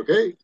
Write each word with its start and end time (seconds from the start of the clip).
Okay. 0.00 0.34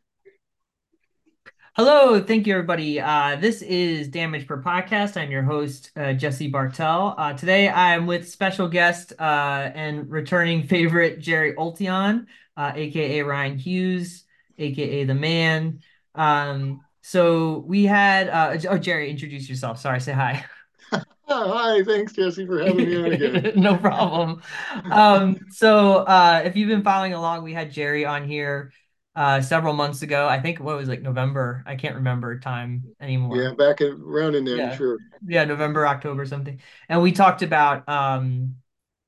Hello, 1.75 2.21
thank 2.21 2.45
you, 2.45 2.53
everybody. 2.53 3.01
Uh, 3.01 3.37
this 3.37 3.63
is 3.63 4.07
Damage 4.07 4.45
Per 4.45 4.61
Podcast. 4.61 5.19
I'm 5.19 5.31
your 5.31 5.41
host, 5.41 5.89
uh, 5.95 6.13
Jesse 6.13 6.47
Bartel. 6.47 7.15
Uh, 7.17 7.33
today, 7.33 7.67
I'm 7.67 8.05
with 8.05 8.29
special 8.29 8.67
guest 8.67 9.13
uh, 9.17 9.71
and 9.73 10.11
returning 10.11 10.67
favorite 10.67 11.19
Jerry 11.21 11.55
Oltion, 11.55 12.27
aka 12.55 13.21
uh, 13.21 13.25
Ryan 13.25 13.57
Hughes, 13.57 14.25
aka 14.59 15.05
the 15.05 15.15
Man. 15.15 15.79
Um, 16.13 16.81
so 17.01 17.63
we 17.65 17.85
had, 17.85 18.29
uh, 18.29 18.59
oh, 18.69 18.77
Jerry, 18.77 19.09
introduce 19.09 19.49
yourself. 19.49 19.79
Sorry, 19.79 19.99
say 19.99 20.13
hi. 20.13 20.45
Hi, 21.29 21.83
thanks, 21.83 22.13
Jesse, 22.13 22.45
for 22.45 22.59
having 22.59 22.77
me 22.89 22.95
on 22.95 23.11
again. 23.11 23.53
no 23.55 23.75
problem. 23.75 24.41
Um, 24.85 25.39
so 25.49 26.05
if 26.45 26.55
you've 26.55 26.69
been 26.69 26.83
following 26.83 27.13
along, 27.13 27.43
we 27.43 27.53
had 27.53 27.71
Jerry 27.71 28.05
on 28.05 28.27
here 28.27 28.71
uh, 29.17 29.41
several 29.41 29.73
months 29.73 30.03
ago. 30.03 30.27
I 30.27 30.39
think 30.39 30.59
what 30.59 30.77
was 30.77 30.87
like 30.87 31.01
November. 31.01 31.63
I 31.65 31.75
can't 31.75 31.95
remember 31.95 32.39
time 32.39 32.83
anymore. 33.01 33.35
Yeah, 33.35 33.53
back 33.53 33.81
in, 33.81 33.99
around 33.99 34.35
in 34.35 34.45
there, 34.45 34.57
yeah. 34.57 34.77
sure. 34.77 34.99
Yeah, 35.25 35.43
November, 35.43 35.87
October, 35.87 36.23
something. 36.27 36.61
And 36.87 37.01
we 37.01 37.11
talked 37.11 37.41
about 37.41 37.89
um 37.89 38.57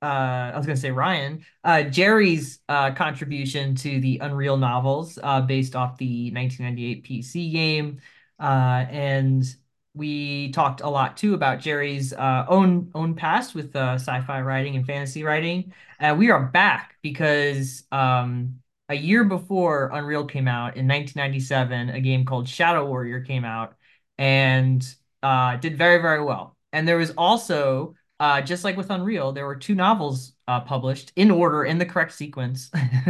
uh 0.01 0.05
I 0.05 0.57
was 0.57 0.65
gonna 0.65 0.77
say 0.77 0.89
Ryan, 0.89 1.45
uh 1.63 1.83
Jerry's 1.83 2.59
uh 2.67 2.91
contribution 2.91 3.75
to 3.75 3.99
the 4.01 4.17
Unreal 4.17 4.57
novels 4.57 5.19
uh 5.21 5.41
based 5.41 5.75
off 5.75 5.99
the 5.99 6.31
1998 6.31 7.05
PC 7.05 7.51
game. 7.51 7.99
Uh 8.39 8.85
and 8.89 9.45
we 9.93 10.51
talked 10.51 10.81
a 10.81 10.89
lot 10.89 11.17
too 11.17 11.33
about 11.35 11.59
Jerry's 11.59 12.13
uh, 12.13 12.45
own 12.47 12.91
own 12.95 13.15
past 13.15 13.53
with 13.53 13.75
uh, 13.75 13.95
sci-fi 13.95 14.41
writing 14.41 14.75
and 14.75 14.85
fantasy 14.85 15.23
writing. 15.23 15.73
And 15.99 16.17
we 16.17 16.29
are 16.29 16.45
back 16.45 16.95
because 17.01 17.83
um, 17.91 18.59
a 18.89 18.95
year 18.95 19.23
before 19.23 19.91
Unreal 19.93 20.25
came 20.25 20.47
out 20.47 20.75
in 20.75 20.87
1997, 20.87 21.89
a 21.89 22.01
game 22.01 22.25
called 22.25 22.49
Shadow 22.49 22.85
Warrior 22.85 23.21
came 23.21 23.45
out 23.45 23.75
and 24.17 24.83
uh, 25.21 25.57
did 25.57 25.77
very, 25.77 26.01
very 26.01 26.23
well. 26.23 26.57
And 26.73 26.87
there 26.87 26.97
was 26.97 27.11
also, 27.11 27.95
uh, 28.19 28.41
just 28.41 28.63
like 28.63 28.77
with 28.77 28.89
Unreal, 28.89 29.31
there 29.31 29.45
were 29.45 29.55
two 29.55 29.75
novels 29.75 30.33
uh, 30.47 30.61
published 30.61 31.11
in 31.15 31.29
order 31.29 31.63
in 31.63 31.77
the 31.77 31.85
correct 31.85 32.13
sequence, 32.13 32.71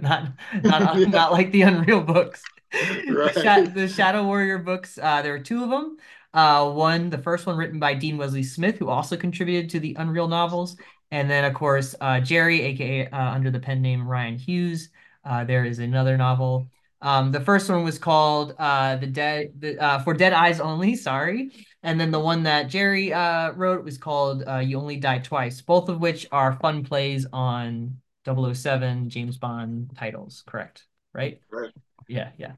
not 0.00 0.32
not 0.62 0.96
yeah. 0.98 1.06
not 1.06 1.32
like 1.32 1.50
the 1.50 1.62
Unreal 1.62 2.00
books. 2.00 2.42
Right. 2.72 3.34
the, 3.34 3.72
the, 3.74 3.88
Shadow 3.88 4.24
Warrior 4.24 4.58
books, 4.58 4.98
uh, 5.00 5.22
there 5.22 5.32
were 5.32 5.40
two 5.40 5.62
of 5.62 5.70
them. 5.70 5.96
Uh, 6.32 6.70
one, 6.70 7.10
the 7.10 7.18
first 7.18 7.46
one 7.46 7.56
written 7.56 7.78
by 7.78 7.94
Dean 7.94 8.16
Wesley 8.16 8.42
Smith, 8.42 8.78
who 8.78 8.88
also 8.88 9.16
contributed 9.16 9.70
to 9.70 9.80
the 9.80 9.96
Unreal 9.98 10.26
novels, 10.28 10.76
and 11.10 11.28
then 11.28 11.44
of 11.44 11.54
course 11.54 11.94
uh, 12.00 12.20
Jerry, 12.20 12.62
aka 12.62 13.08
under 13.10 13.50
the 13.50 13.60
pen 13.60 13.82
name 13.82 14.06
Ryan 14.06 14.38
Hughes. 14.38 14.90
Uh, 15.24 15.44
there 15.44 15.64
is 15.64 15.78
another 15.78 16.16
novel. 16.16 16.68
Um, 17.00 17.32
the 17.32 17.40
first 17.40 17.68
one 17.68 17.84
was 17.84 17.98
called 17.98 18.54
uh, 18.58 18.96
"The 18.96 19.06
Dead 19.06 19.52
the, 19.58 19.78
uh, 19.78 19.98
for 20.00 20.14
Dead 20.14 20.32
Eyes 20.32 20.60
Only." 20.60 20.96
Sorry, 20.96 21.50
and 21.82 22.00
then 22.00 22.10
the 22.10 22.20
one 22.20 22.44
that 22.44 22.68
Jerry 22.68 23.12
uh, 23.12 23.52
wrote 23.52 23.84
was 23.84 23.98
called 23.98 24.44
uh, 24.48 24.58
"You 24.58 24.78
Only 24.78 24.96
Die 24.96 25.18
Twice." 25.18 25.60
Both 25.60 25.88
of 25.88 26.00
which 26.00 26.26
are 26.32 26.58
fun 26.60 26.82
plays 26.84 27.26
on 27.32 27.98
007 28.24 29.10
James 29.10 29.36
Bond 29.36 29.90
titles. 29.96 30.44
Correct, 30.46 30.86
right? 31.12 31.40
Right. 31.50 31.72
Yeah, 32.08 32.30
yeah. 32.38 32.52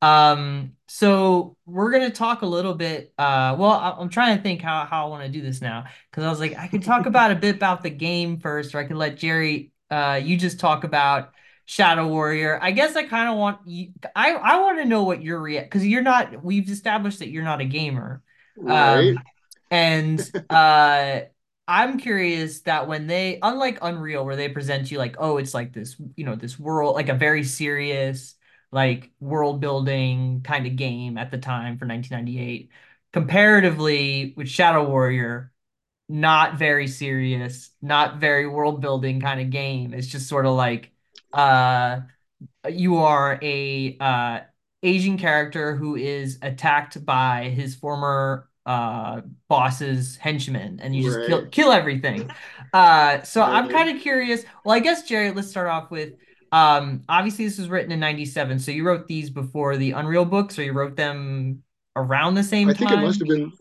Um, 0.00 0.74
so 0.86 1.56
we're 1.66 1.90
gonna 1.90 2.10
talk 2.10 2.42
a 2.42 2.46
little 2.46 2.74
bit. 2.74 3.12
Uh, 3.18 3.56
well, 3.58 3.72
I- 3.72 4.00
am 4.00 4.08
trying 4.10 4.36
to 4.36 4.42
think 4.42 4.62
how 4.62 4.84
how 4.84 5.06
I 5.06 5.08
want 5.08 5.24
to 5.24 5.28
do 5.28 5.42
this 5.42 5.60
now 5.60 5.86
because 6.10 6.24
I 6.24 6.30
was 6.30 6.38
like, 6.40 6.56
I 6.56 6.68
could 6.68 6.84
talk 6.84 7.06
about 7.06 7.32
a 7.32 7.34
bit 7.34 7.56
about 7.56 7.82
the 7.82 7.90
game 7.90 8.38
first, 8.38 8.74
or 8.74 8.78
I 8.78 8.84
could 8.84 8.96
let 8.96 9.16
Jerry. 9.16 9.72
Uh, 9.90 10.20
you 10.22 10.36
just 10.36 10.60
talk 10.60 10.84
about 10.84 11.32
Shadow 11.70 12.08
Warrior. 12.08 12.58
I 12.62 12.70
guess 12.70 12.96
I 12.96 13.04
kind 13.06 13.28
of 13.28 13.36
want 13.36 13.60
you. 13.66 13.92
I 14.16 14.32
I 14.32 14.60
want 14.60 14.78
to 14.78 14.86
know 14.86 15.02
what 15.04 15.22
your 15.22 15.38
react 15.40 15.70
because 15.70 15.86
you're 15.86 16.02
not. 16.02 16.42
We've 16.42 16.68
established 16.70 17.18
that 17.18 17.28
you're 17.28 17.44
not 17.44 17.60
a 17.60 17.66
gamer, 17.66 18.22
right? 18.56 18.96
Um, 18.98 19.22
and 19.70 20.20
uh, 20.50 21.20
I'm 21.68 21.98
curious 21.98 22.62
that 22.62 22.88
when 22.88 23.06
they, 23.06 23.38
unlike 23.42 23.78
Unreal, 23.82 24.24
where 24.24 24.36
they 24.36 24.48
present 24.48 24.90
you 24.90 24.96
like, 24.98 25.16
oh, 25.18 25.36
it's 25.36 25.52
like 25.54 25.74
this, 25.74 25.96
you 26.16 26.24
know, 26.24 26.36
this 26.36 26.58
world, 26.58 26.94
like 26.94 27.10
a 27.10 27.14
very 27.14 27.44
serious, 27.44 28.34
like 28.72 29.10
world 29.20 29.60
building 29.60 30.40
kind 30.42 30.66
of 30.66 30.76
game 30.76 31.18
at 31.18 31.30
the 31.30 31.38
time 31.38 31.76
for 31.78 31.84
1998. 31.86 32.70
Comparatively 33.12 34.32
with 34.38 34.48
Shadow 34.48 34.88
Warrior, 34.88 35.52
not 36.08 36.58
very 36.58 36.88
serious, 36.88 37.70
not 37.82 38.18
very 38.20 38.46
world 38.48 38.80
building 38.80 39.20
kind 39.20 39.40
of 39.40 39.50
game. 39.50 39.94
It's 39.94 40.06
just 40.08 40.28
sort 40.28 40.46
of 40.46 40.54
like 40.54 40.92
uh, 41.32 42.00
you 42.68 42.96
are 42.96 43.38
a 43.42 43.96
uh, 44.00 44.40
Asian 44.82 45.18
character 45.18 45.76
who 45.76 45.96
is 45.96 46.38
attacked 46.42 47.04
by 47.04 47.44
his 47.54 47.74
former 47.74 48.48
uh, 48.66 49.22
boss's 49.48 50.16
henchmen, 50.16 50.78
and 50.82 50.94
you 50.94 51.02
just 51.02 51.18
right. 51.18 51.26
kill 51.26 51.46
kill 51.46 51.72
everything. 51.72 52.30
Uh, 52.72 53.22
so 53.22 53.40
right. 53.40 53.54
I'm 53.54 53.70
kind 53.70 53.94
of 53.94 54.02
curious. 54.02 54.44
Well, 54.62 54.76
I 54.76 54.80
guess 54.80 55.04
Jerry, 55.04 55.30
let's 55.30 55.48
start 55.48 55.68
off 55.68 55.90
with. 55.90 56.12
Um, 56.52 57.02
obviously, 57.08 57.46
this 57.46 57.58
was 57.58 57.70
written 57.70 57.92
in 57.92 58.00
'97, 58.00 58.58
so 58.58 58.70
you 58.70 58.84
wrote 58.84 59.06
these 59.06 59.30
before 59.30 59.78
the 59.78 59.92
Unreal 59.92 60.26
books, 60.26 60.58
or 60.58 60.64
you 60.64 60.72
wrote 60.72 60.96
them 60.96 61.62
around 61.96 62.34
the 62.34 62.44
same 62.44 62.68
I 62.68 62.74
time. 62.74 62.88
I 62.88 62.90
think 62.90 63.00
it 63.00 63.04
must 63.06 63.18
have 63.20 63.28
been. 63.28 63.52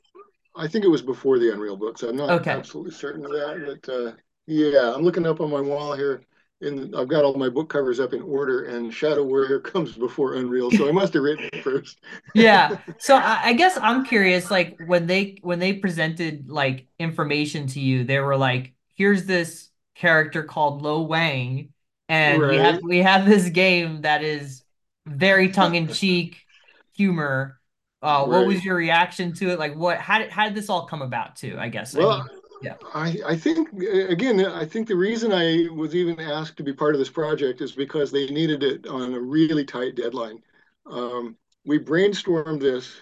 I 0.57 0.67
think 0.67 0.83
it 0.83 0.89
was 0.89 1.01
before 1.01 1.39
the 1.39 1.53
Unreal 1.53 1.77
books. 1.77 2.03
I'm 2.03 2.17
not 2.17 2.29
okay. 2.41 2.51
absolutely 2.51 2.91
certain 2.91 3.23
of 3.23 3.31
that, 3.31 3.79
but 3.81 3.94
uh, 3.94 4.11
yeah, 4.45 4.94
I'm 4.94 5.03
looking 5.03 5.25
up 5.25 5.39
on 5.39 5.50
my 5.50 5.61
wall 5.61 5.95
here 5.95 6.22
in 6.62 6.94
I've 6.95 7.07
got 7.07 7.23
all 7.23 7.35
my 7.35 7.50
book 7.50 7.69
covers 7.69 8.00
up 8.00 8.13
in 8.13 8.22
order, 8.22 8.66
and 8.66 8.94
Shadow 8.94 9.23
Warrior 9.23 9.59
comes 9.62 9.94
before 9.94 10.35
Unreal, 10.35 10.72
so 10.72 10.88
I 10.88 10.91
must 10.91 11.13
have 11.13 11.23
written 11.23 11.50
it 11.53 11.63
first. 11.63 12.00
yeah. 12.34 12.78
So 12.97 13.16
I, 13.16 13.41
I, 13.45 13.53
guess 13.53 13.78
I'm 13.78 14.06
curious, 14.06 14.50
like 14.50 14.78
when 14.85 15.07
they 15.07 15.38
when 15.41 15.59
they 15.59 15.73
presented 15.73 16.50
like 16.50 16.88
information 17.00 17.68
to 17.68 17.79
you, 17.79 18.03
they 18.03 18.19
were 18.19 18.38
like, 18.38 18.73
"Here's 18.95 19.25
this 19.25 19.69
character 19.95 20.44
called 20.44 20.81
Lo 20.81 21.01
Wang, 21.03 21.69
and 22.09 22.41
right. 22.41 22.51
we 22.51 22.57
have 22.57 22.81
we 22.81 22.97
have 23.00 23.25
this 23.25 23.50
game 23.50 24.01
that 24.01 24.24
is 24.24 24.63
very 25.06 25.50
tongue 25.50 25.75
in 25.75 25.88
cheek 25.88 26.38
humor." 26.95 27.59
Uh, 28.01 28.24
right. 28.28 28.28
What 28.28 28.47
was 28.47 28.63
your 28.63 28.75
reaction 28.75 29.34
to 29.34 29.50
it? 29.50 29.59
Like, 29.59 29.75
what? 29.75 29.97
How 29.97 30.19
did 30.19 30.29
how 30.29 30.45
did 30.45 30.56
this 30.56 30.69
all 30.69 30.85
come 30.85 31.01
about? 31.01 31.35
Too, 31.35 31.56
I 31.59 31.69
guess. 31.69 31.95
Well, 31.95 32.12
I 32.12 32.18
mean, 32.19 32.37
yeah. 32.62 32.75
I, 32.94 33.18
I 33.25 33.35
think, 33.35 33.69
again, 33.73 34.45
I 34.45 34.66
think 34.66 34.88
the 34.88 34.95
reason 34.95 35.31
I 35.31 35.68
was 35.73 35.95
even 35.95 36.19
asked 36.19 36.57
to 36.57 36.63
be 36.63 36.73
part 36.73 36.95
of 36.95 37.00
this 37.00 37.09
project 37.09 37.62
is 37.62 37.72
because 37.72 38.12
they 38.12 38.28
needed 38.28 38.63
it 38.63 38.88
on 38.88 39.13
a 39.13 39.19
really 39.19 39.66
tight 39.66 39.95
deadline. 39.95 40.40
Um, 40.85 41.38
we 41.66 41.79
brainstormed 41.79 42.62
this 42.62 42.95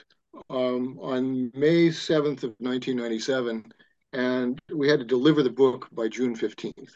um, 0.50 0.98
on 1.02 1.52
May 1.54 1.90
7th 1.90 2.44
of 2.44 2.56
1997, 2.60 3.72
and 4.14 4.60
we 4.74 4.90
had 4.90 5.00
to 5.00 5.06
deliver 5.06 5.44
the 5.44 5.50
book 5.50 5.88
by 5.92 6.08
June 6.08 6.36
15th 6.36 6.94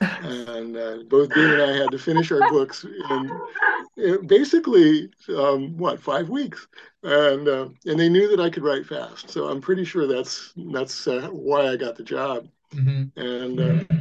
and 0.00 0.76
uh, 0.76 0.98
both 1.08 1.32
Dean 1.34 1.50
and 1.50 1.62
I 1.62 1.76
had 1.76 1.90
to 1.90 1.98
finish 1.98 2.30
our 2.32 2.48
books 2.50 2.84
in 2.84 4.26
basically 4.26 5.10
um, 5.28 5.76
what 5.76 6.00
five 6.00 6.28
weeks, 6.28 6.66
and 7.02 7.48
uh, 7.48 7.68
and 7.86 7.98
they 7.98 8.08
knew 8.08 8.28
that 8.28 8.40
I 8.40 8.50
could 8.50 8.62
write 8.62 8.86
fast, 8.86 9.30
so 9.30 9.48
I'm 9.48 9.60
pretty 9.60 9.84
sure 9.84 10.06
that's 10.06 10.52
that's 10.72 11.06
uh, 11.06 11.28
why 11.30 11.68
I 11.68 11.76
got 11.76 11.96
the 11.96 12.04
job. 12.04 12.48
Mm-hmm. 12.74 13.20
And 13.20 13.60
uh, 13.60 13.96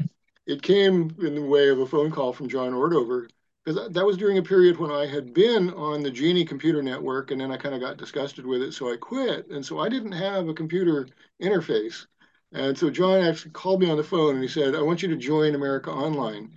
it 0.46 0.62
came 0.62 1.16
in 1.22 1.36
the 1.36 1.42
way 1.42 1.70
of 1.70 1.80
a 1.80 1.86
phone 1.86 2.12
call 2.12 2.34
from 2.34 2.50
John 2.50 2.74
Ordover 2.74 3.28
because 3.64 3.90
that 3.92 4.06
was 4.06 4.18
during 4.18 4.38
a 4.38 4.44
period 4.44 4.78
when 4.78 4.92
I 4.92 5.06
had 5.06 5.34
been 5.34 5.72
on 5.74 6.02
the 6.02 6.12
GEnie 6.12 6.46
computer 6.46 6.82
network, 6.82 7.32
and 7.32 7.40
then 7.40 7.52
I 7.52 7.58
kind 7.58 7.76
of 7.76 7.82
got 7.82 7.98
disgusted 7.98 8.46
with 8.46 8.62
it, 8.62 8.74
so 8.74 8.92
I 8.92 8.98
quit, 8.98 9.48
and 9.50 9.66
so 9.66 9.80
I 9.80 9.90
didn't 9.90 10.14
have 10.14 10.48
a 10.48 10.54
computer 10.54 11.08
interface. 11.42 12.06
And 12.54 12.78
so 12.78 12.90
John 12.90 13.22
actually 13.22 13.52
called 13.52 13.82
me 13.82 13.90
on 13.90 13.98
the 13.98 14.04
phone 14.04 14.36
and 14.36 14.44
he 14.44 14.50
said, 14.50 14.76
I 14.76 14.82
want 14.82 15.04
you 15.04 15.10
to 15.10 15.16
join 15.16 15.56
America 15.56 15.92
Online. 15.92 16.52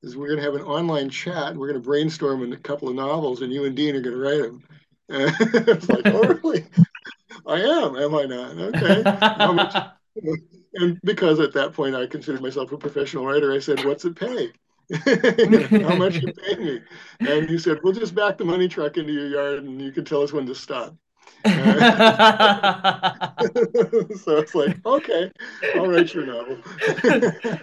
Because 0.00 0.16
we're 0.16 0.26
going 0.26 0.38
to 0.38 0.44
have 0.44 0.54
an 0.54 0.62
online 0.62 1.08
chat 1.08 1.48
and 1.48 1.58
we're 1.58 1.68
going 1.68 1.80
to 1.80 1.88
brainstorm 1.88 2.52
a 2.52 2.56
couple 2.56 2.88
of 2.88 2.94
novels 2.94 3.42
and 3.42 3.52
you 3.52 3.64
and 3.64 3.76
Dean 3.76 3.96
are 3.96 4.00
going 4.00 4.16
to 4.16 4.22
write 4.22 4.42
them. 4.42 4.62
And 5.08 5.30
I 5.30 5.72
was 5.72 5.88
like, 5.88 6.06
oh, 6.06 6.34
really? 6.42 6.64
I 7.46 7.60
am, 7.60 7.94
am 7.94 8.12
I 8.16 8.24
not? 8.24 8.58
Okay. 8.58 9.90
and 10.74 11.00
because 11.04 11.38
at 11.38 11.52
that 11.52 11.74
point 11.74 11.94
I 11.94 12.08
considered 12.08 12.42
myself 12.42 12.72
a 12.72 12.76
professional 12.76 13.24
writer, 13.24 13.52
I 13.52 13.60
said, 13.60 13.84
what's 13.84 14.04
it 14.04 14.16
pay? 14.16 14.50
How 14.92 15.94
much 15.94 16.16
you 16.16 16.32
pay 16.32 16.56
me? 16.56 16.80
And 17.20 17.48
he 17.48 17.56
said, 17.56 17.78
we'll 17.84 17.92
just 17.92 18.16
back 18.16 18.36
the 18.36 18.44
money 18.44 18.66
truck 18.66 18.96
into 18.96 19.12
your 19.12 19.28
yard 19.28 19.62
and 19.62 19.80
you 19.80 19.92
can 19.92 20.04
tell 20.04 20.22
us 20.22 20.32
when 20.32 20.46
to 20.46 20.56
stop. 20.56 20.96
so 24.18 24.38
it's 24.38 24.54
like, 24.54 24.84
okay, 24.84 25.30
I'll 25.74 25.86
write 25.86 26.12
your 26.12 26.26
novel. 26.26 26.58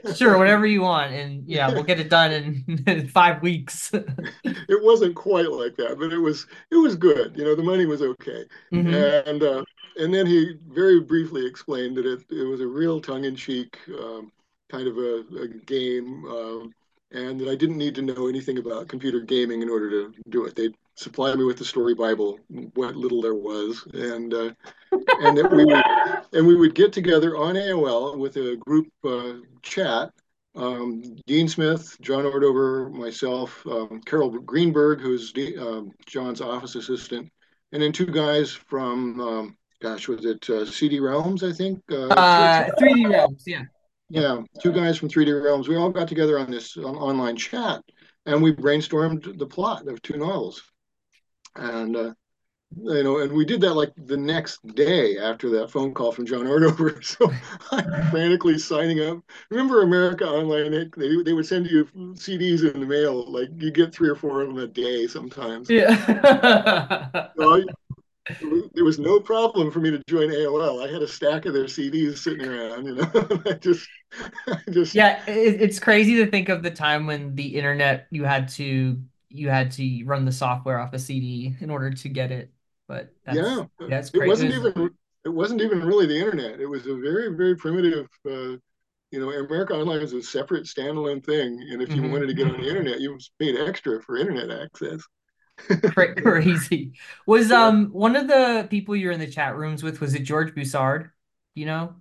sure, 0.16 0.38
whatever 0.38 0.66
you 0.66 0.82
want, 0.82 1.12
and 1.12 1.46
yeah, 1.48 1.70
we'll 1.70 1.84
get 1.84 2.00
it 2.00 2.10
done 2.10 2.32
in, 2.32 2.84
in 2.88 3.08
five 3.10 3.42
weeks. 3.42 3.92
it 3.94 4.84
wasn't 4.84 5.16
quite 5.16 5.52
like 5.52 5.76
that, 5.76 5.98
but 6.00 6.14
it 6.14 6.18
was 6.18 6.48
it 6.72 6.78
was 6.78 6.96
good. 6.96 7.36
You 7.36 7.44
know, 7.44 7.56
the 7.56 7.64
money 7.64 7.86
was 7.86 8.02
okay, 8.02 8.46
mm-hmm. 8.72 9.30
and 9.30 9.44
uh, 9.44 9.64
and 9.98 10.14
then 10.14 10.26
he 10.26 10.54
very 10.68 11.02
briefly 11.02 11.46
explained 11.46 11.98
that 11.98 12.06
it 12.06 12.24
it 12.30 12.44
was 12.44 12.62
a 12.62 12.68
real 12.68 13.02
tongue 13.02 13.26
in 13.26 13.36
cheek 13.36 13.78
um, 14.00 14.32
kind 14.70 14.88
of 14.88 14.98
a, 14.98 15.24
a 15.42 15.48
game. 15.66 16.26
Um, 16.26 16.74
and 17.14 17.40
that 17.40 17.48
I 17.48 17.56
didn't 17.56 17.78
need 17.78 17.96
to 17.96 18.02
know 18.02 18.28
anything 18.28 18.58
about 18.58 18.88
computer 18.88 19.20
gaming 19.20 19.62
in 19.62 19.70
order 19.70 19.90
to 19.92 20.14
do 20.30 20.46
it. 20.46 20.56
They 20.56 20.70
supply 20.96 21.34
me 21.36 21.44
with 21.44 21.58
the 21.58 21.66
story 21.66 21.96
Bible, 21.96 22.40
what 22.76 22.96
little 22.96 23.22
there 23.22 23.36
was, 23.36 23.86
and 23.94 24.34
uh, 24.34 24.52
and 24.92 25.38
that 25.38 25.52
we 25.52 25.66
would 25.66 25.84
and 26.34 26.48
we 26.48 26.56
would 26.56 26.76
get 26.76 26.94
together 26.94 27.38
on 27.38 27.56
AOL 27.56 28.18
with 28.18 28.38
a 28.38 28.56
group 28.58 28.88
uh, 29.04 29.34
chat. 29.62 30.12
Um, 30.56 31.16
Dean 31.26 31.48
Smith, 31.48 31.98
John 32.02 32.26
Ordover, 32.26 32.92
myself, 32.92 33.66
um, 33.66 34.02
Carol 34.06 34.30
Greenberg, 34.30 35.02
who's 35.02 35.34
um, 35.60 35.92
John's 36.06 36.42
office 36.42 36.76
assistant, 36.76 37.32
and 37.72 37.82
then 37.82 37.92
two 37.92 38.06
guys 38.06 38.52
from, 38.52 39.20
um, 39.20 39.58
gosh, 39.82 40.08
was 40.08 40.26
it 40.26 40.48
uh, 40.52 40.64
CD 40.64 41.00
Realms? 41.00 41.44
I 41.44 41.52
think. 41.52 41.82
Uh, 41.92 42.70
3D 42.80 43.06
uh, 43.06 43.10
Realms, 43.10 43.44
yeah. 43.48 43.64
Yeah, 44.10 44.42
two 44.62 44.72
guys 44.72 45.00
from 45.00 45.10
3D 45.10 45.44
Realms. 45.44 45.68
We 45.68 45.76
all 45.76 45.90
got 45.90 46.08
together 46.08 46.38
on 46.38 46.52
this 46.52 46.78
on 46.78 46.96
online 46.96 47.36
chat, 47.36 47.82
and 48.28 48.44
we 48.44 48.54
brainstormed 48.54 49.40
the 49.40 49.48
plot 49.48 49.88
of 49.88 50.04
two 50.04 50.18
novels. 50.18 50.62
And 51.56 51.96
uh, 51.96 52.14
you 52.82 53.04
know, 53.04 53.20
and 53.20 53.32
we 53.32 53.46
did 53.46 53.62
that 53.62 53.74
like 53.74 53.94
the 53.96 54.18
next 54.18 54.66
day 54.76 55.18
after 55.18 55.50
that 55.52 55.70
phone 55.72 55.94
call 55.94 56.12
from 56.12 56.26
John 56.26 56.46
Ordover. 56.46 56.94
So 57.04 57.32
I'm 57.72 58.10
frantically 58.10 58.58
signing 58.58 59.02
up. 59.02 59.20
Remember 59.50 59.82
America 59.82 60.26
Online? 60.26 60.90
They, 60.96 61.22
they 61.24 61.34
would 61.34 61.46
send 61.46 61.68
you 61.68 61.86
CDs 62.14 62.64
in 62.64 62.80
the 62.80 62.86
mail. 62.86 63.32
Like 63.32 63.50
you 63.58 63.72
get 63.72 63.94
three 63.94 64.10
or 64.10 64.16
four 64.16 64.42
of 64.42 64.48
them 64.48 64.58
a 64.58 64.68
day 64.68 65.08
sometimes. 65.08 65.70
Yeah. 65.70 65.96
so 67.38 67.56
I, 67.56 67.64
there 68.74 68.86
was 68.86 69.00
no 69.00 69.20
problem 69.20 69.70
for 69.70 69.80
me 69.80 69.92
to 69.92 70.02
join 70.08 70.30
AOL. 70.30 70.88
I 70.88 70.92
had 70.92 71.02
a 71.02 71.08
stack 71.08 71.46
of 71.46 71.54
their 71.54 71.66
CDs 71.66 72.20
sitting 72.20 72.48
around, 72.48 72.86
you 72.86 72.96
know. 72.96 73.12
I 73.46 73.54
just, 73.54 73.88
I 74.48 74.60
just. 74.72 74.96
Yeah, 74.96 75.22
it, 75.28 75.62
it's 75.62 75.80
crazy 75.80 76.16
to 76.18 76.32
think 76.32 76.50
of 76.50 76.64
the 76.64 76.72
time 76.72 77.06
when 77.06 77.36
the 77.36 77.56
internet 77.56 78.08
you 78.12 78.24
had 78.24 78.48
to 78.50 78.98
you 79.34 79.50
had 79.50 79.72
to 79.72 80.04
run 80.06 80.26
the 80.26 80.32
software 80.32 80.80
off 80.80 80.94
a 80.94 81.00
CD 81.00 81.56
in 81.60 81.70
order 81.70 81.92
to 81.92 82.10
get 82.10 82.32
it. 82.32 82.52
But 82.88 83.14
that's, 83.26 83.38
yeah, 83.38 83.66
crazy. 83.78 84.14
It 84.14 84.28
wasn't 84.28 84.54
even 84.54 84.92
it 85.26 85.30
wasn't 85.30 85.62
even 85.62 85.84
really 85.84 86.06
the 86.06 86.18
internet. 86.18 86.60
It 86.60 86.68
was 86.68 86.86
a 86.86 86.96
very 86.96 87.36
very 87.36 87.56
primitive. 87.56 88.08
Uh, 88.26 88.58
you 89.12 89.20
know, 89.20 89.30
America 89.30 89.74
Online 89.74 90.02
is 90.02 90.14
a 90.14 90.22
separate 90.22 90.66
standalone 90.66 91.24
thing, 91.24 91.68
and 91.72 91.82
if 91.82 91.90
you 91.90 92.02
mm-hmm. 92.02 92.12
wanted 92.12 92.28
to 92.28 92.34
get 92.34 92.48
on 92.48 92.60
the 92.60 92.68
internet, 92.68 93.00
you 93.00 93.18
paid 93.40 93.60
extra 93.60 94.02
for 94.02 94.18
internet 94.18 94.50
access. 94.52 95.02
crazy. 96.18 96.94
Was 97.26 97.50
yeah. 97.50 97.68
um 97.68 97.88
one 97.88 98.16
of 98.16 98.28
the 98.28 98.68
people 98.70 98.96
you're 98.96 99.12
in 99.12 99.20
the 99.20 99.28
chat 99.28 99.56
rooms 99.56 99.84
with 99.84 100.00
was 100.00 100.14
it 100.14 100.24
George 100.24 100.54
Broussard? 100.54 101.12
You 101.56 101.66
know? 101.66 101.96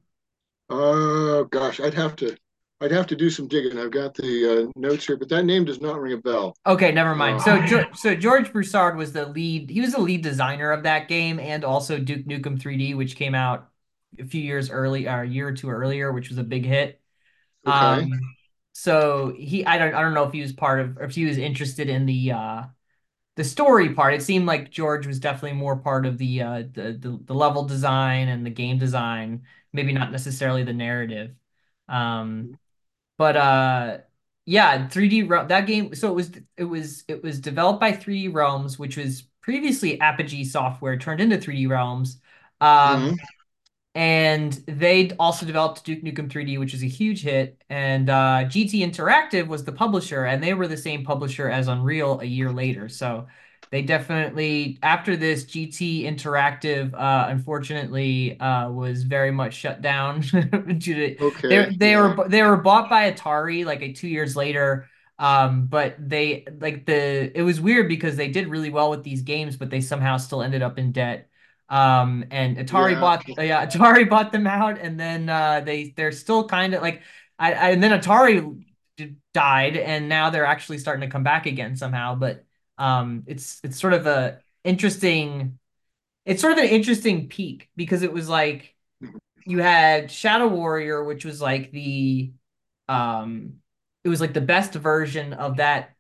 Oh 0.69 1.45
gosh, 1.45 1.81
I'd 1.81 1.95
have 1.95 2.17
to 2.17 2.37
I'd 2.83 2.91
have 2.91 3.07
to 3.09 3.17
do 3.17 3.31
some 3.31 3.47
digging. 3.47 3.79
I've 3.79 3.93
got 3.93 4.15
the 4.15 4.67
uh, 4.67 4.73
notes 4.75 5.07
here, 5.07 5.17
but 5.17 5.29
that 5.29 5.45
name 5.45 5.65
does 5.65 5.81
not 5.81 6.01
ring 6.01 6.15
a 6.15 6.17
bell. 6.17 6.57
Okay, 6.67 6.91
never 6.91 7.15
mind. 7.15 7.41
Uh, 7.41 7.67
so, 7.69 7.85
so 7.95 8.15
George 8.17 8.53
Broussard 8.53 8.97
was 8.97 9.13
the 9.13 9.27
lead. 9.27 9.71
He 9.71 9.81
was 9.81 9.93
the 9.93 10.01
lead 10.01 10.23
designer 10.23 10.73
of 10.73 10.83
that 10.83 11.07
game, 11.07 11.39
and 11.39 11.65
also 11.65 11.99
Duke 11.99 12.27
Nukem 12.27 12.61
3D, 12.61 12.97
which 12.97 13.15
came 13.15 13.37
out 13.37 13.69
a 14.19 14.25
few 14.25 14.43
years 14.43 14.69
early, 14.69 15.07
or 15.07 15.23
a 15.23 15.29
year 15.29 15.47
or 15.47 15.53
two 15.53 15.71
earlier, 15.71 16.11
which 16.11 16.29
was 16.29 16.39
a 16.39 16.43
big 16.43 16.67
hit. 16.67 17.01
Okay. 17.65 17.77
Um, 17.77 18.11
so 18.73 19.33
he, 19.39 19.65
I 19.65 19.79
don't, 19.79 19.95
I 19.95 20.01
don't 20.01 20.15
know 20.15 20.25
if 20.25 20.33
he 20.33 20.41
was 20.41 20.53
part 20.53 20.81
of, 20.81 20.99
or 20.99 21.05
if 21.05 21.15
he 21.15 21.25
was 21.25 21.39
interested 21.39 21.89
in 21.89 22.05
the, 22.05 22.33
uh, 22.33 22.63
the 23.37 23.45
story 23.45 23.95
part. 23.95 24.15
It 24.15 24.23
seemed 24.23 24.47
like 24.47 24.73
George 24.73 25.07
was 25.07 25.21
definitely 25.21 25.57
more 25.57 25.77
part 25.77 26.05
of 26.05 26.19
the, 26.19 26.43
uh, 26.43 26.63
the, 26.73 26.99
the, 26.99 27.21
the 27.27 27.35
level 27.35 27.65
design 27.65 28.27
and 28.27 28.45
the 28.45 28.51
game 28.51 28.79
design, 28.79 29.43
maybe 29.73 29.93
not 29.93 30.11
necessarily 30.11 30.65
the 30.65 30.73
narrative. 30.73 31.31
Um, 31.89 32.59
but 33.23 33.37
uh, 33.37 33.99
yeah, 34.47 34.89
3D 34.89 35.47
that 35.47 35.69
game. 35.69 35.95
So 35.95 36.09
it 36.09 36.15
was 36.15 36.33
it 36.57 36.65
was 36.65 37.05
it 37.07 37.23
was 37.23 37.39
developed 37.39 37.79
by 37.79 37.93
3D 37.93 38.35
Realms, 38.35 38.81
which 38.81 38.97
was 38.97 39.23
previously 39.41 40.01
Apogee 40.01 40.43
Software, 40.43 40.99
turned 40.99 41.21
into 41.21 41.39
3D 41.39 41.69
Realms. 41.69 42.19
Um, 42.61 42.69
mm-hmm. 42.69 43.15
And 43.95 44.53
they 44.67 45.13
also 45.21 45.47
developed 45.47 45.85
Duke 45.85 46.03
Nukem 46.03 46.29
3D, 46.29 46.59
which 46.59 46.75
is 46.75 46.83
a 46.83 46.89
huge 46.89 47.23
hit. 47.23 47.63
And 47.71 48.11
uh, 48.11 48.47
GT 48.47 48.81
Interactive 48.81 49.47
was 49.47 49.63
the 49.63 49.71
publisher, 49.71 50.25
and 50.25 50.43
they 50.43 50.55
were 50.55 50.67
the 50.67 50.77
same 50.77 51.05
publisher 51.05 51.49
as 51.49 51.69
Unreal 51.69 52.19
a 52.19 52.25
year 52.25 52.51
later. 52.51 52.89
So 52.89 53.29
they 53.73 53.81
definitely 53.81 54.79
after 54.83 55.17
this 55.17 55.47
GT 55.47 56.05
Interactive, 56.05 56.93
uh, 56.93 57.29
unfortunately, 57.31 58.39
uh, 58.39 58.71
was 58.71 59.03
very 59.03 59.31
much 59.31 59.55
shut 59.55 59.81
down 59.81 60.21
due 60.79 61.17
to 61.17 61.25
okay. 61.25 61.49
they, 61.49 61.77
they 61.77 61.91
yeah. 61.93 62.15
were 62.15 62.29
they 62.29 62.43
were 62.43 62.59
bought 62.59 62.91
by 62.91 63.11
Atari 63.11 63.65
like 63.65 63.81
a 63.81 63.91
two 63.95 64.09
years 64.09 64.37
later. 64.37 64.89
Um, 65.19 65.67
but 65.67 65.97
they 65.99 66.45
like 66.61 66.85
the 66.85 67.33
it 67.35 67.41
was 67.43 67.63
weird 67.63 67.89
because 67.89 68.15
they 68.15 68.29
did 68.29 68.49
really 68.49 68.69
well 68.69 68.91
with 68.91 69.05
these 69.05 69.23
games, 69.23 69.57
but 69.57 69.71
they 69.71 69.81
somehow 69.81 70.19
still 70.19 70.43
ended 70.43 70.61
up 70.61 70.79
in 70.79 70.93
debt. 70.93 71.31
Um, 71.71 72.27
and 72.31 72.59
Atari 72.59 72.93
yeah. 72.93 73.01
bought 73.01 73.25
yeah 73.39 73.67
Atari 73.67 74.07
bought 74.11 74.33
them 74.33 74.47
out, 74.47 74.81
and 74.81 75.01
then 75.01 75.31
uh, 75.31 75.61
they 75.61 75.95
they're 75.97 76.13
still 76.13 76.47
kind 76.47 76.75
of 76.75 76.83
like 76.83 77.01
I, 77.39 77.55
I 77.55 77.71
and 77.71 77.83
then 77.83 77.99
Atari 77.99 78.65
died, 79.33 79.79
and 79.79 80.11
now 80.11 80.29
they're 80.29 80.45
actually 80.45 80.77
starting 80.77 81.09
to 81.09 81.11
come 81.11 81.23
back 81.23 81.47
again 81.47 81.75
somehow, 81.75 82.17
but 82.17 82.45
um, 82.79 83.25
it's 83.27 83.61
it's 83.63 83.81
sort 83.81 83.93
of 83.93 84.07
a 84.07 84.41
interesting 84.65 85.59
it's 86.25 86.41
sort 86.41 86.53
of 86.53 86.59
an 86.59 86.71
interesting 86.71 87.29
peak 87.29 87.69
because 87.77 88.03
it 88.03 88.13
was 88.13 88.29
like 88.29 88.75
you 89.45 89.59
had 89.59 90.11
Shadow 90.11 90.49
Warrior, 90.49 91.05
which 91.05 91.25
was 91.25 91.41
like 91.41 91.73
the 91.73 92.33
um 92.89 93.55
it 94.05 94.09
was 94.09 94.21
like 94.21 94.35
the 94.35 94.41
best 94.41 94.75
version 94.75 95.33
of 95.33 95.59
that 95.59 95.95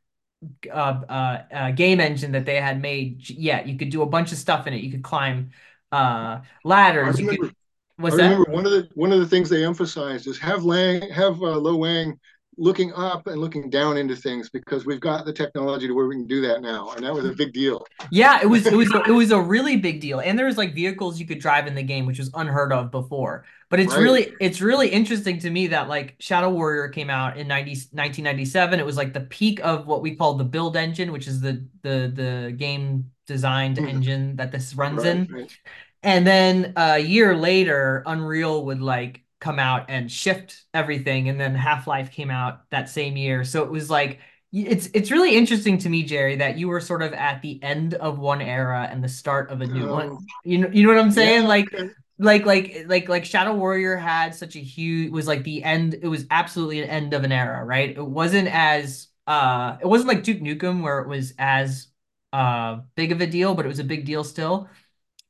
uh, 0.68 1.00
uh, 1.08 1.42
uh, 1.52 1.70
game 1.70 2.00
engine 2.00 2.32
that 2.32 2.46
they 2.46 2.60
had 2.60 2.80
made. 2.80 3.28
Yeah, 3.28 3.64
you 3.64 3.76
could 3.78 3.90
do 3.90 4.02
a 4.02 4.06
bunch 4.06 4.32
of 4.32 4.38
stuff 4.38 4.66
in 4.66 4.74
it. 4.74 4.82
You 4.82 4.90
could 4.90 5.04
climb 5.04 5.50
uh, 5.92 6.40
ladders. 6.64 7.16
I 7.16 7.20
remember, 7.20 7.48
could, 7.48 7.54
I 8.00 8.08
remember 8.08 8.44
that? 8.44 8.54
one 8.54 8.66
of 8.66 8.72
the 8.72 8.88
one 8.94 9.12
of 9.12 9.20
the 9.20 9.26
things 9.26 9.48
they 9.48 9.64
emphasized 9.64 10.26
is 10.26 10.38
have 10.38 10.64
Lang 10.64 11.08
have 11.10 11.40
uh, 11.42 11.58
Lo 11.58 11.76
Wang 11.76 12.18
looking 12.58 12.92
up 12.92 13.26
and 13.26 13.40
looking 13.40 13.70
down 13.70 13.96
into 13.96 14.14
things 14.14 14.50
because 14.50 14.84
we've 14.84 15.00
got 15.00 15.24
the 15.24 15.32
technology 15.32 15.86
to 15.86 15.94
where 15.94 16.06
we 16.06 16.14
can 16.14 16.26
do 16.26 16.40
that 16.42 16.60
now 16.60 16.90
and 16.90 17.04
that 17.04 17.12
was 17.12 17.24
a 17.24 17.32
big 17.32 17.52
deal 17.52 17.86
yeah 18.10 18.40
it 18.42 18.46
was 18.46 18.66
it 18.66 18.74
was 18.74 18.92
it 19.06 19.12
was 19.12 19.30
a 19.30 19.40
really 19.40 19.76
big 19.76 20.00
deal 20.00 20.20
and 20.20 20.38
there 20.38 20.44
was 20.44 20.58
like 20.58 20.74
vehicles 20.74 21.18
you 21.18 21.26
could 21.26 21.38
drive 21.38 21.66
in 21.66 21.74
the 21.74 21.82
game 21.82 22.04
which 22.04 22.18
was 22.18 22.30
unheard 22.34 22.70
of 22.70 22.90
before 22.90 23.44
but 23.70 23.80
it's 23.80 23.94
right. 23.94 24.02
really 24.02 24.34
it's 24.38 24.60
really 24.60 24.88
interesting 24.88 25.38
to 25.38 25.48
me 25.48 25.66
that 25.68 25.88
like 25.88 26.14
shadow 26.18 26.50
warrior 26.50 26.88
came 26.88 27.08
out 27.08 27.38
in 27.38 27.48
90, 27.48 27.70
1997 27.70 28.78
it 28.78 28.84
was 28.84 28.98
like 28.98 29.14
the 29.14 29.20
peak 29.20 29.58
of 29.64 29.86
what 29.86 30.02
we 30.02 30.14
call 30.14 30.34
the 30.34 30.44
build 30.44 30.76
engine 30.76 31.10
which 31.10 31.26
is 31.26 31.40
the 31.40 31.66
the 31.80 32.12
the 32.14 32.54
game 32.58 33.10
designed 33.26 33.78
mm-hmm. 33.78 33.88
engine 33.88 34.36
that 34.36 34.52
this 34.52 34.74
runs 34.74 35.04
right, 35.04 35.06
in 35.06 35.26
right. 35.32 35.58
and 36.02 36.26
then 36.26 36.74
a 36.76 36.98
year 36.98 37.34
later 37.34 38.02
unreal 38.04 38.66
would 38.66 38.82
like 38.82 39.21
come 39.42 39.58
out 39.58 39.86
and 39.88 40.10
shift 40.10 40.62
everything 40.72 41.28
and 41.28 41.38
then 41.38 41.52
Half-Life 41.52 42.12
came 42.12 42.30
out 42.30 42.70
that 42.70 42.88
same 42.88 43.16
year. 43.16 43.42
So 43.42 43.64
it 43.64 43.70
was 43.70 43.90
like 43.90 44.20
it's 44.52 44.88
it's 44.94 45.10
really 45.10 45.34
interesting 45.34 45.78
to 45.78 45.88
me, 45.88 46.04
Jerry, 46.04 46.36
that 46.36 46.58
you 46.58 46.68
were 46.68 46.80
sort 46.80 47.02
of 47.02 47.12
at 47.12 47.42
the 47.42 47.60
end 47.60 47.94
of 47.94 48.20
one 48.20 48.40
era 48.40 48.86
and 48.88 49.02
the 49.02 49.08
start 49.08 49.50
of 49.50 49.60
a 49.60 49.66
new 49.66 49.88
one. 49.88 50.10
Oh. 50.12 50.18
You 50.44 50.58
know, 50.58 50.68
you 50.72 50.86
know 50.86 50.94
what 50.94 51.02
I'm 51.02 51.10
saying? 51.10 51.42
Yeah, 51.42 51.48
like 51.48 51.74
like 52.18 52.46
like 52.46 52.84
like 52.86 53.08
like 53.08 53.24
Shadow 53.24 53.54
Warrior 53.54 53.96
had 53.96 54.32
such 54.32 54.54
a 54.54 54.60
huge 54.60 55.10
was 55.10 55.26
like 55.26 55.42
the 55.42 55.64
end 55.64 55.94
it 55.94 56.06
was 56.06 56.24
absolutely 56.30 56.80
an 56.80 56.88
end 56.88 57.12
of 57.12 57.24
an 57.24 57.32
era, 57.32 57.64
right? 57.64 57.90
It 57.90 58.06
wasn't 58.06 58.48
as 58.48 59.08
uh 59.26 59.78
it 59.80 59.86
wasn't 59.86 60.08
like 60.08 60.22
Duke 60.22 60.38
Nukem 60.38 60.82
where 60.82 61.00
it 61.00 61.08
was 61.08 61.34
as 61.36 61.88
uh 62.32 62.78
big 62.94 63.10
of 63.10 63.20
a 63.20 63.26
deal, 63.26 63.56
but 63.56 63.64
it 63.64 63.68
was 63.68 63.80
a 63.80 63.84
big 63.84 64.04
deal 64.04 64.22
still. 64.22 64.68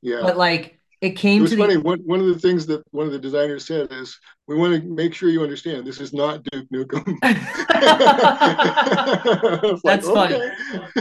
Yeah. 0.03 0.19
But 0.21 0.37
like 0.37 0.79
it 1.03 1.17
came 1.17 1.39
it 1.39 1.41
was 1.41 1.51
to 1.51 1.57
funny. 1.57 1.75
The... 1.75 1.81
One, 1.81 1.99
one 2.05 2.21
of 2.21 2.27
the 2.27 2.39
things 2.39 2.65
that 2.67 2.81
one 2.91 3.05
of 3.05 3.11
the 3.11 3.19
designers 3.19 3.67
said 3.67 3.91
is, 3.91 4.17
"We 4.47 4.55
want 4.55 4.81
to 4.81 4.87
make 4.87 5.13
sure 5.13 5.27
you 5.27 5.43
understand 5.43 5.85
this 5.85 5.99
is 5.99 6.13
not 6.13 6.45
Duke 6.45 6.69
Nukem." 6.69 7.19
That's 9.83 10.07
like, 10.07 10.31
funny. 10.31 10.49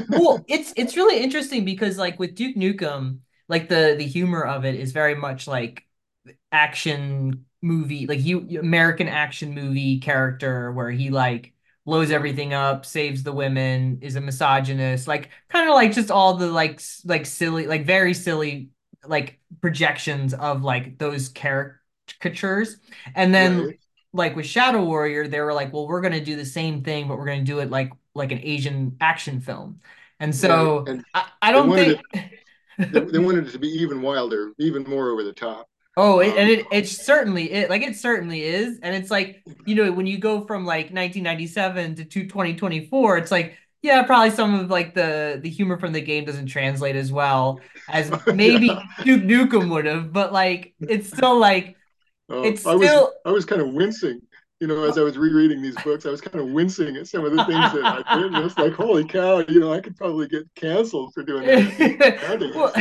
well, 0.08 0.44
it's 0.48 0.72
it's 0.76 0.96
really 0.96 1.22
interesting 1.22 1.64
because 1.64 1.98
like 1.98 2.18
with 2.18 2.34
Duke 2.34 2.56
Nukem, 2.56 3.18
like 3.48 3.68
the 3.68 3.94
the 3.96 4.04
humor 4.04 4.44
of 4.44 4.64
it 4.64 4.74
is 4.74 4.90
very 4.90 5.14
much 5.14 5.46
like 5.46 5.86
action 6.50 7.44
movie, 7.62 8.08
like 8.08 8.24
you 8.24 8.58
American 8.58 9.06
action 9.06 9.54
movie 9.54 10.00
character 10.00 10.72
where 10.72 10.90
he 10.90 11.10
like 11.10 11.52
blows 11.86 12.10
everything 12.10 12.52
up, 12.52 12.84
saves 12.84 13.22
the 13.22 13.32
women, 13.32 14.00
is 14.02 14.16
a 14.16 14.20
misogynist, 14.20 15.06
like 15.06 15.30
kind 15.48 15.68
of 15.68 15.76
like 15.76 15.92
just 15.92 16.10
all 16.10 16.34
the 16.34 16.48
like 16.48 16.82
like 17.04 17.24
silly, 17.24 17.68
like 17.68 17.86
very 17.86 18.14
silly 18.14 18.70
like 19.06 19.40
projections 19.60 20.34
of 20.34 20.62
like 20.62 20.98
those 20.98 21.28
caricatures. 21.28 22.76
And 23.14 23.34
then 23.34 23.66
right. 23.66 23.78
like 24.12 24.36
with 24.36 24.46
shadow 24.46 24.84
warrior 24.84 25.26
they 25.28 25.40
were 25.40 25.54
like 25.54 25.72
well 25.72 25.86
we're 25.86 26.00
going 26.00 26.12
to 26.12 26.24
do 26.24 26.36
the 26.36 26.44
same 26.44 26.82
thing 26.82 27.08
but 27.08 27.16
we're 27.16 27.26
going 27.26 27.44
to 27.44 27.50
do 27.50 27.60
it 27.60 27.70
like 27.70 27.90
like 28.14 28.32
an 28.32 28.40
asian 28.42 28.96
action 29.00 29.40
film. 29.40 29.80
And 30.20 30.34
so 30.34 30.84
and 30.86 31.04
I, 31.14 31.28
I, 31.40 31.52
don't 31.52 31.74
think 31.74 32.00
it, 32.78 33.12
they 33.12 33.18
wanted 33.18 33.48
it 33.48 33.50
to 33.52 33.58
be 33.58 33.68
even 33.68 34.02
wilder 34.02 34.52
even 34.58 34.84
more 34.84 35.10
over 35.10 35.24
the 35.24 35.32
top. 35.32 35.68
Oh, 35.96 36.20
it, 36.20 36.36
and 36.36 36.48
um, 36.48 36.48
it 36.48 36.66
it 36.72 36.88
certainly 36.88 37.52
it 37.52 37.68
like 37.68 37.82
it 37.82 37.96
certainly 37.96 38.42
is, 38.42 38.78
and 38.82 38.94
it's 38.96 39.10
like 39.10 39.42
you 39.66 39.74
know 39.74 39.92
when 39.92 40.06
you 40.06 40.18
go 40.18 40.46
from 40.46 40.64
like 40.64 40.86
1997 40.86 41.96
to 41.96 42.04
2024, 42.04 43.18
it's 43.18 43.30
like 43.30 43.58
yeah, 43.82 44.02
probably 44.04 44.30
some 44.30 44.54
of 44.54 44.70
like 44.70 44.94
the 44.94 45.38
the 45.42 45.50
humor 45.50 45.78
from 45.78 45.92
the 45.92 46.00
game 46.00 46.24
doesn't 46.24 46.46
translate 46.46 46.96
as 46.96 47.12
well 47.12 47.60
as 47.88 48.10
yeah. 48.26 48.32
maybe 48.32 48.88
Duke 49.02 49.22
Nukem 49.22 49.70
would 49.70 49.86
have, 49.86 50.12
but 50.12 50.32
like 50.32 50.74
it's 50.86 51.08
still 51.08 51.38
like 51.38 51.76
Uh, 52.30 52.42
it's 52.42 52.62
I 52.64 52.74
was 52.74 52.90
still 52.90 53.12
I 53.24 53.30
was 53.30 53.44
kind 53.44 53.62
of 53.62 53.70
wincing, 53.74 54.20
you 54.60 54.66
know, 54.68 54.84
as 54.84 54.98
I 54.98 55.02
was 55.02 55.18
rereading 55.18 55.62
these 55.62 55.78
books. 55.78 56.06
I 56.06 56.10
was 56.10 56.20
kind 56.20 56.40
of 56.40 56.50
wincing 56.50 56.96
at 56.96 57.06
some 57.08 57.24
of 57.24 57.32
the 57.32 57.40
things 57.40 57.72
that 57.72 57.84
I'd 57.84 58.04
written. 58.10 58.42
It's 58.42 58.58
like, 58.58 58.74
holy 58.74 59.04
cow, 59.04 59.40
you 59.48 59.60
know, 59.60 59.72
I 59.72 59.80
could 59.80 59.96
probably 59.96 60.28
get 60.28 60.44
canceled 60.54 61.14
for 61.14 61.22
doing 61.22 61.48
that. 61.48 61.72
well, 62.54 62.72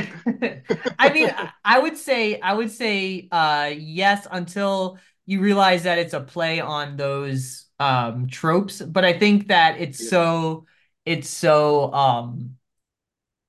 I 1.00 1.10
mean, 1.10 1.30
I 1.64 1.80
would 1.80 1.98
say 1.98 2.40
I 2.40 2.54
would 2.54 2.72
say 2.72 3.28
uh 3.32 3.72
yes 3.76 4.28
until 4.32 4.98
you 5.26 5.40
realize 5.42 5.84
that 5.84 5.98
it's 5.98 6.14
a 6.14 6.20
play 6.22 6.60
on 6.60 6.98
those 6.98 7.66
um 7.80 8.28
tropes, 8.28 8.82
but 8.82 9.06
I 9.06 9.18
think 9.18 9.48
that 9.48 9.80
it's 9.80 10.00
yeah, 10.00 10.10
so 10.10 10.66
it's 11.06 11.30
so 11.30 11.94
um 11.94 12.58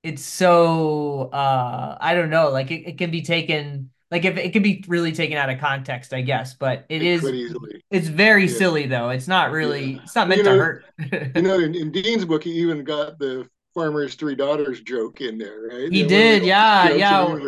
it's 0.02 0.24
so 0.24 1.30
uh 1.32 1.98
I 2.00 2.14
don't 2.14 2.30
know, 2.30 2.50
like 2.50 2.70
it, 2.70 2.88
it 2.88 2.98
can 2.98 3.10
be 3.10 3.22
taken 3.22 3.90
like 4.10 4.24
if 4.24 4.36
it 4.36 4.52
can 4.52 4.62
be 4.62 4.84
really 4.88 5.12
taken 5.12 5.36
out 5.38 5.50
of 5.50 5.60
context, 5.60 6.12
I 6.14 6.22
guess, 6.22 6.54
but 6.54 6.86
it 6.88 7.02
it 7.02 7.04
is 7.04 7.34
easily. 7.34 7.82
it's 7.90 8.08
very 8.08 8.48
Yeah, 8.48 8.48
silly 8.48 8.86
though. 8.86 9.10
It's 9.10 9.28
not 9.28 9.52
yeah. 9.60 9.74
really 9.74 9.96
it's 10.04 10.16
not 10.16 10.28
Well, 10.28 10.36
you 10.36 10.42
meant 10.42 10.44
to 10.44 10.54
know, 10.54 10.56
hurt. 10.56 10.86
you 11.34 11.42
know, 11.42 11.58
in, 11.60 11.74
in 11.74 11.92
Dean's 11.92 12.24
book, 12.24 12.44
he 12.44 12.52
even 12.52 12.84
got 12.84 13.18
the 13.18 13.48
farmer's 13.74 14.14
three 14.16 14.36
daughters 14.36 14.82
joke 14.82 15.20
in 15.20 15.38
there, 15.38 15.62
right? 15.70 15.92
He 15.92 16.04
Yeah, 16.04 16.08
the 16.08 16.22
did, 16.24 16.44
yeah, 16.44 16.88
jokes 16.88 17.10
in 17.12 17.20
the 17.20 17.28
yeah. 17.28 17.40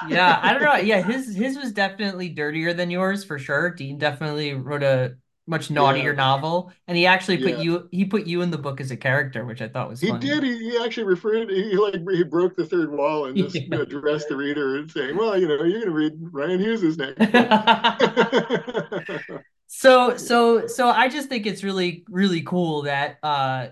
Yeah, 0.00 0.40
I 0.42 0.52
don't 0.54 0.62
know. 0.62 0.76
Yeah, 0.76 1.00
his 1.02 1.34
his 1.34 1.56
was 1.58 1.72
definitely 1.72 2.30
dirtier 2.30 2.72
than 2.74 2.90
yours 2.90 3.24
for 3.24 3.38
sure. 3.38 3.70
Dean 3.70 3.98
definitely 3.98 4.54
wrote 4.54 4.82
a 4.82 5.16
much 5.50 5.70
naughtier 5.70 6.10
yeah, 6.12 6.14
novel, 6.14 6.72
and 6.88 6.96
he 6.96 7.06
actually 7.06 7.36
put 7.38 7.50
yeah. 7.50 7.56
you 7.56 7.88
he 7.92 8.04
put 8.06 8.26
you 8.26 8.40
in 8.42 8.50
the 8.50 8.58
book 8.58 8.80
as 8.80 8.90
a 8.90 8.96
character, 8.96 9.44
which 9.44 9.60
I 9.62 9.68
thought 9.68 9.88
was 9.90 10.00
He 10.00 10.06
funny. 10.06 10.12
did. 10.12 10.42
He, 10.42 10.70
he 10.70 10.78
actually 10.84 11.04
referred. 11.04 11.50
He 11.50 11.76
like 11.76 12.00
he 12.10 12.24
broke 12.24 12.56
the 12.56 12.66
third 12.66 12.90
wall 12.90 13.26
and 13.26 13.36
just 13.36 13.66
Yeah. 13.70 13.72
addressed 13.72 14.28
the 14.28 14.36
reader 14.36 14.76
and 14.78 14.90
saying, 14.90 15.16
"Well, 15.16 15.38
you 15.38 15.46
know, 15.48 15.62
you're 15.64 15.80
going 15.80 15.84
to 15.84 15.90
read 15.90 16.12
Ryan 16.32 16.60
Hughes's 16.60 16.98
name." 16.98 17.14
So 19.66 20.16
so 20.16 20.66
so 20.66 20.88
I 20.88 21.08
just 21.08 21.28
think 21.28 21.46
it's 21.46 21.62
really 21.62 22.04
really 22.08 22.42
cool 22.42 22.82
that 22.82 23.18
uh 23.22 23.68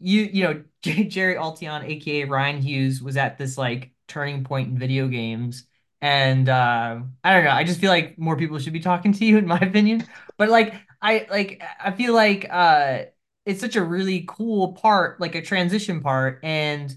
you 0.00 0.22
you 0.22 0.42
know 0.44 0.64
J 0.82 1.04
Jerry 1.04 1.36
Oltion 1.36 1.84
aka 1.84 2.24
Ryan 2.24 2.60
Hughes 2.62 3.00
was 3.02 3.16
at 3.16 3.38
this 3.38 3.56
like 3.56 3.92
turning 4.08 4.44
point 4.44 4.68
in 4.70 4.78
video 4.78 5.06
games 5.08 5.66
and 6.00 6.48
uh 6.48 7.00
I 7.24 7.34
don't 7.34 7.44
know 7.44 7.50
I 7.50 7.64
just 7.64 7.80
feel 7.80 7.90
like 7.90 8.18
more 8.18 8.36
people 8.36 8.58
should 8.58 8.72
be 8.72 8.80
talking 8.80 9.12
to 9.12 9.24
you 9.24 9.38
in 9.38 9.46
my 9.46 9.58
opinion 9.58 10.04
but 10.36 10.48
like 10.48 10.74
I 11.00 11.26
like 11.30 11.62
I 11.82 11.92
feel 11.92 12.14
like 12.14 12.46
uh 12.50 13.04
it's 13.44 13.60
such 13.60 13.76
a 13.76 13.84
really 13.84 14.24
cool 14.26 14.72
part 14.74 15.20
like 15.20 15.34
a 15.34 15.42
transition 15.42 16.00
part 16.00 16.40
and 16.42 16.96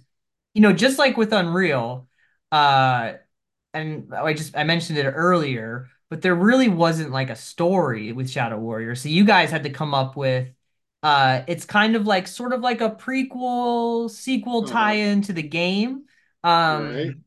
you 0.53 0.61
know 0.61 0.73
just 0.73 0.97
like 0.99 1.17
with 1.17 1.33
Unreal 1.33 2.07
uh 2.51 3.13
and 3.73 4.13
I 4.13 4.33
just 4.33 4.57
I 4.57 4.63
mentioned 4.63 4.97
it 4.97 5.03
earlier, 5.05 5.89
but 6.09 6.21
there 6.21 6.35
really 6.35 6.69
wasn't 6.69 7.11
like 7.11 7.29
a 7.29 7.35
story 7.35 8.11
with 8.11 8.29
Shadow 8.29 8.57
Warrior. 8.57 8.95
So 8.95 9.09
you 9.09 9.25
guys 9.25 9.51
had 9.51 9.63
to 9.63 9.69
come 9.69 9.93
up 9.93 10.15
with 10.15 10.49
uh 11.03 11.43
it's 11.47 11.65
kind 11.65 11.95
of 11.95 12.07
like 12.07 12.27
sort 12.27 12.53
of 12.53 12.61
like 12.61 12.81
a 12.81 12.91
prequel 12.91 14.09
sequel 14.09 14.63
uh-huh. 14.63 14.73
tie-in 14.73 15.21
to 15.23 15.33
the 15.33 15.43
game. 15.43 16.05
Um 16.43 16.85
It 16.95 17.17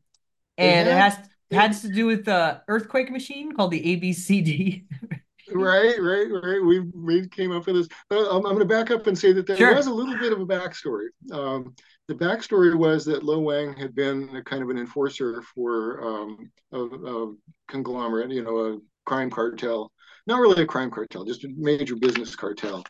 and 0.57 0.89
it 0.89 0.93
has 0.93 1.17
it, 1.49 1.55
has 1.55 1.81
to 1.83 1.89
do 1.89 2.05
with 2.07 2.25
the 2.25 2.61
earthquake 2.67 3.11
machine 3.11 3.53
called 3.53 3.71
the 3.71 3.81
ABCD. 3.81 4.85
right, 5.51 5.95
right, 5.99 6.27
right. 6.43 6.63
We 6.63 6.79
we 6.79 7.27
came 7.27 7.51
up 7.51 7.65
with 7.67 7.75
this. 7.75 7.87
I'm, 8.11 8.19
I'm 8.37 8.41
going 8.43 8.59
to 8.59 8.65
back 8.65 8.91
up 8.91 9.07
and 9.07 9.17
say 9.17 9.33
that 9.33 9.45
there 9.47 9.75
was 9.75 9.87
a 9.87 9.93
little 9.93 10.17
bit 10.17 10.31
of 10.33 10.39
a 10.39 10.45
backstory. 10.45 11.07
Um, 11.31 11.75
the 12.07 12.15
backstory 12.15 12.75
was 12.75 13.05
that 13.05 13.23
Lo 13.23 13.39
Wang 13.39 13.73
had 13.75 13.95
been 13.95 14.35
a 14.35 14.43
kind 14.43 14.61
of 14.61 14.69
an 14.69 14.77
enforcer 14.77 15.41
for 15.55 16.01
um, 16.05 16.51
a, 16.71 16.79
a 16.81 17.33
conglomerate, 17.69 18.31
you 18.31 18.43
know, 18.43 18.57
a 18.57 18.77
crime 19.05 19.29
cartel. 19.29 19.91
Not 20.27 20.39
really 20.39 20.63
a 20.63 20.67
crime 20.67 20.91
cartel, 20.91 21.25
just 21.25 21.43
a 21.43 21.49
major 21.57 21.95
business 21.95 22.35
cartel. 22.35 22.83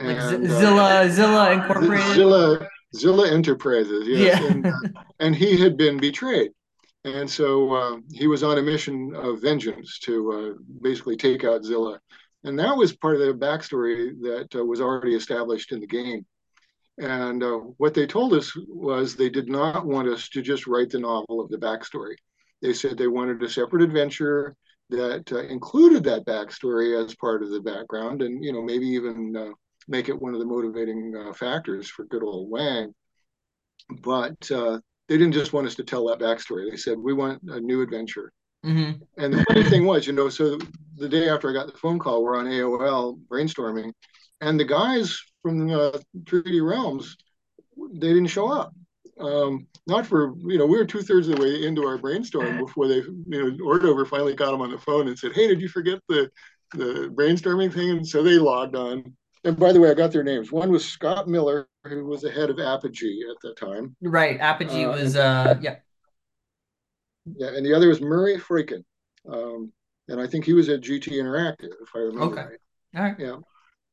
Like 0.00 0.18
And 0.18 0.46
uh, 0.46 0.58
Zilla 0.60 1.10
Zilla 1.10 1.52
Incorporated. 1.52 2.14
Zilla 2.14 2.68
Zilla 2.94 3.30
Enterprises, 3.30 4.06
yes, 4.06 4.40
Yeah. 4.40 4.46
and 4.50 4.66
uh, 4.66 4.72
and 5.20 5.34
he 5.36 5.58
had 5.58 5.76
been 5.76 5.98
betrayed, 5.98 6.50
and 7.04 7.30
so 7.30 7.74
uh, 7.74 7.96
he 8.12 8.26
was 8.26 8.42
on 8.42 8.58
a 8.58 8.62
mission 8.62 9.14
of 9.14 9.42
vengeance 9.42 9.98
to 10.00 10.32
uh, 10.32 10.62
basically 10.80 11.16
take 11.16 11.44
out 11.44 11.64
Zilla, 11.64 12.00
and 12.44 12.58
that 12.58 12.76
was 12.76 12.96
part 12.96 13.16
of 13.16 13.20
the 13.20 13.34
backstory 13.34 14.18
that 14.22 14.48
uh, 14.58 14.64
was 14.64 14.80
already 14.80 15.14
established 15.14 15.72
in 15.72 15.80
the 15.80 15.86
game. 15.86 16.24
And 16.98 17.42
uh, 17.42 17.58
what 17.76 17.92
they 17.92 18.06
told 18.06 18.32
us 18.34 18.52
was 18.68 19.16
they 19.16 19.28
did 19.28 19.48
not 19.48 19.84
want 19.84 20.08
us 20.08 20.28
to 20.30 20.42
just 20.42 20.66
write 20.66 20.90
the 20.90 21.00
novel 21.00 21.40
of 21.40 21.50
the 21.50 21.58
backstory. 21.58 22.14
They 22.62 22.72
said 22.72 22.96
they 22.96 23.08
wanted 23.08 23.42
a 23.42 23.48
separate 23.48 23.82
adventure 23.82 24.54
that 24.90 25.30
uh, 25.32 25.42
included 25.42 26.04
that 26.04 26.24
backstory 26.24 27.02
as 27.02 27.14
part 27.16 27.42
of 27.42 27.50
the 27.50 27.60
background, 27.60 28.22
and 28.22 28.42
you 28.42 28.52
know 28.52 28.62
maybe 28.62 28.86
even 28.86 29.36
uh, 29.36 29.50
make 29.88 30.08
it 30.08 30.20
one 30.20 30.32
of 30.32 30.40
the 30.40 30.46
motivating 30.46 31.32
factors 31.34 31.90
for 31.90 32.06
good 32.06 32.22
old 32.22 32.48
Wang. 32.48 32.94
But 34.00 34.50
they 35.08 35.18
didn't 35.18 35.32
just 35.32 35.52
want 35.52 35.66
us 35.66 35.74
to 35.76 35.84
tell 35.84 36.06
that 36.08 36.18
backstory. 36.18 36.70
They 36.70 36.76
said 36.76 36.98
we 36.98 37.12
want 37.12 37.42
a 37.48 37.60
new 37.60 37.82
adventure. 37.82 38.32
hmm 38.64 38.92
And 39.18 39.34
the 39.34 39.44
funny 39.44 39.64
thing 39.64 39.84
was, 39.86 40.06
you 40.06 40.12
know, 40.12 40.28
so 40.28 40.58
the 40.96 41.08
day 41.08 41.28
after 41.28 41.50
I 41.50 41.52
got 41.52 41.66
the 41.66 41.78
phone 41.78 41.98
call, 41.98 42.22
we're 42.22 42.38
on 42.38 42.46
AOL 42.46 43.18
brainstorming, 43.30 43.92
and 44.40 44.58
the 44.58 44.64
guys 44.64 45.20
from 45.42 45.70
uh, 45.70 45.98
3D 46.24 46.60
Realms 46.60 47.16
they 47.92 48.08
didn't 48.08 48.26
show 48.28 48.50
up. 48.50 48.72
Um, 49.18 49.66
not 49.86 50.06
for 50.06 50.34
you 50.46 50.58
know 50.58 50.66
we 50.66 50.76
were 50.76 50.84
two 50.84 51.02
thirds 51.02 51.28
of 51.28 51.36
the 51.36 51.42
way 51.42 51.64
into 51.64 51.84
our 51.84 51.98
brainstorm 51.98 52.56
before 52.56 52.88
they 52.88 52.96
you 52.96 53.24
know 53.26 53.50
Ordover 53.64 54.06
finally 54.08 54.34
got 54.34 54.50
them 54.50 54.60
on 54.60 54.72
the 54.72 54.78
phone 54.78 55.06
and 55.06 55.18
said, 55.18 55.32
"Hey, 55.34 55.46
did 55.46 55.60
you 55.60 55.68
forget 55.68 56.00
the 56.08 56.30
the 56.72 57.12
brainstorming 57.14 57.72
thing?" 57.72 57.90
And 57.90 58.06
so 58.06 58.22
they 58.22 58.38
logged 58.38 58.74
on. 58.74 59.14
And 59.44 59.56
by 59.58 59.72
the 59.72 59.80
way, 59.80 59.90
I 59.90 59.94
got 59.94 60.10
their 60.10 60.24
names. 60.24 60.50
One 60.50 60.72
was 60.72 60.84
Scott 60.84 61.28
Miller, 61.28 61.68
who 61.84 62.04
was 62.06 62.22
the 62.22 62.30
head 62.30 62.50
of 62.50 62.58
Apogee 62.58 63.22
at 63.30 63.36
the 63.42 63.54
time, 63.54 63.94
Right. 64.00 64.40
Apogee 64.40 64.84
uh, 64.84 64.92
was 64.92 65.16
uh 65.16 65.58
yeah. 65.60 65.76
yeah, 67.36 67.48
and 67.48 67.64
the 67.64 67.74
other 67.74 67.88
was 67.88 68.00
Murray 68.00 68.36
Frickin. 68.38 68.84
Um, 69.30 69.72
and 70.08 70.20
I 70.20 70.26
think 70.26 70.44
he 70.44 70.52
was 70.52 70.68
at 70.68 70.82
GT 70.82 71.12
Interactive, 71.12 71.72
if 71.82 71.88
I 71.94 71.98
remember 72.00 72.40
Okay. 72.40 72.48
right. 72.48 72.58
All 72.96 73.02
right. 73.02 73.16
Yeah, 73.18 73.36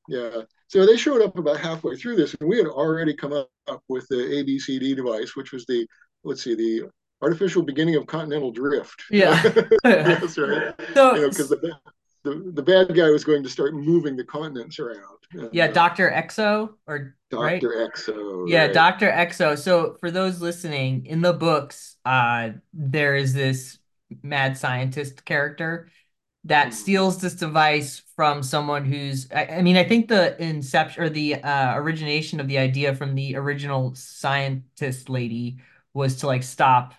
yeah. 0.09 0.41
So 0.67 0.85
they 0.85 0.97
showed 0.97 1.21
up 1.21 1.37
about 1.37 1.59
halfway 1.59 1.95
through 1.95 2.15
this, 2.17 2.33
and 2.35 2.49
we 2.49 2.57
had 2.57 2.67
already 2.67 3.13
come 3.13 3.33
up, 3.33 3.49
with 3.87 4.05
the 4.09 4.15
ABCD 4.15 4.95
device, 4.95 5.35
which 5.37 5.53
was 5.53 5.65
the, 5.65 5.87
let's 6.25 6.43
see, 6.43 6.55
the 6.55 6.89
artificial 7.21 7.61
beginning 7.61 7.95
of 7.95 8.05
continental 8.05 8.51
drift. 8.51 9.01
Yeah. 9.09 9.41
That's 9.83 10.37
right. 10.37 10.73
You 10.89 10.95
know, 10.95 11.29
the, 11.29 11.77
the 12.23 12.51
the 12.53 12.61
bad 12.61 12.93
guy 12.95 13.09
was 13.09 13.23
going 13.23 13.43
to 13.43 13.49
start 13.49 13.73
moving 13.73 14.15
the 14.15 14.23
continents 14.23 14.79
around. 14.79 15.17
Yeah, 15.51 15.67
uh, 15.67 15.73
Dr. 15.73 16.09
Exo 16.11 16.73
or 16.87 17.15
right? 17.31 17.61
Doctor 17.61 17.69
Exo, 17.91 18.47
Yeah, 18.47 18.67
right? 18.67 18.73
Dr. 18.73 19.09
Exo. 19.11 19.57
So 19.57 19.97
for 19.99 20.11
those 20.11 20.41
listening, 20.41 21.05
in 21.05 21.21
the 21.21 21.33
books, 21.33 21.97
uh 22.05 22.51
there 22.73 23.15
is 23.15 23.33
this 23.33 23.79
mad 24.23 24.57
scientist 24.57 25.23
character 25.25 25.89
that 26.45 26.69
Mhm. 26.69 26.73
steals 26.73 27.21
this 27.21 27.35
device 27.35 28.01
from 28.15 28.43
someone 28.43 28.85
who's 28.85 29.27
I, 29.31 29.45
I 29.57 29.61
mean, 29.61 29.77
I 29.77 29.83
think 29.83 30.07
the 30.07 30.41
inception 30.43 31.03
or 31.03 31.09
the 31.09 31.35
uh 31.35 31.75
origination 31.75 32.39
of 32.39 32.47
the 32.47 32.57
idea 32.57 32.95
from 32.95 33.15
the 33.15 33.35
original 33.35 33.93
scientist 33.95 35.09
lady 35.09 35.59
was 35.93 36.17
to 36.17 36.27
like 36.27 36.43
stop 36.43 36.95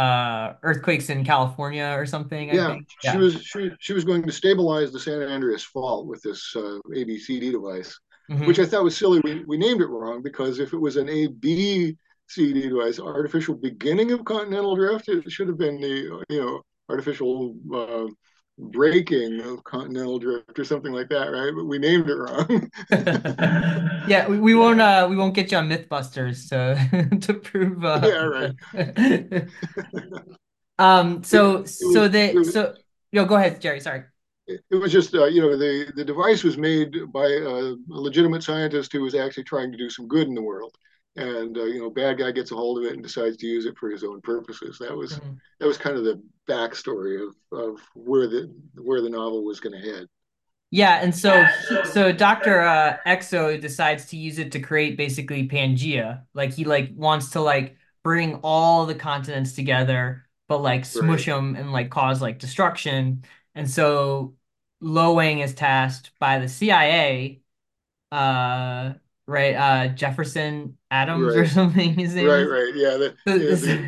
uh 0.00 0.54
earthquakes 0.62 1.10
in 1.10 1.24
California 1.24 1.94
or 1.96 2.06
something, 2.06 2.50
I 2.50 2.58
Yeah, 2.58 2.66
think. 2.66 2.86
she 2.98 3.16
was 3.16 3.42
she 3.44 3.70
she 3.78 3.92
was 3.92 4.04
going 4.04 4.22
to 4.24 4.32
stabilize 4.32 4.92
the 4.92 4.98
San 5.00 5.22
Andreas 5.22 5.62
Fault 5.62 6.06
with 6.06 6.20
this 6.22 6.54
uh, 6.56 6.78
ABCD 6.94 7.52
device, 7.52 7.98
which 8.42 8.58
I 8.58 8.66
thought 8.66 8.82
was 8.84 8.96
silly. 8.96 9.20
We 9.22 9.44
we 9.44 9.56
named 9.56 9.80
it 9.80 9.86
wrong 9.86 10.22
because 10.22 10.58
if 10.58 10.72
it 10.72 10.78
was 10.78 10.96
an 10.96 11.08
ABCD 11.08 12.68
device, 12.68 12.98
artificial 12.98 13.54
beginning 13.54 14.10
of 14.12 14.24
continental 14.24 14.74
drift, 14.74 15.08
it 15.08 15.30
should 15.30 15.46
have 15.48 15.58
been 15.58 15.80
the 15.80 16.24
you 16.28 16.40
know 16.40 16.62
artificial 16.88 17.54
uh, 17.72 18.08
breaking 18.60 19.40
of 19.40 19.64
continental 19.64 20.18
drift 20.18 20.58
or 20.58 20.64
something 20.64 20.92
like 20.92 21.08
that, 21.08 21.28
right? 21.28 21.52
But 21.54 21.64
we 21.64 21.78
named 21.78 22.08
it 22.08 22.14
wrong. 22.14 22.70
Yeah, 24.08 24.26
we, 24.26 24.38
we 24.40 24.54
won't 24.54 24.80
uh 24.80 25.06
we 25.08 25.14
won't 25.16 25.34
get 25.34 25.52
you 25.52 25.58
on 25.58 25.68
Mythbusters 25.68 26.48
to 26.48 27.18
to 27.20 27.34
prove 27.34 27.84
uh 27.84 28.00
yeah, 28.02 28.48
right. 28.74 29.48
um 30.78 31.22
so 31.22 31.60
was 31.60 31.94
so 31.94 32.08
they 32.08 32.32
it, 32.32 32.44
so 32.46 32.74
yo 33.12 33.24
go 33.24 33.36
ahead 33.36 33.60
Jerry 33.60 33.78
sorry 33.78 34.04
it 34.48 34.62
was 34.74 34.90
just 34.90 35.14
uh, 35.14 35.26
you 35.26 35.40
know 35.40 35.56
the 35.56 35.92
the 35.94 36.04
device 36.04 36.42
was 36.42 36.56
made 36.56 37.12
by 37.12 37.26
a, 37.26 37.74
a 37.74 37.76
legitimate 37.88 38.42
scientist 38.42 38.92
who 38.92 39.02
was 39.02 39.14
actually 39.14 39.44
trying 39.44 39.70
to 39.70 39.78
do 39.78 39.90
some 39.90 40.08
good 40.08 40.26
in 40.26 40.34
the 40.34 40.42
world 40.42 40.74
and 41.16 41.58
uh, 41.58 41.64
you 41.64 41.80
know 41.80 41.90
bad 41.90 42.18
guy 42.18 42.30
gets 42.30 42.52
a 42.52 42.56
hold 42.56 42.78
of 42.78 42.84
it 42.84 42.94
and 42.94 43.02
decides 43.02 43.36
to 43.36 43.46
use 43.46 43.66
it 43.66 43.76
for 43.78 43.90
his 43.90 44.04
own 44.04 44.20
purposes 44.22 44.78
that 44.78 44.96
was 44.96 45.20
Mhm. 45.20 45.40
that 45.58 45.66
was 45.66 45.78
kind 45.78 45.96
of 45.96 46.04
the 46.04 46.22
backstory 46.48 47.20
of 47.26 47.34
of 47.58 47.80
where 47.94 48.28
the 48.28 48.52
where 48.76 49.00
the 49.02 49.10
novel 49.10 49.44
was 49.44 49.60
going 49.60 49.80
to 49.80 49.90
head 49.92 50.06
Yeah, 50.70 51.00
and 51.02 51.14
so 51.14 51.52
so 51.82 52.12
Dr. 52.12 52.60
Uh, 52.60 52.96
Exo 53.06 53.60
decides 53.60 54.06
to 54.06 54.16
use 54.16 54.38
it 54.38 54.52
to 54.52 54.60
create 54.60 54.96
basically 54.96 55.48
Pangea. 55.48 56.24
Like 56.34 56.52
he 56.52 56.64
like 56.64 56.90
wants 56.94 57.30
to 57.30 57.40
like 57.40 57.76
bring 58.04 58.36
all 58.42 58.86
the 58.86 58.94
continents 58.94 59.54
together, 59.54 60.26
but 60.48 60.58
like 60.62 60.84
smush 60.84 61.24
Right, 61.24 61.26
them 61.26 61.56
and 61.56 61.72
like 61.72 61.90
cause 61.90 62.22
like 62.22 62.38
destruction. 62.38 63.24
And 63.54 63.68
so 63.68 64.36
Lo 64.80 65.14
Wang 65.14 65.40
is 65.40 65.54
tasked 65.54 66.12
by 66.20 66.38
the 66.38 66.48
CIA, 66.48 67.42
uh, 68.12 68.94
right, 69.26 69.54
uh, 69.56 69.88
Jefferson 69.88 70.78
Adams 70.90 71.36
or 71.36 71.46
something 71.46 71.94
his 71.98 72.14
name 72.14 72.28
right, 72.28 72.42
is. 72.42 72.48
right. 72.48 72.72
Yeah, 72.74 72.96
the 72.96 73.16
So 73.26 73.42
yeah, 73.42 73.56
the 73.56 73.86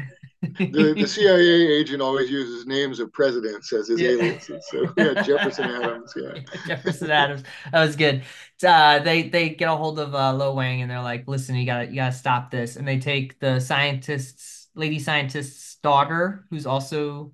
the, 0.70 0.96
the 1.00 1.06
CIA 1.08 1.68
agent 1.80 2.02
always 2.02 2.30
uses 2.30 2.66
names 2.66 3.00
of 3.00 3.12
presidents 3.12 3.72
as 3.72 3.88
his 3.88 4.02
Yeah. 4.02 4.04
aliases. 4.04 4.68
So 4.70 4.88
yeah, 4.96 5.14
Jefferson 5.14 5.70
Adams. 5.70 6.14
Yeah, 6.16 6.34
Jefferson 6.66 7.10
Adams. 7.10 7.42
That 7.72 7.84
was 7.84 7.96
good. 7.96 8.22
Uh, 8.64 9.00
they 9.00 9.28
they 9.28 9.50
get 9.50 9.68
a 9.68 9.76
hold 9.76 9.98
of 9.98 10.14
uh, 10.14 10.32
Lo 10.32 10.54
Wang 10.54 10.82
and 10.82 10.90
they're 10.90 11.02
like, 11.02 11.26
"Listen, 11.26 11.56
you 11.56 11.66
gotta 11.66 11.86
you 11.86 11.96
gotta 11.96 12.12
stop 12.16 12.50
this." 12.50 12.76
And 12.76 12.86
they 12.86 12.98
take 12.98 13.38
the 13.40 13.60
scientist's 13.60 14.68
lady 14.74 14.98
scientist's 14.98 15.76
daughter, 15.76 16.46
who's 16.50 16.66
also 16.66 17.32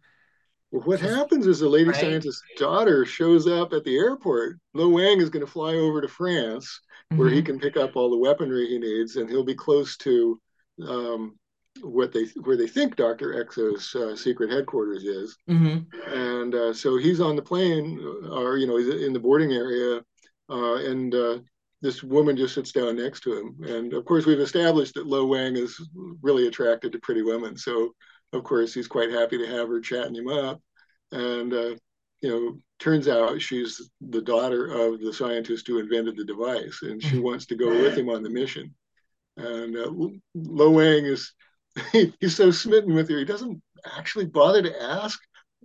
what 0.70 1.00
happens 1.00 1.46
is 1.46 1.60
the 1.60 1.68
lady 1.68 1.86
right. 1.86 1.94
scientist's 1.94 2.42
daughter 2.56 3.04
shows 3.06 3.46
up 3.46 3.72
at 3.72 3.84
the 3.84 3.96
airport. 3.96 4.58
Lo 4.74 4.88
Wang 4.88 5.20
is 5.20 5.30
going 5.30 5.44
to 5.44 5.50
fly 5.50 5.74
over 5.74 6.00
to 6.00 6.08
France, 6.08 6.80
where 7.14 7.30
he 7.30 7.36
hmm 7.36 7.44
can 7.44 7.58
pick 7.58 7.76
up 7.76 7.96
all 7.96 8.10
the 8.10 8.18
weaponry 8.18 8.68
he 8.68 8.78
needs, 8.78 9.16
and 9.16 9.28
he'll 9.28 9.44
be 9.44 9.54
close 9.54 9.96
to 9.98 10.40
um, 10.86 11.38
what 11.80 12.12
they 12.12 12.26
where 12.42 12.56
they 12.56 12.66
think 12.66 12.96
Doctor 12.96 13.32
Exo's 13.32 13.94
uh, 13.94 14.14
secret 14.14 14.50
headquarters 14.50 15.04
is. 15.04 15.36
hmm 15.48 15.78
And 16.06 16.54
uh, 16.54 16.72
so 16.74 16.96
he's 16.98 17.20
on 17.20 17.36
the 17.36 17.42
plane, 17.42 17.98
or 18.30 18.58
you 18.58 18.66
know, 18.66 18.76
he's 18.76 18.88
in 18.88 19.12
the 19.12 19.20
boarding 19.20 19.52
area, 19.52 20.00
uh, 20.50 20.74
and 20.76 21.14
uh, 21.14 21.38
this 21.80 22.02
woman 22.02 22.36
just 22.36 22.54
sits 22.54 22.72
down 22.72 22.96
next 22.96 23.20
to 23.20 23.32
him. 23.38 23.56
And 23.62 23.94
of 23.94 24.04
course, 24.04 24.26
we've 24.26 24.40
established 24.40 24.94
that 24.94 25.06
Lo 25.06 25.26
Wang 25.26 25.56
is 25.56 25.80
really 26.22 26.46
attracted 26.46 26.92
to 26.92 26.98
pretty 27.00 27.22
women. 27.22 27.56
So 27.56 27.94
of 28.32 28.44
course, 28.44 28.74
he's 28.74 28.88
quite 28.88 29.10
happy 29.10 29.38
to 29.38 29.46
have 29.46 29.68
her 29.68 29.80
chatting 29.80 30.14
him 30.14 30.28
up. 30.28 30.60
And 31.12 31.52
uh, 31.52 31.74
you 32.20 32.30
know, 32.30 32.58
turns 32.78 33.08
out 33.08 33.40
she's 33.40 33.90
the 34.00 34.22
daughter 34.22 34.66
of 34.66 35.00
the 35.00 35.12
scientist 35.12 35.66
who 35.66 35.78
invented 35.78 36.16
the 36.16 36.24
device, 36.24 36.80
and 36.82 37.02
she 37.02 37.18
wants 37.18 37.46
to 37.46 37.56
go 37.56 37.68
with 37.68 37.96
him 37.96 38.08
on 38.08 38.22
the 38.22 38.30
mission. 38.30 38.74
And 39.36 39.76
uh, 39.76 39.90
Lo 40.34 40.70
Wang 40.70 41.04
is 41.04 41.32
he's 41.92 42.36
so 42.36 42.50
smitten 42.50 42.94
with 42.94 43.08
her, 43.08 43.18
he 43.18 43.24
doesn't 43.24 43.62
actually 43.96 44.26
bother 44.26 44.62
to 44.62 44.82
ask 44.82 45.18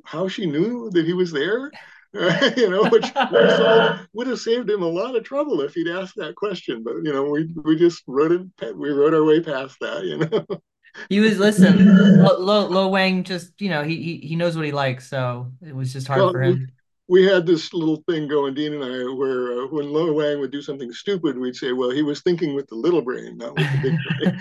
how 0.06 0.28
she 0.28 0.46
knew 0.46 0.90
that 0.92 1.06
he 1.06 1.14
was 1.14 1.32
there. 1.32 1.72
you 2.14 2.70
know, 2.70 2.84
which 2.90 3.12
would 3.32 3.50
have, 3.50 4.08
would 4.14 4.28
have 4.28 4.40
saved 4.40 4.70
him 4.70 4.84
a 4.84 4.88
lot 4.88 5.16
of 5.16 5.24
trouble 5.24 5.62
if 5.62 5.74
he'd 5.74 5.88
asked 5.88 6.14
that 6.16 6.36
question. 6.36 6.84
But 6.84 6.98
you 7.04 7.12
know, 7.12 7.24
we 7.24 7.50
we 7.64 7.76
just 7.76 8.04
wrote 8.06 8.32
it. 8.32 8.78
We 8.78 8.92
wrote 8.92 9.16
our 9.16 9.24
way 9.24 9.42
past 9.42 9.78
that. 9.82 10.04
You 10.04 10.18
know. 10.18 10.46
He 11.10 11.20
was 11.20 11.40
listen, 11.40 11.96
Lo, 12.16 12.38
Lo 12.40 12.68
Lo 12.68 12.88
Wang 12.90 13.24
just 13.24 13.60
you 13.62 13.70
know 13.70 13.84
he, 13.84 14.02
he 14.02 14.18
he 14.28 14.36
knows 14.36 14.56
what 14.56 14.66
he 14.66 14.72
likes, 14.72 15.08
so 15.08 15.52
it 15.62 15.76
was 15.76 15.94
just 15.94 16.08
hard 16.08 16.20
well, 16.20 16.32
for 16.32 16.42
him. 16.42 16.72
we 17.08 17.24
had 17.26 17.46
this 17.46 17.74
little 17.74 17.98
thing 18.10 18.28
going, 18.28 18.54
Dean 18.54 18.74
and 18.74 18.84
I, 18.84 19.14
where 19.14 19.64
uh, 19.64 19.68
when 19.68 19.92
Lo 19.92 20.14
Wang 20.14 20.40
would 20.40 20.52
do 20.52 20.62
something 20.62 20.92
stupid, 20.94 21.38
we'd 21.38 21.56
say, 21.56 21.74
"Well, 21.74 21.90
he 21.92 22.02
was 22.04 22.22
thinking 22.22 22.56
with 22.56 22.68
the 22.68 22.76
little 22.76 23.02
brain, 23.02 23.38
not 23.38 23.58
with 23.58 23.72
the 23.72 23.80
big 23.80 24.02
brain." 24.20 24.34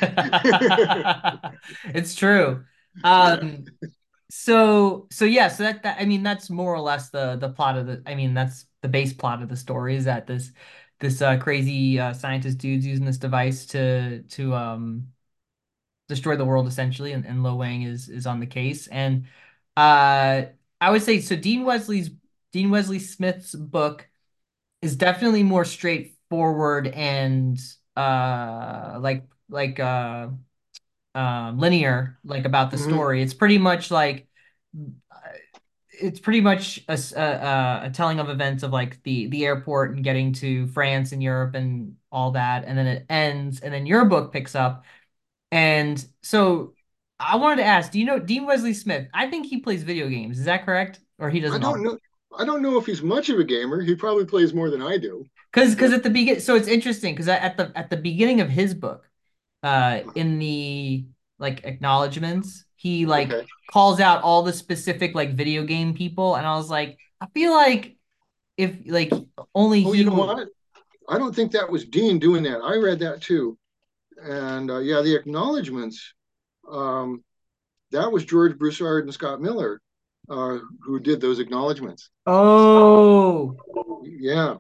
It's 1.94 2.14
true. 2.14 2.64
yeah, 3.18 3.38
Um, 3.40 3.64
So 4.30 5.06
so 5.12 5.25
yeah, 5.26 5.49
so 5.49 5.62
that, 5.64 5.82
that 5.85 5.99
I 6.00 6.04
mean 6.06 6.23
that's 6.25 6.50
more 6.50 6.75
or 6.75 6.80
less 6.80 7.11
the 7.11 7.37
the 7.37 7.50
plot 7.50 7.76
of 7.78 7.87
the 7.87 8.02
I 8.06 8.14
mean 8.16 8.35
that's 8.35 8.66
the 8.82 8.88
base 8.88 9.12
plot 9.14 9.42
of 9.42 9.49
the 9.50 9.56
story 9.56 9.94
is 9.97 10.06
that 10.06 10.26
this 10.26 10.52
this 11.00 11.23
uh, 11.23 11.38
crazy 11.38 11.99
uh, 12.00 12.12
scientist 12.14 12.59
dude's 12.59 12.87
using 12.87 13.04
this 13.06 13.18
device 13.18 13.66
to 13.68 14.23
to 14.25 14.54
um 14.54 15.09
destroy 16.12 16.37
the 16.37 16.45
world 16.45 16.66
essentially 16.66 17.12
and, 17.12 17.25
and 17.25 17.42
Lo 17.42 17.57
Wang 17.57 17.83
is 17.83 18.09
is 18.09 18.26
on 18.26 18.40
the 18.40 18.47
case 18.47 18.87
and 18.88 19.25
uh 19.76 20.42
I 20.81 20.90
would 20.90 21.02
say 21.02 21.21
so 21.21 21.37
Dean 21.37 21.64
Wesley's 21.64 22.10
Dean 22.52 22.71
Wesley 22.71 22.99
Smith's 22.99 23.54
book 23.54 24.08
is 24.82 24.97
definitely 24.97 25.43
more 25.43 25.65
straightforward 25.65 26.89
and 26.89 27.58
uh 27.97 28.99
like 29.00 29.25
like 29.49 29.80
uh 29.80 30.28
um 31.15 31.58
linear 31.58 32.19
like 32.25 32.45
about 32.45 32.71
the 32.71 32.76
mm-hmm. 32.76 32.91
story. 32.91 33.23
It's 33.23 33.34
pretty 33.34 33.58
much 33.58 33.91
like 33.91 34.28
it's 36.02 36.21
pretty 36.21 36.41
much 36.41 36.84
a 36.89 37.91
telling 37.95 38.19
of 38.19 38.28
events 38.28 38.63
of 38.63 38.73
like 38.73 39.02
the 39.02 39.28
the 39.28 39.45
airport 39.45 39.95
and 39.95 40.02
getting 40.02 40.32
to 40.32 40.67
France 40.69 41.13
and 41.13 41.23
Europe 41.23 41.54
and 41.54 41.97
all 42.10 42.32
that, 42.32 42.65
and 42.67 42.76
then 42.76 42.87
it 42.87 43.06
ends, 43.08 43.60
and 43.60 43.73
then 43.73 43.87
your 43.87 44.04
book 44.04 44.32
picks 44.32 44.54
up. 44.54 44.84
And 45.52 46.04
so 46.23 46.73
I 47.21 47.36
wanted 47.36 47.56
to 47.56 47.65
ask, 47.65 47.93
do 47.93 48.00
you 48.00 48.06
know 48.06 48.19
Dean 48.19 48.47
Wesley 48.47 48.75
Smith? 48.75 49.06
I 49.15 49.28
think 49.28 49.47
he 49.47 49.60
plays 49.60 49.82
video 49.82 50.08
games. 50.08 50.38
Is 50.38 50.47
that 50.47 50.65
correct? 50.65 50.99
Or 51.19 51.30
he 51.30 51.38
doesn't 51.38 51.62
I 51.62 51.71
don't 51.71 51.82
know. 51.84 51.99
I 52.36 52.47
don't 52.47 52.62
know 52.62 52.78
if 52.78 52.86
he's 52.86 53.02
much 53.02 53.28
of 53.28 53.38
a 53.38 53.45
gamer. 53.45 53.82
He 53.82 53.95
probably 53.95 54.25
plays 54.25 54.54
more 54.54 54.71
than 54.71 54.80
I 54.80 54.97
do. 54.97 55.26
Because 55.52 55.75
because 55.75 55.93
at 55.93 56.02
the 56.02 56.08
begin, 56.08 56.41
so 56.41 56.56
it's 56.56 56.67
interesting 56.67 57.12
because 57.15 57.28
at 57.28 57.58
the 57.58 57.71
at 57.76 57.91
the 57.91 57.99
beginning 57.99 58.41
of 58.41 58.49
his 58.49 58.73
book, 58.73 59.08
uh, 59.62 60.00
in 60.15 60.38
the 60.38 61.04
like 61.38 61.65
acknowledgments, 61.65 62.65
he 62.75 63.04
like 63.04 63.30
okay. 63.30 63.47
calls 63.71 64.00
out 64.00 64.23
all 64.23 64.43
the 64.43 64.52
specific 64.52 65.15
like 65.15 65.34
video 65.34 65.65
game 65.65 65.93
people, 65.93 66.36
and 66.36 66.47
I 66.47 66.56
was 66.56 66.71
like, 66.71 66.99
I 67.21 67.26
feel 67.34 67.52
like 67.52 67.99
if 68.56 68.76
like 68.86 69.12
only 69.54 69.84
Oh, 69.84 69.93
you 69.93 70.04
know 70.04 70.15
would 70.15 70.36
what? 70.36 70.49
I 71.10 71.19
don't 71.19 71.36
think 71.36 71.52
that 71.52 71.71
was 71.71 71.84
Dean 71.84 72.19
doing 72.19 72.43
that. 72.45 72.62
I 72.62 72.76
read 72.76 72.99
that 73.00 73.21
too. 73.21 73.58
And 74.23 74.71
uh, 74.71 74.78
yeah, 74.78 75.00
the 75.02 75.15
acknowledgments, 75.15 76.15
um, 76.71 77.23
that 77.91 78.11
was 78.11 78.25
George 78.25 78.56
Broussard 78.58 79.04
and 79.04 79.15
Scott 79.15 79.41
Miller 79.41 79.80
uh, 80.28 80.58
who 80.82 81.00
did 81.00 81.21
those 81.21 81.39
acknowledgments. 81.39 82.11
Oh, 82.26 83.56
Yeah, 84.04 84.56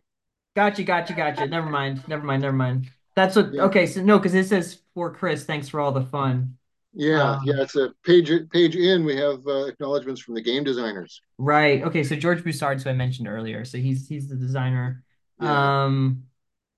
gotcha, 0.56 0.82
gotcha, 0.82 1.14
gotcha. 1.14 1.46
Never 1.46 1.68
mind, 1.68 2.02
never 2.08 2.24
mind, 2.24 2.42
never 2.42 2.56
mind. 2.56 2.90
That's 3.14 3.36
what. 3.36 3.52
yeah, 3.52 3.62
Okay, 3.64 3.86
so 3.86 4.02
no, 4.02 4.18
because 4.18 4.34
it 4.34 4.46
says 4.48 4.80
for 4.94 5.12
Chris. 5.14 5.44
Thanks 5.44 5.68
for 5.68 5.80
all 5.80 5.92
the 5.92 6.02
fun. 6.02 6.56
yeah, 6.94 7.32
Um, 7.32 7.40
yeah. 7.44 7.62
It's 7.62 7.76
a 7.76 7.92
page 8.04 8.30
page 8.50 8.76
in. 8.76 9.04
We 9.04 9.16
have 9.16 9.46
uh, 9.46 9.66
acknowledgments 9.66 10.20
from 10.20 10.34
the 10.34 10.42
game 10.42 10.64
designers. 10.64 11.20
right. 11.38 11.82
Okay, 11.82 12.02
so 12.02 12.16
George 12.16 12.42
Broussard, 12.42 12.82
who 12.82 12.90
I 12.90 12.94
mentioned 12.94 13.28
earlier, 13.28 13.64
so 13.64 13.78
he's 13.78 14.08
he's 14.08 14.28
the 14.28 14.36
designer. 14.36 15.02
Yeah, 15.40 15.84
Um, 15.84 16.24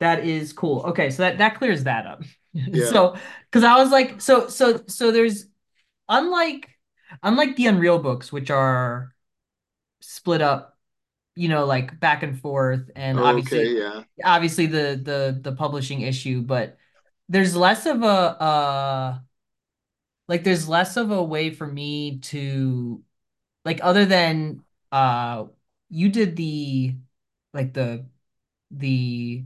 that 0.01 0.25
is 0.25 0.53
cool. 0.53 0.83
Okay, 0.89 1.11
so 1.11 1.23
that 1.23 1.39
that 1.39 1.57
clears 1.59 1.85
that 1.85 2.07
up. 2.07 2.23
yeah, 2.73 2.93
So, 2.93 3.17
because 3.51 3.65
I 3.65 3.77
was 3.77 3.91
like, 3.91 4.21
so 4.21 4.49
so 4.49 4.83
so 4.87 5.11
there's 5.13 5.47
unlike 6.09 6.71
unlike 7.23 7.57
the 7.57 7.67
Unreal 7.67 7.99
books, 8.01 8.33
which 8.33 8.51
are 8.51 9.15
split 10.01 10.43
up, 10.43 10.79
you 11.37 11.49
know, 11.49 11.67
like 11.67 12.01
back 12.01 12.23
and 12.25 12.41
forth, 12.41 12.91
and 12.97 13.21
okay, 13.21 13.21
obviously 13.21 13.75
yeah, 13.79 14.03
obviously 14.25 14.67
the 14.67 15.01
the 15.03 15.41
the 15.43 15.57
publishing 15.57 16.03
issue, 16.03 16.43
but 16.43 16.79
there's 17.29 17.57
less 17.57 17.87
of 17.87 18.03
a 18.03 18.07
uh 18.07 19.19
like 20.29 20.45
there's 20.45 20.69
less 20.69 20.97
of 20.97 21.11
a 21.11 21.23
way 21.23 21.51
for 21.51 21.67
me 21.67 22.19
to 22.21 23.03
like 23.65 23.81
other 23.83 24.07
than 24.07 24.65
uh 24.93 25.47
you 25.91 26.11
did 26.11 26.37
the 26.37 26.97
like 27.55 27.75
the 27.75 28.07
the 28.71 29.45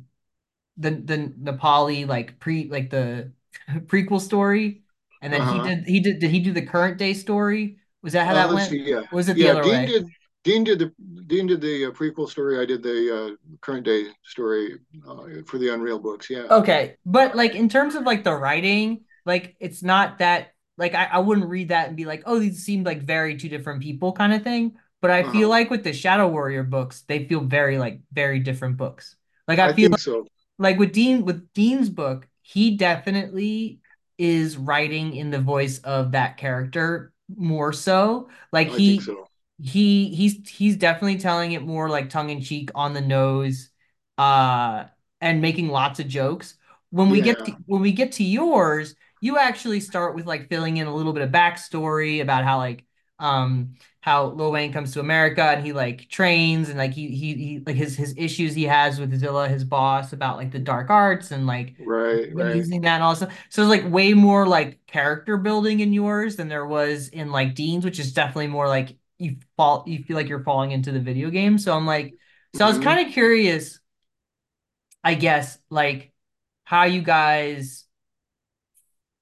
the 0.78 0.90
the 0.92 1.34
Na 1.38 1.52
Pali 1.56 2.04
like 2.04 2.38
pre 2.40 2.68
like 2.70 2.90
the 2.90 3.32
prequel 3.86 4.20
story 4.20 4.84
and 5.20 5.32
then 5.32 5.44
he 5.44 5.58
uh-huh. 5.58 5.60
did 5.60 5.84
he 5.86 6.00
did 6.00 6.20
did 6.20 6.30
he 6.30 6.40
do 6.40 6.52
the 6.52 6.62
current 6.66 6.98
day 6.98 7.14
story? 7.14 7.78
Was 8.02 8.12
that 8.14 8.26
how 8.26 8.34
Uh, 8.34 8.34
that 8.34 8.52
went? 8.52 8.70
see. 8.70 8.78
Yeah, 8.84 9.02
was 9.10 9.28
it 9.28 9.38
the 9.38 9.46
yeah. 9.46 9.50
other 9.50 9.66
Dean 9.66 9.68
way? 9.68 9.86
did. 9.86 10.06
Dean 10.44 10.64
did 10.64 10.78
the 10.78 10.92
Dean 11.26 11.46
did 11.46 11.60
the 11.60 11.86
uh, 11.86 11.90
prequel 11.90 12.28
story. 12.28 12.58
I 12.58 12.64
did 12.64 12.82
the 12.82 13.34
uh, 13.34 13.56
current 13.60 13.84
day 13.84 14.06
story 14.24 14.78
uh, 15.06 15.42
for 15.46 15.58
the 15.58 15.72
Unreal 15.72 15.98
books. 15.98 16.30
Yeah. 16.30 16.48
Okay, 16.50 16.96
but 17.04 17.34
like 17.36 17.54
in 17.54 17.68
terms 17.68 17.94
of 17.94 18.04
like 18.04 18.24
the 18.24 18.32
writing, 18.34 19.04
like 19.26 19.56
it's 19.60 19.82
not 19.82 20.18
that 20.18 20.54
like 20.78 20.94
I, 20.94 21.04
I 21.06 21.18
wouldn't 21.18 21.48
read 21.48 21.68
that 21.68 21.88
and 21.88 21.96
be 21.96 22.06
like, 22.06 22.22
oh, 22.26 22.38
these 22.38 22.64
seem 22.64 22.84
like 22.84 23.02
very 23.02 23.36
two 23.36 23.48
different 23.50 23.82
people 23.82 24.12
kind 24.12 24.32
of 24.32 24.42
thing. 24.42 24.76
But 25.00 25.10
I 25.10 25.24
feel 25.24 25.48
Uh-huh. 25.48 25.50
like 25.50 25.70
with 25.70 25.84
the 25.84 25.92
Shadow 25.92 26.28
Warrior 26.28 26.62
books, 26.64 27.02
they 27.02 27.26
feel 27.26 27.40
very 27.40 27.78
like 27.78 28.00
very 28.12 28.40
different 28.40 28.76
books. 28.78 29.14
Like 29.46 29.58
I 29.58 29.68
I 29.68 29.72
feel 29.72 29.90
think 29.90 29.98
so. 29.98 30.26
Like 30.58 30.78
with 30.78 30.92
Dean 30.92 31.24
with 31.24 31.52
Dean's 31.52 31.88
book, 31.88 32.28
he 32.42 32.76
definitely 32.76 33.80
is 34.18 34.56
writing 34.56 35.14
in 35.14 35.30
the 35.30 35.40
voice 35.40 35.78
of 35.80 36.12
that 36.12 36.36
character 36.36 37.12
more 37.36 37.72
so. 37.72 38.28
Like 38.52 38.68
I 38.68 38.76
he 38.76 39.00
so. 39.00 39.28
he 39.60 40.08
he's 40.14 40.48
he's 40.48 40.76
definitely 40.76 41.18
telling 41.18 41.52
it 41.52 41.62
more 41.62 41.88
like 41.88 42.10
tongue 42.10 42.30
in 42.30 42.40
cheek 42.40 42.70
on 42.74 42.94
the 42.94 43.00
nose 43.00 43.70
uh 44.16 44.84
and 45.20 45.42
making 45.42 45.68
lots 45.68 46.00
of 46.00 46.08
jokes. 46.08 46.54
When 46.90 47.10
we 47.10 47.20
get 47.20 47.44
to, 47.44 47.52
when 47.66 47.82
we 47.82 47.92
get 47.92 48.12
to 48.12 48.24
yours, 48.24 48.94
you 49.20 49.36
actually 49.38 49.80
start 49.80 50.14
with 50.14 50.26
like 50.26 50.48
filling 50.48 50.76
in 50.78 50.86
a 50.86 50.94
little 50.94 51.12
bit 51.12 51.22
of 51.22 51.30
backstory 51.30 52.22
about 52.22 52.44
how 52.44 52.58
like 52.58 52.84
um 53.18 53.74
how 54.00 54.24
Lo 54.26 54.50
Wang 54.50 54.72
comes 54.72 54.92
to 54.94 55.00
America 55.00 55.42
and 55.42 55.64
he 55.64 55.72
like 55.72 56.08
trains 56.08 56.68
and 56.68 56.78
like 56.78 56.92
he 56.92 57.08
he, 57.08 57.34
he 57.34 57.58
like 57.66 57.76
his 57.76 57.96
his 57.96 58.14
issues 58.16 58.54
he 58.54 58.64
has 58.64 59.00
with 59.00 59.14
Zilla, 59.18 59.48
his 59.48 59.64
boss, 59.64 60.12
about 60.12 60.36
like 60.36 60.52
the 60.52 60.58
dark 60.58 60.90
arts 60.90 61.30
and 61.30 61.46
like 61.46 61.74
Right, 61.78 62.32
right. 62.34 62.64
using 62.64 62.82
that 62.82 62.94
and 62.96 63.02
all 63.02 63.16
stuff. 63.16 63.36
So 63.50 63.62
it's 63.62 63.70
like 63.70 63.90
way 63.92 64.14
more 64.14 64.46
like 64.46 64.86
character 64.86 65.36
building 65.36 65.80
in 65.80 65.92
yours 65.92 66.36
than 66.36 66.48
there 66.48 66.66
was 66.66 67.08
in 67.08 67.30
like 67.32 67.54
Dean's, 67.54 67.84
which 67.84 67.98
is 67.98 68.12
definitely 68.12 68.48
more 68.48 68.68
like 68.68 68.96
you 69.18 69.36
fall 69.56 69.84
you 69.86 70.02
feel 70.04 70.16
like 70.16 70.28
you're 70.28 70.44
falling 70.44 70.72
into 70.72 70.92
the 70.92 71.00
video 71.00 71.30
game. 71.30 71.58
So 71.58 71.74
I'm 71.76 71.86
like, 71.86 72.14
so 72.52 72.64
I 72.64 72.68
was 72.68 72.78
hmm 72.78 72.78
kind 72.78 73.06
of 73.06 73.12
curious, 73.12 73.80
I 75.04 75.14
guess, 75.14 75.58
like 75.70 76.12
how 76.64 76.84
you 76.84 77.02
guys 77.02 77.84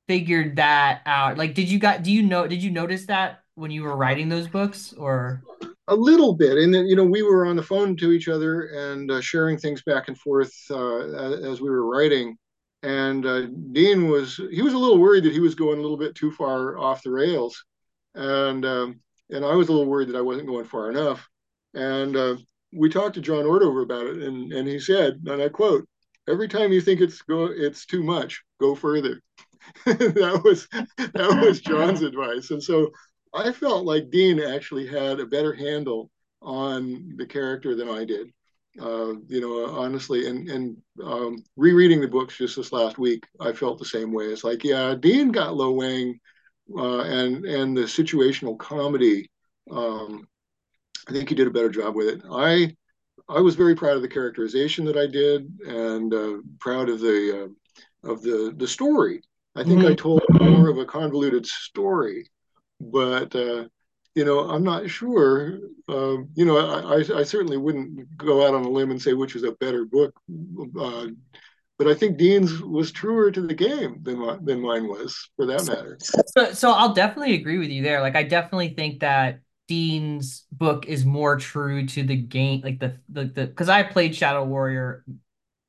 figured 0.09 0.57
that 0.57 1.03
out. 1.07 1.39
Like, 1.39 1.55
did 1.55 1.69
you 1.71 1.79
got 1.79 2.03
do 2.03 2.13
you 2.13 2.23
know 2.23 2.47
did 2.47 2.63
you 2.63 2.71
notice 2.71 3.07
that 3.07 3.43
when 3.57 3.71
you 3.71 3.83
were 3.83 3.97
writing 3.97 4.29
those 4.29 4.47
books 4.47 4.93
or? 4.93 5.43
A 5.89 5.95
little 5.95 6.35
bit, 6.35 6.59
and 6.59 6.73
then 6.73 6.87
you 6.87 6.97
know 6.97 7.05
we 7.05 7.23
were 7.23 7.47
on 7.47 7.57
the 7.57 7.63
phone 7.63 7.97
to 7.97 8.13
each 8.13 8.29
other 8.29 8.69
and 8.69 9.11
uh, 9.11 9.21
sharing 9.21 9.57
things 9.57 9.83
back 9.83 10.09
and 10.09 10.19
forth 10.19 10.53
uh, 10.71 10.99
as, 11.49 11.61
we 11.61 11.71
were 11.71 11.87
writing. 11.87 12.37
And 12.83 13.25
uh, 13.25 13.47
Dean 13.73 14.09
was 14.09 14.41
he 14.51 14.63
was 14.63 14.75
a 14.75 14.79
little 14.79 14.99
worried 14.99 15.25
that 15.25 15.33
he 15.33 15.41
was 15.41 15.55
going 15.55 15.79
a 15.79 15.83
little 15.83 15.97
bit 15.97 16.15
too 16.15 16.33
far 16.33 16.77
off 16.77 17.03
the 17.03 17.11
rails, 17.11 17.65
and 18.15 18.65
um, 18.65 19.01
and 19.31 19.45
I 19.45 19.55
was 19.55 19.69
a 19.69 19.73
little 19.73 19.87
worried 19.87 20.09
that 20.09 20.17
I 20.17 20.23
wasn't 20.23 20.49
going 20.49 20.65
far 20.65 20.91
enough. 20.91 21.27
And 21.75 22.17
uh, 22.17 22.37
we 22.73 22.89
talked 22.89 23.15
to 23.15 23.21
John 23.21 23.45
Ordover 23.45 23.83
about 23.83 24.07
it, 24.07 24.23
and 24.23 24.53
and 24.53 24.69
he 24.69 24.81
said, 24.81 25.21
and 25.27 25.41
I 25.41 25.49
quote, 25.49 25.87
"Every 26.29 26.49
time 26.49 26.73
you 26.73 26.81
think 26.81 27.01
it's 27.01 27.23
go 27.23 27.47
it's 27.47 27.87
too 27.87 28.03
much, 28.03 28.43
go 28.61 28.75
further." 28.75 29.21
that 29.87 30.43
was 30.45 30.67
that 30.99 31.43
was 31.43 31.61
John's 31.61 32.03
advice, 32.03 32.51
and 32.51 32.63
so 32.63 32.91
I 33.37 33.53
felt 33.53 33.85
like 33.85 34.11
Dean 34.11 34.41
actually 34.41 34.87
had 34.87 35.21
a 35.21 35.27
better 35.27 35.53
handle 35.53 36.11
on 36.43 37.15
the 37.17 37.27
character 37.27 37.75
than 37.75 37.89
I 37.89 38.05
did. 38.05 38.33
Uh, 38.81 39.15
you 39.29 39.41
know, 39.41 39.67
honestly, 39.67 40.29
and 40.29 40.49
and 40.51 40.77
um, 41.03 41.43
rereading 41.57 42.01
the 42.01 42.09
books 42.09 42.37
just 42.37 42.57
this 42.57 42.73
last 42.73 42.99
week, 42.99 43.25
I 43.41 43.53
felt 43.53 43.79
the 43.79 43.85
same 43.87 44.13
way. 44.13 44.27
It's 44.27 44.45
like, 44.45 44.65
yeah, 44.65 44.95
Dean 44.95 45.33
got 45.33 45.57
Lo 45.57 45.71
Wang, 45.73 46.21
uh, 46.77 47.01
and 47.01 47.45
and 47.47 47.77
the 47.77 47.83
situational 47.83 48.59
comedy. 48.59 49.31
Um, 49.71 50.29
I 51.09 51.13
think 51.13 51.29
he 51.29 51.35
did 51.35 51.47
a 51.47 51.51
better 51.51 51.71
job 51.71 51.95
with 51.95 52.09
it. 52.09 52.23
I 52.31 52.77
I 53.29 53.41
was 53.41 53.55
very 53.55 53.75
proud 53.75 53.97
of 53.97 54.03
the 54.03 54.09
characterization 54.09 54.85
that 54.87 54.97
I 54.97 55.07
did, 55.07 55.51
and 55.67 56.13
uh, 56.15 56.37
proud 56.61 56.89
of 56.91 57.01
the 57.01 57.45
uh, 58.05 58.11
of 58.11 58.23
the 58.23 58.55
the 58.57 58.69
story. 58.69 59.23
I 59.55 59.65
think 59.65 59.85
I 59.85 59.93
Mhm. 59.93 59.99
told 59.99 60.21
more 60.41 60.69
of 60.69 60.79
a 60.79 60.85
convoluted 60.85 61.47
story 61.47 62.29
but 62.81 63.35
uh, 63.35 63.65
you 64.15 64.25
know, 64.25 64.49
I'm 64.49 64.65
not 64.65 64.89
sure. 64.89 65.59
Uh, 65.89 66.19
you 66.35 66.45
know, 66.45 66.57
I, 66.57 66.97
I, 66.97 67.19
I, 67.21 67.23
certainly 67.23 67.59
wouldn't 67.59 68.17
go 68.17 68.47
out 68.47 68.55
on 68.55 68.65
a 68.65 68.69
limb 68.69 68.91
and 68.91 69.01
say 69.01 69.13
which 69.13 69.37
is 69.37 69.45
a 69.45 69.53
better 69.53 69.85
book, 69.85 70.15
uh, 70.81 71.07
but 71.79 71.87
I 71.87 71.95
think 71.95 72.17
Dean's 72.17 72.61
was 72.63 72.91
truer 72.91 73.31
to 73.31 73.47
the 73.47 73.55
game 73.55 73.99
than 74.03 74.45
than 74.45 74.63
mine 74.63 74.89
was, 74.89 75.29
for 75.37 75.47
that 75.47 75.67
matter. 75.67 75.99
So, 76.29 76.53
so 76.53 76.73
I'll 76.73 76.95
definitely 76.95 77.35
agree 77.35 77.59
with 77.59 77.69
you 77.69 77.83
there. 77.83 78.01
Like, 78.01 78.17
I 78.17 78.23
definitely 78.23 78.71
think 78.71 79.01
that 79.01 79.41
Dean's 79.69 80.45
book 80.51 80.87
is 80.87 81.05
more 81.05 81.37
true 81.37 81.87
to 81.87 82.03
the 82.03 82.17
game, 82.17 82.63
like 82.63 82.79
the 82.79 82.97
the 83.09 83.27
the 83.27 83.47
because 83.47 83.69
I 83.69 83.83
played 83.83 84.15
Shadow 84.15 84.45
Warrior 84.45 85.05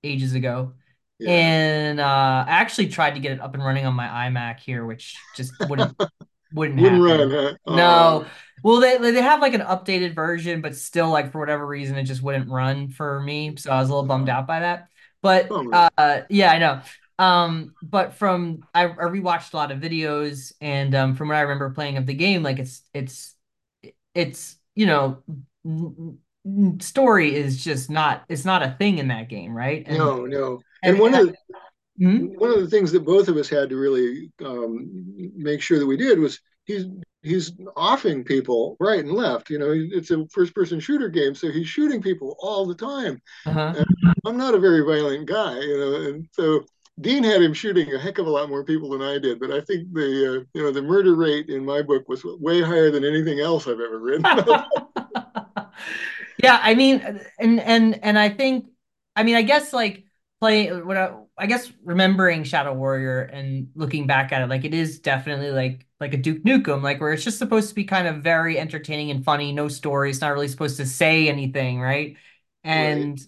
ages 0.04 0.34
ago, 0.34 0.74
Yeah, 1.20 1.32
and 1.32 2.00
uh, 2.00 2.46
I 2.48 2.52
actually 2.52 2.88
tried 2.88 3.16
to 3.16 3.20
get 3.20 3.34
it 3.34 3.42
up 3.42 3.54
and 3.56 3.64
running 3.64 3.86
on 3.86 3.94
my 3.94 4.08
iMac 4.08 4.60
here, 4.60 4.86
which 4.86 5.18
just 5.36 5.52
wouldn't 5.68 6.00
wouldn't 6.54 6.80
wouldn't 6.80 7.02
run, 7.02 7.32
huh? 7.32 7.54
No. 7.68 8.26
Oh, 8.26 8.32
Well, 8.64 8.80
they 8.80 8.98
they 8.98 9.22
have 9.22 9.42
like 9.42 9.54
an 9.54 9.62
updated 9.62 10.16
version, 10.16 10.62
but 10.62 10.76
still, 10.76 11.10
like 11.10 11.32
for 11.32 11.40
whatever 11.40 11.66
reason, 11.66 11.98
it 11.98 12.04
just 12.04 12.22
wouldn't 12.22 12.50
run 12.50 12.90
for 12.90 13.22
me. 13.22 13.56
So 13.58 13.72
I 13.72 13.80
was 13.80 13.90
a 13.90 13.94
little 13.94 14.08
bummed 14.08 14.30
oh, 14.30 14.34
out 14.34 14.48
by 14.48 14.62
that. 14.62 14.90
But 15.22 15.50
uh, 15.72 16.22
yeah, 16.30 16.52
I 16.52 16.60
know. 16.60 16.82
Um, 17.20 17.74
but 17.82 18.14
from 18.14 18.64
I, 18.74 18.86
I 18.86 19.06
rewatched 19.06 19.54
a 19.54 19.58
lot 19.58 19.72
of 19.72 19.80
videos, 19.80 20.54
and 20.62 20.94
um, 20.96 21.16
from 21.16 21.30
what 21.30 21.38
I 21.38 21.42
remember 21.42 21.70
playing 21.72 21.98
of 21.98 22.06
the 22.06 22.14
game, 22.14 22.44
like 22.44 22.60
it's 22.60 22.84
it's 22.94 23.36
it's 24.14 24.58
you 24.76 24.86
know 24.86 25.24
story 26.80 27.36
is 27.36 27.64
just 27.64 27.90
not 27.90 28.24
it's 28.30 28.46
not 28.46 28.64
a 28.64 28.76
thing 28.78 28.98
in 29.00 29.10
that 29.10 29.30
game, 29.30 29.54
right? 29.54 29.84
And 29.88 29.98
No, 29.98 30.26
no. 30.26 30.62
and, 30.84 30.94
And 30.94 31.00
and 31.00 31.00
one 31.00 31.14
of 31.14 31.28
the 31.28 31.36
Mhm. 32.00 32.38
one 32.38 32.52
of 32.52 32.60
the 32.60 32.70
things 32.70 32.92
that 32.92 33.06
both 33.06 33.28
of 33.28 33.38
us 33.38 33.50
had 33.50 33.70
to 33.70 33.78
really 33.78 34.32
um, 34.44 35.32
make 35.36 35.62
sure 35.62 35.80
that 35.80 35.86
we 35.86 35.98
did 35.98 36.20
was 36.20 36.40
he's 36.66 36.86
he's 37.24 37.54
offing 37.76 38.24
people 38.24 38.78
right 38.80 39.00
and 39.00 39.12
left. 39.12 39.50
You 39.50 39.60
know, 39.60 39.72
it's 39.74 40.12
a 40.12 40.28
first 40.28 40.54
person 40.54 40.80
shooter 40.80 41.10
game, 41.10 41.34
so 41.36 41.52
he's 41.52 41.68
shooting 41.68 42.02
people 42.02 42.36
all 42.40 42.66
the 42.66 42.76
time. 42.76 43.22
uh-huh. 43.46 43.84
I'm 44.26 44.38
not 44.38 44.56
a 44.56 44.60
very 44.60 44.82
violent 44.82 45.28
guy, 45.28 45.60
you 45.60 45.78
know, 45.78 46.10
and 46.10 46.28
so 46.32 46.66
Dean 47.00 47.24
had 47.24 47.42
him 47.42 47.54
shooting 47.54 47.94
a 47.94 48.00
heck 48.00 48.18
of 48.18 48.28
a 48.28 48.30
lot 48.30 48.50
more 48.50 48.64
people 48.64 48.90
than 48.90 49.02
I 49.02 49.20
did. 49.20 49.40
But 49.40 49.52
I 49.52 49.62
think 49.62 49.94
the 49.94 50.42
uh, 50.42 50.44
you 50.54 50.64
know 50.64 50.72
the 50.72 50.82
murder 50.82 51.16
rate 51.16 51.50
in 51.50 51.66
my 51.66 51.82
book 51.82 52.08
was 52.10 52.24
way 52.24 52.62
higher 52.62 52.92
than 52.92 53.04
anything 53.06 53.40
else 53.40 53.68
I've 53.68 53.80
ever 53.80 54.00
written. 54.00 54.26
Yeah, 56.44 56.60
I 56.62 56.76
mean, 56.76 57.00
and 57.40 57.60
and 57.60 58.04
and 58.04 58.20
I 58.20 58.30
think, 58.30 58.68
I 59.16 59.24
mean, 59.24 59.36
I 59.36 59.42
guess 59.42 59.74
like 59.74 60.06
playing 60.40 60.86
what 60.86 60.98
I, 60.98 61.12
I 61.38 61.46
guess 61.46 61.72
remembering 61.84 62.44
Shadow 62.44 62.74
Warrior 62.74 63.22
and 63.22 63.70
looking 63.76 64.08
back 64.08 64.32
at 64.32 64.42
it, 64.42 64.48
like 64.50 64.66
it 64.66 64.74
is 64.74 65.00
definitely 65.00 65.52
like 65.52 65.86
like 66.00 66.14
a 66.14 66.18
Duke 66.18 66.44
Nukem, 66.44 66.82
like 66.82 67.00
where 67.00 67.14
it's 67.14 67.24
just 67.24 67.38
supposed 67.38 67.70
to 67.70 67.76
be 67.76 67.84
kind 67.84 68.08
of 68.08 68.24
very 68.24 68.58
entertaining 68.60 69.12
and 69.12 69.24
funny, 69.24 69.52
no 69.52 69.68
story. 69.68 70.10
It's 70.10 70.22
not 70.22 70.34
really 70.34 70.48
supposed 70.48 70.78
to 70.78 70.86
say 70.86 71.30
anything, 71.30 71.80
right? 71.80 72.18
right, 72.74 73.08
And 73.08 73.20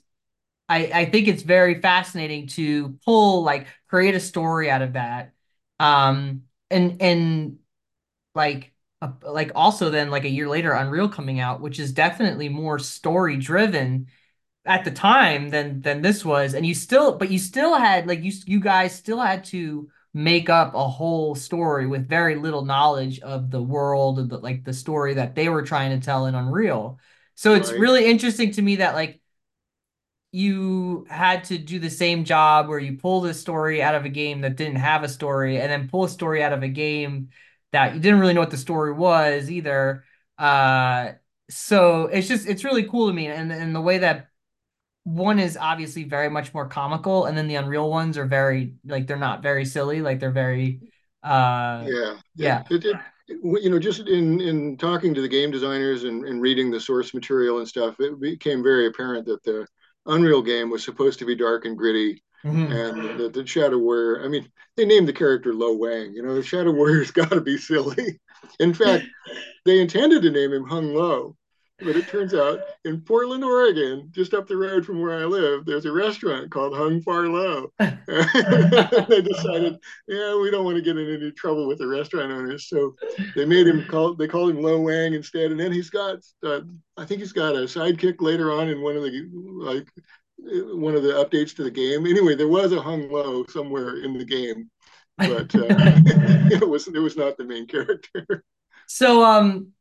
I 0.69 0.91
I 0.93 1.05
think 1.05 1.27
it's 1.27 1.43
very 1.43 1.81
fascinating 1.81 2.47
to 2.49 2.99
pull 3.05 3.43
like 3.43 3.67
create 3.89 4.15
a 4.15 4.19
story 4.19 4.71
out 4.71 4.81
of 4.83 4.93
that. 4.93 5.33
Um, 5.79 6.43
and 6.71 7.01
and 7.01 7.59
like 8.35 8.73
uh, 9.01 9.11
like 9.23 9.51
also 9.55 9.89
then 9.89 10.09
like 10.11 10.23
a 10.25 10.29
year 10.29 10.47
later 10.49 10.71
Unreal 10.73 11.09
coming 11.09 11.39
out, 11.39 11.61
which 11.61 11.79
is 11.79 11.91
definitely 11.93 12.49
more 12.49 12.79
story 12.79 13.37
driven 13.37 14.07
at 14.69 14.85
the 14.85 14.91
time 14.91 15.49
than 15.49 15.81
than 15.81 16.01
this 16.03 16.23
was, 16.23 16.53
and 16.53 16.65
you 16.65 16.75
still 16.75 17.17
but 17.17 17.31
you 17.31 17.39
still 17.39 17.75
had 17.75 18.07
like 18.07 18.23
you 18.23 18.31
you 18.45 18.59
guys 18.59 18.95
still 18.95 19.19
had 19.19 19.43
to 19.45 19.89
make 20.13 20.47
up 20.47 20.75
a 20.75 20.87
whole 20.87 21.33
story 21.33 21.87
with 21.87 22.07
very 22.07 22.35
little 22.35 22.63
knowledge 22.63 23.19
of 23.21 23.49
the 23.49 23.61
world 23.61 24.19
of 24.19 24.29
the 24.29 24.37
like 24.37 24.63
the 24.63 24.73
story 24.73 25.15
that 25.15 25.33
they 25.33 25.49
were 25.49 25.63
trying 25.63 25.99
to 25.99 26.05
tell 26.05 26.27
in 26.27 26.35
Unreal. 26.35 26.99
So 27.33 27.55
it's 27.55 27.71
right, 27.71 27.79
really 27.79 28.05
interesting 28.05 28.51
to 28.51 28.61
me 28.61 28.77
that 28.77 28.93
like 28.93 29.19
you 30.31 31.05
had 31.09 31.45
to 31.45 31.57
do 31.57 31.79
the 31.79 31.89
same 31.89 32.23
job 32.23 32.67
where 32.67 32.77
you 32.79 32.97
pull 32.97 33.21
the 33.21 33.33
story 33.33 33.81
out 33.81 33.95
of 33.95 34.05
a 34.05 34.09
game 34.09 34.41
that 34.41 34.55
didn't 34.55 34.75
have 34.75 35.03
a 35.03 35.09
story 35.09 35.59
and 35.59 35.71
then 35.71 35.89
pull 35.89 36.03
a 36.03 36.09
story 36.09 36.43
out 36.43 36.53
of 36.53 36.61
a 36.61 36.67
game 36.67 37.29
that 37.71 37.95
you 37.95 37.99
didn't 37.99 38.19
really 38.19 38.33
know 38.33 38.41
what 38.41 38.51
the 38.51 38.57
story 38.57 38.93
was 38.93 39.49
either. 39.49 40.03
Uh, 40.37 41.13
so 41.49 42.05
it's 42.05 42.27
just 42.27 42.47
it's 42.47 42.63
really 42.63 42.83
cool 42.83 43.07
to 43.07 43.13
me 43.13 43.27
and 43.27 43.51
and 43.51 43.75
the 43.75 43.81
way 43.81 43.97
that 43.99 44.28
one 45.09 45.39
is 45.39 45.57
obviously 45.57 46.03
very 46.03 46.29
much 46.29 46.53
more 46.53 46.67
comical 46.67 47.25
and 47.25 47.37
then 47.37 47.47
the 47.47 47.55
Unreal 47.55 47.89
ones 47.89 48.17
are 48.17 48.25
very 48.25 48.73
like 48.85 49.07
they're 49.07 49.17
not 49.17 49.41
very 49.41 49.65
silly, 49.65 50.01
like 50.01 50.19
they're 50.19 50.31
very 50.31 50.79
uh 51.23 51.83
yeah, 51.85 51.87
yeah. 51.87 52.15
yeah. 52.35 52.63
It, 52.69 52.85
it, 52.85 52.95
you 53.27 53.69
know, 53.69 53.79
just 53.79 54.07
in 54.07 54.39
in 54.41 54.77
talking 54.77 55.13
to 55.13 55.21
the 55.21 55.27
game 55.27 55.51
designers 55.51 56.03
and, 56.03 56.25
and 56.25 56.41
reading 56.41 56.71
the 56.71 56.79
source 56.79 57.13
material 57.13 57.59
and 57.59 57.67
stuff, 57.67 57.95
it 57.99 58.19
became 58.19 58.63
very 58.63 58.87
apparent 58.87 59.25
that 59.25 59.43
the 59.43 59.65
Unreal 60.05 60.41
game 60.41 60.69
was 60.69 60.83
supposed 60.83 61.19
to 61.19 61.25
be 61.25 61.35
dark 61.35 61.65
and 61.65 61.77
gritty, 61.77 62.23
Mhm. 62.45 62.71
and 62.71 63.19
the, 63.19 63.29
the 63.29 63.45
Shadow 63.45 63.77
Warrior. 63.77 64.23
I 64.23 64.27
mean, 64.29 64.47
they 64.77 64.85
named 64.85 65.07
the 65.07 65.13
character 65.13 65.53
Lo 65.53 65.73
Wang. 65.73 66.13
You 66.13 66.23
know, 66.23 66.33
the 66.35 66.43
Shadow 66.43 66.71
Warrior's 66.71 67.11
got 67.19 67.29
to 67.31 67.41
be 67.41 67.57
silly. 67.57 68.19
In 68.59 68.73
fact, 68.73 69.05
they 69.65 69.79
intended 69.81 70.21
to 70.23 70.31
name 70.31 70.53
him 70.53 70.63
Hung 70.65 70.93
Lo, 70.93 71.35
but 71.81 71.95
it 71.95 72.07
turns 72.07 72.33
out 72.33 72.59
in 72.85 73.01
Portland, 73.01 73.43
Oregon, 73.43 74.09
just 74.11 74.33
up 74.33 74.47
the 74.47 74.57
road 74.57 74.85
from 74.85 75.01
where 75.01 75.17
I 75.17 75.25
live, 75.25 75.65
there's 75.65 75.85
a 75.85 75.91
restaurant 75.91 76.51
called 76.51 76.75
Hung 76.75 77.01
Far 77.01 77.27
Low. 77.27 77.71
they 77.79 79.21
decided, 79.21 79.77
yeah, 80.07 80.39
we 80.39 80.51
don't 80.51 80.65
want 80.65 80.75
to 80.77 80.81
get 80.81 80.97
in 80.97 81.13
any 81.13 81.31
trouble 81.31 81.67
with 81.67 81.77
the 81.77 81.87
restaurant 81.87 82.31
owners, 82.31 82.67
so 82.67 82.95
they 83.35 83.45
made 83.45 83.67
him 83.67 83.85
call. 83.85 84.15
They 84.15 84.27
called 84.27 84.51
him 84.51 84.61
Lo 84.61 84.79
Wang 84.81 85.13
instead, 85.13 85.51
and 85.51 85.59
then 85.59 85.71
he's 85.71 85.89
got. 85.89 86.19
Uh, 86.45 86.61
I 86.97 87.05
think 87.05 87.21
he's 87.21 87.33
got 87.33 87.55
a 87.55 87.59
sidekick 87.59 88.21
later 88.21 88.51
on 88.51 88.69
in 88.69 88.81
one 88.81 88.95
of 88.95 89.03
the 89.03 89.29
like 89.33 89.87
one 90.73 90.95
of 90.95 91.03
the 91.03 91.13
updates 91.13 91.55
to 91.55 91.63
the 91.63 91.71
game. 91.71 92.05
Anyway, 92.05 92.35
there 92.35 92.47
was 92.47 92.71
a 92.71 92.81
Hung 92.81 93.09
Low 93.09 93.45
somewhere 93.45 94.03
in 94.03 94.17
the 94.17 94.25
game, 94.25 94.69
but 95.17 95.53
uh, 95.55 95.67
it 96.51 96.67
was 96.67 96.87
it 96.87 96.99
was 96.99 97.17
not 97.17 97.37
the 97.37 97.45
main 97.45 97.67
character. 97.67 98.43
So 98.87 99.23
um 99.23 99.73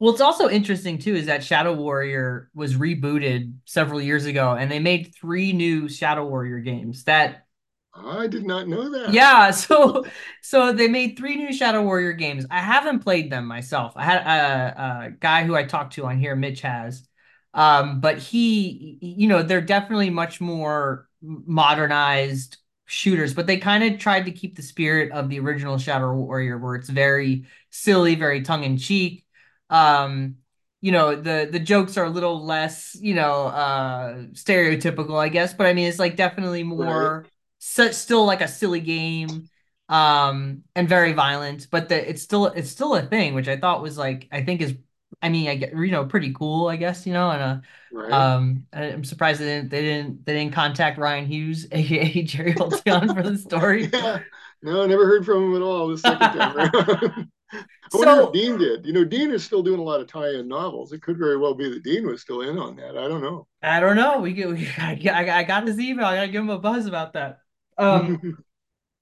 Well, 0.00 0.12
it's 0.12 0.20
also 0.22 0.48
interesting 0.48 0.98
too 0.98 1.14
is 1.14 1.26
that 1.26 1.44
Shadow 1.44 1.74
Warrior 1.74 2.50
was 2.54 2.74
rebooted 2.74 3.52
several 3.66 4.00
years 4.00 4.24
ago 4.24 4.54
and 4.54 4.70
they 4.70 4.78
made 4.78 5.14
three 5.14 5.52
new 5.52 5.88
Shadow 5.88 6.26
Warrior 6.26 6.60
games 6.60 7.04
that 7.04 7.46
I 7.92 8.26
did 8.28 8.44
not 8.46 8.68
know 8.68 8.88
that. 8.88 9.12
Yeah, 9.12 9.50
so 9.52 10.06
so 10.42 10.72
they 10.72 10.88
made 10.88 11.16
three 11.16 11.36
new 11.36 11.52
Shadow 11.52 11.82
Warrior 11.82 12.12
games. 12.14 12.46
I 12.50 12.60
haven't 12.60 13.00
played 13.00 13.30
them 13.30 13.46
myself. 13.46 13.92
I 13.96 14.04
had 14.04 14.22
a, 14.22 14.80
a 15.06 15.10
guy 15.10 15.44
who 15.44 15.54
I 15.54 15.64
talked 15.64 15.94
to 15.94 16.06
on 16.06 16.18
here, 16.18 16.34
Mitch 16.36 16.62
has, 16.62 17.06
um, 17.52 18.00
but 18.00 18.18
he, 18.18 18.98
you 19.00 19.28
know, 19.28 19.42
they're 19.42 19.60
definitely 19.60 20.10
much 20.10 20.40
more 20.40 21.08
modernized 21.22 22.56
shooters, 22.86 23.34
but 23.34 23.46
they 23.46 23.58
kind 23.58 23.84
of 23.84 24.00
tried 24.00 24.24
to 24.24 24.32
keep 24.32 24.56
the 24.56 24.62
spirit 24.62 25.12
of 25.12 25.28
the 25.28 25.38
original 25.40 25.78
Shadow 25.78 26.12
Warrior, 26.14 26.58
where 26.58 26.76
it's 26.76 26.88
very 26.88 27.44
silly, 27.70 28.14
very 28.14 28.42
tongue 28.42 28.64
in 28.64 28.78
cheek. 28.78 29.26
Um, 29.70 30.36
you 30.80 30.92
know, 30.92 31.14
the 31.16 31.48
the 31.50 31.60
jokes 31.60 31.96
are 31.96 32.04
a 32.04 32.10
little 32.10 32.44
less, 32.44 32.96
you 33.00 33.14
know, 33.14 33.46
uh, 33.46 34.14
stereotypical, 34.32 35.16
I 35.18 35.28
guess, 35.28 35.54
but 35.54 35.66
I 35.66 35.74
mean, 35.74 35.88
it's 35.88 35.98
like 35.98 36.16
definitely 36.16 36.62
Right, 36.76 37.10
more 37.10 37.26
still 37.58 38.24
like 38.24 38.40
a 38.40 38.48
silly 38.48 38.80
game 38.80 39.48
um 39.88 40.62
and 40.76 40.88
very 40.88 41.12
violent 41.12 41.66
but 41.70 41.88
the 41.88 42.08
it's 42.08 42.22
still 42.22 42.46
it's 42.46 42.70
still 42.70 42.94
a 42.94 43.02
thing 43.02 43.34
which 43.34 43.48
i 43.48 43.56
thought 43.56 43.82
was 43.82 43.98
like 43.98 44.28
i 44.30 44.42
think 44.42 44.60
is 44.60 44.74
i 45.20 45.28
mean 45.28 45.48
i 45.48 45.56
get 45.56 45.72
you 45.72 45.90
know 45.90 46.04
pretty 46.04 46.32
cool 46.32 46.68
i 46.68 46.76
guess 46.76 47.06
you 47.06 47.12
know 47.12 47.30
and 47.30 47.42
uh 47.42 47.60
right. 47.90 48.12
um 48.14 48.66
i'm 48.72 49.02
surprised 49.04 49.40
they 49.40 49.46
didn't 49.46 49.70
they 49.70 49.82
didn't 49.82 50.24
they 50.24 50.34
didn't 50.34 50.54
contact 50.54 50.96
ryan 50.98 51.26
hughes 51.26 51.66
aka 51.72 52.22
jerry 52.22 52.54
Oltion 52.54 53.12
for 53.14 53.22
the 53.22 53.36
story 53.38 53.90
Yeah. 53.92 54.18
No, 54.62 54.82
I 54.82 54.86
never 54.86 55.06
heard 55.06 55.24
from 55.24 55.44
him 55.44 55.56
at 55.56 55.62
all 55.62 55.88
the 55.88 55.96
second 55.96 56.32
time 56.32 57.30
I 57.52 57.96
wonder 57.96 58.20
if 58.20 58.32
so 58.32 58.32
Dean 58.32 58.58
did. 58.58 58.86
You 58.86 58.92
know, 58.92 59.04
Dean 59.04 59.30
is 59.30 59.44
still 59.44 59.62
doing 59.62 59.80
a 59.80 59.82
lot 59.82 60.00
of 60.00 60.06
tie-in 60.08 60.48
novels. 60.48 60.92
It 60.92 61.02
could 61.02 61.18
very 61.18 61.36
well 61.36 61.54
be 61.54 61.68
that 61.70 61.82
Dean 61.84 62.06
was 62.06 62.22
still 62.22 62.40
in 62.42 62.58
on 62.58 62.76
that. 62.76 62.96
I 62.96 63.08
don't 63.08 63.22
know. 63.22 63.46
i 63.62 63.80
don't 63.80 63.96
know 63.96 64.20
we 64.20 64.32
we, 64.46 64.66
I, 64.78 64.98
I 65.32 65.42
got 65.44 65.66
his 65.66 65.78
email 65.78 66.06
i 66.06 66.16
gotta 66.16 66.28
give 66.28 66.42
him 66.42 66.50
a 66.50 66.58
buzz 66.58 66.86
about 66.86 67.12
that 67.14 67.40
um 67.78 68.22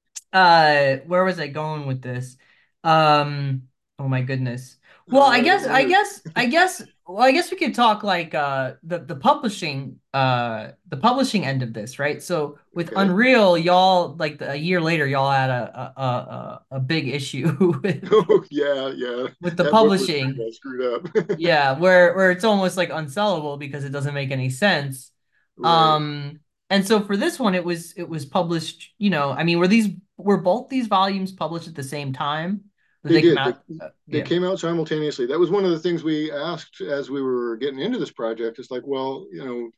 uh 0.33 0.97
where 1.07 1.25
was 1.25 1.39
I 1.41 1.49
going 1.49 1.87
with 1.87 2.03
this? 2.03 2.37
Um 2.85 3.69
oh 3.99 4.09
my 4.09 4.23
goodness. 4.23 4.77
Well, 5.11 5.25
I 5.25 5.41
Uh, 5.41 5.43
guess 5.43 5.67
I 5.67 5.85
guess 5.85 6.23
I 6.37 6.47
guess 6.47 6.83
well, 7.09 7.25
I 7.25 7.33
guess 7.33 7.51
we 7.51 7.57
could 7.57 7.75
talk 7.75 8.03
like 8.03 8.35
uh 8.35 8.75
the 8.83 8.99
the 8.99 9.17
publishing 9.17 9.99
uh 10.13 10.73
the 10.89 10.97
publishing 10.99 11.45
end 11.47 11.63
of 11.63 11.73
this, 11.73 11.99
right? 11.99 12.23
So 12.23 12.59
with 12.75 12.93
okay. 12.93 13.01
Unreal, 13.01 13.57
y'all 13.57 14.15
like 14.17 14.41
a 14.43 14.57
year 14.57 14.81
later 14.81 15.07
y'all 15.07 15.31
had 15.31 15.51
a 15.51 15.93
a 15.97 16.03
a, 16.03 16.65
a 16.73 16.81
big 16.81 17.09
issue 17.09 17.79
with 17.83 18.05
Oh, 18.13 18.45
yeah, 18.51 18.89
yeah. 18.95 19.29
with 19.41 19.57
the 19.57 19.65
That 19.65 19.73
publishing. 19.73 20.39
screwed 20.53 20.85
up. 20.85 21.31
Yeah, 21.39 21.79
where 21.79 22.15
where 22.15 22.31
it's 22.31 22.45
almost 22.45 22.77
like 22.77 22.91
unsellable 22.91 23.59
because 23.59 23.85
it 23.85 23.91
doesn't 23.91 24.15
make 24.15 24.31
any 24.31 24.51
sense. 24.51 25.11
Right. 25.57 25.95
Um, 25.97 26.41
and 26.71 26.87
so 26.87 27.01
for 27.01 27.17
this 27.17 27.39
one, 27.39 27.55
it 27.55 27.65
was 27.65 27.93
it 27.97 28.09
was 28.09 28.27
published. 28.27 28.93
You 28.99 29.11
know, 29.11 29.31
I 29.31 29.45
mean, 29.45 29.59
were 29.59 29.69
these 29.69 29.89
were 30.17 30.39
both 30.39 30.69
these 30.69 30.87
volumes 30.89 31.33
published 31.33 31.69
at 31.69 31.75
the 31.75 31.83
same 31.83 32.13
time? 32.13 32.65
They 33.05 33.15
they 33.15 33.21
did. 33.23 33.37
They, 33.37 33.41
out? 33.41 33.55
Uh, 33.81 33.89
they 34.09 34.19
yeah. 34.19 34.25
came 34.25 34.45
out 34.45 34.59
simultaneously. 34.59 35.27
That 35.27 35.39
was 35.39 35.51
one 35.51 35.65
of 35.65 35.71
the 35.71 35.79
things 35.79 36.03
we 36.03 36.33
asked 36.33 36.81
as 36.81 37.11
we 37.11 37.23
were 37.23 37.57
getting 37.57 37.79
into 37.79 37.99
this 37.99 38.11
project. 38.11 38.59
It's 38.59 38.71
like, 38.71 38.87
well, 38.87 39.27
you 39.31 39.45
know, 39.45 39.71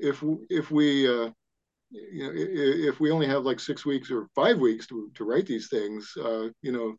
if 0.00 0.22
if 0.50 0.70
we 0.70 1.06
uh, 1.08 1.30
you 1.90 2.24
know 2.24 2.32
if 2.34 2.98
we 2.98 3.12
only 3.12 3.26
have 3.26 3.44
like 3.44 3.60
six 3.60 3.86
weeks 3.86 4.10
or 4.10 4.28
five 4.34 4.58
weeks 4.58 4.86
to, 4.88 5.10
to 5.14 5.24
write 5.24 5.46
these 5.46 5.68
things, 5.68 6.12
uh, 6.22 6.48
you 6.62 6.72
know, 6.72 6.96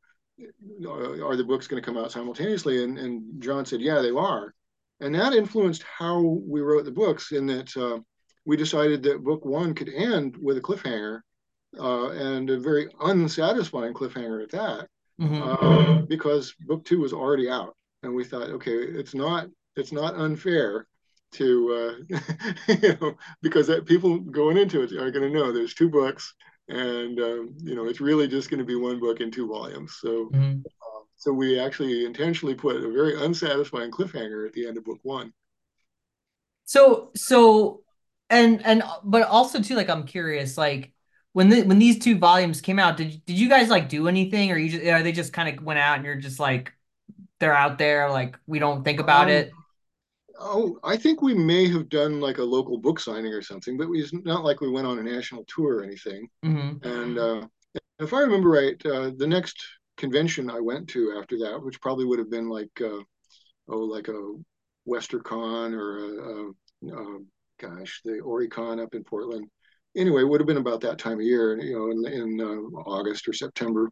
are 0.90 1.36
the 1.36 1.44
books 1.44 1.68
going 1.68 1.82
to 1.82 1.86
come 1.86 1.98
out 1.98 2.12
simultaneously? 2.12 2.84
And 2.84 2.98
and 2.98 3.42
John 3.42 3.66
said, 3.66 3.82
yeah, 3.82 4.02
they 4.02 4.12
are, 4.12 4.54
and 5.02 5.14
that 5.16 5.34
influenced 5.34 5.84
how 5.84 6.22
we 6.22 6.62
wrote 6.62 6.86
the 6.86 6.92
books. 6.92 7.34
In 7.34 7.48
that 7.48 7.76
uh, 7.76 8.00
we 8.46 8.56
decided 8.56 9.04
that 9.04 9.26
book 9.26 9.44
one 9.44 9.74
could 9.74 9.90
end 9.90 10.38
with 10.42 10.58
a 10.58 10.62
cliffhanger, 10.62 11.20
uh, 11.78 12.12
and 12.12 12.50
a 12.50 12.60
very 12.62 12.88
unsatisfying 13.02 13.94
cliffhanger 13.94 14.42
at 14.42 14.52
that 14.52 14.88
hmm 15.20 15.56
uh, 15.60 16.02
because 16.08 16.54
book 16.62 16.86
two 16.86 17.00
was 17.02 17.14
already 17.14 17.50
out, 17.50 17.76
and 18.04 18.14
we 18.16 18.24
thought, 18.24 18.50
okay, 18.50 18.72
it's 18.76 19.14
not 19.14 19.48
it's 19.76 19.92
not 19.92 20.16
unfair 20.16 20.88
to 21.34 22.06
uh, 22.12 22.18
you 22.68 22.98
know 23.02 23.16
because 23.42 23.68
that 23.68 23.86
people 23.86 24.20
going 24.20 24.58
into 24.58 24.82
it 24.82 24.92
are 24.94 25.12
going 25.12 25.32
to 25.32 25.38
know 25.38 25.52
there's 25.52 25.74
two 25.74 25.90
books, 25.90 26.34
and 26.70 27.20
um, 27.20 27.56
you 27.64 27.76
know 27.76 27.86
it's 27.86 28.02
really 28.02 28.28
just 28.28 28.50
going 28.50 28.60
to 28.60 28.66
be 28.66 28.76
one 28.76 29.00
book 29.00 29.22
in 29.22 29.32
two 29.32 29.48
volumes. 29.48 29.98
So 30.02 30.32
hmm 30.32 30.66
um, 30.66 31.04
so 31.18 31.32
we 31.34 31.60
actually 31.60 32.06
intentionally 32.06 32.56
put 32.56 32.78
a 32.78 32.92
very 32.92 33.16
unsatisfying 33.16 33.92
cliffhanger 33.92 34.48
at 34.48 34.54
the 34.54 34.68
end 34.68 34.78
of 34.78 34.86
book 34.86 35.00
one. 35.04 35.34
So 36.66 37.12
so 37.16 37.84
and 38.30 38.64
and 38.66 38.84
but 39.04 39.24
also 39.24 39.62
too, 39.62 39.76
like 39.76 39.90
I'm 39.90 40.06
curious, 40.06 40.58
like 40.58 40.94
when 41.36 41.50
the 41.50 41.64
when 41.64 41.80
these 41.80 42.00
two 42.00 42.18
volumes 42.20 42.62
came 42.62 42.80
out, 42.80 42.98
did 42.98 43.26
did 43.26 43.38
you 43.40 43.50
guys 43.50 43.70
like 43.70 43.90
do 43.90 44.08
anything, 44.10 44.52
or 44.52 44.58
you 44.58 44.70
just 44.70 44.86
are 44.86 45.04
they 45.04 45.14
just 45.14 45.34
kind 45.34 45.58
of 45.60 45.64
went 45.66 45.80
out 45.80 45.98
and 45.98 46.06
you're 46.06 46.16
just 46.16 46.40
like 46.40 46.74
they're 47.40 47.56
out 47.56 47.78
there, 47.80 48.10
like 48.12 48.38
we 48.48 48.60
don't 48.60 48.84
think 48.86 49.00
about 49.02 49.30
Um, 49.30 49.32
it? 49.32 49.58
oh, 50.40 50.80
I 50.84 50.98
think 50.98 51.22
we 51.22 51.34
may 51.34 51.68
have 51.70 51.90
done 51.90 52.20
like 52.22 52.38
a 52.40 52.44
local 52.44 52.78
book 52.78 53.00
signing 53.00 53.34
or 53.34 53.42
something, 53.42 53.78
but 53.78 53.90
it's 53.94 54.14
not 54.14 54.44
like 54.44 54.62
we 54.62 54.70
went 54.72 54.88
on 54.88 55.00
a 55.00 55.04
national 55.04 55.46
tour 55.48 55.78
or 55.80 55.84
anything. 55.84 56.28
hmm 56.44 56.84
And 56.84 57.18
uh, 57.20 57.48
if 58.00 58.14
I 58.14 58.22
remember 58.22 58.50
right, 58.52 58.86
uh, 58.86 59.12
the 59.18 59.28
next 59.28 59.58
convention 59.98 60.50
I 60.52 60.62
went 60.62 60.90
to 60.90 61.18
after 61.20 61.40
that, 61.40 61.62
which 61.64 61.82
probably 61.82 62.06
would 62.06 62.20
have 62.20 62.32
been 62.32 62.50
like 62.50 62.72
uh, 62.82 63.02
oh 63.70 63.80
like 63.80 64.10
a 64.10 64.34
WesterCon 64.90 65.74
or 65.74 66.00
a, 66.00 66.92
a, 66.92 67.16
a 67.18 67.20
gosh 67.60 68.02
the 68.06 68.22
OryCon 68.24 68.82
up 68.84 68.96
in 68.96 69.04
Portland. 69.04 69.50
Anyway, 69.96 70.22
it 70.22 70.26
would 70.26 70.42
have 70.42 70.48
been 70.48 70.58
about 70.58 70.82
that 70.82 70.98
time 70.98 71.20
of 71.20 71.26
year, 71.26 71.60
you 71.60 71.74
know, 71.78 71.92
in, 71.92 72.14
in 72.14 72.42
uh, 72.42 72.80
August 72.90 73.28
or 73.28 73.34
September. 73.34 73.90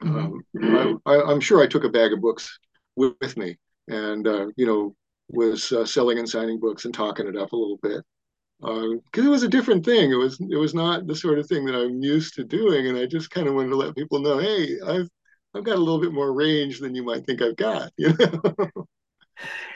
hmm 0.00 0.34
Um, 0.56 1.02
I, 1.06 1.32
am 1.32 1.40
sure 1.40 1.62
I 1.62 1.66
took 1.66 1.84
a 1.84 1.88
bag 1.88 2.12
of 2.12 2.20
books 2.20 2.58
with, 2.96 3.14
with 3.20 3.36
me, 3.36 3.56
and 3.88 4.26
uh, 4.26 4.46
you 4.56 4.66
know 4.66 4.94
was 5.28 5.72
uh, 5.72 5.86
selling 5.86 6.18
and 6.18 6.28
signing 6.28 6.60
books 6.60 6.84
and 6.84 6.92
talking 6.92 7.26
it 7.26 7.36
up 7.36 7.52
a 7.52 7.56
little 7.56 7.78
bit 7.82 8.04
because 8.60 9.24
uh, 9.24 9.26
it 9.26 9.28
was 9.28 9.42
a 9.42 9.48
different 9.48 9.84
thing. 9.84 10.10
It 10.10 10.16
was 10.16 10.40
it 10.40 10.56
was 10.56 10.74
not 10.74 11.06
the 11.06 11.14
sort 11.14 11.38
of 11.38 11.46
thing 11.46 11.64
that 11.66 11.74
I'm 11.74 12.02
used 12.02 12.34
to 12.34 12.44
doing, 12.44 12.88
and 12.88 12.96
I 12.96 13.06
just 13.06 13.30
kind 13.30 13.46
of 13.46 13.54
wanted 13.54 13.70
to 13.70 13.76
let 13.76 13.96
people 13.96 14.20
know, 14.20 14.38
hey, 14.38 14.78
I've 14.86 15.08
I've 15.54 15.64
got 15.64 15.76
a 15.76 15.80
little 15.80 16.00
bit 16.00 16.12
more 16.12 16.32
range 16.32 16.80
than 16.80 16.94
you 16.94 17.04
might 17.04 17.24
think 17.26 17.42
I've 17.42 17.56
got. 17.56 17.92
You 17.98 18.14
know? 18.18 18.86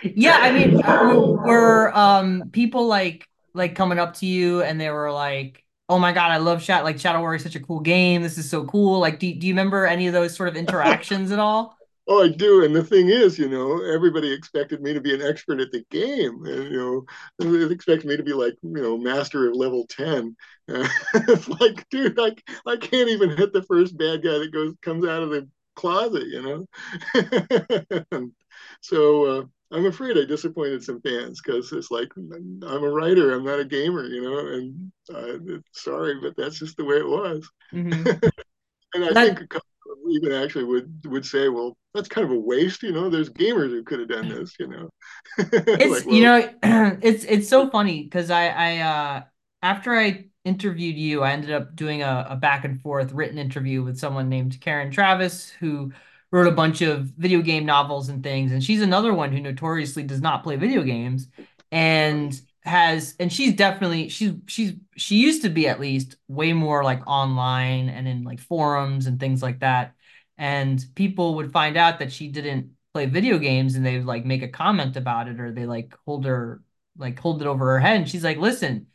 Yeah, 0.03 0.39
I 0.41 0.53
mean, 0.53 0.81
uh, 0.85 1.15
were 1.45 1.95
um 1.97 2.51
people 2.53 2.87
like 2.87 3.27
like 3.59 3.75
coming 3.75 3.99
up 3.99 4.15
to 4.15 4.27
you 4.27 4.63
and 4.63 4.81
they 4.81 4.91
were 4.91 5.13
like, 5.13 5.65
"Oh 5.89 5.99
my 5.99 6.13
God, 6.13 6.31
I 6.31 6.39
love 6.39 6.63
Shadow 6.63 6.85
like 6.85 6.99
Shadow 6.99 7.21
Warrior 7.21 7.37
is 7.37 7.43
such 7.43 7.57
a 7.57 7.61
cool 7.61 7.81
game. 7.81 8.23
This 8.23 8.39
is 8.39 8.49
so 8.51 8.65
cool." 8.65 9.01
Like, 9.01 9.19
do 9.19 9.35
do 9.35 9.47
you 9.47 9.53
remember 9.53 9.87
any 9.87 10.07
of 10.07 10.15
those 10.15 10.35
sort 10.37 10.49
of 10.49 10.57
interactions 10.57 11.33
at 11.33 11.39
all? 11.39 11.77
oh, 12.09 12.25
I 12.25 12.29
do. 12.29 12.65
And 12.65 12.75
the 12.75 12.83
thing 12.85 13.09
is, 13.11 13.39
you 13.39 13.49
know, 13.49 13.83
everybody 13.83 14.33
expected 14.33 14.81
me 14.83 14.93
to 14.95 15.01
be 15.01 15.15
an 15.15 15.23
expert 15.23 15.61
at 15.61 15.71
the 15.73 15.85
game, 15.91 16.45
and 16.47 16.73
you 16.73 16.79
know, 16.79 17.05
they 17.39 17.75
expected 17.75 18.07
me 18.09 18.17
to 18.17 18.23
be 18.23 18.33
like, 18.33 18.57
you 18.63 18.83
know, 18.83 18.97
master 18.99 19.49
of 19.49 19.57
level 19.57 19.87
ten. 19.89 20.37
Uh, 20.69 20.89
it's 21.15 21.49
like, 21.49 21.87
dude, 21.91 22.19
I 22.19 22.33
I 22.67 22.77
can't 22.77 23.11
even 23.11 23.37
hit 23.37 23.53
the 23.53 23.63
first 23.63 23.97
bad 23.99 24.23
guy 24.23 24.39
that 24.39 24.53
goes 24.53 24.75
comes 24.83 25.07
out 25.07 25.23
of 25.23 25.31
the 25.31 25.49
closet, 25.79 26.27
you 26.27 26.43
know. 26.43 26.67
so 28.83 29.25
uh, 29.25 29.45
I'm 29.71 29.87
afraid 29.87 30.17
I 30.17 30.25
disappointed 30.25 30.83
some 30.83 31.01
fans 31.03 31.41
because 31.43 31.73
it's 31.73 31.91
like 31.91 32.09
I'm 32.17 32.63
a 32.85 32.91
writer, 32.91 33.33
I'm 33.35 33.45
not 33.45 33.61
a 33.61 33.65
gamer, 33.65 34.07
you 34.07 34.23
know. 34.23 34.39
And 34.49 34.93
uh, 35.15 35.59
sorry, 35.73 36.15
but 36.21 36.37
that's 36.37 36.59
just 36.59 36.77
the 36.77 36.85
way 36.85 36.97
it 36.97 37.09
was. 37.09 37.49
hmm 37.73 38.21
And 38.95 39.05
I 39.05 39.15
think 39.15 39.41
That 39.41 39.43
a 39.43 39.47
couple 39.49 39.69
even 40.11 40.33
actually 40.33 40.65
would 40.65 41.03
would 41.07 41.27
say, 41.27 41.49
well, 41.49 41.77
that's 41.95 42.09
kind 42.09 42.25
of 42.27 42.33
a 42.33 42.41
waste, 42.41 42.83
you 42.83 42.93
know. 42.93 43.11
There's 43.11 43.31
gamers 43.31 43.71
who 43.71 43.85
could 43.85 44.01
have 44.01 44.09
done 44.09 44.29
this, 44.29 44.55
you 44.59 44.69
know. 44.69 44.91
It's 45.77 45.87
like, 45.87 46.07
you 46.09 46.23
know 46.23 46.37
it's 47.03 47.25
it's 47.25 47.49
so 47.49 47.71
funny 47.71 48.03
because 48.05 48.31
I 48.31 48.49
I 48.49 48.79
uh 48.79 49.25
after 49.63 49.95
I 49.97 50.27
interviewed 50.45 50.97
you 50.97 51.23
I 51.23 51.33
ended 51.33 51.53
up 51.53 51.77
doing 51.77 52.03
a, 52.03 52.27
a 52.31 52.37
back 52.37 52.65
and 52.65 52.81
forth 52.81 53.13
written 53.13 53.39
interview 53.39 53.83
with 53.85 53.99
someone 53.99 54.29
named 54.29 54.61
Karen 54.61 54.91
Traviss 54.91 55.51
who 55.51 55.93
wrote 56.31 56.47
a 56.47 56.53
bunch 56.53 56.83
of 56.83 57.05
video 57.17 57.41
game 57.41 57.65
novels 57.65 58.09
and 58.09 58.23
things 58.23 58.53
and 58.53 58.63
she's 58.63 58.83
another 58.83 59.15
one 59.15 59.33
who 59.33 59.41
notoriously 59.41 60.03
does 60.03 60.21
not 60.21 60.43
play 60.43 60.57
video 60.57 60.83
games 60.83 61.29
and 61.71 62.41
has 62.69 63.15
and 63.19 63.33
she's 63.33 63.55
definitely 63.55 64.09
she's 64.09 64.33
she's 64.47 64.75
she 64.97 65.17
used 65.17 65.43
to 65.43 65.49
be 65.49 65.67
at 65.69 65.81
least 65.81 66.17
way 66.29 66.53
more 66.53 66.85
like 66.85 67.07
online 67.07 67.89
and 67.89 68.07
in 68.07 68.25
like 68.25 68.41
forums 68.41 69.07
and 69.07 69.19
things 69.19 69.43
like 69.43 69.61
that. 69.61 69.95
And 70.37 70.85
people 70.95 71.37
would 71.37 71.53
find 71.53 71.77
out 71.77 71.99
that 71.99 72.13
she 72.13 72.29
didn't 72.29 72.73
play 72.95 73.07
video 73.07 73.39
games 73.39 73.75
and 73.75 73.85
they 73.85 73.97
would 73.97 74.07
like 74.07 74.25
make 74.25 74.43
a 74.43 74.49
comment 74.49 74.97
about 74.97 75.29
it 75.29 75.41
or 75.41 75.51
they 75.53 75.67
like 75.67 75.95
hold 76.07 76.27
her 76.27 76.63
like 76.97 77.19
hold 77.19 77.43
it 77.43 77.49
over 77.49 77.67
her 77.67 77.81
head. 77.81 77.97
And 77.97 78.09
she's 78.09 78.25
like 78.25 78.39
listen 78.39 78.87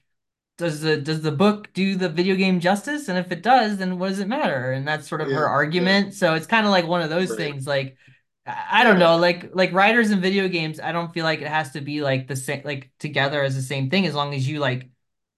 does 0.57 0.81
the 0.81 0.97
does 0.97 1.21
the 1.21 1.31
book 1.31 1.73
do 1.73 1.95
the 1.95 2.09
video 2.09 2.35
game 2.35 2.59
justice? 2.59 3.09
And 3.09 3.17
if 3.17 3.31
it 3.31 3.41
does 3.43 3.77
then 3.77 3.99
what 3.99 4.09
does 4.09 4.19
it 4.19 4.27
matter? 4.27 4.71
And 4.71 4.87
that's 4.87 5.07
sort 5.07 5.21
of 5.21 5.31
her 5.31 5.47
yeah, 5.47 5.49
yeah, 5.75 5.87
argument. 5.87 6.13
So 6.13 6.35
it's 6.35 6.47
kind 6.47 6.65
of 6.65 6.71
like 6.71 6.87
one 6.87 7.01
of 7.01 7.09
those 7.09 7.35
right, 7.35 7.35
things 7.35 7.67
like 7.67 7.97
I 8.45 8.81
I 8.81 8.83
don't 8.83 8.99
know 8.99 9.17
like 9.17 9.55
like 9.55 9.71
writers 9.73 10.11
and 10.11 10.21
video 10.21 10.47
games 10.47 10.79
I 10.79 10.91
don't 10.91 11.13
feel 11.13 11.23
like 11.25 11.41
it 11.41 11.47
has 11.47 11.71
to 11.73 11.81
be 11.81 12.01
like 12.01 12.27
the 12.27 12.35
same 12.35 12.61
like 12.65 12.91
together 12.99 13.43
as 13.43 13.55
the 13.55 13.61
same 13.61 13.89
thing. 13.89 14.05
As 14.05 14.15
long 14.15 14.33
as 14.33 14.47
you 14.47 14.59
like 14.59 14.89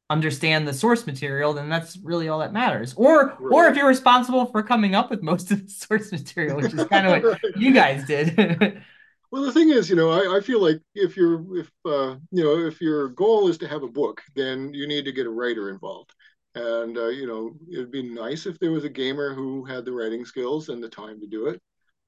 understand 0.10 0.68
the 0.68 0.74
source 0.74 1.08
material, 1.08 1.54
then 1.54 1.70
that's 1.70 1.98
really 1.98 2.30
all 2.30 2.40
that 2.40 2.54
matters. 2.54 2.94
Or 2.96 3.40
Right. 3.40 3.50
or 3.50 3.68
if 3.68 3.76
you're 3.78 3.88
responsible 3.88 4.46
for 4.48 4.64
coming 4.64 4.96
up 4.96 5.10
with 5.10 5.24
most 5.24 5.52
of 5.52 5.64
the 5.66 5.72
source 5.72 6.12
material, 6.12 6.58
which 6.58 6.74
is 6.74 6.86
kind 6.86 7.08
of 7.08 7.12
what 7.12 7.30
you 7.56 7.74
guys 7.74 8.06
did. 8.06 8.84
Well, 9.36 9.44
the 9.44 9.52
thing 9.52 9.70
is, 9.70 9.90
you 9.90 9.98
know, 9.98 10.12
I, 10.12 10.38
I 10.38 10.40
feel 10.40 10.62
like 10.62 10.80
if 10.94 11.18
you're 11.18 11.60
if 11.60 11.70
uh, 11.84 12.16
you 12.32 12.42
know 12.42 12.58
if 12.66 12.80
your 12.80 13.10
goal 13.10 13.50
is 13.50 13.58
to 13.58 13.68
have 13.68 13.84
a 13.84 13.88
book, 14.02 14.22
then 14.34 14.74
you 14.74 14.88
need 14.88 15.04
to 15.04 15.12
get 15.12 15.26
a 15.26 15.30
writer 15.30 15.70
involved. 15.70 16.12
And 16.56 16.98
uh, 16.98 17.10
you 17.10 17.28
know, 17.28 17.52
it'd 17.70 17.92
be 17.92 18.02
nice 18.02 18.46
if 18.46 18.58
there 18.60 18.72
was 18.72 18.86
a 18.86 18.90
gamer 18.90 19.34
who 19.34 19.66
had 19.66 19.84
the 19.84 19.92
writing 19.92 20.24
skills 20.24 20.70
and 20.70 20.82
the 20.82 20.88
time 20.88 21.20
to 21.20 21.28
do 21.28 21.48
it. 21.48 21.62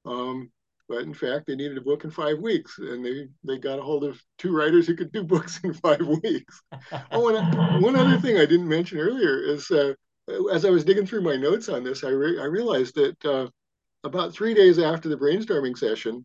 Um, 0.06 0.50
but 0.88 1.02
in 1.02 1.12
fact, 1.12 1.46
they 1.46 1.54
needed 1.54 1.76
a 1.76 1.82
book 1.82 2.04
in 2.04 2.10
five 2.10 2.38
weeks, 2.38 2.78
and 2.78 3.04
they 3.04 3.28
they 3.44 3.58
got 3.58 3.78
a 3.78 3.82
hold 3.82 4.04
of 4.04 4.18
two 4.38 4.56
writers 4.56 4.86
who 4.86 4.96
could 4.96 5.12
do 5.12 5.22
books 5.34 5.60
in 5.64 5.74
five 5.74 6.00
weeks. 6.00 6.62
Oh, 7.12 7.28
and 7.28 7.82
one 7.82 7.94
other 7.94 8.18
thing 8.18 8.38
I 8.38 8.46
didn't 8.46 8.70
mention 8.70 8.96
earlier 9.00 9.38
is 9.38 9.70
uh, 9.70 9.92
as 10.50 10.64
I 10.64 10.70
was 10.70 10.82
digging 10.82 11.04
through 11.04 11.24
my 11.24 11.36
notes 11.36 11.68
on 11.68 11.84
this, 11.84 12.04
I 12.04 12.08
re- 12.08 12.40
I 12.40 12.44
realized 12.44 12.94
that 12.94 13.22
uh, 13.22 13.48
about 14.02 14.32
three 14.32 14.54
days 14.54 14.78
after 14.78 15.10
the 15.10 15.16
brainstorming 15.18 15.76
session, 15.76 16.24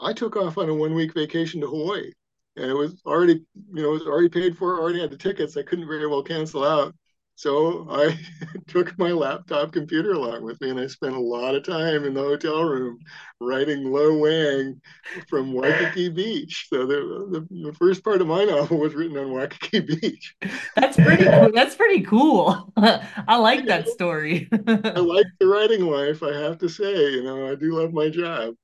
I 0.00 0.12
took 0.12 0.36
off 0.36 0.58
on 0.58 0.68
a 0.68 0.74
one 0.74 0.94
week 0.94 1.14
vacation 1.14 1.60
to 1.60 1.66
Hawaii, 1.66 2.12
and 2.56 2.70
it 2.70 2.74
was 2.74 3.00
already, 3.06 3.44
you 3.54 3.82
know, 3.82 3.90
it 3.90 4.00
was 4.00 4.06
already 4.06 4.28
paid 4.28 4.56
for. 4.56 4.78
Already 4.80 5.00
had 5.00 5.10
the 5.10 5.16
tickets. 5.16 5.56
I 5.56 5.62
couldn't 5.62 5.88
very 5.88 6.06
well 6.06 6.22
cancel 6.22 6.64
out, 6.64 6.94
so 7.34 7.86
I 7.90 8.18
took 8.68 8.98
my 8.98 9.10
laptop 9.10 9.72
computer 9.72 10.12
along 10.12 10.44
with 10.44 10.60
me, 10.60 10.70
and 10.70 10.80
I 10.80 10.86
spent 10.86 11.14
a 11.14 11.20
lot 11.20 11.54
of 11.54 11.64
time 11.64 12.04
in 12.04 12.14
the 12.14 12.22
hotel 12.22 12.62
room 12.62 12.98
writing 13.40 13.90
Lo 13.92 14.18
Wang 14.18 14.80
from 15.28 15.52
Waikiki 15.52 16.08
Beach. 16.14 16.66
So 16.68 16.86
the, 16.86 17.46
the 17.50 17.64
the 17.68 17.72
first 17.74 18.04
part 18.04 18.20
of 18.20 18.26
my 18.28 18.44
novel 18.44 18.78
was 18.78 18.94
written 18.94 19.16
on 19.18 19.32
Waikiki 19.32 19.80
Beach. 19.80 20.34
That's 20.76 20.96
pretty 20.96 21.24
cool. 21.30 21.50
That's 21.52 21.74
pretty 21.74 22.02
cool. 22.02 22.72
I 22.76 23.36
like 23.36 23.66
that 23.66 23.88
story. 23.88 24.48
I 24.52 25.00
like 25.00 25.26
the 25.38 25.46
writing 25.46 25.86
life. 25.86 26.22
I 26.22 26.34
have 26.34 26.58
to 26.58 26.68
say, 26.68 27.12
you 27.12 27.24
know, 27.24 27.50
I 27.50 27.54
do 27.54 27.72
love 27.80 27.92
my 27.92 28.08
job. 28.08 28.54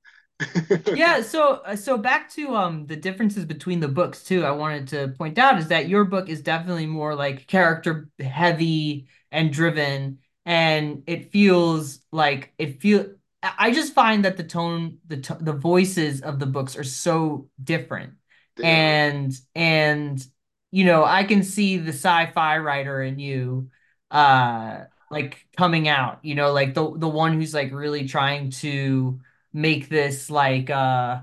Yeah, 0.93 1.23
so 1.23 1.55
uh, 1.65 1.75
so 1.77 1.99
back 1.99 2.31
to 2.31 2.55
um 2.55 2.87
the 2.87 2.95
differences 2.97 3.45
between 3.45 3.81
the 3.81 3.89
books 3.89 4.23
too. 4.23 4.45
I 4.45 4.53
wanted 4.53 4.89
to 4.89 5.09
point 5.19 5.39
out 5.39 5.59
is 5.59 5.69
that 5.69 5.89
your 5.89 6.05
book 6.05 6.29
is 6.29 6.41
definitely 6.43 6.87
more 6.87 7.15
like 7.17 7.47
character 7.49 8.09
heavy 8.21 9.09
and 9.33 9.53
driven, 9.53 10.19
and 10.47 11.03
it 11.07 11.33
feels 11.33 12.01
like 12.13 12.55
it 12.59 12.81
feel. 12.81 13.07
I 13.43 13.73
just 13.73 13.93
find 13.95 14.25
that 14.25 14.37
the 14.37 14.45
tone, 14.45 14.99
the 15.07 15.17
to 15.23 15.35
the 15.41 15.53
voices 15.53 16.23
of 16.23 16.39
the 16.39 16.47
books 16.47 16.77
are 16.77 16.85
so 16.85 17.49
different, 17.63 18.15
are. 18.57 18.65
and 18.67 19.33
and 19.55 20.25
you 20.71 20.85
know 20.85 21.05
I 21.05 21.25
can 21.25 21.43
see 21.43 21.79
the 21.79 21.93
sci-fi 21.93 22.59
writer 22.59 23.03
in 23.03 23.19
you, 23.19 23.71
uh, 24.11 24.85
like 25.11 25.47
coming 25.57 25.89
out. 25.89 26.25
You 26.25 26.35
know, 26.37 26.53
like 26.53 26.75
the 26.75 26.97
the 26.97 27.09
one 27.09 27.35
who's 27.35 27.55
like 27.55 27.73
really 27.73 28.07
trying 28.09 28.51
to 28.63 29.21
make 29.55 29.89
this 29.89 30.31
like 30.31 30.71
uh 30.71 31.23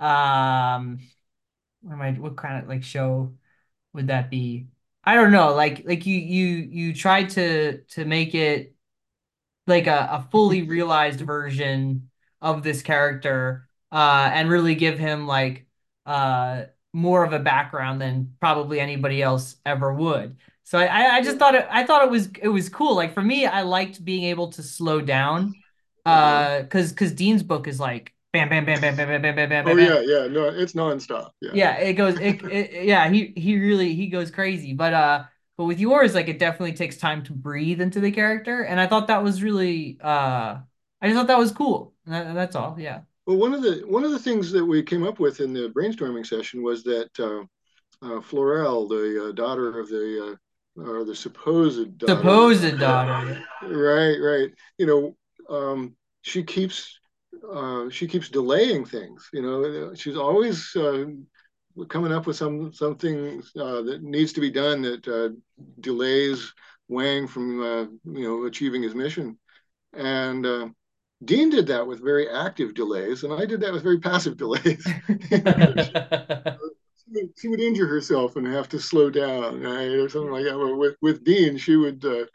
um 0.00 1.00
what 1.82 1.94
am 1.94 2.02
I 2.02 2.12
what 2.12 2.36
kind 2.36 2.62
of 2.62 2.68
like 2.68 2.84
show 2.84 3.34
would 3.94 4.08
that 4.08 4.30
be? 4.30 4.68
I 5.04 5.14
don't 5.14 5.32
know. 5.32 5.54
Like 5.54 5.84
like 5.86 6.06
you 6.06 6.18
you 6.18 6.46
you 6.56 6.94
tried 6.94 7.30
to 7.30 7.82
to 7.82 8.04
make 8.04 8.34
it 8.34 8.74
like 9.66 9.86
a, 9.86 10.08
a 10.12 10.28
fully 10.30 10.62
realized 10.68 11.20
version 11.20 12.10
of 12.40 12.62
this 12.62 12.82
character 12.82 13.68
uh 13.92 14.30
and 14.32 14.48
really 14.48 14.74
give 14.74 14.98
him 14.98 15.26
like 15.26 15.66
uh 16.06 16.64
more 16.92 17.24
of 17.24 17.32
a 17.32 17.38
background 17.38 18.00
than 18.00 18.34
probably 18.40 18.80
anybody 18.80 19.22
else 19.22 19.56
ever 19.66 19.92
would. 19.92 20.36
So 20.64 20.78
I 20.78 21.16
I 21.16 21.22
just 21.22 21.38
thought 21.38 21.54
it 21.54 21.66
I 21.70 21.84
thought 21.84 22.04
it 22.04 22.10
was 22.10 22.28
it 22.42 22.48
was 22.48 22.68
cool. 22.68 22.94
Like 22.96 23.14
for 23.14 23.22
me, 23.22 23.46
I 23.46 23.62
liked 23.62 24.04
being 24.04 24.24
able 24.24 24.50
to 24.52 24.62
slow 24.62 25.00
down. 25.00 25.54
Uh 26.06 26.64
cuz 26.64 26.92
cuz 26.92 27.12
Dean's 27.12 27.42
book 27.42 27.66
is 27.68 27.80
like 27.80 28.14
bam 28.32 28.48
bam 28.48 28.64
bam 28.64 28.80
bam 28.80 28.96
bam 28.96 29.08
bam 29.08 29.22
bam 29.22 29.34
bam 29.36 29.48
bam 29.48 29.64
bam 29.64 29.64
Oh 29.64 29.76
bam. 29.76 29.78
yeah, 29.78 30.00
yeah. 30.00 30.26
No, 30.28 30.46
it's 30.46 30.72
nonstop. 30.72 31.30
Yeah. 31.40 31.50
Yeah, 31.54 31.76
it 31.78 31.94
goes 31.94 32.18
it, 32.18 32.42
it 32.44 32.84
yeah, 32.86 33.08
he 33.08 33.32
he 33.36 33.58
really 33.58 33.94
he 33.94 34.08
goes 34.08 34.30
crazy. 34.30 34.74
But 34.74 34.92
uh 34.94 35.24
but 35.56 35.64
with 35.64 35.80
yours 35.80 36.14
like 36.14 36.28
it 36.28 36.38
definitely 36.38 36.74
takes 36.74 36.96
time 36.98 37.22
to 37.24 37.32
breathe 37.32 37.80
into 37.80 38.00
the 38.00 38.12
character 38.12 38.62
and 38.62 38.78
I 38.80 38.86
thought 38.86 39.08
that 39.08 39.22
was 39.22 39.42
really 39.42 39.98
uh 40.02 40.58
I 41.00 41.06
just 41.06 41.14
thought 41.14 41.28
that 41.28 41.38
was 41.38 41.52
cool. 41.52 41.94
That, 42.06 42.34
that's 42.34 42.56
all. 42.56 42.78
Yeah. 42.78 43.02
Well, 43.26 43.36
one 43.36 43.54
of 43.54 43.62
the 43.62 43.82
one 43.86 44.04
of 44.04 44.10
the 44.10 44.18
things 44.18 44.50
that 44.52 44.64
we 44.64 44.82
came 44.82 45.04
up 45.04 45.20
with 45.20 45.40
in 45.40 45.52
the 45.52 45.68
brainstorming 45.68 46.26
session 46.26 46.62
was 46.62 46.82
that 46.84 47.10
uh, 47.20 47.44
uh, 48.06 48.20
Florel, 48.20 48.88
the 48.88 49.28
uh, 49.28 49.32
daughter 49.32 49.78
of 49.78 49.88
the 49.88 50.38
uh, 50.78 50.82
or 50.82 51.04
the 51.04 51.14
supposed 51.14 51.98
daughter, 51.98 52.18
Supposed 52.18 52.78
daughter. 52.78 53.42
right, 53.62 54.16
right. 54.16 54.50
You 54.78 54.86
know, 54.86 55.16
um, 55.48 55.96
she 56.22 56.42
keeps 56.42 56.98
uh, 57.50 57.88
she 57.90 58.06
keeps 58.06 58.28
delaying 58.28 58.84
things. 58.84 59.28
You 59.32 59.42
know, 59.42 59.94
she's 59.94 60.16
always 60.16 60.74
uh, 60.76 61.06
coming 61.88 62.12
up 62.12 62.26
with 62.26 62.36
some 62.36 62.72
something 62.72 63.42
uh, 63.58 63.82
that 63.82 64.02
needs 64.02 64.32
to 64.34 64.40
be 64.40 64.50
done 64.50 64.82
that 64.82 65.08
uh, 65.08 65.30
delays 65.80 66.52
Wang 66.88 67.26
from 67.26 67.62
uh, 67.62 67.82
you 68.12 68.24
know 68.24 68.46
achieving 68.46 68.82
his 68.82 68.94
mission. 68.94 69.38
And 69.92 70.46
uh, 70.46 70.68
Dean 71.24 71.50
did 71.50 71.66
that 71.68 71.86
with 71.86 72.02
very 72.02 72.28
active 72.28 72.74
delays, 72.74 73.24
and 73.24 73.32
I 73.32 73.46
did 73.46 73.60
that 73.60 73.72
with 73.72 73.82
very 73.82 74.00
passive 74.00 74.36
delays. 74.36 74.84
she 77.36 77.48
would 77.48 77.60
injure 77.60 77.86
herself 77.86 78.36
and 78.36 78.46
have 78.46 78.68
to 78.70 78.78
slow 78.78 79.10
down, 79.10 79.60
right, 79.60 79.88
or 79.88 80.08
something 80.08 80.32
like 80.32 80.44
that. 80.44 80.56
But 80.56 80.76
with 80.76 80.96
with 81.02 81.24
Dean, 81.24 81.58
she 81.58 81.76
would 81.76 82.04
uh, 82.04 82.26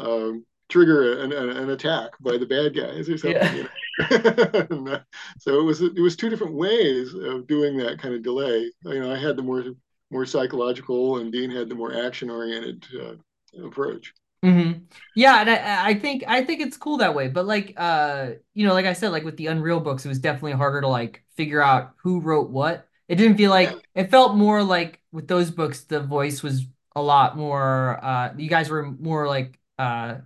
um, 0.00 0.44
trigger 0.68 1.20
an, 1.20 1.32
an, 1.32 1.50
an, 1.50 1.70
attack 1.70 2.10
by 2.20 2.36
the 2.36 2.46
bad 2.46 2.74
guys 2.74 3.08
or 3.08 3.18
something. 3.18 3.52
Yeah. 3.52 3.52
You 3.52 3.62
know? 3.64 3.68
and, 4.70 4.88
uh, 4.88 5.00
so 5.38 5.58
it 5.60 5.62
was 5.62 5.80
it 5.80 6.00
was 6.00 6.16
two 6.16 6.28
different 6.30 6.54
ways 6.54 7.14
of 7.14 7.46
doing 7.46 7.76
that 7.78 7.98
kind 7.98 8.14
of 8.14 8.22
delay. 8.22 8.70
You 8.84 9.00
know, 9.00 9.12
I 9.12 9.18
had 9.18 9.36
the 9.36 9.42
more 9.42 9.64
more 10.10 10.26
psychological, 10.26 11.18
and 11.18 11.32
Dean 11.32 11.50
had 11.50 11.68
the 11.68 11.74
more 11.74 11.94
action 11.94 12.30
oriented 12.30 12.84
uh, 13.00 13.64
approach. 13.64 14.12
hmm 14.42 14.72
Yeah, 15.14 15.40
and 15.40 15.50
I, 15.50 15.88
I 15.88 15.94
think 15.94 16.24
I 16.26 16.44
think 16.44 16.60
it's 16.60 16.76
cool 16.76 16.98
that 16.98 17.14
way. 17.14 17.28
But 17.28 17.46
like 17.46 17.74
uh, 17.76 18.30
you 18.54 18.66
know, 18.66 18.74
like 18.74 18.86
I 18.86 18.92
said, 18.92 19.08
like 19.10 19.24
with 19.24 19.36
the 19.36 19.46
Unreal 19.48 19.80
books, 19.80 20.04
it 20.04 20.08
was 20.08 20.18
definitely 20.18 20.52
harder 20.52 20.80
to 20.82 20.88
like 20.88 21.24
figure 21.36 21.62
out 21.62 21.94
who 22.02 22.20
wrote 22.20 22.50
what. 22.50 22.88
It 23.08 23.16
didn't 23.16 23.36
feel 23.36 23.50
Yeah, 23.52 23.74
like 23.74 23.88
it 23.94 24.10
felt 24.10 24.36
more 24.36 24.62
like 24.62 25.00
with 25.12 25.26
those 25.28 25.50
books, 25.50 25.84
the 25.84 26.00
voice 26.00 26.42
was 26.42 26.66
a 26.94 27.02
lot 27.02 27.36
more 27.36 28.02
uh 28.02 28.32
you 28.38 28.48
guys 28.48 28.70
were 28.70 28.90
more 28.90 29.26
like 29.28 29.58
uh 29.78 30.16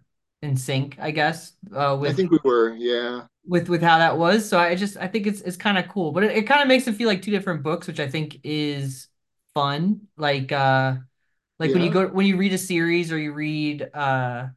in 0.42 0.56
sync, 0.56 0.98
I 0.98 1.10
guess, 1.10 1.52
uh 1.74 1.96
I 2.04 2.12
think 2.12 2.30
we 2.30 2.38
were. 2.44 2.74
Yeah, 2.76 3.26
with 3.46 3.68
with 3.68 3.82
how 3.82 3.98
that 3.98 4.18
was. 4.18 4.48
So 4.48 4.58
I 4.58 4.74
just 4.74 4.96
I 4.96 5.06
think 5.08 5.26
it's 5.26 5.40
it's 5.40 5.56
kind 5.56 5.78
of 5.78 5.88
cool. 5.88 6.12
But 6.12 6.24
it, 6.24 6.36
it 6.38 6.42
kind 6.46 6.62
of 6.62 6.68
makes 6.68 6.86
it 6.86 6.94
feel 6.94 7.08
like 7.08 7.22
two 7.22 7.30
different 7.30 7.62
books, 7.62 7.86
which 7.86 8.00
I 8.00 8.08
think 8.08 8.38
is 8.44 9.08
fun. 9.54 10.02
Like 10.16 10.52
uh 10.52 10.96
like 11.58 11.74
when 11.74 11.82
you 11.82 11.90
go 11.90 12.08
when 12.08 12.26
you 12.26 12.36
read 12.36 12.52
a 12.52 12.58
series 12.58 13.12
or 13.12 13.18
you 13.18 13.32
read 13.32 13.82
uh 13.94 14.48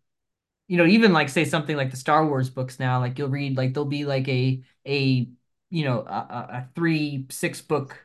you 0.68 0.78
know 0.78 0.86
even 0.88 1.14
like 1.14 1.30
say 1.30 1.46
something 1.46 1.78
like 1.78 1.92
the 1.92 1.98
Star 1.98 2.26
Wars 2.28 2.50
books 2.50 2.80
now 2.80 3.00
like 3.00 3.20
you'll 3.20 3.30
read 3.30 3.58
like 3.58 3.74
there'll 3.74 3.86
be 3.90 4.06
like 4.06 4.28
a 4.30 4.64
a 4.88 5.30
you 5.72 5.86
know 5.86 6.02
a, 6.02 6.12
a 6.52 6.70
three 6.76 7.28
six 7.32 7.62
book 7.62 7.98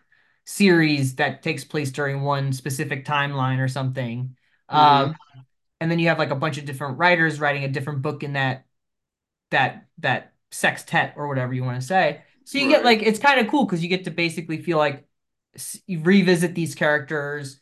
series 0.46 1.16
that 1.16 1.42
takes 1.42 1.64
place 1.64 1.92
during 1.92 2.22
one 2.22 2.52
specific 2.52 3.04
timeline 3.06 3.58
or 3.60 3.68
something 3.68 4.36
hmm 4.72 5.08
um 5.08 5.14
and 5.80 5.90
then 5.90 5.98
you 5.98 6.08
have 6.08 6.18
like 6.18 6.30
a 6.30 6.36
bunch 6.36 6.58
of 6.58 6.64
different 6.64 6.98
writers 6.98 7.40
writing 7.40 7.64
a 7.64 7.68
different 7.68 8.02
book 8.02 8.22
in 8.22 8.34
that 8.34 8.66
that 9.50 9.86
that 9.98 10.34
sextet 10.50 11.14
or 11.16 11.28
whatever 11.28 11.52
you 11.54 11.64
want 11.64 11.80
to 11.80 11.86
say. 11.86 12.22
So 12.44 12.58
you 12.58 12.68
get 12.68 12.84
like 12.84 13.02
it's 13.02 13.18
kind 13.18 13.40
of 13.40 13.48
cool 13.48 13.64
because 13.64 13.82
you 13.82 13.88
get 13.88 14.04
to 14.04 14.10
basically 14.10 14.62
feel 14.62 14.78
like 14.78 15.06
you 15.86 16.00
revisit 16.02 16.54
these 16.54 16.74
characters 16.74 17.60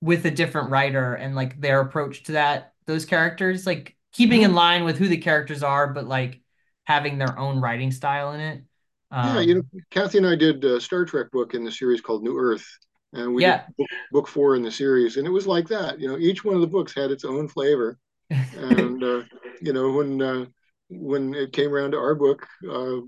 with 0.00 0.24
a 0.26 0.30
different 0.30 0.70
writer 0.70 1.14
and 1.14 1.34
like 1.36 1.60
their 1.60 1.80
approach 1.80 2.24
to 2.24 2.32
that 2.32 2.74
those 2.86 3.04
characters. 3.04 3.66
Like 3.66 3.96
keeping 4.12 4.42
in 4.42 4.54
line 4.54 4.84
with 4.84 4.98
who 4.98 5.08
the 5.08 5.18
characters 5.18 5.62
are 5.62 5.92
but 5.92 6.06
like 6.06 6.40
having 6.84 7.18
their 7.18 7.38
own 7.38 7.60
writing 7.60 7.92
style 7.92 8.32
in 8.32 8.40
it. 8.40 8.64
Yeah, 9.22 9.40
you 9.40 9.54
know, 9.56 9.62
um 9.62 9.70
Kathy 9.90 10.18
and 10.18 10.26
I 10.26 10.34
did 10.36 10.64
a 10.64 10.80
Star 10.80 11.04
Trek 11.04 11.30
book 11.30 11.54
in 11.54 11.64
the 11.64 11.70
series 11.72 12.00
called 12.00 12.22
New 12.22 12.38
Earth, 12.38 12.66
and 13.12 13.34
we 13.34 13.44
yeah 13.44 13.64
book, 13.76 13.88
book 14.12 14.28
four 14.28 14.56
in 14.56 14.62
the 14.62 14.70
series, 14.70 15.16
and 15.16 15.26
it 15.26 15.30
was 15.30 15.46
like 15.46 15.68
that. 15.68 15.98
You 16.00 16.08
know, 16.08 16.18
each 16.18 16.44
one 16.44 16.54
of 16.54 16.60
the 16.60 16.66
books 16.66 16.94
had 16.94 17.10
its 17.10 17.24
own 17.24 17.48
flavor, 17.48 17.98
and 18.30 19.02
uh, 19.02 19.22
you 19.60 19.72
know, 19.72 19.92
when 19.92 20.22
uh, 20.22 20.46
when 20.88 21.34
it 21.34 21.52
came 21.52 21.72
around 21.72 21.92
to 21.92 21.98
our 21.98 22.14
book, 22.14 22.46
uh, 22.68 23.00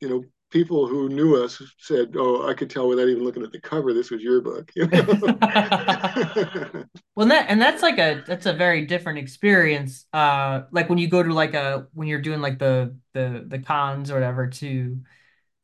you 0.00 0.08
know, 0.08 0.24
people 0.50 0.86
who 0.86 1.08
knew 1.08 1.36
us 1.42 1.62
said, 1.78 2.14
"Oh, 2.16 2.48
I 2.48 2.54
could 2.54 2.70
tell 2.70 2.88
without 2.88 3.08
even 3.08 3.24
looking 3.24 3.42
at 3.44 3.52
the 3.52 3.60
cover, 3.60 3.92
this 3.92 4.10
was 4.10 4.22
your 4.22 4.40
book." 4.40 4.70
You 4.74 4.86
know? 4.88 5.04
well 7.16 7.26
that 7.28 7.46
and 7.48 7.60
that's 7.60 7.82
like 7.82 7.98
a 7.98 8.22
that's 8.26 8.46
a 8.46 8.52
very 8.52 8.86
different 8.86 9.18
experience 9.18 10.06
uh 10.12 10.62
like 10.70 10.88
when 10.88 10.98
you 10.98 11.08
go 11.08 11.22
to 11.22 11.32
like 11.32 11.54
a 11.54 11.86
when 11.92 12.08
you're 12.08 12.20
doing 12.20 12.40
like 12.40 12.58
the 12.58 12.96
the 13.12 13.44
the 13.46 13.58
cons 13.58 14.10
or 14.10 14.14
whatever 14.14 14.48
to 14.48 15.00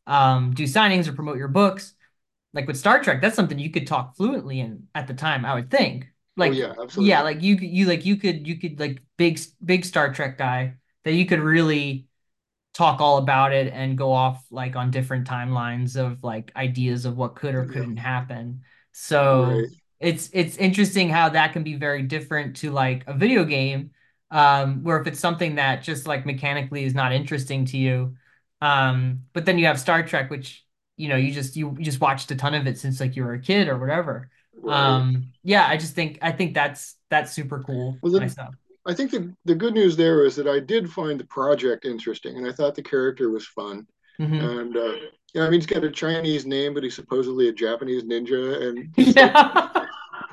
um 0.07 0.53
do 0.53 0.65
signings 0.65 1.07
or 1.09 1.13
promote 1.13 1.39
your 1.39 1.49
books 1.49 1.95
like 2.53 2.67
with 2.67 2.77
Star 2.77 3.03
Trek 3.03 3.21
that's 3.21 3.37
something 3.37 3.59
you 3.59 3.71
could 3.71 3.87
talk 3.87 4.17
fluently 4.17 4.61
in 4.61 4.89
at 4.95 5.07
the 5.07 5.15
time 5.15 5.45
I 5.45 5.55
would 5.55 5.71
think 5.71 6.07
Oh 6.45 6.51
Like 6.51 6.53
yeah, 6.53 6.75
yeah, 6.97 7.23
absolutely. 7.23 7.23
like 7.23 7.43
you 7.43 7.57
you 7.57 7.87
like 7.87 8.05
you 8.05 8.17
could 8.17 8.47
you 8.47 8.59
could 8.59 8.79
like 8.81 9.03
big 9.17 9.39
big 9.65 9.85
Star 9.85 10.13
Trek 10.13 10.39
guy 10.39 10.75
that 11.05 11.13
you 11.15 11.27
could 11.27 11.41
really 11.41 12.07
talk 12.75 13.01
all 13.01 13.19
about 13.19 13.53
it 13.53 13.73
and 13.73 13.99
go 13.99 14.13
off 14.13 14.45
like 14.51 14.77
on 14.77 14.91
different 14.91 15.27
timelines 15.27 15.97
of 15.97 16.23
like 16.23 16.53
ideas 16.57 17.05
of 17.05 17.17
what 17.17 17.35
could 17.37 17.55
or 17.55 17.67
couldn't 17.67 17.97
happen. 17.97 18.63
So 18.93 19.63
right, 19.63 19.81
it's 19.99 20.31
it's 20.33 20.57
interesting 20.57 21.09
how 21.11 21.31
that 21.31 21.53
can 21.53 21.63
be 21.63 21.75
very 21.75 22.03
different 22.03 22.57
to 22.57 22.71
like 22.71 23.05
a 23.07 23.15
video 23.15 23.45
game, 23.45 23.91
um, 24.31 24.83
where 24.85 25.01
if 25.01 25.07
it's 25.07 25.21
something 25.21 25.57
that 25.57 25.83
just 25.83 26.07
like 26.07 26.25
mechanically 26.27 26.85
is 26.85 26.95
not 26.95 27.13
interesting 27.13 27.65
to 27.67 27.77
you, 27.79 28.17
um, 28.63 29.25
but 29.33 29.45
then 29.47 29.59
you 29.59 29.67
have 29.67 29.79
Star 29.81 30.03
Trek, 30.03 30.31
which 30.31 30.65
you 31.01 31.09
know 31.09 31.17
you 31.17 31.33
just 31.33 31.57
you, 31.57 31.75
you 31.79 31.85
just 31.85 32.01
watched 32.01 32.31
a 32.31 32.37
ton 32.37 32.55
of 32.55 32.67
it 32.67 32.79
since 32.79 33.01
like 33.01 33.17
you 33.17 33.25
were 33.25 33.35
a 33.35 33.41
kid 33.41 33.69
or 33.69 33.79
whatever. 33.79 34.31
right. 34.55 35.05
Um, 35.07 35.33
yeah, 35.43 35.67
I 35.67 35.77
just 35.77 35.95
think 35.95 36.19
I 36.23 36.33
think 36.33 36.55
that's 36.55 36.97
that's 37.11 37.33
super 37.33 37.63
cool 37.65 38.03
Well, 38.03 38.13
the, 38.13 38.31
myself. 38.31 38.55
I 38.87 38.95
think 38.95 39.11
the 39.11 39.35
the 39.45 39.55
good 39.55 39.75
news 39.75 39.97
there 39.97 40.25
is 40.25 40.37
that 40.37 40.49
I 40.49 40.61
did 40.61 40.91
find 40.91 41.19
the 41.19 41.25
project 41.25 41.85
interesting, 41.85 42.37
and 42.37 42.47
I 42.47 42.53
thought 42.53 42.75
the 42.75 42.83
character 42.83 43.31
was 43.31 43.47
fun. 43.47 43.87
hmm 44.19 44.61
And 44.61 44.77
uh, 44.77 44.95
yeah, 45.35 45.43
I 45.45 45.51
mean, 45.51 45.61
he's 45.61 45.67
got 45.67 45.85
a 45.85 45.91
Chinese 45.91 46.47
name, 46.47 46.75
but 46.75 46.83
he's 46.83 46.95
supposedly 46.97 47.49
a 47.49 47.53
Japanese 47.53 48.05
ninja, 48.05 48.63
and 48.69 48.89
like 49.17 49.37
Yeah. 49.37 49.87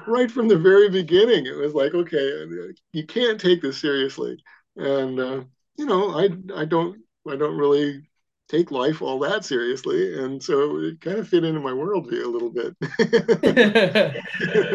right 0.05 0.31
from 0.31 0.47
the 0.47 0.57
very 0.57 0.89
beginning, 0.89 1.45
it 1.45 1.55
was 1.57 1.73
like, 1.73 1.93
okay, 1.93 2.45
you 2.93 3.05
can't 3.05 3.39
take 3.39 3.61
this 3.61 3.79
seriously. 3.79 4.37
And 4.75 5.19
uh, 5.19 5.43
you 5.77 5.85
know, 5.85 6.17
I 6.17 6.29
I 6.55 6.65
don't 6.65 7.01
I 7.29 7.35
don't 7.35 7.57
really 7.57 8.06
take 8.49 8.71
life 8.71 9.01
all 9.01 9.19
that 9.19 9.45
seriously, 9.45 10.17
and 10.23 10.41
so 10.41 10.77
it 10.79 11.01
kind 11.01 11.17
of 11.19 11.27
fit 11.27 11.43
into 11.43 11.59
my 11.59 11.71
worldview 11.71 12.25
a 12.25 12.29
little 12.29 12.51
bit. 12.51 12.75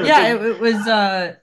Yeah, 0.01 0.35
it, 0.35 0.43
it 0.43 0.61
was 0.61 0.87
uh 0.87 1.35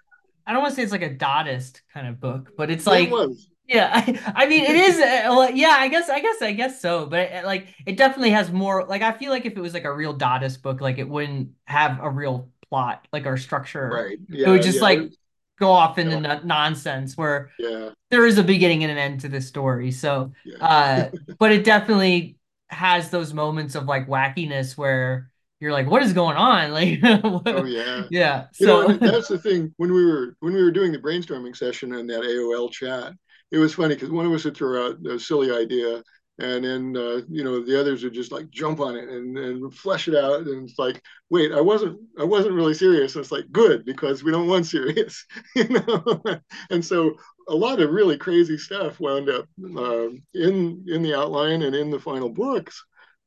I 0.46 0.54
don't 0.54 0.62
want 0.62 0.74
to 0.74 0.76
say 0.78 0.84
it's 0.84 0.92
like 0.92 1.02
a 1.04 1.16
Dadaist 1.16 1.82
kind 1.94 2.08
of 2.08 2.20
book, 2.20 2.54
but 2.58 2.72
it's 2.72 2.88
it 2.90 3.10
like 3.10 3.10
was. 3.10 3.50
yeah, 3.68 3.92
I, 3.94 4.34
I 4.46 4.48
mean 4.48 4.64
it 4.66 4.76
is 4.76 5.00
uh, 5.00 5.52
yeah, 5.54 5.76
I 5.80 5.88
guess 5.90 6.10
I 6.10 6.20
guess 6.22 6.42
I 6.42 6.54
guess 6.54 6.82
so, 6.82 7.06
but 7.08 7.20
it, 7.32 7.46
like 7.46 7.68
it 7.86 7.98
definitely 7.98 8.32
has 8.32 8.52
more 8.52 8.86
like 8.88 9.02
I 9.02 9.14
feel 9.14 9.32
like 9.32 9.46
if 9.46 9.54
it 9.58 9.62
was 9.62 9.74
like 9.74 9.86
a 9.86 9.94
real 9.94 10.18
Dadaist 10.18 10.62
book, 10.62 10.82
like 10.82 10.98
it 10.98 11.10
wouldn't 11.10 11.52
have 11.66 12.00
a 12.02 12.10
real 12.10 12.52
plot, 12.70 13.08
like 13.14 13.26
or 13.26 13.38
structure. 13.38 14.08
Right. 14.10 14.18
yeah, 14.30 14.48
It 14.48 14.50
would 14.50 14.62
just 14.62 14.82
yeah. 14.82 14.82
like 14.82 15.12
go 15.60 15.70
off 15.72 15.97
into 15.97 16.20
know, 16.20 16.36
no 16.36 16.41
nonsense 16.43 17.18
where 17.18 17.51
yeah, 17.60 17.89
there 18.10 18.26
is 18.26 18.38
a 18.38 18.43
beginning 18.43 18.84
and 18.84 18.91
an 18.91 18.97
end 18.97 19.22
to 19.22 19.30
this 19.30 19.47
story. 19.47 19.91
So, 19.91 20.32
yeah. 20.45 20.66
uh, 20.66 21.10
but 21.38 21.51
it 21.51 21.64
definitely 21.64 22.38
has 22.70 23.10
those 23.10 23.34
moments 23.34 23.76
of 23.76 23.86
like 23.86 24.07
wackiness 24.07 24.78
where 24.78 25.30
you're 25.60 25.74
like, 25.74 25.89
what 25.89 26.01
is 26.01 26.14
going 26.14 26.38
on? 26.38 26.72
Like, 26.72 26.99
Oh 27.03 27.66
yeah. 27.66 28.03
yeah. 28.10 28.45
You 28.60 28.68
know, 28.68 28.82
So, 28.84 28.89
and 28.89 28.99
that's 28.99 29.28
the 29.28 29.38
thing 29.38 29.74
when 29.78 29.93
we 29.93 30.05
were 30.05 30.36
when 30.39 30.53
we 30.53 30.64
were 30.64 30.72
doing 30.72 30.91
the 30.91 30.99
brainstorming 30.99 31.55
session 31.55 31.93
in 31.93 32.07
that 32.07 32.22
AOL 32.22 32.72
chat, 32.72 33.14
it 33.51 33.57
was 33.57 33.74
funny 33.74 33.95
because 33.95 34.10
one 34.10 34.26
of 34.26 34.32
us 34.32 34.45
would 34.45 34.55
throw 34.55 34.88
out 34.88 35.05
a 35.05 35.20
silly 35.20 35.51
idea, 35.51 36.03
and 36.40 36.64
then 36.64 36.96
uh, 36.98 37.22
you 37.30 37.44
know 37.44 37.64
the 37.64 37.80
others 37.80 38.04
would 38.04 38.14
just 38.14 38.32
like 38.32 38.50
jump 38.50 38.80
on 38.80 38.96
it 38.96 39.10
and, 39.10 39.38
and 39.38 39.74
flesh 39.74 40.08
it 40.08 40.16
out, 40.16 40.42
and 40.48 40.70
it's 40.70 40.80
like, 40.80 41.02
wait, 41.30 41.52
I 41.52 41.62
wasn't 41.62 42.00
I 42.20 42.24
wasn't 42.24 42.56
really 42.56 42.74
serious. 42.74 43.16
and 43.16 43.24
It's 43.24 43.32
like 43.32 43.52
good 43.52 43.86
because 43.86 44.24
we 44.24 44.32
don't 44.32 44.48
want 44.48 44.66
serious, 44.66 45.26
you 45.56 45.68
know. 45.70 46.22
and 46.70 46.84
so 46.84 47.16
a 47.48 47.56
lot 47.56 47.82
of 47.82 47.92
really 47.92 48.18
crazy 48.18 48.58
stuff 48.58 49.00
wound 49.00 49.30
up 49.30 49.46
uh, 49.78 50.10
in 50.34 50.86
in 50.88 51.02
the 51.04 51.16
outline 51.16 51.62
and 51.64 51.76
in 51.76 51.92
the 51.92 52.00
final 52.00 52.30
books. 52.30 52.84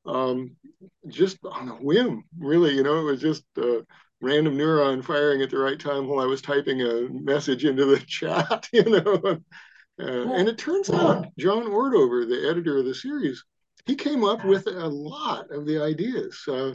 Um, 0.07 0.57
just 1.09 1.39
on 1.45 1.69
a 1.69 1.75
whim, 1.75 2.25
really. 2.39 2.75
You 2.75 2.83
know, 2.83 3.01
it 3.01 3.05
was 3.05 3.21
just 3.21 3.45
a 3.57 3.85
random 4.21 4.57
neuron 4.57 5.05
firing 5.05 5.43
at 5.43 5.51
the 5.51 5.59
right 5.59 5.79
time 5.79 6.07
while 6.09 6.21
I 6.21 6.27
was 6.27 6.43
typing 6.43 6.83
a 6.83 7.09
message 7.11 7.65
into 7.65 7.85
the 7.85 7.99
chat. 8.07 8.69
You 8.73 8.85
know, 8.85 9.41
uh, 10.01 10.33
and 10.33 10.49
it 10.49 10.59
turns 10.59 10.91
out 10.91 11.27
John 11.39 11.65
Ordover, 11.65 12.29
the 12.29 12.49
editor 12.49 12.79
of 12.79 12.85
the 12.85 12.95
series, 12.95 13.45
he 13.87 13.95
came 13.95 14.25
up 14.25 14.45
with 14.45 14.67
a 14.67 14.89
lot 14.89 15.51
of 15.51 15.67
the 15.67 15.83
ideas. 15.83 16.43
Uh, 16.49 16.75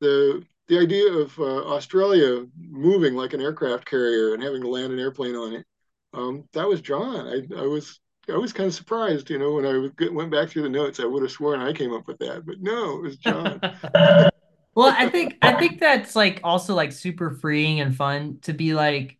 the 0.00 0.44
the 0.68 0.78
idea 0.78 1.10
of 1.10 1.38
uh, 1.38 1.64
Australia 1.64 2.44
moving 2.58 3.14
like 3.14 3.32
an 3.32 3.40
aircraft 3.40 3.86
carrier 3.86 4.34
and 4.34 4.42
having 4.42 4.60
to 4.60 4.68
land 4.68 4.92
an 4.92 4.98
airplane 4.98 5.34
on 5.34 5.54
it, 5.54 5.66
um, 6.12 6.44
that 6.52 6.68
was 6.68 6.80
John. 6.80 7.26
I, 7.26 7.42
I 7.58 7.66
was 7.66 8.00
I 8.28 8.36
was 8.36 8.52
kind 8.52 8.66
of 8.66 8.74
surprised, 8.74 9.30
you 9.30 9.38
know, 9.38 9.52
when 9.52 9.64
I 9.66 10.08
went 10.10 10.30
back 10.30 10.50
through 10.50 10.62
the 10.62 10.68
notes. 10.68 11.00
I 11.00 11.06
would 11.06 11.22
have 11.22 11.32
sworn 11.32 11.60
I 11.60 11.72
came 11.72 11.94
up 11.94 12.06
with 12.06 12.18
that, 12.18 12.44
but 12.44 12.60
no, 12.60 12.96
it 12.96 13.02
was 13.02 13.16
John. 13.16 13.60
well, 14.74 14.94
I 14.96 15.08
think 15.08 15.38
I 15.42 15.54
think 15.54 15.80
that's 15.80 16.14
like 16.14 16.40
also 16.44 16.74
like 16.74 16.92
super 16.92 17.30
freeing 17.30 17.80
and 17.80 17.96
fun 17.96 18.38
to 18.42 18.52
be 18.52 18.74
like, 18.74 19.18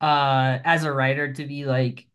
uh, 0.00 0.58
as 0.64 0.84
a 0.84 0.92
writer 0.92 1.32
to 1.32 1.46
be 1.46 1.64
like, 1.64 2.06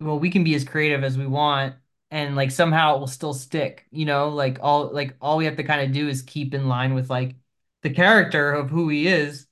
well, 0.00 0.18
we 0.18 0.30
can 0.30 0.44
be 0.44 0.54
as 0.54 0.64
creative 0.64 1.04
as 1.04 1.16
we 1.18 1.26
want. 1.26 1.74
And 2.10 2.36
like 2.36 2.50
somehow 2.50 2.96
it 2.96 3.00
will 3.00 3.06
still 3.08 3.34
stick, 3.34 3.86
you 3.90 4.04
know, 4.04 4.28
like 4.28 4.58
all 4.62 4.92
like 4.92 5.16
all 5.20 5.36
we 5.36 5.46
have 5.46 5.56
to 5.56 5.64
kind 5.64 5.80
of 5.80 5.92
do 5.92 6.08
is 6.08 6.22
keep 6.22 6.54
in 6.54 6.68
line 6.68 6.94
with 6.94 7.10
like 7.10 7.34
the 7.82 7.90
character 7.90 8.52
of 8.52 8.70
who 8.70 8.88
he 8.88 9.08
is 9.08 9.46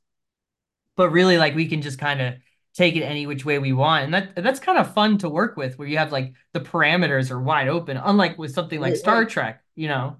but 0.96 1.10
really 1.10 1.38
like 1.38 1.54
we 1.54 1.68
can 1.68 1.82
just 1.82 1.98
kind 1.98 2.20
of 2.20 2.34
take 2.74 2.96
it 2.96 3.02
any 3.02 3.26
which 3.26 3.44
way 3.44 3.58
we 3.58 3.72
want 3.72 4.04
and 4.04 4.14
that 4.14 4.34
that's 4.36 4.60
kind 4.60 4.78
of 4.78 4.94
fun 4.94 5.18
to 5.18 5.28
work 5.28 5.56
with 5.56 5.78
where 5.78 5.88
you 5.88 5.98
have 5.98 6.12
like 6.12 6.32
the 6.52 6.60
parameters 6.60 7.30
are 7.30 7.40
wide 7.40 7.68
open 7.68 7.96
unlike 7.98 8.38
with 8.38 8.52
something 8.52 8.80
like 8.80 8.96
Star. 8.96 9.24
Trek 9.24 9.62
you 9.74 9.88
know 9.88 10.16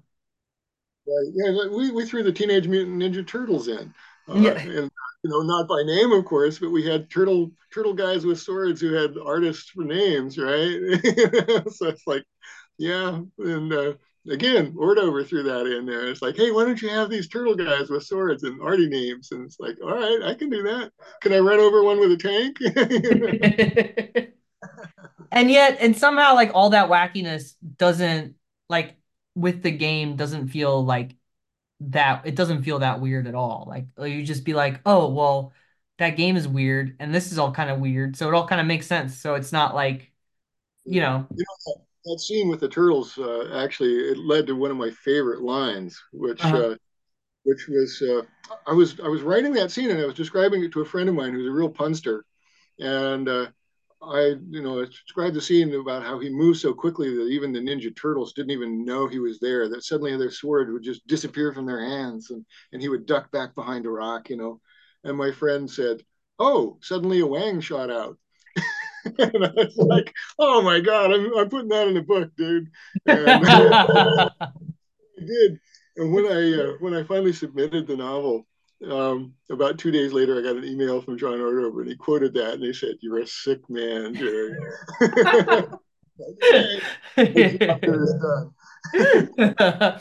Right. 1.05 1.31
Yeah, 1.33 1.67
we, 1.75 1.91
we 1.91 2.05
threw 2.05 2.23
the 2.23 2.31
Teenage 2.31 2.65
Mutant 2.65 3.01
Ninja 3.01 3.27
Turtles 3.27 3.67
in. 3.67 3.93
Uh, 4.29 4.35
yeah 4.35 4.57
and 4.57 4.89
you 5.23 5.29
know, 5.29 5.41
not 5.41 5.67
by 5.67 5.83
name, 5.83 6.11
of 6.11 6.25
course, 6.25 6.59
but 6.59 6.71
we 6.71 6.85
had 6.85 7.09
turtle 7.09 7.51
turtle 7.73 7.93
guys 7.93 8.25
with 8.25 8.39
swords 8.39 8.81
who 8.81 8.93
had 8.93 9.15
artists 9.23 9.69
for 9.69 9.83
names, 9.83 10.37
right? 10.37 10.79
so 11.71 11.87
it's 11.87 12.05
like, 12.05 12.23
yeah, 12.77 13.21
and 13.39 13.73
uh, 13.73 13.93
again, 14.29 14.73
Ordover 14.73 15.25
threw 15.25 15.43
that 15.43 15.65
in 15.65 15.85
there. 15.85 16.07
It's 16.07 16.21
like, 16.21 16.35
hey, 16.35 16.51
why 16.51 16.65
don't 16.65 16.81
you 16.81 16.89
have 16.89 17.09
these 17.09 17.29
turtle 17.29 17.55
guys 17.55 17.89
with 17.89 18.03
swords 18.03 18.43
and 18.43 18.61
arty 18.61 18.87
names? 18.87 19.29
And 19.31 19.45
it's 19.45 19.59
like, 19.59 19.77
all 19.81 19.95
right, 19.95 20.19
I 20.23 20.33
can 20.33 20.49
do 20.49 20.61
that. 20.63 20.91
Can 21.21 21.33
I 21.33 21.39
run 21.39 21.59
over 21.59 21.83
one 21.83 21.99
with 21.99 22.11
a 22.11 22.17
tank? 22.17 22.57
and 25.31 25.49
yet 25.49 25.77
and 25.79 25.97
somehow 25.97 26.35
like 26.35 26.51
all 26.53 26.71
that 26.71 26.89
wackiness 26.89 27.53
doesn't 27.77 28.35
like 28.69 28.97
with 29.35 29.63
the 29.63 29.71
game 29.71 30.15
doesn't 30.15 30.49
feel 30.49 30.83
like 30.83 31.15
that 31.91 32.25
it 32.25 32.35
doesn't 32.35 32.63
feel 32.63 32.79
that 32.79 33.01
weird 33.01 33.27
at 33.27 33.35
all. 33.35 33.65
Like 33.67 33.85
you 33.97 34.23
just 34.23 34.43
be 34.43 34.53
like 34.53 34.81
oh 34.85 35.09
well 35.09 35.53
that 35.99 36.17
game 36.17 36.35
is 36.35 36.47
weird 36.47 36.95
and 36.99 37.13
this 37.13 37.31
is 37.31 37.37
all 37.37 37.51
kind 37.51 37.69
of 37.69 37.79
weird 37.79 38.15
so 38.15 38.27
it 38.27 38.33
all 38.33 38.47
kind 38.47 38.59
of 38.59 38.65
makes 38.67 38.87
sense 38.87 39.15
so 39.17 39.35
it's 39.35 39.51
not 39.51 39.75
like 39.75 40.11
you 40.85 41.01
know. 41.01 41.27
You 41.35 41.45
know, 41.67 41.85
that 42.05 42.19
scene 42.19 42.49
with 42.49 42.59
the 42.59 42.67
turtles 42.67 43.17
uh, 43.17 43.63
actually 43.63 43.93
it 43.93 44.17
led 44.17 44.47
to 44.47 44.55
one 44.55 44.71
of 44.71 44.77
my 44.77 44.91
favorite 44.91 45.41
lines, 45.41 46.01
which 46.11 46.43
uh 46.43 46.57
uh, 46.57 46.75
which 47.43 47.67
was 47.67 48.01
uh, 48.01 48.21
I 48.67 48.73
was 48.73 48.99
I 48.99 49.07
was 49.07 49.21
writing 49.21 49.53
that 49.53 49.71
scene 49.71 49.89
and 49.89 49.99
I 49.99 50.05
was 50.05 50.15
describing 50.15 50.63
it 50.63 50.71
to 50.73 50.81
a 50.81 50.85
friend 50.85 51.09
of 51.09 51.15
mine 51.15 51.33
who's 51.33 51.47
a 51.47 51.51
real 51.51 51.69
punster, 51.69 52.25
and 52.79 53.27
uh, 53.27 53.47
I 54.05 54.35
you 54.49 54.61
know 54.61 54.83
described 54.85 55.35
the 55.35 55.41
scene 55.41 55.73
about 55.73 56.03
how 56.03 56.19
he 56.19 56.29
moved 56.29 56.59
so 56.59 56.73
quickly 56.73 57.15
that 57.15 57.27
even 57.27 57.51
the 57.51 57.59
Ninja 57.59 57.95
Turtles 57.95 58.33
didn't 58.33 58.51
even 58.51 58.85
know 58.85 59.07
he 59.07 59.19
was 59.19 59.39
there. 59.39 59.69
That 59.69 59.83
suddenly 59.83 60.15
their 60.17 60.31
sword 60.31 60.71
would 60.71 60.83
just 60.83 61.05
disappear 61.07 61.53
from 61.53 61.65
their 61.65 61.79
hands 61.79 62.29
and 62.31 62.45
and 62.71 62.81
he 62.81 62.89
would 62.89 63.05
duck 63.05 63.31
back 63.31 63.55
behind 63.55 63.85
a 63.85 63.89
rock, 63.89 64.29
you 64.29 64.37
know. 64.37 64.59
And 65.03 65.17
my 65.17 65.31
friend 65.31 65.69
said, 65.69 66.03
"Oh, 66.39 66.77
suddenly 66.81 67.19
a 67.21 67.27
Wang 67.27 67.61
shot 67.61 67.89
out." 67.89 68.17
and 69.19 69.45
I 69.45 69.51
was 69.55 69.75
like, 69.77 70.13
"Oh 70.39 70.61
my 70.61 70.79
god, 70.79 71.11
I'm 71.11 71.37
I'm 71.37 71.49
putting 71.49 71.69
that 71.69 71.87
in 71.87 71.97
a 71.97 72.03
book, 72.03 72.31
dude." 72.35 72.69
And 73.05 73.45
I 73.47 74.29
did. 75.19 75.59
And 75.95 76.13
when 76.13 76.25
I 76.25 76.53
uh, 76.61 76.73
when 76.79 76.93
I 76.93 77.03
finally 77.03 77.33
submitted 77.33 77.87
the 77.87 77.97
novel, 77.97 78.47
um, 78.89 79.33
about 79.49 79.77
two 79.77 79.91
days 79.91 80.13
later, 80.13 80.37
I 80.37 80.41
got 80.41 80.57
an 80.57 80.65
email 80.65 81.01
from 81.01 81.17
John 81.17 81.39
Ordover, 81.39 81.81
and 81.81 81.89
he 81.89 81.95
quoted 81.95 82.33
that, 82.33 82.53
and 82.55 82.63
he 82.63 82.73
said, 82.73 82.95
"You're 83.01 83.19
a 83.19 83.27
sick 83.27 83.61
man, 83.69 84.13
Jerry." 84.13 84.57
okay, 85.01 85.69
the 87.15 87.57
job 87.59 87.81
there 87.81 88.03
is 88.03 88.15
done. 89.69 89.99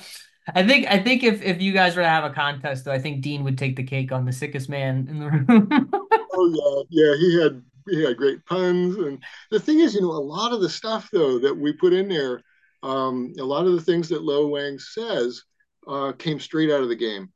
I 0.54 0.66
think 0.66 0.86
I 0.88 0.98
think 0.98 1.22
if 1.22 1.42
if 1.42 1.62
you 1.62 1.72
guys 1.72 1.94
were 1.94 2.02
to 2.02 2.08
have 2.08 2.24
a 2.24 2.34
contest, 2.34 2.84
though, 2.84 2.92
I 2.92 2.98
think 2.98 3.22
Dean 3.22 3.44
would 3.44 3.58
take 3.58 3.76
the 3.76 3.84
cake 3.84 4.10
on 4.10 4.24
the 4.24 4.32
sickest 4.32 4.68
man 4.68 5.06
in 5.08 5.20
the 5.20 5.30
room. 5.30 5.68
oh 6.32 6.86
yeah, 6.90 7.04
yeah. 7.04 7.16
He 7.16 7.40
had 7.40 7.62
he 7.88 8.02
had 8.02 8.16
great 8.16 8.44
puns, 8.46 8.96
and 8.96 9.22
the 9.50 9.60
thing 9.60 9.80
is, 9.80 9.94
you 9.94 10.00
know, 10.00 10.10
a 10.10 10.18
lot 10.18 10.52
of 10.52 10.60
the 10.60 10.68
stuff 10.68 11.08
though 11.12 11.38
that 11.38 11.56
we 11.56 11.72
put 11.72 11.92
in 11.92 12.08
there, 12.08 12.42
um, 12.82 13.32
a 13.38 13.44
lot 13.44 13.66
of 13.66 13.72
the 13.72 13.80
things 13.80 14.08
that 14.08 14.24
Lo 14.24 14.48
Wang 14.48 14.78
says 14.78 15.42
uh, 15.86 16.12
came 16.12 16.40
straight 16.40 16.70
out 16.70 16.82
of 16.82 16.88
the 16.88 16.96
game. 16.96 17.32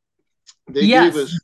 They 0.68 0.86
gave 0.86 1.16
us 1.16 1.38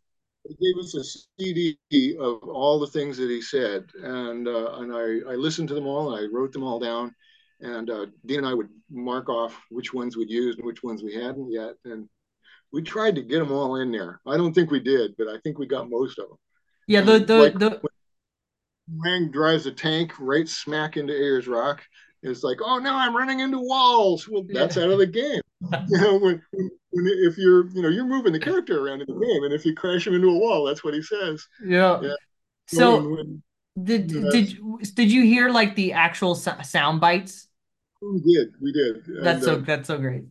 he 0.44 0.54
gave 0.54 0.82
us 0.82 0.94
a 0.94 1.04
CD 1.38 1.78
of 2.18 2.42
all 2.42 2.80
the 2.80 2.86
things 2.86 3.16
that 3.18 3.30
he 3.30 3.40
said, 3.40 3.84
and 4.02 4.48
uh, 4.48 4.74
and 4.78 4.92
I, 4.92 5.32
I 5.32 5.34
listened 5.36 5.68
to 5.68 5.74
them 5.74 5.86
all, 5.86 6.14
and 6.14 6.24
I 6.24 6.28
wrote 6.32 6.52
them 6.52 6.64
all 6.64 6.80
down, 6.80 7.14
and 7.60 7.88
uh, 7.88 8.06
Dean 8.26 8.38
and 8.38 8.46
I 8.46 8.54
would 8.54 8.68
mark 8.90 9.28
off 9.28 9.60
which 9.70 9.94
ones 9.94 10.16
we'd 10.16 10.30
used 10.30 10.58
and 10.58 10.66
which 10.66 10.82
ones 10.82 11.02
we 11.02 11.14
hadn't 11.14 11.50
yet, 11.50 11.74
and 11.84 12.08
we 12.72 12.82
tried 12.82 13.14
to 13.14 13.22
get 13.22 13.38
them 13.38 13.52
all 13.52 13.76
in 13.76 13.92
there. 13.92 14.20
I 14.26 14.36
don't 14.36 14.52
think 14.52 14.70
we 14.70 14.80
did, 14.80 15.14
but 15.16 15.28
I 15.28 15.38
think 15.44 15.58
we 15.58 15.66
got 15.66 15.90
most 15.90 16.18
of 16.18 16.28
them. 16.28 16.38
Yeah, 16.88 17.02
the 17.02 17.20
the 17.20 17.36
like 17.36 17.58
the 17.58 17.80
Wang 18.88 19.30
drives 19.30 19.66
a 19.66 19.72
tank 19.72 20.12
right 20.18 20.48
smack 20.48 20.96
into 20.96 21.14
Ayers 21.14 21.46
Rock. 21.46 21.82
It's 22.22 22.42
like, 22.42 22.58
oh, 22.62 22.78
now 22.78 22.98
I'm 22.98 23.16
running 23.16 23.40
into 23.40 23.58
walls. 23.58 24.28
Well, 24.28 24.44
that's 24.48 24.76
yeah. 24.76 24.84
out 24.84 24.90
of 24.90 24.98
the 24.98 25.06
game. 25.06 25.40
you 25.88 25.98
know, 25.98 26.18
when, 26.18 26.42
when, 26.52 26.70
if 26.90 27.38
you're, 27.38 27.68
you 27.70 27.82
know, 27.82 27.88
you're 27.88 28.06
moving 28.06 28.32
the 28.32 28.40
character 28.40 28.84
around 28.84 29.00
in 29.00 29.06
the 29.06 29.26
game, 29.26 29.44
and 29.44 29.52
if 29.52 29.64
you 29.64 29.74
crash 29.74 30.06
him 30.06 30.14
into 30.14 30.28
a 30.28 30.38
wall, 30.38 30.64
that's 30.64 30.82
what 30.82 30.94
he 30.94 31.02
says. 31.02 31.46
Yeah. 31.64 32.00
yeah. 32.02 32.14
So, 32.66 33.02
when, 33.02 33.42
did 33.82 34.08
did 34.08 34.58
did 34.94 35.10
you 35.10 35.22
hear 35.22 35.48
like 35.48 35.74
the 35.74 35.92
actual 35.94 36.34
sound 36.34 37.00
bites? 37.00 37.48
We 38.02 38.20
did, 38.20 38.48
we 38.60 38.72
did. 38.72 39.02
That's 39.22 39.36
and, 39.36 39.42
so 39.44 39.54
uh, 39.54 39.58
that's 39.58 39.86
so 39.86 39.98
great. 39.98 40.24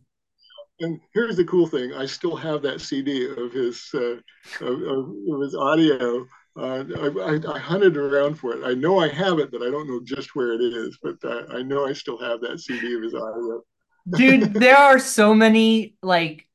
And 0.80 1.00
here's 1.12 1.36
the 1.36 1.44
cool 1.44 1.66
thing: 1.66 1.92
I 1.92 2.06
still 2.06 2.36
have 2.36 2.62
that 2.62 2.80
CD 2.80 3.28
of 3.28 3.52
his 3.52 3.88
uh, 3.94 4.16
of, 4.64 4.82
of, 4.82 5.40
his 5.42 5.56
audio. 5.56 6.24
Uh, 6.54 6.84
I, 6.98 7.06
I, 7.06 7.54
I, 7.54 7.58
hunted 7.58 7.96
around 7.96 8.34
for 8.34 8.52
it. 8.54 8.62
I 8.62 8.74
know 8.74 9.00
I 9.00 9.08
have 9.08 9.38
it, 9.38 9.50
but 9.50 9.62
I 9.62 9.70
don't 9.70 9.88
know 9.88 10.00
just 10.04 10.36
where 10.36 10.52
it 10.52 10.60
is. 10.60 10.98
But 11.02 11.16
uh, 11.24 11.44
I 11.50 11.62
know 11.62 11.86
I 11.86 11.94
still 11.94 12.18
have 12.18 12.40
that 12.42 12.60
CD 12.60 12.94
of 12.94 13.02
his 13.02 13.14
audio. 13.14 13.62
Dude, 14.10 14.54
there 14.54 14.76
are 14.76 14.98
so 14.98 15.34
many 15.34 15.96
like 16.02 16.46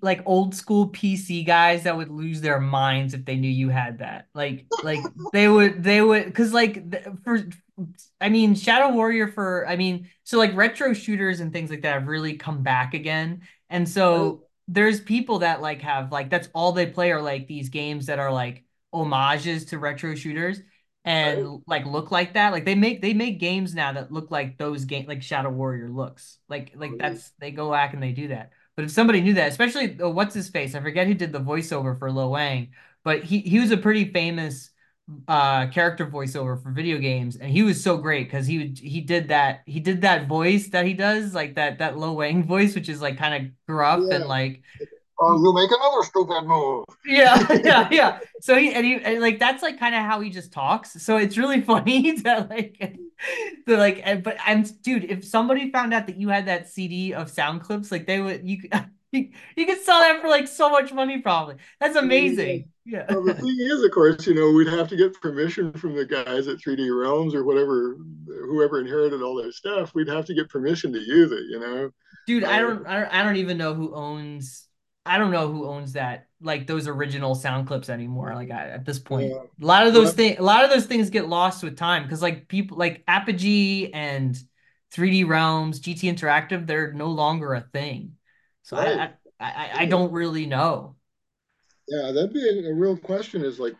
like 0.00 0.22
old 0.26 0.54
school 0.54 0.88
PC 0.88 1.44
guys 1.44 1.84
that 1.84 1.96
would 1.96 2.10
lose 2.10 2.40
their 2.40 2.60
minds 2.60 3.14
if 3.14 3.24
they 3.24 3.36
knew 3.36 3.50
you 3.50 3.68
had 3.68 3.98
that. 3.98 4.28
Like 4.34 4.66
like 4.82 5.00
they 5.32 5.48
would 5.48 5.82
they 5.82 6.00
would 6.00 6.34
cuz 6.34 6.52
like 6.52 6.84
for 7.24 7.40
I 8.20 8.28
mean 8.28 8.54
Shadow 8.54 8.90
Warrior 8.94 9.28
for 9.28 9.66
I 9.68 9.76
mean 9.76 10.08
so 10.24 10.38
like 10.38 10.54
retro 10.54 10.92
shooters 10.92 11.40
and 11.40 11.52
things 11.52 11.70
like 11.70 11.82
that 11.82 11.94
have 11.94 12.06
really 12.06 12.36
come 12.36 12.62
back 12.62 12.94
again. 12.94 13.42
And 13.70 13.88
so 13.88 14.44
there's 14.68 15.00
people 15.00 15.40
that 15.40 15.60
like 15.60 15.82
have 15.82 16.12
like 16.12 16.30
that's 16.30 16.48
all 16.54 16.72
they 16.72 16.86
play 16.86 17.12
are 17.12 17.22
like 17.22 17.46
these 17.46 17.68
games 17.68 18.06
that 18.06 18.18
are 18.18 18.32
like 18.32 18.64
homages 18.92 19.66
to 19.66 19.78
retro 19.78 20.14
shooters 20.14 20.60
and 21.04 21.46
right. 21.46 21.58
like 21.66 21.86
look 21.86 22.10
like 22.10 22.34
that. 22.34 22.52
Like 22.52 22.64
they 22.64 22.74
make 22.74 23.02
they 23.02 23.14
make 23.14 23.40
games 23.40 23.74
now 23.74 23.92
that 23.92 24.12
look 24.12 24.30
like 24.30 24.58
those 24.58 24.84
game 24.84 25.06
like 25.06 25.22
Shadow 25.22 25.50
Warrior 25.50 25.90
looks. 25.90 26.38
Like 26.48 26.72
like 26.74 26.92
that's 26.98 27.30
they 27.38 27.50
go 27.50 27.70
back 27.70 27.94
and 27.94 28.02
they 28.02 28.12
do 28.12 28.28
that. 28.28 28.50
But 28.76 28.86
if 28.86 28.90
somebody 28.90 29.20
knew 29.20 29.34
that, 29.34 29.48
especially 29.48 29.96
oh, 30.00 30.10
what's 30.10 30.34
his 30.34 30.48
face, 30.48 30.74
I 30.74 30.80
forget 30.80 31.06
who 31.06 31.14
did 31.14 31.32
the 31.32 31.40
voiceover 31.40 31.98
for 31.98 32.10
Lo 32.10 32.28
Wang, 32.30 32.68
but 33.04 33.24
he 33.24 33.40
he 33.40 33.58
was 33.58 33.70
a 33.70 33.76
pretty 33.76 34.12
famous 34.12 34.70
uh 35.26 35.66
character 35.66 36.06
voiceover 36.06 36.62
for 36.62 36.70
video 36.70 36.96
games 36.96 37.34
and 37.34 37.50
he 37.50 37.64
was 37.64 37.82
so 37.82 37.96
great 37.96 38.24
because 38.24 38.46
he 38.46 38.58
would 38.58 38.78
he 38.78 39.00
did 39.00 39.28
that 39.28 39.60
he 39.66 39.80
did 39.80 40.02
that 40.02 40.28
voice 40.28 40.68
that 40.68 40.86
he 40.86 40.94
does 40.94 41.34
like 41.34 41.56
that 41.56 41.78
that 41.80 41.98
Lo 41.98 42.12
Wang 42.12 42.44
voice 42.46 42.76
which 42.76 42.88
is 42.88 43.02
like 43.02 43.18
kind 43.18 43.34
of 43.34 43.50
gruff 43.66 44.00
yeah. 44.08 44.16
and 44.16 44.26
like 44.26 44.62
uh, 45.22 45.36
you 45.36 45.52
make 45.54 45.70
another 45.70 46.02
stupid 46.02 46.42
move. 46.42 46.84
Yeah, 47.06 47.46
yeah, 47.64 47.88
yeah. 47.90 48.18
So 48.40 48.56
he 48.56 48.72
and 48.72 48.84
he 48.84 48.96
and 48.96 49.20
like 49.20 49.38
that's 49.38 49.62
like 49.62 49.78
kind 49.78 49.94
of 49.94 50.02
how 50.02 50.20
he 50.20 50.30
just 50.30 50.52
talks. 50.52 50.92
So 51.02 51.16
it's 51.16 51.38
really 51.38 51.60
funny 51.72 52.20
that 52.22 52.50
like 52.50 52.98
the 53.66 53.76
like. 53.76 54.24
But 54.24 54.36
I'm 54.44 54.62
dude. 54.62 55.04
If 55.04 55.24
somebody 55.24 55.70
found 55.70 55.94
out 55.94 56.06
that 56.06 56.16
you 56.16 56.28
had 56.28 56.46
that 56.46 56.68
CD 56.68 57.14
of 57.14 57.30
sound 57.30 57.62
clips, 57.62 57.92
like 57.92 58.06
they 58.06 58.20
would 58.20 58.48
you. 58.48 58.62
You, 59.14 59.28
you 59.56 59.66
could 59.66 59.82
sell 59.82 60.00
that 60.00 60.22
for 60.22 60.28
like 60.28 60.48
so 60.48 60.70
much 60.70 60.90
money, 60.90 61.18
probably. 61.18 61.56
That's 61.78 61.96
amazing. 61.96 62.70
Yeah. 62.86 63.04
Well, 63.10 63.24
the 63.24 63.34
thing 63.34 63.58
is, 63.60 63.84
of 63.84 63.90
course, 63.90 64.26
you 64.26 64.32
know, 64.32 64.50
we'd 64.52 64.68
have 64.68 64.88
to 64.88 64.96
get 64.96 65.12
permission 65.20 65.70
from 65.74 65.94
the 65.94 66.06
guys 66.06 66.48
at 66.48 66.56
3D 66.56 66.98
Realms 66.98 67.34
or 67.34 67.44
whatever, 67.44 67.98
whoever 68.26 68.80
inherited 68.80 69.20
all 69.20 69.36
their 69.36 69.52
stuff. 69.52 69.94
We'd 69.94 70.08
have 70.08 70.24
to 70.24 70.34
get 70.34 70.48
permission 70.48 70.94
to 70.94 70.98
use 70.98 71.30
it, 71.30 71.44
you 71.50 71.60
know. 71.60 71.90
Dude, 72.26 72.44
I 72.44 72.58
don't, 72.60 72.86
I 72.86 73.00
don't, 73.00 73.14
I 73.14 73.22
don't 73.22 73.36
even 73.36 73.58
know 73.58 73.74
who 73.74 73.94
owns 73.94 74.66
I 75.04 75.18
don't 75.18 75.32
know 75.32 75.52
who 75.52 75.66
owns 75.66 75.94
that, 75.94 76.28
like 76.40 76.66
those 76.66 76.86
original 76.86 77.34
sound 77.34 77.66
clips 77.66 77.88
anymore. 77.88 78.34
Like 78.34 78.50
I, 78.50 78.68
at 78.68 78.84
this 78.84 78.98
point, 78.98 79.30
yeah. 79.30 79.42
a 79.60 79.66
lot 79.66 79.86
of 79.86 79.94
those 79.94 80.12
things, 80.12 80.38
a 80.38 80.42
lot 80.42 80.64
of 80.64 80.70
those 80.70 80.86
things 80.86 81.10
get 81.10 81.28
lost 81.28 81.62
with 81.64 81.76
time 81.76 82.04
because 82.04 82.22
like 82.22 82.48
people 82.48 82.76
like 82.78 83.02
Apogee 83.08 83.90
and 83.92 84.36
3D 84.94 85.26
Realms, 85.26 85.80
GT 85.80 86.12
Interactive, 86.12 86.66
they're 86.66 86.92
no 86.92 87.08
longer 87.08 87.54
a 87.54 87.60
thing. 87.60 88.12
So 88.62 88.76
right. 88.76 89.12
I, 89.40 89.44
I, 89.44 89.50
I, 89.50 89.70
I, 89.80 89.86
don't 89.86 90.12
really 90.12 90.46
know. 90.46 90.94
Yeah, 91.88 92.12
that'd 92.12 92.32
be 92.32 92.48
a, 92.48 92.70
a 92.70 92.74
real 92.74 92.96
question. 92.96 93.44
Is 93.44 93.58
like, 93.58 93.74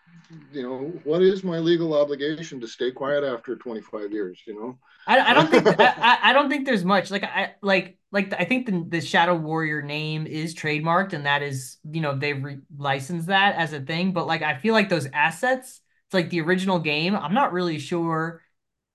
you 0.52 0.62
know, 0.62 0.92
what 1.04 1.22
is 1.22 1.44
my 1.44 1.58
legal 1.58 1.94
obligation 1.94 2.60
to 2.60 2.66
stay 2.66 2.90
quiet 2.90 3.22
after 3.22 3.54
25 3.54 4.10
years? 4.10 4.40
You 4.46 4.54
know, 4.60 4.78
I, 5.06 5.30
I 5.30 5.34
don't 5.34 5.50
think 5.50 5.66
I, 5.80 6.18
I 6.22 6.32
don't 6.32 6.48
think 6.48 6.66
there's 6.66 6.84
much. 6.84 7.10
Like 7.10 7.24
I 7.24 7.54
like 7.62 7.98
like 8.10 8.32
I 8.38 8.44
think 8.44 8.66
the, 8.66 8.84
the 8.88 9.00
Shadow 9.00 9.34
Warrior 9.34 9.82
name 9.82 10.26
is 10.26 10.54
trademarked 10.54 11.12
and 11.12 11.26
that 11.26 11.42
is 11.42 11.78
you 11.90 12.00
know 12.00 12.16
they've 12.16 12.42
re- 12.42 12.60
licensed 12.76 13.28
that 13.28 13.56
as 13.56 13.72
a 13.72 13.80
thing 13.80 14.12
but 14.12 14.26
like 14.26 14.42
I 14.42 14.58
feel 14.58 14.74
like 14.74 14.88
those 14.88 15.08
assets 15.12 15.80
it's 16.06 16.14
like 16.14 16.30
the 16.30 16.40
original 16.42 16.78
game 16.78 17.16
I'm 17.16 17.34
not 17.34 17.52
really 17.52 17.78
sure 17.78 18.42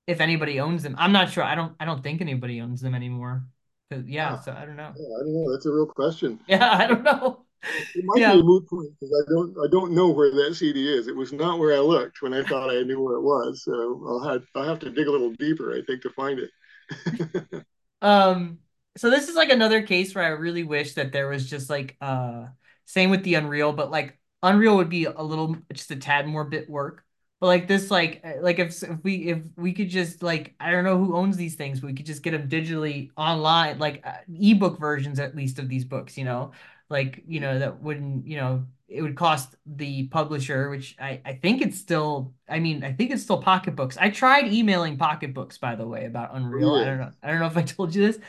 if 0.05 0.21
anybody 0.21 0.59
owns 0.59 0.83
them. 0.83 0.95
I'm 0.97 1.11
not 1.11 1.31
sure. 1.31 1.43
I 1.43 1.55
don't 1.55 1.73
I 1.79 1.85
don't 1.85 2.03
think 2.03 2.21
anybody 2.21 2.61
owns 2.61 2.81
them 2.81 2.95
anymore. 2.95 3.45
Yeah, 3.89 4.01
yeah. 4.05 4.39
so 4.39 4.51
I 4.53 4.65
don't 4.65 4.75
know. 4.75 4.93
Yeah, 4.95 5.15
I 5.15 5.19
don't 5.19 5.33
know. 5.33 5.51
That's 5.51 5.65
a 5.65 5.71
real 5.71 5.87
question. 5.87 6.39
Yeah 6.47 6.77
I 6.77 6.87
don't 6.87 7.03
know 7.03 7.46
it 7.95 8.05
might 8.05 8.21
yeah. 8.21 8.33
be 8.33 8.39
a 8.39 8.43
moot 8.43 8.67
point 8.67 8.89
because 8.99 9.13
I 9.13 9.31
don't 9.31 9.55
I 9.63 9.67
don't 9.69 9.91
know 9.91 10.09
where 10.09 10.31
that 10.31 10.55
CD 10.55 10.93
is. 10.93 11.07
It 11.07 11.15
was 11.15 11.33
not 11.33 11.59
where 11.59 11.75
I 11.75 11.79
looked 11.79 12.21
when 12.21 12.33
I 12.33 12.43
thought 12.47 12.69
I 12.69 12.81
knew 12.83 13.01
where 13.01 13.15
it 13.15 13.21
was. 13.21 13.63
So 13.63 14.03
I'll 14.07 14.29
have 14.29 14.43
I'll 14.55 14.67
have 14.67 14.79
to 14.79 14.89
dig 14.89 15.07
a 15.07 15.11
little 15.11 15.33
deeper, 15.33 15.73
I 15.73 15.81
think, 15.85 16.01
to 16.03 16.09
find 16.11 16.39
it. 16.39 17.65
um 18.01 18.59
so 18.95 19.09
this 19.09 19.27
is 19.27 19.35
like 19.35 19.49
another 19.49 19.81
case 19.81 20.15
where 20.15 20.23
I 20.23 20.29
really 20.29 20.63
wish 20.63 20.93
that 20.93 21.11
there 21.11 21.27
was 21.27 21.49
just 21.49 21.69
like 21.69 21.97
uh 22.01 22.45
same 22.85 23.09
with 23.09 23.23
the 23.23 23.35
Unreal, 23.35 23.73
but 23.73 23.91
like 23.91 24.17
Unreal 24.43 24.77
would 24.77 24.89
be 24.89 25.05
a 25.05 25.21
little 25.21 25.57
just 25.73 25.91
a 25.91 25.95
tad 25.95 26.27
more 26.27 26.45
bit 26.45 26.69
work. 26.69 27.03
But 27.39 27.47
like 27.47 27.67
this, 27.67 27.91
like 27.91 28.21
uh, 28.23 28.41
like 28.41 28.57
if 28.57 28.81
if 28.81 29.03
we 29.03 29.15
if 29.29 29.39
we 29.55 29.73
could 29.73 29.89
just 29.89 30.23
like 30.23 30.55
I 30.59 30.71
don't 30.71 30.83
know 30.83 30.97
who 30.97 31.15
owns 31.15 31.37
these 31.37 31.55
things, 31.55 31.83
we 31.83 31.93
could 31.93 32.05
just 32.05 32.23
get 32.23 32.31
them 32.31 32.49
digitally 32.49 33.11
online, 33.15 33.77
like 33.77 34.01
uh, 34.05 34.13
ebook 34.27 34.79
versions 34.79 35.19
at 35.19 35.35
least 35.35 35.59
of 35.59 35.69
these 35.69 35.85
books, 35.85 36.17
you 36.17 36.25
know, 36.25 36.51
like 36.89 37.23
you 37.27 37.39
know 37.39 37.59
that 37.59 37.81
wouldn't 37.81 38.27
you 38.27 38.37
know 38.37 38.65
it 38.87 39.01
would 39.01 39.15
cost 39.17 39.55
the 39.65 40.07
publisher, 40.07 40.69
which 40.69 40.95
I 40.99 41.21
I 41.25 41.33
think 41.33 41.61
it's 41.61 41.77
still 41.77 42.33
I 42.49 42.59
mean 42.59 42.83
I 42.83 42.93
think 42.93 43.11
it's 43.11 43.23
still 43.23 43.41
Pocketbooks. 43.41 43.97
I 43.97 44.09
tried 44.09 44.51
emailing 44.53 44.97
Pocketbooks 44.97 45.57
by 45.57 45.75
the 45.75 45.87
way 45.87 46.05
about 46.05 46.35
Unreal. 46.35 46.73
I 46.75 46.85
don't 46.85 46.97
know 46.99 47.11
I 47.23 47.29
don't 47.31 47.39
know 47.39 47.47
if 47.47 47.57
I 47.57 47.63
told 47.63 47.93
you 47.95 48.07
this, 48.07 48.19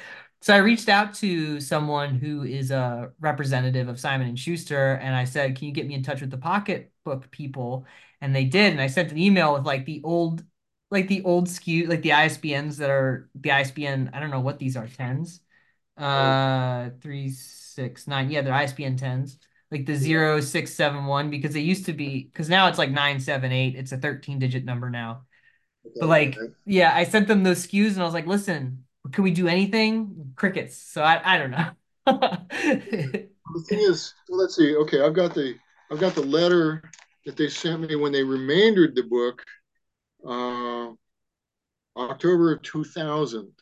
so 0.40 0.54
I 0.54 0.58
reached 0.58 0.88
out 0.88 1.14
to 1.14 1.60
someone 1.60 2.14
who 2.14 2.44
is 2.44 2.70
a 2.70 3.12
representative 3.20 3.88
of 3.88 3.98
Simon 3.98 4.28
and 4.28 4.38
Schuster, 4.38 4.94
and 4.94 5.14
I 5.14 5.24
said, 5.24 5.56
"Can 5.56 5.66
you 5.68 5.72
get 5.74 5.86
me 5.86 5.94
in 5.94 6.02
touch 6.02 6.20
with 6.20 6.30
the 6.30 6.38
Pocketbook 6.38 7.30
people?" 7.30 7.86
And 8.20 8.34
they 8.34 8.44
did, 8.44 8.72
and 8.72 8.80
I 8.80 8.86
sent 8.86 9.10
an 9.12 9.18
email 9.18 9.54
with 9.54 9.64
like 9.66 9.84
the 9.84 10.00
old, 10.04 10.44
like 10.90 11.08
the 11.08 11.22
old 11.24 11.48
SKU, 11.48 11.88
like 11.88 12.02
the 12.02 12.10
ISBNs 12.12 12.76
that 12.78 12.90
are 12.90 13.28
the 13.34 13.50
ISBN. 13.52 14.10
I 14.12 14.20
don't 14.20 14.30
know 14.30 14.40
what 14.40 14.58
these 14.58 14.76
are, 14.76 14.86
tens, 14.88 15.40
uh, 15.96 16.90
three, 17.00 17.30
six, 17.78 18.06
nine. 18.06 18.30
Yeah, 18.30 18.42
they're 18.42 18.54
ISBN 18.54 18.96
tens, 18.96 19.38
like 19.70 19.86
the 19.86 19.94
zero, 19.94 20.40
six, 20.40 20.74
seven, 20.74 21.06
one, 21.06 21.30
because 21.30 21.54
they 21.54 21.60
used 21.60 21.86
to 21.86 21.92
be, 21.92 22.24
because 22.24 22.48
now 22.48 22.66
it's 22.68 22.78
like 22.78 22.90
nine, 22.90 23.20
seven, 23.20 23.52
eight. 23.52 23.76
It's 23.76 23.92
a 23.92 23.98
thirteen 23.98 24.38
digit 24.38 24.64
number 24.64 24.90
now. 24.90 25.22
Okay, 25.86 25.96
but 26.00 26.08
like, 26.08 26.36
okay. 26.36 26.52
yeah, 26.66 26.92
I 26.94 27.04
sent 27.04 27.28
them 27.28 27.44
those 27.44 27.66
SKUs, 27.66 27.92
and 27.92 28.02
I 28.02 28.04
was 28.04 28.14
like, 28.14 28.26
"Listen." 28.26 28.84
Can 29.12 29.24
we 29.24 29.30
do 29.30 29.48
anything? 29.48 30.32
Crickets. 30.36 30.76
So 30.76 31.02
I, 31.02 31.20
I 31.24 31.38
don't 31.38 31.50
know. 31.50 31.70
the 32.06 33.64
thing 33.68 33.78
is, 33.78 34.14
let's 34.28 34.56
see. 34.56 34.74
Okay, 34.76 35.00
I've 35.00 35.14
got 35.14 35.34
the 35.34 35.54
I've 35.90 36.00
got 36.00 36.14
the 36.14 36.22
letter 36.22 36.82
that 37.26 37.36
they 37.36 37.48
sent 37.48 37.80
me 37.88 37.96
when 37.96 38.12
they 38.12 38.22
remaindered 38.22 38.94
the 38.94 39.02
book, 39.02 39.42
uh, 40.26 40.90
October 41.96 42.52
of 42.52 42.62
2000. 42.62 43.52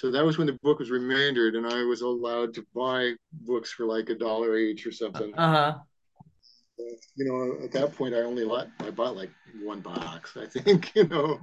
So 0.00 0.10
that 0.12 0.24
was 0.24 0.38
when 0.38 0.46
the 0.46 0.58
book 0.62 0.78
was 0.78 0.90
remaindered, 0.90 1.56
and 1.56 1.66
I 1.66 1.82
was 1.84 2.00
allowed 2.00 2.54
to 2.54 2.64
buy 2.74 3.12
books 3.32 3.70
for 3.70 3.84
like 3.84 4.08
a 4.08 4.14
dollar 4.14 4.56
each 4.56 4.86
or 4.86 4.92
something. 4.92 5.34
Uh 5.34 5.52
huh. 5.52 5.78
You 7.16 7.26
know, 7.26 7.62
at 7.62 7.70
that 7.72 7.94
point, 7.94 8.14
I 8.14 8.20
only 8.20 8.44
let 8.44 8.68
I 8.78 8.88
bought 8.92 9.14
like 9.14 9.28
one 9.62 9.80
box. 9.80 10.38
I 10.38 10.46
think 10.46 10.90
you 10.94 11.06
know. 11.06 11.38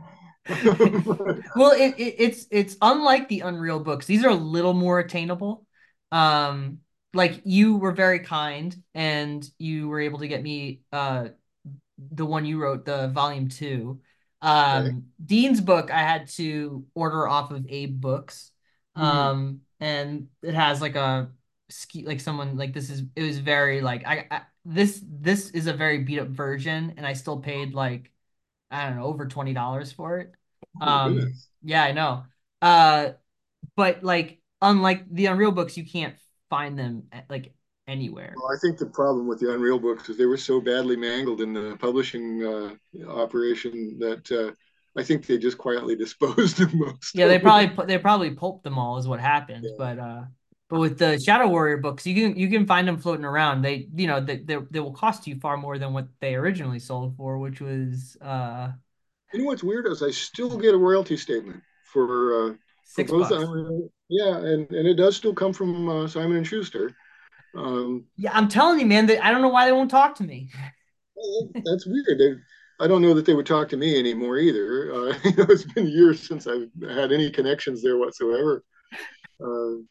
well, 1.55 1.73
it, 1.73 1.99
it, 1.99 2.15
it's 2.17 2.47
it's 2.49 2.77
unlike 2.81 3.29
the 3.29 3.41
Unreal 3.41 3.79
books. 3.79 4.07
These 4.07 4.25
are 4.25 4.31
a 4.31 4.35
little 4.35 4.73
more 4.73 4.97
attainable. 4.97 5.67
Um, 6.11 6.79
like 7.13 7.41
you 7.43 7.75
were 7.77 7.91
very 7.91 8.21
kind, 8.21 8.75
and 8.95 9.47
you 9.59 9.87
were 9.87 9.99
able 9.99 10.17
to 10.17 10.27
get 10.27 10.41
me 10.41 10.81
uh 10.91 11.27
the 11.99 12.25
one 12.25 12.47
you 12.47 12.59
wrote, 12.59 12.85
the 12.85 13.09
volume 13.09 13.49
two. 13.49 14.01
Um, 14.41 14.85
okay. 14.85 14.95
Dean's 15.25 15.61
book 15.61 15.91
I 15.91 15.99
had 15.99 16.27
to 16.29 16.85
order 16.93 17.27
off 17.27 17.51
of 17.51 17.65
Abe 17.69 17.99
Books. 17.99 18.51
Mm-hmm. 18.97 19.05
Um, 19.05 19.61
and 19.79 20.27
it 20.41 20.53
has 20.53 20.81
like 20.81 20.95
a 20.95 21.29
ski 21.69 22.05
like 22.05 22.19
someone 22.19 22.55
like 22.55 22.73
this 22.73 22.89
is 22.89 23.03
it 23.15 23.23
was 23.23 23.39
very 23.39 23.81
like 23.81 24.05
I, 24.07 24.25
I 24.31 24.41
this 24.63 25.03
this 25.05 25.49
is 25.51 25.67
a 25.67 25.73
very 25.73 25.99
beat 25.99 26.19
up 26.19 26.27
version, 26.27 26.93
and 26.97 27.05
I 27.05 27.13
still 27.13 27.39
paid 27.39 27.73
like 27.73 28.11
I 28.69 28.87
don't 28.87 28.97
know, 28.97 29.05
over 29.05 29.27
twenty 29.27 29.53
dollars 29.53 29.91
for 29.91 30.19
it. 30.19 30.33
Oh, 30.81 30.85
um, 30.85 31.33
yeah, 31.63 31.83
I 31.83 31.91
know. 31.91 32.25
Uh, 32.61 33.11
but 33.75 34.03
like, 34.03 34.39
unlike 34.61 35.05
the 35.09 35.27
Unreal 35.27 35.51
books, 35.51 35.77
you 35.77 35.85
can't 35.85 36.15
find 36.49 36.77
them 36.77 37.03
at, 37.11 37.29
like 37.29 37.53
anywhere. 37.87 38.33
Well, 38.35 38.55
I 38.55 38.59
think 38.59 38.77
the 38.77 38.85
problem 38.85 39.27
with 39.27 39.39
the 39.39 39.53
Unreal 39.53 39.79
books 39.79 40.09
is 40.09 40.17
they 40.17 40.25
were 40.25 40.37
so 40.37 40.59
badly 40.61 40.95
mangled 40.95 41.41
in 41.41 41.53
the 41.53 41.77
publishing 41.79 42.43
uh, 42.43 43.09
operation 43.09 43.97
that 43.99 44.31
uh, 44.31 44.51
I 44.99 45.03
think 45.03 45.25
they 45.25 45.37
just 45.37 45.57
quietly 45.57 45.95
disposed 46.05 46.61
of 46.61 46.73
most. 46.73 47.15
Yeah, 47.15 47.27
they 47.27 47.39
probably 47.39 47.85
they 47.85 47.97
probably 47.97 48.31
pulped 48.31 48.63
them 48.63 48.77
all 48.77 48.97
is 48.97 49.07
what 49.07 49.19
happened. 49.19 49.65
Yeah. 49.65 49.75
But 49.77 49.99
uh, 49.99 50.21
but 50.69 50.79
with 50.79 50.97
the 50.97 51.19
Shadow 51.19 51.47
Warrior 51.47 51.77
books, 51.77 52.05
you 52.05 52.15
can 52.15 52.37
you 52.37 52.49
can 52.49 52.65
find 52.65 52.87
them 52.87 52.97
floating 52.97 53.25
around. 53.25 53.61
They 53.61 53.87
you 53.95 54.07
know 54.07 54.19
they 54.19 54.37
they, 54.37 54.57
they 54.69 54.79
will 54.79 54.93
cost 54.93 55.27
you 55.27 55.39
far 55.39 55.57
more 55.57 55.77
than 55.77 55.93
what 55.93 56.07
they 56.19 56.35
originally 56.35 56.79
sold 56.79 57.15
for, 57.15 57.37
which 57.39 57.61
was 57.61 58.17
uh. 58.21 58.71
You 59.33 59.39
know 59.39 59.45
what's 59.45 59.63
weird 59.63 59.87
is 59.87 60.01
I 60.01 60.11
still 60.11 60.57
get 60.57 60.73
a 60.73 60.77
royalty 60.77 61.17
statement 61.17 61.61
for 61.83 62.51
uh 62.51 62.53
six 62.85 63.11
for 63.11 63.19
both 63.19 63.29
bucks. 63.29 63.91
yeah, 64.09 64.37
and 64.37 64.71
and 64.71 64.87
it 64.87 64.95
does 64.95 65.17
still 65.17 65.33
come 65.33 65.53
from 65.53 65.89
uh, 65.89 66.07
Simon 66.07 66.37
and 66.37 66.47
Schuster. 66.47 66.95
Um, 67.55 68.05
yeah, 68.17 68.31
I'm 68.33 68.47
telling 68.47 68.79
you, 68.79 68.85
man. 68.85 69.07
That 69.07 69.25
I 69.25 69.31
don't 69.31 69.41
know 69.41 69.49
why 69.49 69.65
they 69.65 69.71
won't 69.71 69.91
talk 69.91 70.15
to 70.15 70.23
me. 70.23 70.49
that's 71.65 71.85
weird. 71.87 72.19
They, 72.19 72.35
I 72.79 72.87
don't 72.87 73.01
know 73.01 73.13
that 73.13 73.25
they 73.25 73.33
would 73.33 73.45
talk 73.45 73.69
to 73.69 73.77
me 73.77 73.97
anymore 73.97 74.37
either. 74.37 74.93
Uh, 74.93 75.17
you 75.23 75.35
know, 75.35 75.45
it's 75.49 75.63
been 75.63 75.87
years 75.87 76.27
since 76.27 76.47
I've 76.47 76.69
had 76.89 77.11
any 77.11 77.31
connections 77.31 77.81
there 77.81 77.97
whatsoever. 77.97 78.63
Uh, 79.43 79.81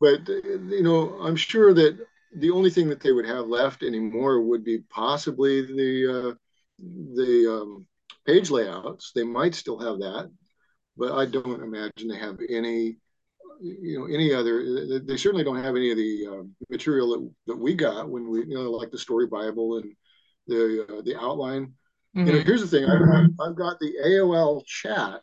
but 0.00 0.28
you 0.28 0.82
know, 0.82 1.18
I'm 1.20 1.36
sure 1.36 1.72
that 1.74 1.98
the 2.36 2.50
only 2.50 2.70
thing 2.70 2.88
that 2.88 3.00
they 3.00 3.12
would 3.12 3.26
have 3.26 3.46
left 3.46 3.82
anymore 3.82 4.42
would 4.42 4.64
be 4.64 4.78
possibly 4.90 5.62
the 5.62 6.30
uh, 6.30 6.34
the 6.78 7.60
um, 7.62 7.86
page 8.26 8.50
layouts. 8.50 9.12
They 9.14 9.24
might 9.24 9.54
still 9.54 9.78
have 9.78 9.98
that, 9.98 10.30
but 10.96 11.12
I 11.12 11.26
don't 11.26 11.62
imagine 11.62 12.08
they 12.08 12.18
have 12.18 12.38
any 12.48 12.98
you 13.60 13.98
know 13.98 14.06
any 14.06 14.32
other 14.32 15.00
they 15.00 15.16
certainly 15.16 15.44
don't 15.44 15.62
have 15.62 15.76
any 15.76 15.90
of 15.90 15.96
the 15.96 16.26
uh, 16.30 16.42
material 16.70 17.10
that, 17.10 17.30
that 17.46 17.56
we 17.56 17.74
got 17.74 18.08
when 18.08 18.28
we 18.28 18.40
you 18.40 18.54
know 18.54 18.70
like 18.70 18.90
the 18.90 18.98
story 18.98 19.26
bible 19.26 19.78
and 19.78 19.92
the 20.46 20.86
uh, 20.88 21.02
the 21.02 21.16
outline 21.16 21.66
mm-hmm. 21.66 22.20
you 22.20 22.24
know 22.26 22.32
mm-hmm. 22.38 22.46
here's 22.46 22.60
the 22.60 22.66
thing 22.66 22.84
I've, 22.84 23.30
I've 23.40 23.56
got 23.56 23.78
the 23.80 23.92
aol 24.04 24.64
chat 24.66 25.20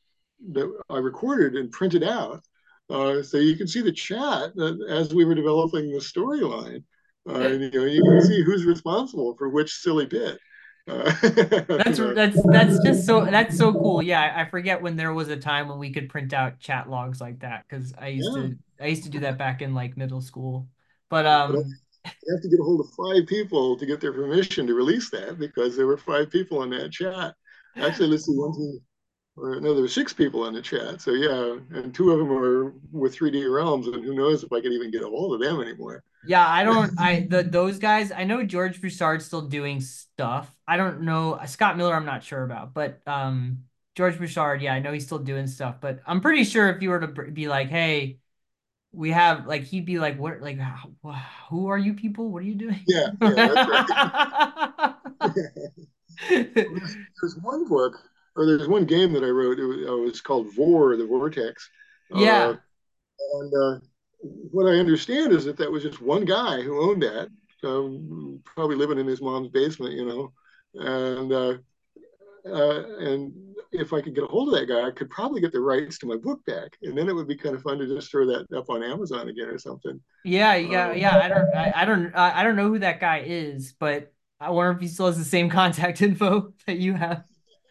that 0.51 0.71
i 0.89 0.97
recorded 0.97 1.55
and 1.55 1.71
printed 1.71 2.03
out 2.03 2.41
uh, 2.89 3.23
so 3.23 3.37
you 3.37 3.55
can 3.55 3.67
see 3.67 3.81
the 3.81 3.91
chat 3.91 4.51
as 4.89 5.13
we 5.13 5.25
were 5.25 5.35
developing 5.35 5.91
the 5.91 5.99
storyline 5.99 6.83
uh, 7.29 7.39
and, 7.39 7.73
you 7.73 7.79
know 7.79 7.85
you 7.85 8.03
can 8.03 8.21
see 8.21 8.43
who's 8.43 8.65
responsible 8.65 9.35
for 9.37 9.49
which 9.49 9.73
silly 9.73 10.05
bit 10.05 10.37
that's 10.85 11.97
that's 12.15 12.37
that's 12.51 12.83
just 12.83 13.05
so 13.05 13.25
that's 13.25 13.57
so 13.57 13.71
cool. 13.71 14.01
Yeah, 14.01 14.33
I 14.35 14.49
forget 14.49 14.81
when 14.81 14.95
there 14.95 15.13
was 15.13 15.29
a 15.29 15.37
time 15.37 15.69
when 15.69 15.79
we 15.79 15.91
could 15.91 16.09
print 16.09 16.33
out 16.33 16.59
chat 16.59 16.89
logs 16.89 17.21
like 17.21 17.39
that 17.39 17.65
because 17.67 17.93
I 17.97 18.07
used 18.07 18.29
yeah. 18.35 18.43
to 18.43 18.57
I 18.81 18.87
used 18.87 19.03
to 19.03 19.09
do 19.09 19.19
that 19.21 19.37
back 19.37 19.61
in 19.61 19.73
like 19.73 19.95
middle 19.95 20.21
school. 20.21 20.67
But 21.09 21.25
um, 21.25 21.53
you 21.55 22.33
have 22.33 22.41
to 22.41 22.49
get 22.49 22.59
a 22.59 22.63
hold 22.63 22.81
of 22.81 22.89
five 22.91 23.27
people 23.27 23.77
to 23.77 23.85
get 23.85 24.01
their 24.01 24.13
permission 24.13 24.67
to 24.67 24.73
release 24.73 25.09
that 25.11 25.39
because 25.39 25.77
there 25.77 25.87
were 25.87 25.97
five 25.97 26.29
people 26.29 26.63
in 26.63 26.71
that 26.71 26.91
chat. 26.91 27.35
Actually, 27.77 28.09
let's 28.09 28.25
see, 28.25 28.33
one, 28.33 28.53
two, 28.53 28.79
or 29.35 29.59
no, 29.59 29.73
there 29.73 29.81
were 29.81 29.87
six 29.87 30.13
people 30.13 30.45
in 30.47 30.53
the 30.53 30.61
chat. 30.61 31.01
So 31.01 31.11
yeah, 31.11 31.57
and 31.71 31.93
two 31.93 32.11
of 32.11 32.19
them 32.19 32.31
are 32.31 32.73
with 32.91 33.17
3D 33.17 33.51
Realms, 33.51 33.87
and 33.87 34.03
who 34.03 34.13
knows 34.13 34.43
if 34.43 34.51
I 34.51 34.61
could 34.61 34.71
even 34.71 34.91
get 34.91 35.01
a 35.01 35.07
hold 35.07 35.33
of 35.33 35.41
them 35.41 35.61
anymore. 35.61 36.03
Yeah, 36.25 36.47
I 36.47 36.63
don't. 36.63 36.91
I 36.99 37.27
the 37.29 37.43
those 37.43 37.79
guys. 37.79 38.11
I 38.11 38.23
know 38.25 38.43
George 38.43 38.79
Broussard's 38.79 39.25
still 39.25 39.41
doing 39.41 39.81
stuff. 39.81 40.53
I 40.67 40.77
don't 40.77 41.01
know 41.01 41.39
Scott 41.47 41.77
Miller. 41.77 41.95
I'm 41.95 42.05
not 42.05 42.23
sure 42.23 42.43
about, 42.43 42.73
but 42.73 43.01
um, 43.07 43.63
George 43.95 44.17
Broussard. 44.17 44.61
Yeah, 44.61 44.73
I 44.73 44.79
know 44.79 44.93
he's 44.93 45.05
still 45.05 45.19
doing 45.19 45.47
stuff. 45.47 45.77
But 45.81 45.99
I'm 46.05 46.21
pretty 46.21 46.43
sure 46.43 46.69
if 46.69 46.81
you 46.81 46.89
were 46.89 46.99
to 46.99 47.31
be 47.31 47.47
like, 47.47 47.69
hey, 47.69 48.19
we 48.91 49.09
have 49.11 49.47
like 49.47 49.63
he'd 49.63 49.85
be 49.85 49.97
like, 49.97 50.19
what? 50.19 50.41
Like, 50.41 50.59
who 51.49 51.67
are 51.67 51.77
you 51.77 51.95
people? 51.95 52.29
What 52.29 52.43
are 52.43 52.45
you 52.45 52.55
doing? 52.55 52.79
Yeah, 52.87 53.07
yeah 53.19 53.29
that's 53.29 53.69
right. 53.69 55.39
there's, 56.29 56.95
there's 57.19 57.37
one 57.41 57.67
book 57.67 57.95
or 58.35 58.45
there's 58.45 58.67
one 58.67 58.85
game 58.85 59.13
that 59.13 59.23
I 59.23 59.29
wrote. 59.29 59.59
It 59.59 59.65
was, 59.65 59.77
it 59.81 59.89
was 59.89 60.21
called 60.21 60.53
Vor, 60.55 60.95
the 60.97 61.05
Vortex. 61.05 61.69
Yeah. 62.13 62.45
Uh, 62.45 62.55
and 63.33 63.53
uh, 63.53 63.79
what 64.51 64.67
I 64.67 64.79
understand 64.79 65.33
is 65.33 65.45
that 65.45 65.57
that 65.57 65.71
was 65.71 65.83
just 65.83 66.01
one 66.01 66.25
guy 66.25 66.61
who 66.61 66.89
owned 66.89 67.03
that, 67.03 67.29
um, 67.63 68.41
probably 68.43 68.75
living 68.75 68.99
in 68.99 69.07
his 69.07 69.21
mom's 69.21 69.49
basement, 69.49 69.93
you 69.93 70.05
know, 70.05 70.33
and 70.75 71.31
uh, 71.31 71.57
uh, 72.45 72.97
and 72.99 73.33
if 73.71 73.93
I 73.93 74.01
could 74.01 74.15
get 74.15 74.25
a 74.25 74.27
hold 74.27 74.53
of 74.53 74.59
that 74.59 74.67
guy, 74.67 74.85
I 74.85 74.91
could 74.91 75.09
probably 75.09 75.39
get 75.39 75.51
the 75.51 75.61
rights 75.61 75.97
to 75.99 76.05
my 76.05 76.17
book 76.17 76.43
back, 76.45 76.77
and 76.81 76.97
then 76.97 77.07
it 77.07 77.13
would 77.13 77.27
be 77.27 77.37
kind 77.37 77.55
of 77.55 77.61
fun 77.61 77.79
to 77.79 77.87
just 77.87 78.11
throw 78.11 78.25
that 78.27 78.45
up 78.55 78.69
on 78.69 78.83
Amazon 78.83 79.29
again 79.29 79.47
or 79.47 79.57
something. 79.57 79.99
Yeah, 80.25 80.55
yeah, 80.55 80.89
um, 80.89 80.97
yeah. 80.97 81.17
I 81.17 81.27
don't, 81.27 81.55
I, 81.55 81.73
I 81.75 81.85
don't, 81.85 82.15
I 82.15 82.43
don't 82.43 82.55
know 82.55 82.67
who 82.67 82.79
that 82.79 82.99
guy 82.99 83.23
is, 83.25 83.73
but 83.79 84.11
I 84.39 84.49
wonder 84.51 84.71
if 84.71 84.81
he 84.81 84.87
still 84.87 85.07
has 85.07 85.17
the 85.17 85.23
same 85.23 85.49
contact 85.49 86.01
info 86.01 86.53
that 86.67 86.77
you 86.77 86.93
have. 86.93 87.23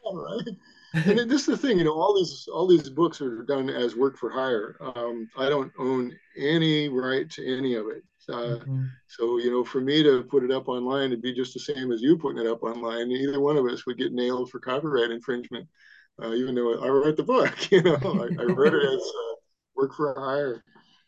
All 0.04 0.16
right 0.16 0.56
and 0.94 1.30
this 1.30 1.42
is 1.42 1.46
the 1.46 1.56
thing, 1.56 1.78
you 1.78 1.84
know, 1.84 1.94
all 1.98 2.14
these 2.14 2.48
all 2.52 2.66
these 2.66 2.88
books 2.88 3.20
are 3.20 3.42
done 3.42 3.70
as 3.70 3.96
work 3.96 4.18
for 4.18 4.30
hire. 4.30 4.76
Um, 4.80 5.28
I 5.36 5.48
don't 5.48 5.72
own 5.78 6.14
any 6.36 6.88
right 6.88 7.28
to 7.30 7.56
any 7.56 7.74
of 7.74 7.86
it. 7.86 8.02
Uh, 8.28 8.58
mm-hmm. 8.58 8.84
So 9.08 9.38
you 9.38 9.50
know, 9.50 9.64
for 9.64 9.80
me 9.80 10.02
to 10.02 10.22
put 10.24 10.44
it 10.44 10.50
up 10.50 10.68
online, 10.68 11.06
it'd 11.06 11.22
be 11.22 11.34
just 11.34 11.54
the 11.54 11.60
same 11.60 11.92
as 11.92 12.02
you 12.02 12.18
putting 12.18 12.44
it 12.44 12.50
up 12.50 12.62
online. 12.62 13.10
Either 13.10 13.40
one 13.40 13.56
of 13.56 13.66
us 13.66 13.86
would 13.86 13.98
get 13.98 14.12
nailed 14.12 14.50
for 14.50 14.60
copyright 14.60 15.10
infringement, 15.10 15.66
uh, 16.22 16.32
even 16.34 16.54
though 16.54 16.82
I 16.82 16.88
wrote 16.88 17.16
the 17.16 17.22
book. 17.22 17.54
You 17.70 17.82
know, 17.82 17.96
I, 17.96 18.42
I 18.42 18.44
wrote 18.44 18.74
it 18.74 18.84
as 18.84 19.02
uh, 19.02 19.34
work 19.74 19.94
for 19.94 20.14
hire. 20.14 20.64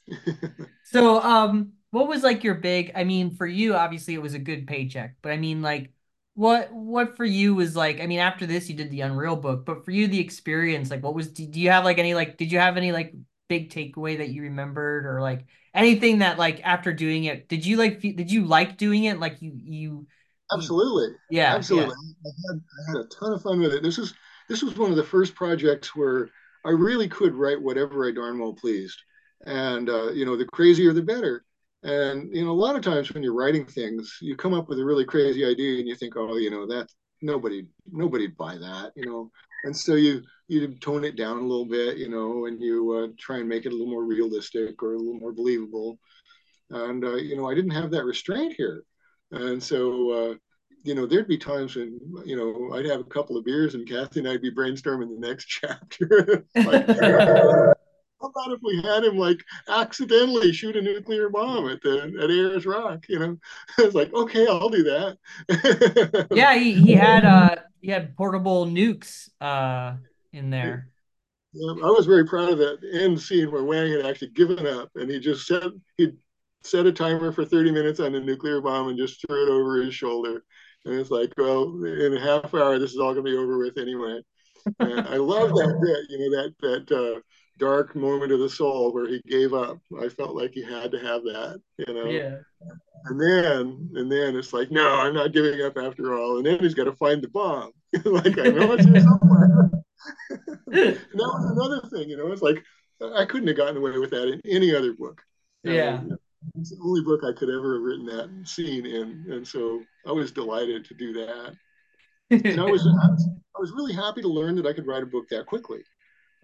so, 0.85 1.21
um, 1.21 1.75
what 1.91 2.09
was 2.09 2.23
like 2.23 2.43
your 2.43 2.55
big? 2.55 2.93
I 2.95 3.05
mean, 3.05 3.35
for 3.37 3.47
you, 3.47 3.75
obviously, 3.75 4.15
it 4.15 4.23
was 4.23 4.35
a 4.35 4.39
good 4.39 4.67
paycheck, 4.67 5.17
but 5.21 5.33
I 5.33 5.37
mean, 5.37 5.61
like 5.61 5.93
what 6.35 6.73
what 6.73 7.17
for 7.17 7.25
you 7.25 7.55
was 7.55 7.77
like 7.77 8.01
i 8.01 8.07
mean 8.07 8.19
after 8.19 8.45
this 8.45 8.69
you 8.69 8.75
did 8.75 8.91
the 8.91 9.03
unreal 9.03 9.37
book 9.37 9.65
but 9.65 9.85
for 9.85 9.93
you 9.93 10.09
the 10.09 10.21
experience 10.21 10.91
like 10.91 11.03
what 11.03 11.15
was 11.15 11.29
do 11.29 11.45
you 11.61 11.71
have 11.71 11.85
like 11.85 11.99
any 11.99 12.15
like 12.15 12.37
did 12.37 12.51
you 12.51 12.59
have 12.59 12.77
any 12.77 12.91
like 12.93 13.15
big 13.49 13.71
takeaway 13.71 14.19
that 14.19 14.31
you 14.31 14.43
remembered 14.43 15.07
or 15.07 15.21
like 15.21 15.47
anything 15.75 16.19
that 16.19 16.39
like 16.39 16.61
after 16.65 16.93
doing 16.93 17.25
it 17.25 17.49
did 17.49 17.67
you 17.67 17.77
like 17.77 18.01
did 18.01 18.31
you 18.31 18.47
like 18.47 18.77
doing 18.77 19.05
it? 19.05 19.19
Like 19.19 19.43
you 19.43 19.53
you 19.57 20.07
absolutely. 20.53 21.09
You, 21.09 21.39
yeah. 21.39 21.55
Absolutely. 21.55 21.95
Yeah. 22.25 22.31
I, 22.31 22.53
had, 22.53 22.63
I 22.63 22.99
had 22.99 23.07
a 23.07 23.09
ton 23.09 23.33
of 23.33 23.43
fun 23.43 23.61
with 23.61 23.73
it. 23.73 23.83
This 23.83 23.99
is 23.99 24.15
this 24.49 24.63
was 24.63 24.77
one 24.77 24.91
of 24.91 24.97
the 24.97 25.05
first 25.05 25.35
projects 25.35 25.97
where 25.97 26.31
i 26.65 26.71
really 26.71 27.09
could 27.09 27.35
write 27.35 27.61
whatever 27.61 28.07
i 28.07 28.13
darn 28.13 28.39
well 28.39 28.55
pleased. 28.55 28.99
And 29.47 29.91
uh, 29.91 30.13
you 30.13 30.25
know 30.25 30.37
the 30.37 30.47
crazier 30.47 30.93
the 30.93 31.03
better 31.03 31.45
and 31.85 32.35
you 32.35 32.45
know, 32.45 32.51
a 32.51 32.53
lot 32.53 32.77
of 32.77 32.83
times 32.83 33.13
when 33.13 33.23
you're 33.23 33.35
writing 33.35 33.67
things, 33.67 34.19
you 34.23 34.37
come 34.37 34.55
up 34.55 34.69
with 34.69 34.79
a 34.79 34.85
really 34.85 35.05
crazy 35.05 35.45
idea, 35.45 35.79
and 35.79 35.89
you 35.89 35.95
think, 35.95 36.15
oh, 36.17 36.37
you 36.37 36.51
know, 36.51 36.67
that 36.67 36.89
nobody 37.21 37.67
nobody'd 37.91 38.37
buy 38.37 38.57
that, 38.57 38.93
you 38.97 39.07
know. 39.07 39.31
And 39.65 39.77
so 39.77 39.95
you 39.95 40.23
you 40.49 40.75
tone 40.81 41.05
it 41.05 41.17
down 41.17 41.39
a 41.39 41.47
little 41.47 41.67
bit, 41.67 41.99
you 41.99 42.09
know, 42.09 42.47
and 42.47 42.61
you 42.61 42.93
uh, 42.93 43.09
try 43.19 43.39
and 43.39 43.49
make 43.49 43.67
it 43.67 43.73
a 43.73 43.77
little 43.77 43.91
more 43.91 44.05
realistic 44.05 44.83
or 44.83 44.95
a 44.95 44.99
little 44.99 45.21
more 45.21 45.33
believable. 45.33 45.99
And 46.71 47.05
uh, 47.05 47.17
you 47.17 47.37
know, 47.37 47.49
I 47.49 47.55
didn't 47.55 47.73
have 47.73 47.91
that 47.91 48.05
restraint 48.05 48.55
here, 48.57 48.85
and 49.31 49.63
so. 49.63 50.11
Uh, 50.11 50.35
you 50.87 50.95
know, 50.95 51.07
there'd 51.07 51.27
be 51.27 51.39
times 51.39 51.77
when, 51.77 51.99
you 52.27 52.37
know, 52.37 52.77
I'd 52.77 52.85
have 52.85 53.01
a 53.01 53.05
couple 53.05 53.39
of 53.39 53.45
beers 53.47 53.75
and 53.75 53.89
Kathy 53.89 54.21
and 54.21 54.29
I'd 54.29 54.43
be 54.43 54.51
brainstorming 54.51 55.19
the 55.19 55.27
next 55.27 55.47
chapter. 55.49 56.45
like, 56.55 57.75
how 58.25 58.43
about 58.43 58.57
if 58.57 58.61
we 58.63 58.81
had 58.83 59.05
him 59.05 59.17
like 59.19 59.39
accidentally 59.69 60.53
shoot 60.53 60.77
a 60.77 60.83
nuclear 60.83 61.29
bomb 61.29 61.69
at 61.69 61.81
the 61.83 62.13
at 62.23 62.31
Ayers 62.31 62.67
Rock? 62.67 63.05
You 63.09 63.19
know, 63.19 63.39
it's 63.79 63.95
like 63.95 64.13
okay, 64.13 64.47
I'll 64.47 64.69
do 64.69 64.85
that. 64.85 66.29
yeah, 66.35 66.55
he, 66.55 66.75
he 66.75 66.93
had 66.93 67.25
uh 67.25 67.57
he 67.81 67.91
had 67.91 68.17
portable 68.17 68.67
nukes 68.67 69.29
uh 69.41 69.97
in 70.33 70.51
there. 70.51 70.89
Yeah, 71.53 71.73
I 71.73 71.91
was 71.91 72.07
very 72.07 72.27
proud 72.27 72.51
of 72.51 72.59
that 72.59 72.79
end 72.93 73.21
scene 73.21 73.51
where 73.53 73.63
Wang 73.63 73.93
had 73.93 74.07
actually 74.07 74.31
given 74.31 74.67
up 74.67 74.91
and 74.97 75.11
he 75.11 75.21
just 75.21 75.47
said 75.47 75.71
he 75.97 76.13
set 76.63 76.87
a 76.87 76.93
timer 76.93 77.31
for 77.31 77.45
30 77.45 77.71
minutes 77.71 78.01
on 78.01 78.15
a 78.15 78.21
nuclear 78.21 78.61
bomb 78.61 78.89
and 78.89 78.99
just 78.99 79.21
threw 79.21 79.47
it 79.47 79.51
over 79.51 79.83
his 79.83 79.95
shoulder. 79.95 80.45
And 80.85 80.95
it's 80.95 81.11
like, 81.11 81.33
well, 81.37 81.85
in 81.85 82.17
a 82.17 82.21
half 82.21 82.53
hour, 82.55 82.79
this 82.79 82.93
is 82.93 82.99
all 82.99 83.13
going 83.13 83.25
to 83.25 83.31
be 83.31 83.37
over 83.37 83.59
with 83.59 83.79
anyway. 83.79 84.21
And 84.81 85.07
I 85.07 85.17
love 85.17 85.51
that 85.51 85.79
bit, 85.83 86.11
you 86.11 86.31
know, 86.31 86.43
that 86.43 86.87
that 86.87 86.97
uh, 86.97 87.21
dark 87.59 87.95
moment 87.95 88.33
of 88.33 88.41
the 88.41 88.49
soul 88.49 88.93
where 88.93 89.07
he 89.07 89.21
gave 89.27 89.53
up. 89.55 89.79
I 90.01 90.09
felt 90.09 90.35
like 90.35 90.53
he 90.53 90.63
had 90.63 90.91
to 90.93 90.99
have 90.99 91.23
that, 91.23 91.61
you 91.79 91.95
know. 91.95 92.07
Yeah. 92.07 92.37
And 93.07 93.21
then 93.21 93.91
and 93.95 94.11
then 94.11 94.37
it's 94.37 94.53
like, 94.53 94.71
no, 94.71 94.89
I'm 94.89 95.15
not 95.15 95.33
giving 95.33 95.61
up 95.63 95.77
after 95.77 96.19
all. 96.19 96.39
And 96.39 96.47
then 96.47 96.59
he's 96.61 96.75
got 96.75 96.85
to 96.85 96.93
find 96.93 97.23
the 97.23 97.29
bomb. 97.29 97.73
like 98.05 98.39
I 98.39 98.49
know 98.49 98.73
it's 98.73 98.85
here 98.87 99.01
somewhere. 99.01 99.71
that 100.67 101.01
was 101.15 101.51
another 101.51 101.89
thing, 101.91 102.09
you 102.09 102.17
know. 102.17 102.33
It's 102.33 102.43
like 102.43 102.63
I 103.15 103.25
couldn't 103.25 103.49
have 103.49 103.57
gotten 103.57 103.77
away 103.77 103.99
with 103.99 104.11
that 104.11 104.29
in 104.29 104.41
any 104.49 104.75
other 104.75 104.93
book. 104.95 105.21
Yeah. 105.63 105.99
Um, 105.99 106.19
it's 106.57 106.71
the 106.71 106.83
only 106.85 107.03
book 107.03 107.23
I 107.25 107.33
could 107.39 107.49
ever 107.49 107.75
have 107.75 107.83
written 107.83 108.07
that 108.07 108.47
scene 108.47 108.85
in, 108.85 109.25
and 109.31 109.47
so 109.47 109.83
I 110.07 110.13
was 110.13 110.31
delighted 110.31 110.85
to 110.87 110.95
do 110.95 111.13
that. 111.15 111.57
and 112.31 112.61
I 112.61 112.65
was, 112.65 112.87
I 112.87 113.61
was 113.61 113.73
really 113.73 113.95
happy 113.95 114.21
to 114.21 114.29
learn 114.29 114.55
that 114.57 114.67
I 114.67 114.73
could 114.73 114.87
write 114.87 115.03
a 115.03 115.07
book 115.07 115.27
that 115.31 115.47
quickly. 115.47 115.81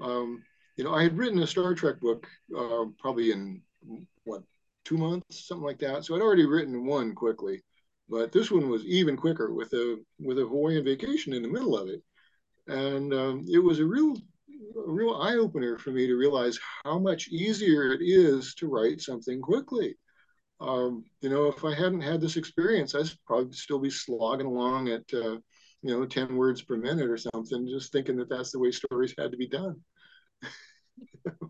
Um, 0.00 0.42
you 0.80 0.84
know, 0.84 0.94
I 0.94 1.02
had 1.02 1.18
written 1.18 1.42
a 1.42 1.46
Star 1.46 1.74
Trek 1.74 2.00
book 2.00 2.26
uh, 2.56 2.86
probably 2.98 3.32
in 3.32 3.60
what 4.24 4.42
two 4.86 4.96
months, 4.96 5.46
something 5.46 5.66
like 5.66 5.78
that. 5.80 6.06
So 6.06 6.16
I'd 6.16 6.22
already 6.22 6.46
written 6.46 6.86
one 6.86 7.14
quickly, 7.14 7.62
but 8.08 8.32
this 8.32 8.50
one 8.50 8.70
was 8.70 8.84
even 8.86 9.14
quicker 9.16 9.52
with 9.52 9.70
a 9.74 9.98
with 10.18 10.38
a 10.38 10.46
Hawaiian 10.46 10.84
vacation 10.84 11.34
in 11.34 11.42
the 11.42 11.48
middle 11.50 11.76
of 11.76 11.90
it. 11.90 12.02
and 12.68 13.14
um, 13.14 13.44
it 13.52 13.58
was 13.60 13.80
a 13.80 13.84
real 13.86 14.14
a 14.16 14.90
real 14.92 15.16
eye 15.16 15.36
opener 15.36 15.78
for 15.78 15.90
me 15.92 16.06
to 16.06 16.16
realize 16.16 16.58
how 16.84 16.98
much 16.98 17.28
easier 17.28 17.92
it 17.92 18.00
is 18.02 18.54
to 18.54 18.68
write 18.68 19.02
something 19.02 19.42
quickly. 19.42 19.96
Um, 20.60 21.04
you 21.22 21.30
know, 21.30 21.46
if 21.48 21.64
I 21.64 21.74
hadn't 21.74 22.02
had 22.02 22.20
this 22.22 22.36
experience, 22.36 22.94
I'd 22.94 23.10
probably 23.26 23.52
still 23.54 23.80
be 23.80 23.90
slogging 23.90 24.46
along 24.46 24.88
at, 24.90 25.02
uh, 25.14 25.38
you 25.82 25.90
know, 25.92 26.06
10 26.06 26.36
words 26.36 26.62
per 26.62 26.76
minute 26.76 27.10
or 27.10 27.18
something, 27.18 27.68
just 27.68 27.92
thinking 27.92 28.16
that 28.18 28.30
that's 28.30 28.52
the 28.52 28.60
way 28.60 28.72
stories 28.72 29.14
had 29.18 29.32
to 29.32 29.38
be 29.38 29.48
done. 29.48 29.76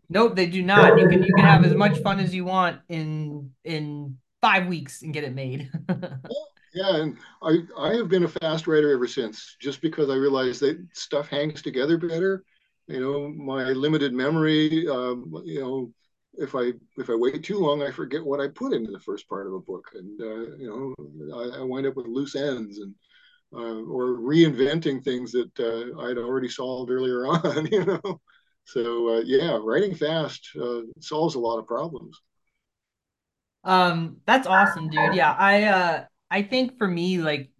nope, 0.08 0.36
they 0.36 0.46
do 0.46 0.62
not. 0.74 0.98
You 0.98 1.08
can 1.08 1.22
you 1.22 1.34
can 1.34 1.44
have 1.44 1.64
as 1.64 1.74
much 1.74 1.98
fun 1.98 2.20
as 2.20 2.34
you 2.34 2.44
want 2.44 2.80
in 2.88 3.50
in 3.64 4.18
five 4.40 4.66
weeks 4.66 5.02
and 5.02 5.12
get 5.12 5.24
it 5.24 5.34
made. 5.34 5.70
yeah, 6.74 6.96
and 6.96 7.16
I 7.42 7.58
I 7.78 7.94
have 7.94 8.08
been 8.08 8.24
a 8.24 8.28
fast 8.28 8.66
writer 8.66 8.92
ever 8.92 9.06
since, 9.06 9.56
just 9.60 9.80
because 9.80 10.10
I 10.10 10.14
realized 10.14 10.60
that 10.60 10.78
stuff 10.92 11.28
hangs 11.28 11.62
together 11.62 11.98
better. 11.98 12.44
You 12.86 13.00
know, 13.00 13.28
my 13.28 13.66
limited 13.70 14.12
memory, 14.12 14.88
um, 14.88 15.32
you 15.44 15.60
know, 15.60 15.92
if 16.34 16.54
I 16.54 16.72
if 16.96 17.10
I 17.10 17.14
wait 17.14 17.44
too 17.44 17.58
long, 17.58 17.82
I 17.82 17.90
forget 17.90 18.24
what 18.24 18.40
I 18.40 18.48
put 18.48 18.72
into 18.72 18.90
the 18.90 19.00
first 19.00 19.28
part 19.28 19.46
of 19.46 19.54
a 19.54 19.60
book, 19.60 19.86
and 19.94 20.20
uh, 20.20 20.56
you 20.56 20.94
know 21.28 21.36
I, 21.36 21.60
I, 21.60 21.62
wind 21.62 21.86
up 21.86 21.96
with 21.96 22.06
loose 22.06 22.34
ends 22.34 22.78
and 22.78 22.94
uh, 23.52 23.82
or 23.82 24.18
reinventing 24.18 25.02
things 25.02 25.32
that 25.32 25.50
uh, 25.58 26.00
I'd 26.02 26.18
already 26.18 26.48
solved 26.48 26.90
earlier 26.90 27.26
on. 27.26 27.66
You 27.66 27.84
know, 27.84 28.20
so 28.70 29.16
uh, 29.16 29.20
yeah, 29.24 29.58
writing 29.60 29.94
fast 29.94 30.50
uh, 30.60 30.82
solves 31.00 31.34
a 31.34 31.40
lot 31.40 31.58
of 31.58 31.66
problems. 31.66 32.20
Um, 33.64 34.18
that's 34.26 34.46
awesome, 34.46 34.88
dude. 34.88 35.14
Yeah, 35.14 35.32
I 35.32 35.64
uh, 35.64 36.04
I 36.30 36.42
think 36.42 36.78
for 36.78 36.86
me, 36.86 37.18
like, 37.18 37.50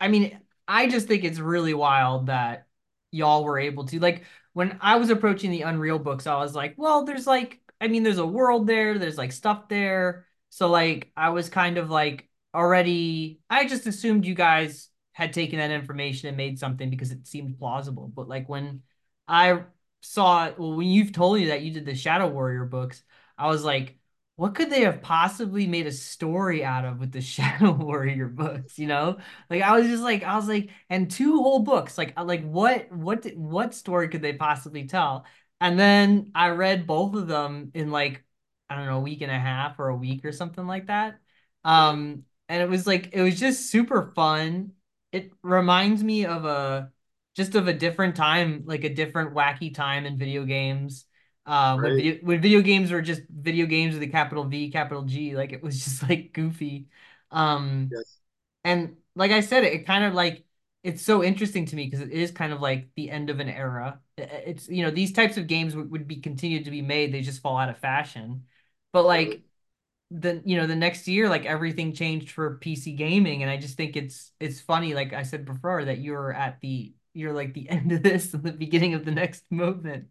I 0.00 0.08
mean, 0.08 0.38
I 0.66 0.88
just 0.88 1.06
think 1.06 1.24
it's 1.24 1.38
really 1.38 1.74
wild 1.74 2.26
that 2.26 2.66
y'all 3.10 3.44
were 3.44 3.58
able 3.58 3.84
to 3.86 4.00
like 4.00 4.24
when 4.52 4.78
I 4.80 4.96
was 4.96 5.10
approaching 5.10 5.50
the 5.50 5.62
Unreal 5.62 5.98
books, 5.98 6.26
I 6.26 6.36
was 6.36 6.54
like, 6.54 6.74
well, 6.76 7.04
there's 7.04 7.26
like 7.26 7.60
I 7.80 7.88
mean, 7.88 8.02
there's 8.02 8.18
a 8.18 8.26
world 8.26 8.66
there, 8.66 8.98
there's 8.98 9.18
like 9.18 9.32
stuff 9.32 9.68
there. 9.68 10.26
So 10.48 10.68
like 10.68 11.12
I 11.16 11.30
was 11.30 11.48
kind 11.48 11.78
of 11.78 11.90
like 11.90 12.28
already 12.54 13.40
I 13.50 13.66
just 13.66 13.86
assumed 13.86 14.24
you 14.24 14.34
guys 14.34 14.88
had 15.12 15.32
taken 15.32 15.58
that 15.58 15.70
information 15.70 16.28
and 16.28 16.36
made 16.36 16.58
something 16.58 16.90
because 16.90 17.12
it 17.12 17.26
seemed 17.26 17.58
plausible. 17.58 18.10
But 18.14 18.28
like 18.28 18.48
when 18.48 18.82
I 19.28 19.62
saw 20.00 20.50
well 20.58 20.76
when 20.76 20.88
you've 20.88 21.12
told 21.12 21.38
me 21.38 21.46
that 21.46 21.62
you 21.62 21.72
did 21.72 21.86
the 21.86 21.94
Shadow 21.94 22.28
Warrior 22.28 22.64
books, 22.66 23.02
I 23.38 23.48
was 23.48 23.64
like, 23.64 23.98
what 24.36 24.54
could 24.54 24.70
they 24.70 24.82
have 24.82 25.00
possibly 25.02 25.66
made 25.66 25.86
a 25.86 25.92
story 25.92 26.64
out 26.64 26.84
of 26.84 26.98
with 27.00 27.12
the 27.12 27.20
Shadow 27.22 27.72
Warrior 27.72 28.28
books? 28.28 28.78
You 28.78 28.86
know, 28.88 29.18
like 29.50 29.62
I 29.62 29.78
was 29.78 29.86
just 29.88 30.02
like, 30.02 30.22
I 30.22 30.36
was 30.36 30.48
like, 30.48 30.70
and 30.90 31.10
two 31.10 31.36
whole 31.42 31.60
books, 31.60 31.96
like, 31.98 32.18
like 32.20 32.44
what, 32.48 32.90
what, 32.92 33.26
what 33.36 33.74
story 33.74 34.08
could 34.08 34.22
they 34.22 34.34
possibly 34.34 34.86
tell? 34.86 35.24
And 35.60 35.78
then 35.78 36.32
I 36.34 36.50
read 36.50 36.86
both 36.86 37.14
of 37.14 37.28
them 37.28 37.70
in 37.74 37.90
like, 37.90 38.24
I 38.68 38.76
don't 38.76 38.86
know, 38.86 38.98
a 38.98 39.00
week 39.00 39.22
and 39.22 39.30
a 39.30 39.38
half 39.38 39.78
or 39.78 39.88
a 39.88 39.96
week 39.96 40.24
or 40.24 40.32
something 40.32 40.66
like 40.66 40.86
that. 40.88 41.18
Um, 41.64 42.24
and 42.48 42.62
it 42.62 42.68
was 42.68 42.86
like, 42.86 43.10
it 43.12 43.22
was 43.22 43.38
just 43.38 43.70
super 43.70 44.12
fun. 44.14 44.72
It 45.12 45.32
reminds 45.42 46.02
me 46.04 46.26
of 46.26 46.44
a, 46.44 46.92
just 47.36 47.54
of 47.54 47.68
a 47.68 47.72
different 47.74 48.16
time, 48.16 48.64
like 48.66 48.84
a 48.84 48.94
different 48.94 49.34
wacky 49.34 49.74
time 49.74 50.06
in 50.06 50.18
video 50.18 50.44
games. 50.44 51.04
Uh, 51.44 51.78
right. 51.78 51.82
when 51.82 51.96
video 51.96 52.16
when 52.22 52.40
video 52.40 52.60
games 52.60 52.90
were 52.90 53.02
just 53.02 53.22
video 53.30 53.66
games 53.66 53.94
with 53.94 54.02
a 54.02 54.08
capital 54.08 54.44
V, 54.44 54.70
capital 54.70 55.02
G, 55.04 55.36
like 55.36 55.52
it 55.52 55.62
was 55.62 55.78
just 55.84 56.02
like 56.02 56.32
goofy. 56.32 56.88
Um, 57.30 57.88
yes. 57.90 58.18
and 58.64 58.96
like 59.14 59.30
I 59.30 59.40
said, 59.40 59.64
it, 59.64 59.72
it 59.74 59.86
kind 59.86 60.04
of 60.04 60.14
like 60.14 60.44
it's 60.82 61.02
so 61.02 61.22
interesting 61.24 61.66
to 61.66 61.76
me 61.76 61.84
because 61.86 62.00
it 62.00 62.10
is 62.12 62.30
kind 62.30 62.52
of 62.52 62.60
like 62.60 62.88
the 62.96 63.10
end 63.10 63.30
of 63.30 63.40
an 63.40 63.48
era. 63.48 64.00
It's 64.16 64.68
you 64.68 64.82
know 64.84 64.90
these 64.90 65.12
types 65.12 65.36
of 65.36 65.46
games 65.46 65.76
would, 65.76 65.90
would 65.90 66.08
be 66.08 66.16
continued 66.16 66.64
to 66.66 66.70
be 66.70 66.82
made. 66.82 67.12
They 67.12 67.22
just 67.22 67.42
fall 67.42 67.56
out 67.58 67.68
of 67.68 67.78
fashion. 67.78 68.44
But 68.92 69.04
like 69.04 69.42
the 70.10 70.42
you 70.44 70.56
know 70.56 70.66
the 70.66 70.76
next 70.76 71.08
year, 71.08 71.28
like 71.28 71.46
everything 71.46 71.94
changed 71.94 72.30
for 72.30 72.56
PC 72.58 72.94
gaming, 72.94 73.42
and 73.42 73.50
I 73.50 73.58
just 73.58 73.76
think 73.76 73.96
it's 73.96 74.32
it's 74.40 74.60
funny. 74.60 74.94
Like 74.94 75.12
I 75.12 75.24
said 75.24 75.44
before, 75.44 75.84
that 75.86 75.98
you're 76.00 76.32
at 76.32 76.60
the 76.60 76.94
you're 77.16 77.32
like 77.32 77.54
the 77.54 77.68
end 77.70 77.92
of 77.92 78.02
this 78.02 78.34
and 78.34 78.42
the 78.42 78.52
beginning 78.52 78.94
of 78.94 79.04
the 79.04 79.10
next 79.10 79.44
movement. 79.50 80.06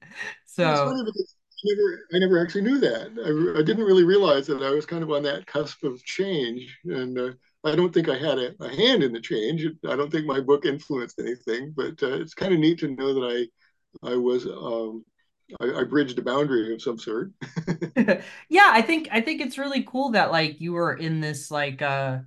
So 0.45 0.69
it's 0.69 0.79
funny 0.79 1.03
because 1.03 1.35
I 1.51 1.73
never 1.73 2.07
I 2.13 2.19
never 2.19 2.41
actually 2.41 2.61
knew 2.61 2.79
that. 2.79 3.55
I, 3.55 3.59
I 3.59 3.63
didn't 3.63 3.85
really 3.85 4.03
realize 4.03 4.47
that 4.47 4.61
I 4.61 4.71
was 4.71 4.85
kind 4.85 5.03
of 5.03 5.11
on 5.11 5.23
that 5.23 5.45
cusp 5.45 5.83
of 5.83 6.03
change 6.03 6.79
and. 6.85 7.17
Uh, 7.17 7.31
I 7.67 7.75
don't 7.75 7.91
think 7.91 8.09
I 8.09 8.15
had 8.15 8.37
a, 8.37 8.53
a, 8.59 8.69
hand 8.69 9.01
in 9.01 9.11
the 9.11 9.19
change. 9.19 9.65
I 9.87 9.95
don't 9.95 10.11
think 10.11 10.27
my 10.27 10.39
book 10.39 10.67
influenced 10.67 11.19
anything, 11.19 11.73
but 11.75 12.01
uh, 12.03 12.21
it's 12.21 12.35
kind 12.35 12.53
of 12.53 12.59
neat 12.59 12.77
to 12.81 12.89
know 12.89 13.15
that 13.15 13.49
I 14.03 14.11
I 14.11 14.15
was 14.17 14.45
um, 14.45 15.03
I, 15.59 15.81
I, 15.81 15.83
bridged 15.83 16.17
a 16.19 16.21
boundary 16.21 16.73
of 16.73 16.81
some 16.81 16.97
sort. 16.97 17.31
yeah, 18.49 18.67
I 18.69 18.81
think 18.81 19.09
I 19.11 19.21
think 19.21 19.41
it's 19.41 19.57
really 19.57 19.83
cool 19.83 20.11
that 20.11 20.31
like 20.31 20.59
you 20.59 20.73
were 20.73 20.93
in 20.93 21.21
this 21.21 21.51
like 21.51 21.81
uh 21.81 22.19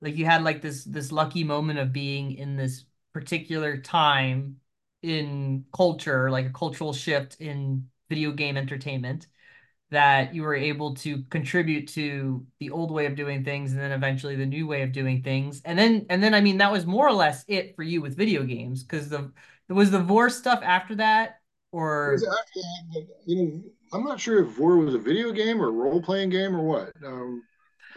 like 0.00 0.16
you 0.16 0.24
had 0.24 0.42
like 0.42 0.60
this 0.60 0.84
this 0.84 1.12
lucky 1.12 1.44
moment 1.44 1.78
of 1.78 1.92
being 1.92 2.32
in 2.32 2.56
this 2.56 2.84
particular 3.14 3.78
time 3.78 4.56
in 5.02 5.64
culture, 5.74 6.30
like 6.30 6.46
a 6.46 6.50
cultural 6.50 6.92
shift 6.92 7.40
in 7.40 7.88
video 8.10 8.32
game 8.32 8.58
entertainment 8.58 9.28
that 9.90 10.34
you 10.34 10.42
were 10.42 10.54
able 10.54 10.94
to 10.96 11.22
contribute 11.30 11.86
to 11.88 12.44
the 12.58 12.70
old 12.70 12.90
way 12.90 13.06
of 13.06 13.14
doing 13.14 13.44
things 13.44 13.72
and 13.72 13.80
then 13.80 13.92
eventually 13.92 14.34
the 14.34 14.44
new 14.44 14.66
way 14.66 14.82
of 14.82 14.92
doing 14.92 15.22
things. 15.22 15.62
And 15.64 15.78
then 15.78 16.06
and 16.10 16.22
then 16.22 16.34
i 16.34 16.40
mean 16.40 16.58
that 16.58 16.72
was 16.72 16.84
more 16.84 17.06
or 17.06 17.12
less 17.12 17.44
it 17.48 17.76
for 17.76 17.82
you 17.82 18.02
with 18.02 18.16
video 18.16 18.42
games 18.42 18.82
because 18.82 19.08
the 19.08 19.30
was 19.68 19.90
the 19.90 20.00
vor 20.00 20.28
stuff 20.30 20.60
after 20.62 20.96
that 20.96 21.40
or? 21.70 22.14
Actually, 22.14 23.08
you 23.24 23.42
know 23.42 23.62
i'm 23.92 24.04
not 24.04 24.18
sure 24.18 24.44
if 24.44 24.50
vor 24.56 24.76
was 24.78 24.94
a 24.94 24.98
video 24.98 25.30
game 25.30 25.62
or 25.62 25.70
role-playing 25.70 26.30
game 26.30 26.56
or 26.56 26.62
what. 26.62 26.92
Um, 27.04 27.44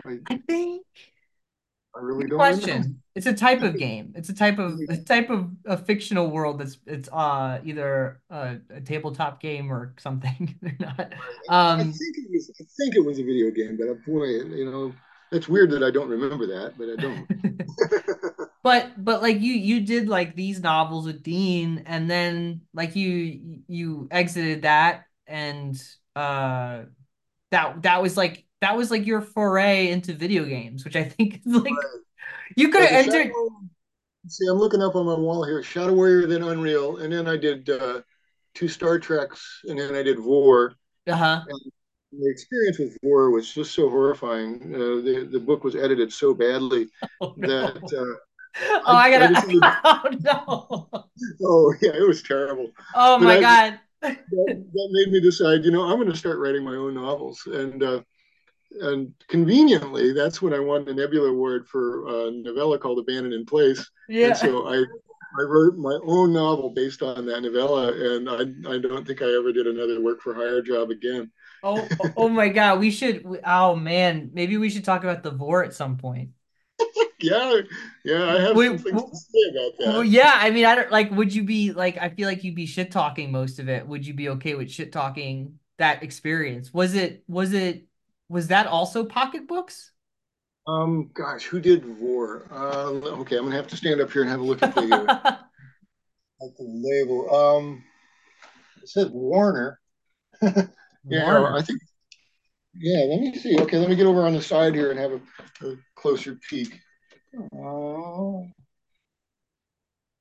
I, 0.06 0.20
I 0.28 0.38
think 0.48 0.86
I 1.98 2.02
really 2.02 2.28
don't 2.28 2.38
question. 2.38 3.02
It's 3.16 3.26
a 3.26 3.34
type 3.34 3.64
of 3.64 3.78
game. 3.78 4.14
It's 4.16 4.30
a 4.30 4.36
type 4.36 4.60
of 4.60 4.80
a 4.90 4.98
type 5.06 5.30
of 5.32 5.50
a 5.66 5.78
fictional 5.78 6.30
world 6.30 6.60
that's 6.60 6.78
it's 6.86 7.10
uh 7.12 7.60
either 7.64 8.22
a, 8.30 8.58
a 8.70 8.82
tabletop 8.82 9.42
game 9.42 9.72
or 9.72 9.96
something. 9.98 10.56
They're 10.62 10.78
not. 10.80 11.14
Um, 11.50 11.80
I 11.80 11.84
think 11.84 12.18
it 12.18 12.32
was. 12.32 12.52
I 12.62 12.66
think 12.78 12.96
it 12.96 13.04
was 13.04 13.20
a 13.20 13.24
video 13.24 13.50
game, 13.50 13.78
but 13.78 14.06
boy, 14.06 14.26
you 14.26 14.70
know, 14.70 14.94
it's 15.32 15.48
weird 15.48 15.72
that 15.72 15.84
I 15.84 15.90
don't 15.90 16.10
remember 16.10 16.46
that, 16.48 16.78
but 16.78 16.90
I 16.90 16.96
don't. 16.96 18.50
but 18.64 19.04
but 19.04 19.22
like 19.24 19.42
you 19.42 19.54
you 19.54 19.82
did 19.82 20.08
like 20.08 20.36
these 20.36 20.60
novels 20.60 21.08
with 21.08 21.24
Dean, 21.24 21.84
and 21.88 22.10
then 22.10 22.62
like 22.74 22.96
you 22.96 23.62
you 23.68 24.08
exited 24.12 24.62
that, 24.62 25.06
and 25.26 25.82
uh 26.16 26.84
that 27.52 27.82
that 27.82 28.02
was 28.02 28.16
like 28.16 28.46
that 28.62 28.76
was 28.76 28.92
like 28.92 29.06
your 29.06 29.22
foray 29.22 29.90
into 29.90 30.14
video 30.14 30.44
games, 30.46 30.84
which 30.84 30.96
I 30.96 31.04
think 31.04 31.42
is 31.46 31.54
like 31.54 31.66
right. 31.66 32.02
you 32.56 32.70
could 32.70 32.82
have 32.82 32.92
entered. 32.92 33.28
Shadow, 33.28 33.50
see, 34.28 34.48
I'm 34.50 34.58
looking 34.58 34.82
up 34.82 34.96
on 34.96 35.06
my 35.06 35.16
wall 35.16 35.44
here: 35.44 35.62
Shadow 35.64 35.94
Warrior, 35.94 36.28
then 36.28 36.44
Unreal, 36.44 36.98
and 36.98 37.12
then 37.12 37.28
I 37.28 37.38
did 37.38 37.70
uh, 37.70 38.02
two 38.54 38.68
Star 38.68 39.00
Treks, 39.00 39.62
and 39.66 39.80
then 39.80 39.96
I 39.96 40.04
did 40.04 40.20
Vor. 40.20 40.74
Uh 41.08 41.16
huh. 41.16 41.42
The 42.12 42.32
experience 42.32 42.80
with 42.80 42.98
Vor 43.04 43.32
was 43.32 43.54
just 43.54 43.74
so 43.74 43.90
horrifying. 43.90 44.74
Uh, 44.74 45.02
the 45.04 45.30
the 45.32 45.40
book 45.40 45.64
was 45.64 45.76
edited 45.76 46.12
so 46.12 46.34
badly 46.34 46.88
oh, 47.22 47.34
no. 47.38 47.48
that. 47.48 47.78
Uh, 47.78 48.80
oh, 48.86 48.96
I, 48.96 49.04
I 49.04 49.12
gotta. 49.12 49.60
I 49.62 49.80
oh 49.84 50.10
no. 50.22 51.02
Oh 51.44 51.74
yeah, 51.82 51.92
it 51.92 52.08
was 52.08 52.24
terrible. 52.24 52.72
Oh 52.96 53.20
but 53.20 53.26
my 53.26 53.38
I, 53.38 53.42
god. 53.42 53.80
that, 54.02 54.18
that, 54.30 54.90
made 54.92 55.12
me 55.12 55.20
decide, 55.20 55.64
you 55.64 55.72
know, 55.72 55.82
I'm 55.82 55.98
going 55.98 56.08
to 56.08 56.16
start 56.16 56.38
writing 56.38 56.64
my 56.64 56.76
own 56.76 56.94
novels, 56.94 57.42
and 57.48 57.82
uh, 57.82 58.02
and 58.72 59.14
conveniently, 59.28 60.14
that's 60.14 60.42
when 60.42 60.54
I 60.54 60.60
won 60.60 60.86
the 60.86 60.94
Nebula 60.94 61.30
Award 61.30 61.68
for 61.68 62.08
a 62.08 62.32
novella 62.32 62.78
called 62.78 63.00
Abandoned 63.00 63.34
in 63.34 63.46
Place. 63.46 63.90
Yeah. 64.10 64.28
And 64.28 64.38
so 64.38 64.68
I 64.68 64.84
I 65.40 65.44
wrote 65.44 65.78
my 65.78 66.00
own 66.06 66.34
novel 66.34 66.70
based 66.72 67.02
on 67.02 67.26
that 67.28 67.42
novella, 67.42 67.92
and 67.92 68.30
I 68.30 68.74
I 68.74 68.80
don't 68.80 69.06
think 69.06 69.22
I 69.22 69.26
ever 69.26 69.52
did 69.52 69.68
another 69.68 70.02
work 70.02 70.22
for 70.22 70.34
hire 70.34 70.62
job 70.62 70.90
again. 70.90 71.32
oh 71.64 71.88
oh, 72.00 72.12
oh 72.18 72.30
my 72.30 72.50
god, 72.50 72.80
we 72.80 72.92
should. 72.92 73.26
Oh 73.46 73.76
man, 73.76 74.32
maybe 74.34 74.58
we 74.58 74.70
should 74.70 74.86
talk 74.86 75.04
about 75.04 75.24
the 75.24 75.32
Vor 75.32 75.64
at 75.64 75.74
some 75.74 75.98
point. 75.98 76.30
yeah, 77.20 77.62
yeah, 78.04 78.26
I 78.26 78.42
have 78.42 78.56
things 78.56 78.84
to 78.84 78.90
say 78.90 79.50
about 79.52 79.72
that. 79.80 79.88
Well, 79.88 80.04
yeah, 80.04 80.34
I 80.36 80.52
mean, 80.52 80.66
I 80.66 80.76
don't 80.76 80.92
like. 80.92 81.12
Would 81.12 81.34
you 81.34 81.44
be 81.44 81.72
like? 81.72 81.98
I 81.98 82.10
feel 82.10 82.28
like 82.28 82.44
you'd 82.44 82.56
be 82.56 82.66
shit 82.66 82.92
talking 82.92 83.32
most 83.32 83.60
of 83.60 83.70
it. 83.70 83.88
Would 83.88 84.06
you 84.06 84.14
be 84.14 84.30
okay 84.30 84.56
with 84.56 84.72
shit 84.72 84.92
talking 84.92 85.60
that 85.78 86.04
experience? 86.04 86.74
Was 86.74 86.96
it? 86.96 87.24
Was 87.28 87.54
it? 87.54 87.87
Was 88.30 88.48
that 88.48 88.68
also 88.68 89.06
pocketbooks? 89.06 89.92
Um, 90.68 91.10
gosh, 91.14 91.46
who 91.46 91.62
did 91.62 91.86
Vor? 91.86 92.46
Uh, 92.52 92.90
okay, 93.22 93.38
I'm 93.38 93.46
gonna 93.46 93.56
have 93.56 93.68
to 93.68 93.78
stand 93.78 94.02
up 94.02 94.12
here 94.12 94.22
and 94.22 94.30
have 94.30 94.42
a 94.42 94.44
look 94.44 94.62
at 94.62 94.76
the, 94.76 94.82
uh, 94.82 95.16
at 96.42 96.58
the 96.58 96.66
label. 96.66 97.34
Um, 97.34 97.84
it 98.84 98.90
says 98.90 99.08
Warner. 99.08 99.80
yeah, 100.42 100.68
Warner. 101.06 101.56
I 101.56 101.62
think. 101.62 101.80
Yeah, 102.76 103.06
let 103.10 103.22
me 103.22 103.38
see. 103.38 103.58
Okay, 103.62 103.78
let 103.78 103.90
me 103.90 103.96
get 103.96 104.06
over 104.06 104.26
on 104.26 104.34
the 104.34 104.42
side 104.42 104.76
here 104.76 104.92
and 104.92 105.00
have 105.00 105.14
a, 105.14 105.68
a 105.68 105.76
closer 105.96 106.38
peek. 106.50 106.80
Oh, 107.56 108.46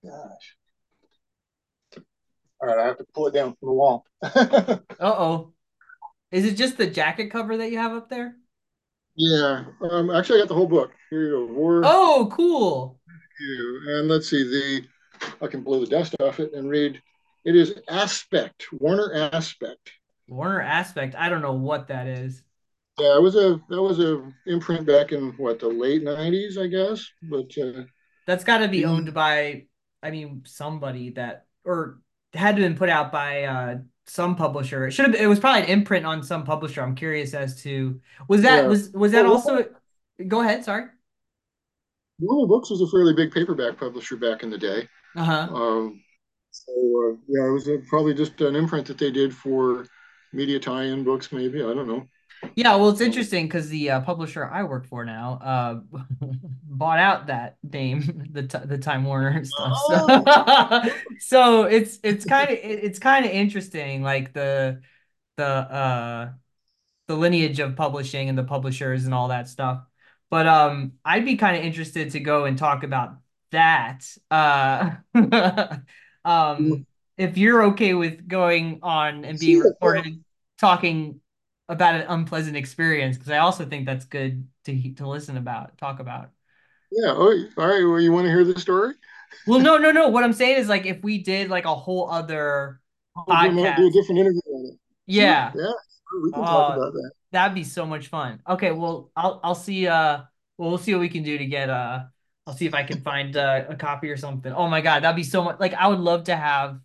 gosh. 0.04 0.56
All 2.60 2.68
right, 2.68 2.78
I 2.78 2.86
have 2.86 2.98
to 2.98 3.06
pull 3.14 3.26
it 3.26 3.34
down 3.34 3.54
from 3.58 3.68
the 3.68 3.74
wall. 3.74 4.06
Uh-oh. 4.22 5.52
Is 6.32 6.44
it 6.44 6.56
just 6.56 6.76
the 6.76 6.86
jacket 6.86 7.30
cover 7.30 7.56
that 7.56 7.70
you 7.70 7.78
have 7.78 7.92
up 7.92 8.08
there? 8.08 8.36
Yeah. 9.16 9.64
Um, 9.90 10.10
actually, 10.10 10.38
I 10.38 10.42
got 10.42 10.48
the 10.48 10.54
whole 10.54 10.66
book. 10.66 10.92
Here 11.10 11.22
you 11.22 11.46
go. 11.46 11.54
Vor. 11.54 11.82
Oh, 11.84 12.28
cool. 12.32 12.98
You. 13.40 13.80
And 13.88 14.08
let's 14.08 14.28
see. 14.28 14.42
The 14.42 14.86
I 15.40 15.46
can 15.46 15.62
blow 15.62 15.80
the 15.80 15.86
dust 15.86 16.14
off 16.20 16.40
it 16.40 16.52
and 16.52 16.68
read. 16.68 17.00
It 17.44 17.56
is 17.56 17.74
Aspect 17.88 18.66
Warner 18.72 19.30
Aspect. 19.32 19.92
Warner 20.28 20.60
Aspect. 20.60 21.14
I 21.16 21.28
don't 21.28 21.42
know 21.42 21.54
what 21.54 21.88
that 21.88 22.06
is. 22.06 22.42
Yeah, 22.98 23.16
it 23.16 23.22
was 23.22 23.36
a 23.36 23.60
that 23.68 23.82
was 23.82 24.00
a 24.00 24.32
imprint 24.46 24.86
back 24.86 25.12
in 25.12 25.32
what 25.32 25.60
the 25.60 25.68
late 25.68 26.02
'90s, 26.02 26.58
I 26.58 26.66
guess. 26.66 27.06
But 27.22 27.56
uh, 27.58 27.84
that's 28.26 28.44
got 28.44 28.58
to 28.58 28.68
be 28.68 28.84
owned 28.84 29.12
by, 29.14 29.66
I 30.02 30.10
mean, 30.10 30.42
somebody 30.46 31.10
that 31.10 31.46
or 31.64 32.00
had 32.34 32.56
been 32.56 32.74
put 32.74 32.88
out 32.88 33.12
by 33.12 33.44
uh, 33.44 33.76
some 34.06 34.36
publisher. 34.36 34.86
It 34.86 34.92
should 34.92 35.06
have. 35.06 35.14
It 35.14 35.26
was 35.26 35.40
probably 35.40 35.62
an 35.62 35.68
imprint 35.68 36.06
on 36.06 36.22
some 36.22 36.44
publisher. 36.44 36.82
I'm 36.82 36.94
curious 36.94 37.34
as 37.34 37.62
to 37.62 38.00
was 38.28 38.42
that 38.42 38.62
yeah. 38.62 38.68
was 38.68 38.90
was 38.90 39.12
that 39.12 39.24
well, 39.24 39.34
also. 39.34 39.66
Go 40.26 40.40
ahead. 40.40 40.64
Sorry. 40.64 40.86
Warner 42.18 42.48
Books 42.48 42.70
was 42.70 42.80
a 42.80 42.88
fairly 42.88 43.12
big 43.14 43.32
paperback 43.32 43.78
publisher 43.78 44.16
back 44.16 44.42
in 44.42 44.50
the 44.50 44.58
day. 44.58 44.88
Uh-huh. 45.16 45.54
Um, 45.54 46.02
so 46.50 46.72
uh, 46.72 47.16
yeah, 47.28 47.48
it 47.48 47.52
was 47.52 47.68
a, 47.68 47.78
probably 47.88 48.14
just 48.14 48.40
an 48.40 48.56
imprint 48.56 48.86
that 48.86 48.98
they 48.98 49.10
did 49.10 49.34
for 49.34 49.86
media 50.32 50.58
tie-in 50.58 51.04
books, 51.04 51.32
maybe. 51.32 51.62
I 51.62 51.74
don't 51.74 51.88
know. 51.88 52.06
Yeah, 52.54 52.76
well, 52.76 52.90
it's 52.90 53.00
interesting 53.00 53.46
because 53.46 53.68
the 53.68 53.90
uh, 53.90 54.00
publisher 54.00 54.44
I 54.44 54.62
work 54.64 54.86
for 54.86 55.04
now 55.04 55.38
uh, 55.42 55.80
bought 56.64 56.98
out 56.98 57.26
that 57.26 57.56
name, 57.62 58.28
the 58.30 58.42
the 58.64 58.78
Time 58.78 59.04
Warner 59.04 59.44
stuff. 59.44 59.78
So, 59.88 60.06
oh. 60.08 60.90
so 61.18 61.62
it's 61.64 61.98
it's 62.02 62.24
kind 62.24 62.50
of 62.50 62.58
it's 62.62 62.98
kind 62.98 63.24
of 63.24 63.32
interesting, 63.32 64.02
like 64.02 64.32
the 64.32 64.80
the 65.36 65.44
uh 65.46 66.32
the 67.08 67.14
lineage 67.14 67.60
of 67.60 67.76
publishing 67.76 68.28
and 68.28 68.36
the 68.36 68.44
publishers 68.44 69.04
and 69.04 69.14
all 69.14 69.28
that 69.28 69.48
stuff. 69.48 69.84
But 70.30 70.46
um, 70.46 70.92
I'd 71.04 71.24
be 71.24 71.36
kind 71.36 71.56
of 71.56 71.62
interested 71.62 72.10
to 72.12 72.20
go 72.20 72.46
and 72.46 72.58
talk 72.58 72.82
about 72.82 73.16
that. 73.52 74.04
Uh, 74.30 74.96
um, 76.24 76.86
if 77.16 77.38
you're 77.38 77.62
okay 77.66 77.94
with 77.94 78.26
going 78.26 78.80
on 78.82 79.24
and 79.24 79.38
being 79.38 79.60
recorded 79.60 80.24
talking 80.58 81.20
about 81.68 81.96
an 81.96 82.06
unpleasant 82.08 82.56
experience 82.56 83.16
because 83.16 83.30
I 83.30 83.38
also 83.38 83.64
think 83.64 83.86
that's 83.86 84.04
good 84.04 84.46
to 84.64 84.94
to 84.94 85.08
listen 85.08 85.36
about, 85.36 85.76
talk 85.78 86.00
about. 86.00 86.30
Yeah. 86.92 87.12
Oh, 87.12 87.44
all 87.58 87.66
right. 87.66 87.84
Well, 87.84 88.00
you 88.00 88.12
want 88.12 88.26
to 88.26 88.30
hear 88.30 88.44
the 88.44 88.58
story? 88.58 88.94
well, 89.46 89.60
no, 89.60 89.76
no, 89.76 89.90
no. 89.90 90.08
What 90.08 90.24
I'm 90.24 90.32
saying 90.32 90.58
is 90.58 90.68
like 90.68 90.86
if 90.86 91.02
we 91.02 91.18
did 91.18 91.50
like 91.50 91.64
a 91.64 91.74
whole 91.74 92.10
other 92.10 92.80
oh, 93.16 93.24
podcast, 93.28 93.76
do 93.76 93.86
a 93.86 93.90
different 93.90 94.20
interview 94.20 94.40
on 94.46 94.66
it. 94.66 94.78
Yeah. 95.06 95.52
Yeah. 95.54 95.70
We 96.22 96.32
can 96.32 96.42
talk 96.42 96.70
uh, 96.70 96.74
about 96.76 96.92
that. 96.92 97.10
That'd 97.32 97.54
be 97.54 97.64
so 97.64 97.84
much 97.84 98.08
fun. 98.08 98.40
Okay. 98.48 98.70
Well, 98.70 99.10
I'll 99.16 99.40
I'll 99.42 99.54
see. 99.54 99.86
Uh, 99.86 100.22
well, 100.58 100.70
we'll 100.70 100.78
see 100.78 100.94
what 100.94 101.00
we 101.00 101.08
can 101.08 101.22
do 101.22 101.36
to 101.36 101.46
get. 101.46 101.68
Uh, 101.68 102.04
I'll 102.46 102.54
see 102.54 102.66
if 102.66 102.74
I 102.74 102.84
can 102.84 103.00
find 103.00 103.36
uh, 103.36 103.64
a 103.68 103.76
copy 103.76 104.08
or 104.08 104.16
something. 104.16 104.52
Oh 104.52 104.68
my 104.68 104.80
god, 104.80 105.02
that'd 105.02 105.16
be 105.16 105.24
so 105.24 105.42
much. 105.42 105.58
Like 105.58 105.74
I 105.74 105.88
would 105.88 105.98
love 105.98 106.24
to 106.24 106.36
have 106.36 106.80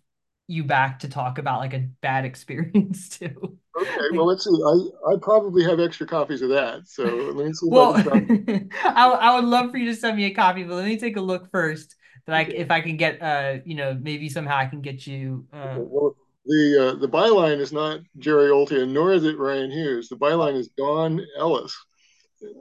you 0.46 0.64
back 0.64 1.00
to 1.00 1.08
talk 1.08 1.38
about 1.38 1.60
like 1.60 1.74
a 1.74 1.88
bad 2.00 2.24
experience 2.26 3.08
too. 3.08 3.58
Okay, 3.80 4.08
well 4.12 4.26
let's 4.26 4.44
see. 4.44 4.50
I 4.50 5.12
I 5.12 5.16
probably 5.20 5.64
have 5.64 5.80
extra 5.80 6.06
copies 6.06 6.42
of 6.42 6.50
that. 6.50 6.86
So 6.86 7.04
let 7.04 7.46
me 7.46 7.52
see. 7.52 7.68
well, 7.68 7.94
I, 8.84 9.08
I, 9.08 9.34
would 9.34 9.46
love 9.48 9.70
for 9.70 9.78
you 9.78 9.86
to 9.86 9.96
send 9.96 10.16
me 10.16 10.26
a 10.26 10.34
copy, 10.34 10.62
but 10.62 10.74
let 10.74 10.84
me 10.84 10.98
take 10.98 11.16
a 11.16 11.20
look 11.20 11.50
first. 11.50 11.96
That 12.26 12.36
I 12.36 12.42
if 12.42 12.70
I 12.70 12.80
can 12.80 12.96
get 12.96 13.20
uh 13.22 13.58
you 13.64 13.74
know 13.74 13.98
maybe 14.00 14.28
somehow 14.28 14.56
I 14.56 14.66
can 14.66 14.80
get 14.80 15.06
you. 15.06 15.46
Uh... 15.52 15.76
Well, 15.78 16.16
the 16.44 16.90
uh, 16.90 17.00
the 17.00 17.08
byline 17.08 17.58
is 17.58 17.72
not 17.72 18.00
Jerry 18.18 18.50
Oltion, 18.50 18.92
nor 18.92 19.12
is 19.12 19.24
it 19.24 19.38
Ryan 19.38 19.70
Hughes. 19.70 20.08
The 20.08 20.16
byline 20.16 20.56
is 20.56 20.68
Dawn 20.76 21.24
Ellis. 21.38 21.76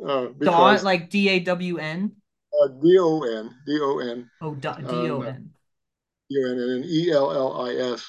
Uh, 0.08 0.28
Dawn 0.40 0.84
like 0.84 1.10
D 1.10 1.30
A 1.30 1.40
W 1.40 1.78
N. 1.78 2.12
Uh, 2.62 2.68
D 2.68 2.98
O 3.00 3.22
N 3.22 3.56
D 3.66 3.80
O 3.82 4.00
N. 4.00 4.30
Oh, 4.42 4.56
D 4.56 4.70
O 5.10 5.22
N. 5.22 5.50
and 6.36 6.60
an 6.60 6.84
E 6.86 7.12
L 7.12 7.32
L 7.32 7.62
I 7.62 7.74
S. 7.94 8.06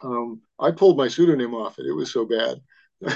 Um, 0.00 0.42
I 0.58 0.70
pulled 0.70 0.96
my 0.96 1.08
pseudonym 1.08 1.54
off 1.54 1.78
it. 1.78 1.86
It 1.86 1.92
was 1.92 2.12
so 2.12 2.24
bad. 2.24 2.60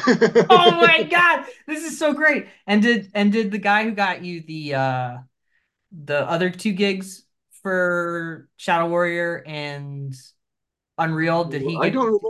oh 0.51 0.71
my 0.87 1.03
god, 1.03 1.47
this 1.67 1.85
is 1.85 1.99
so 1.99 2.13
great. 2.13 2.47
And 2.67 2.83
did 2.83 3.11
and 3.15 3.33
did 3.33 3.51
the 3.51 3.59
guy 3.59 3.85
who 3.85 3.93
got 3.93 4.23
you 4.25 4.41
the 4.41 4.75
uh 4.75 5.17
the 5.91 6.29
other 6.29 6.51
two 6.51 6.73
gigs 6.73 7.25
for 7.63 8.49
Shadow 8.57 8.89
Warrior 8.89 9.43
and 9.47 10.15
Unreal, 10.99 11.45
did 11.45 11.63
he? 11.63 11.77
I 11.81 11.91
don't. 11.91 12.07
Remember, 12.07 12.29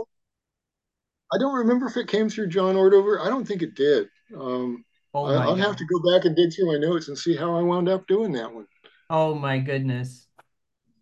I 1.33 1.37
don't 1.37 1.55
remember 1.55 1.87
if 1.87 1.97
it 1.97 2.07
came 2.07 2.29
through 2.29 2.47
John 2.47 2.75
Ordover. 2.75 3.19
I 3.19 3.29
don't 3.29 3.47
think 3.47 3.61
it 3.61 3.75
did. 3.75 4.07
Um, 4.35 4.83
oh 5.13 5.25
I, 5.25 5.45
will 5.45 5.55
have 5.55 5.75
to 5.75 5.85
go 5.85 6.11
back 6.11 6.25
and 6.25 6.35
dig 6.35 6.53
through 6.53 6.67
my 6.67 6.77
notes 6.77 7.07
and 7.07 7.17
see 7.17 7.35
how 7.35 7.55
I 7.55 7.61
wound 7.61 7.89
up 7.89 8.07
doing 8.07 8.31
that 8.33 8.53
one. 8.53 8.67
Oh 9.09 9.35
my 9.35 9.59
goodness, 9.59 10.22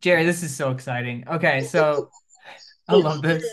Jerry, 0.01 0.25
this 0.25 0.41
is 0.41 0.55
so 0.55 0.71
exciting. 0.71 1.23
Okay, 1.27 1.61
so 1.61 2.09
I 2.87 2.95
love 2.95 3.21
this. 3.21 3.45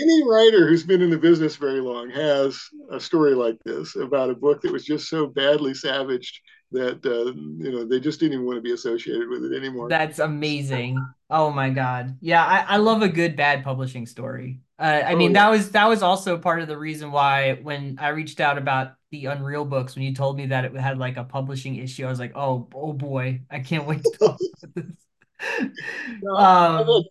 Any 0.00 0.22
writer 0.26 0.68
who's 0.68 0.84
been 0.84 1.02
in 1.02 1.10
the 1.10 1.18
business 1.18 1.56
very 1.56 1.80
long 1.80 2.08
has 2.10 2.58
a 2.90 3.00
story 3.00 3.34
like 3.34 3.58
this 3.64 3.96
about 3.96 4.30
a 4.30 4.34
book 4.34 4.62
that 4.62 4.72
was 4.72 4.84
just 4.84 5.08
so 5.08 5.26
badly 5.26 5.74
savaged 5.74 6.40
that 6.72 7.04
uh, 7.04 7.32
you 7.34 7.72
know 7.72 7.84
they 7.84 7.98
just 7.98 8.20
didn't 8.20 8.34
even 8.34 8.46
want 8.46 8.56
to 8.56 8.62
be 8.62 8.72
associated 8.72 9.28
with 9.28 9.44
it 9.44 9.56
anymore. 9.56 9.88
That's 9.88 10.20
amazing. 10.20 11.04
Oh 11.28 11.50
my 11.50 11.70
god. 11.70 12.16
Yeah, 12.20 12.44
I, 12.44 12.74
I 12.74 12.76
love 12.76 13.02
a 13.02 13.08
good 13.08 13.36
bad 13.36 13.64
publishing 13.64 14.06
story. 14.06 14.60
Uh, 14.78 15.02
I 15.04 15.12
oh, 15.12 15.16
mean 15.16 15.32
yeah. 15.32 15.44
that 15.44 15.50
was 15.50 15.70
that 15.72 15.88
was 15.88 16.02
also 16.02 16.38
part 16.38 16.62
of 16.62 16.68
the 16.68 16.78
reason 16.78 17.10
why 17.10 17.54
when 17.62 17.98
I 18.00 18.08
reached 18.10 18.38
out 18.38 18.58
about 18.58 18.92
the 19.10 19.26
Unreal 19.26 19.64
books 19.64 19.96
when 19.96 20.04
you 20.04 20.14
told 20.14 20.36
me 20.36 20.46
that 20.46 20.64
it 20.64 20.74
had 20.76 20.98
like 20.98 21.16
a 21.16 21.24
publishing 21.24 21.76
issue, 21.76 22.06
I 22.06 22.10
was 22.10 22.20
like, 22.20 22.36
oh 22.36 22.68
oh 22.74 22.92
boy, 22.92 23.42
I 23.50 23.58
can't 23.58 23.86
wait 23.86 24.04
to 24.04 24.10
talk 24.18 24.38
about 24.62 24.74
this. 24.76 24.96
no, 26.22 26.36
um, 26.36 27.04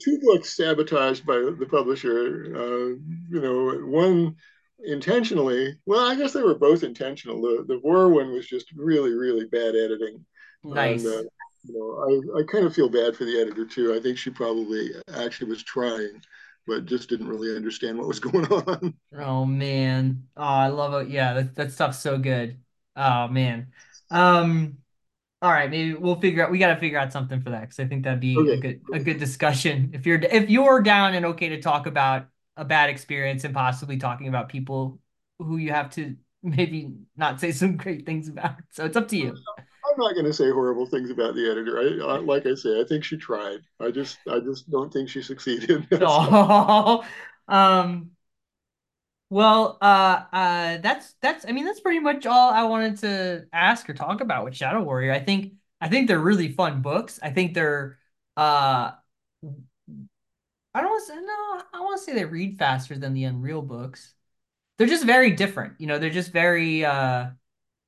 two 0.00 0.18
books 0.22 0.56
sabotaged 0.56 1.26
by 1.26 1.36
the 1.36 1.66
publisher. 1.70 2.52
Uh, 2.54 2.96
you 3.30 3.40
know, 3.40 3.86
one 3.86 4.36
intentionally. 4.84 5.78
Well, 5.86 6.10
I 6.10 6.14
guess 6.14 6.32
they 6.32 6.42
were 6.42 6.54
both 6.54 6.82
intentional. 6.82 7.40
The 7.40 7.64
the 7.66 7.80
Vor 7.80 8.08
one 8.08 8.32
was 8.32 8.46
just 8.46 8.72
really 8.72 9.12
really 9.12 9.46
bad 9.46 9.74
editing. 9.74 10.24
Nice. 10.64 11.04
And, 11.04 11.14
uh, 11.14 11.28
you 11.64 11.74
know, 11.74 12.32
I, 12.36 12.40
I 12.40 12.42
kind 12.44 12.64
of 12.66 12.74
feel 12.74 12.88
bad 12.88 13.16
for 13.16 13.24
the 13.24 13.40
editor 13.40 13.64
too. 13.66 13.94
I 13.94 14.00
think 14.00 14.18
she 14.18 14.30
probably 14.30 14.90
actually 15.14 15.50
was 15.50 15.62
trying, 15.62 16.20
but 16.66 16.86
just 16.86 17.08
didn't 17.08 17.28
really 17.28 17.56
understand 17.56 17.98
what 17.98 18.08
was 18.08 18.20
going 18.20 18.46
on. 18.46 18.94
Oh 19.18 19.44
man, 19.44 20.24
oh 20.36 20.42
I 20.42 20.68
love 20.68 20.94
it. 21.02 21.10
Yeah, 21.10 21.34
that 21.34 21.54
that 21.56 21.72
stuff's 21.72 21.98
so 21.98 22.18
good. 22.18 22.58
Oh 22.94 23.28
man. 23.28 23.68
Um, 24.10 24.78
all 25.42 25.52
right, 25.52 25.70
maybe 25.70 25.94
we'll 25.94 26.20
figure 26.20 26.44
out. 26.44 26.50
We 26.50 26.58
got 26.58 26.74
to 26.74 26.80
figure 26.80 26.98
out 26.98 27.12
something 27.12 27.42
for 27.42 27.50
that 27.50 27.62
because 27.62 27.78
I 27.78 27.86
think 27.86 28.04
that'd 28.04 28.20
be 28.20 28.36
okay. 28.38 28.52
a 28.52 28.56
good 28.56 28.80
a 28.92 28.98
good 28.98 29.18
discussion. 29.18 29.90
If 29.92 30.06
you're 30.06 30.18
if 30.18 30.48
you're 30.48 30.80
down 30.80 31.14
and 31.14 31.26
okay 31.26 31.50
to 31.50 31.60
talk 31.60 31.86
about 31.86 32.26
a 32.56 32.64
bad 32.64 32.88
experience 32.88 33.44
and 33.44 33.52
possibly 33.52 33.98
talking 33.98 34.28
about 34.28 34.48
people 34.48 34.98
who 35.38 35.58
you 35.58 35.72
have 35.72 35.90
to 35.90 36.16
maybe 36.42 36.94
not 37.16 37.40
say 37.40 37.52
some 37.52 37.76
great 37.76 38.06
things 38.06 38.28
about. 38.28 38.56
So 38.70 38.84
it's 38.84 38.96
up 38.96 39.08
to 39.08 39.16
you. 39.16 39.36
I'm 39.58 39.98
not 39.98 40.14
going 40.14 40.26
to 40.26 40.32
say 40.32 40.50
horrible 40.50 40.86
things 40.86 41.10
about 41.10 41.34
the 41.34 41.48
editor. 41.50 41.78
I, 41.78 42.14
I, 42.14 42.18
like 42.18 42.46
I 42.46 42.54
say, 42.54 42.80
I 42.80 42.84
think 42.84 43.04
she 43.04 43.16
tried. 43.16 43.60
I 43.78 43.90
just 43.90 44.18
I 44.28 44.40
just 44.40 44.70
don't 44.70 44.92
think 44.92 45.08
she 45.08 45.22
succeeded. 45.22 45.86
oh, 46.00 47.04
um, 47.48 48.10
well, 49.28 49.78
uh, 49.80 50.24
uh, 50.32 50.78
that's 50.78 51.14
that's. 51.20 51.44
I 51.46 51.52
mean, 51.52 51.64
that's 51.64 51.80
pretty 51.80 51.98
much 52.00 52.26
all 52.26 52.50
I 52.52 52.64
wanted 52.64 52.98
to 52.98 53.46
ask 53.52 53.88
or 53.90 53.94
talk 53.94 54.20
about 54.20 54.44
with 54.44 54.54
Shadow 54.56 54.82
Warrior. 54.82 55.12
I 55.12 55.20
think 55.20 55.54
I 55.80 55.88
think 55.88 56.08
they're 56.08 56.18
really 56.20 56.52
fun 56.52 56.82
books. 56.82 57.18
I 57.22 57.30
think 57.30 57.54
they're. 57.54 57.98
Uh, 58.36 58.92
I 60.74 60.80
don't 60.82 60.90
want 60.90 61.06
to 61.06 61.12
say 61.12 61.20
no. 61.20 61.62
I 61.72 61.80
want 61.80 61.98
to 61.98 62.04
say 62.04 62.14
they 62.14 62.24
read 62.24 62.58
faster 62.58 62.98
than 62.98 63.14
the 63.14 63.24
Unreal 63.24 63.62
books. 63.62 64.12
They're 64.78 64.86
just 64.86 65.04
very 65.06 65.32
different. 65.32 65.74
You 65.80 65.86
know, 65.86 65.98
they're 65.98 66.10
just 66.10 66.32
very. 66.32 66.84
uh 66.84 67.28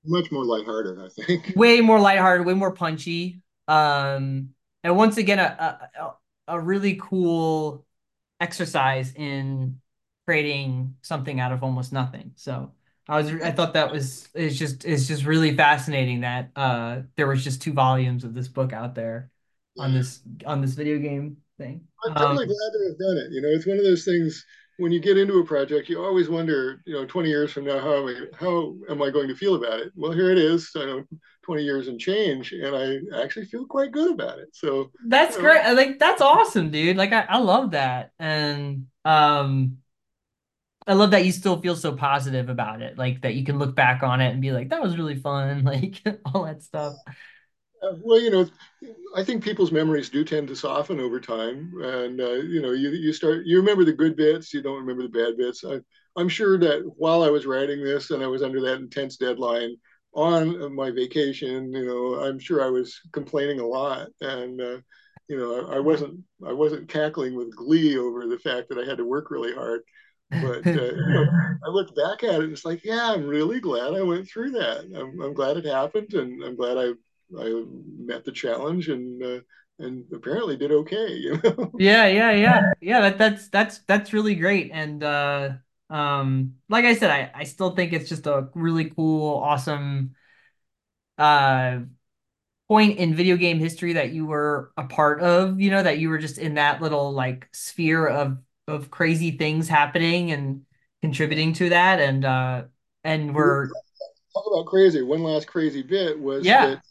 Much 0.05 0.33
more 0.33 0.45
lighthearted, 0.45 0.99
I 0.99 1.09
think. 1.09 1.53
Way 1.57 1.81
more 1.81 2.01
lighthearted, 2.01 2.47
way 2.47 2.55
more 2.55 2.73
punchy. 2.73 3.43
Um, 3.69 4.51
and 4.85 4.97
once 4.97 5.17
again, 5.19 5.39
a 5.39 5.91
a, 6.01 6.13
a 6.57 6.61
really 6.61 6.99
cool 7.01 7.85
exercise 8.41 9.13
in 9.15 9.81
creating 10.29 10.95
something 11.01 11.41
out 11.41 11.53
of 11.53 11.63
almost 11.63 11.91
nothing. 11.91 12.31
So 12.37 12.71
I 13.09 13.17
was 13.17 13.33
I 13.41 13.51
thought 13.51 13.73
that 13.73 13.91
was 13.91 14.29
it's 14.35 14.59
just 14.59 14.85
it's 14.85 15.09
just 15.09 15.25
really 15.25 15.57
fascinating 15.57 16.21
that 16.21 16.51
uh 16.55 17.01
there 17.17 17.27
was 17.27 17.43
just 17.43 17.63
two 17.63 17.73
volumes 17.73 18.25
of 18.25 18.35
this 18.35 18.47
book 18.47 18.75
out 18.75 18.95
there 18.95 19.31
on 19.79 19.95
this 19.95 20.21
on 20.45 20.61
this 20.61 20.75
video 20.75 20.99
game 20.99 21.39
thing. 21.57 21.81
I'm 22.05 22.13
um, 22.15 22.37
glad 22.37 22.47
to 22.47 22.89
have 22.89 22.99
done 22.99 23.17
it. 23.17 23.33
You 23.33 23.41
know, 23.41 23.49
it's 23.49 23.67
one 23.67 23.79
of 23.79 23.85
those 23.85 24.05
things 24.05 24.45
when 24.77 24.93
you 24.93 25.01
get 25.01 25.17
into 25.17 25.39
a 25.39 25.45
project, 25.47 25.89
you 25.89 26.05
always 26.05 26.29
wonder, 26.29 26.83
you 26.85 26.93
know, 26.93 27.07
20 27.07 27.31
years 27.31 27.51
from 27.51 27.65
now, 27.65 27.81
how 27.81 28.07
am 28.07 28.09
I, 28.09 28.37
how 28.39 28.75
am 28.91 29.01
I 29.01 29.09
going 29.09 29.29
to 29.29 29.35
feel 29.35 29.55
about 29.55 29.81
it? 29.81 29.93
Well, 29.97 30.13
here 30.13 30.31
it 30.31 30.39
is, 30.39 30.71
I 30.77 30.85
know, 30.85 31.05
20 31.43 31.63
years 31.63 31.89
and 31.89 31.99
change, 31.99 32.53
and 32.53 32.77
I 32.77 33.23
actually 33.23 33.47
feel 33.47 33.65
quite 33.65 33.93
good 33.93 34.13
about 34.13 34.39
it. 34.39 34.51
So 34.53 34.91
that's 35.07 35.37
you 35.37 35.43
know, 35.43 35.49
great. 35.49 35.73
Like 35.73 35.99
that's 35.99 36.21
awesome, 36.21 36.71
dude. 36.71 36.99
Like 36.99 37.15
I, 37.15 37.23
I 37.23 37.39
love 37.39 37.71
that. 37.71 38.13
And 38.19 38.89
um 39.07 39.79
I 40.89 40.95
love 40.95 41.11
that 41.11 41.27
you 41.27 41.33
still 41.33 41.61
feel 41.61 41.77
so 41.77 41.93
positive 41.93 42.49
about 42.49 42.81
it. 42.81 42.97
Like 42.97 43.21
that 43.21 43.35
you 43.35 43.45
can 43.45 43.59
look 43.59 43.77
back 43.77 44.03
on 44.03 44.21
it 44.23 44.31
and 44.31 44.41
be 44.41 44.53
like, 44.53 44.71
that 44.71 44.83
was 44.83 44.97
really 44.97 45.17
fun, 45.17 45.63
like 45.65 46.03
all 46.25 46.45
that 46.45 46.63
stuff. 46.63 46.95
Uh, 47.83 47.93
well, 48.03 48.21
you 48.21 48.31
know, 48.31 48.47
I 49.15 49.23
think 49.23 49.45
people's 49.45 49.71
memories 49.71 50.09
do 50.09 50.25
tend 50.25 50.49
to 50.49 50.57
soften 50.57 50.99
over 50.99 51.21
time, 51.21 51.73
and 51.81 52.21
uh, 52.21 52.33
you 52.33 52.61
know, 52.61 52.73
you 52.73 52.91
you 52.91 53.13
start 53.13 53.47
you 53.47 53.59
remember 53.59 53.85
the 53.85 53.93
good 53.93 54.17
bits, 54.17 54.53
you 54.53 54.63
don't 54.63 54.81
remember 54.81 55.03
the 55.05 55.09
bad 55.09 55.37
bits. 55.37 55.63
I, 55.65 55.79
I'm 56.17 56.29
sure 56.29 56.59
that 56.59 56.83
while 56.97 57.23
I 57.23 57.31
was 57.31 57.47
writing 57.47 57.85
this 57.85 58.11
and 58.11 58.23
I 58.23 58.27
was 58.27 58.43
under 58.43 58.61
that 58.63 58.81
intense 58.81 59.17
deadline 59.17 59.77
on 60.13 60.75
my 60.75 60.91
vacation, 60.91 61.73
you 61.73 61.87
know, 61.87 62.21
I'm 62.21 62.41
sure 62.41 62.65
I 62.65 62.69
was 62.71 62.99
complaining 63.13 63.61
a 63.61 63.67
lot, 63.67 64.09
and 64.21 64.61
uh, 64.61 64.79
you 65.29 65.39
know, 65.39 65.69
I 65.71 65.79
wasn't 65.79 66.21
I 66.45 66.53
wasn't 66.53 66.89
cackling 66.89 67.37
with 67.37 67.55
glee 67.55 67.97
over 67.97 68.27
the 68.27 68.39
fact 68.39 68.71
that 68.71 68.79
I 68.79 68.85
had 68.89 68.99
to 68.99 69.05
work 69.05 69.31
really 69.31 69.55
hard. 69.55 69.83
But 70.31 70.67
uh, 70.77 70.95
you 70.95 71.13
know, 71.13 71.27
I 71.65 71.69
look 71.71 71.95
back 71.97 72.23
at 72.23 72.37
it 72.37 72.45
and 72.45 72.53
it's 72.53 72.65
like, 72.65 72.85
yeah, 72.85 73.13
I'm 73.13 73.27
really 73.27 73.61
glad 73.61 73.95
I 73.95 74.03
went 74.03 74.29
through 74.29 74.51
that. 74.53 74.85
I'm, 74.95 75.21
I'm 75.21 75.35
glad 75.35 75.57
it 75.57 75.65
happened, 75.65 76.15
and 76.15 76.43
I'm 76.45 76.57
glad 76.57 76.77
I 76.79 76.93
I 77.39 77.65
met 77.99 78.25
the 78.25 78.33
challenge 78.33 78.89
and 78.89 79.23
uh, 79.23 79.41
and 79.79 80.05
apparently 80.13 80.57
did 80.57 80.73
okay. 80.73 81.09
You 81.17 81.41
know? 81.43 81.73
Yeah, 81.77 82.07
yeah, 82.07 82.33
yeah, 82.33 82.73
yeah. 82.81 83.01
That 83.03 83.19
that's 83.19 83.49
that's 83.49 83.79
that's 83.81 84.13
really 84.13 84.35
great. 84.35 84.71
And 84.73 85.03
uh, 85.03 85.51
um, 85.91 86.57
like 86.69 86.85
I 86.85 86.95
said, 86.95 87.11
I 87.11 87.31
I 87.35 87.45
still 87.45 87.75
think 87.75 87.93
it's 87.93 88.09
just 88.09 88.27
a 88.27 88.49
really 88.55 88.91
cool, 88.91 89.37
awesome 89.37 90.15
uh 91.17 91.81
point 92.69 92.99
in 92.99 93.15
video 93.15 93.37
game 93.37 93.59
history 93.59 93.95
that 93.95 94.11
you 94.13 94.27
were 94.27 94.73
a 94.77 94.85
part 94.85 95.23
of. 95.23 95.61
You 95.61 95.71
know, 95.71 95.83
that 95.83 95.99
you 95.99 96.11
were 96.11 96.19
just 96.19 96.39
in 96.39 96.55
that 96.55 96.83
little 96.83 97.13
like 97.13 97.49
sphere 97.53 98.07
of 98.09 98.39
of 98.69 98.91
crazy 98.91 99.33
things 99.33 99.69
happening 99.69 100.31
and 100.31 100.63
contributing 101.03 101.53
to 101.55 101.71
that. 101.71 102.01
And 102.01 102.25
uh, 102.25 102.65
and 103.05 103.35
we're 103.35 103.69
talk 104.35 104.45
about 104.53 104.67
crazy. 104.67 105.03
One 105.03 105.23
last 105.23 105.47
crazy 105.47 105.83
bit 105.83 106.19
was 106.19 106.45
yeah. 106.45 106.67
that 106.67 106.83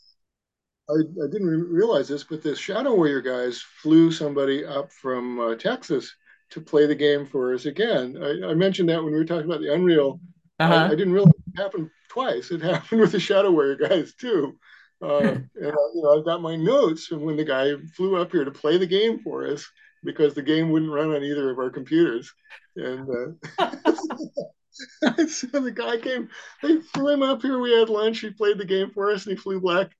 I, 0.89 0.93
I 0.93 1.28
didn't 1.32 1.47
realize 1.47 2.07
this, 2.07 2.23
but 2.23 2.41
the 2.41 2.55
Shadow 2.55 2.95
Warrior 2.95 3.21
guys 3.21 3.61
flew 3.82 4.11
somebody 4.11 4.65
up 4.65 4.91
from 4.91 5.39
uh, 5.39 5.55
Texas 5.55 6.13
to 6.49 6.61
play 6.61 6.86
the 6.86 6.95
game 6.95 7.25
for 7.25 7.53
us 7.53 7.65
again. 7.65 8.17
I, 8.21 8.51
I, 8.51 8.53
mentioned 8.53 8.88
that 8.88 9.03
when 9.03 9.11
we 9.11 9.19
were 9.19 9.25
talking 9.25 9.45
about 9.45 9.59
the 9.59 9.73
Unreal. 9.73 10.21
Uh-huh. 10.59 10.73
I, 10.73 10.86
I, 10.86 10.95
didn't 10.95 11.11
realize 11.11 11.34
it 11.53 11.61
happened 11.61 11.89
twice. 12.09 12.51
It 12.51 12.61
happened 12.73 13.01
with 13.01 13.11
the 13.11 13.19
Shadow 13.19 13.51
Warrior 13.51 13.75
guys 13.75 14.13
too. 14.13 14.57
Uh, 15.01 15.17
and 15.17 15.49
uh, 15.55 15.88
you 15.93 16.01
know, 16.03 16.17
I've 16.17 16.25
got 16.25 16.41
my 16.41 16.55
notes 16.55 17.07
from 17.07 17.21
when 17.21 17.36
the 17.36 17.43
guy 17.43 17.73
flew 17.95 18.15
up 18.15 18.32
here 18.32 18.45
to 18.45 18.51
play 18.51 18.78
the 18.78 18.88
game 18.88 19.19
for 19.19 19.45
us 19.45 19.69
because 20.08 20.34
the 20.34 20.41
game 20.41 20.72
wouldn't 20.72 20.91
run 20.91 21.14
on 21.14 21.24
either 21.24 21.51
of 21.51 21.60
our 21.60 21.70
computers. 21.70 22.34
And 22.78 23.08
uh, 23.60 23.68
so 25.28 25.47
the 25.47 25.74
guy 25.76 25.97
came, 25.97 26.30
they 26.64 26.78
flew 26.78 27.14
him 27.14 27.24
up 27.24 27.41
here. 27.41 27.60
We 27.60 27.78
had 27.78 27.89
lunch. 27.89 28.20
He 28.20 28.32
played 28.32 28.58
the 28.58 28.66
game 28.66 28.89
for 28.91 29.12
us, 29.12 29.26
and 29.26 29.38
he 29.38 29.41
flew 29.41 29.60
back 29.60 29.91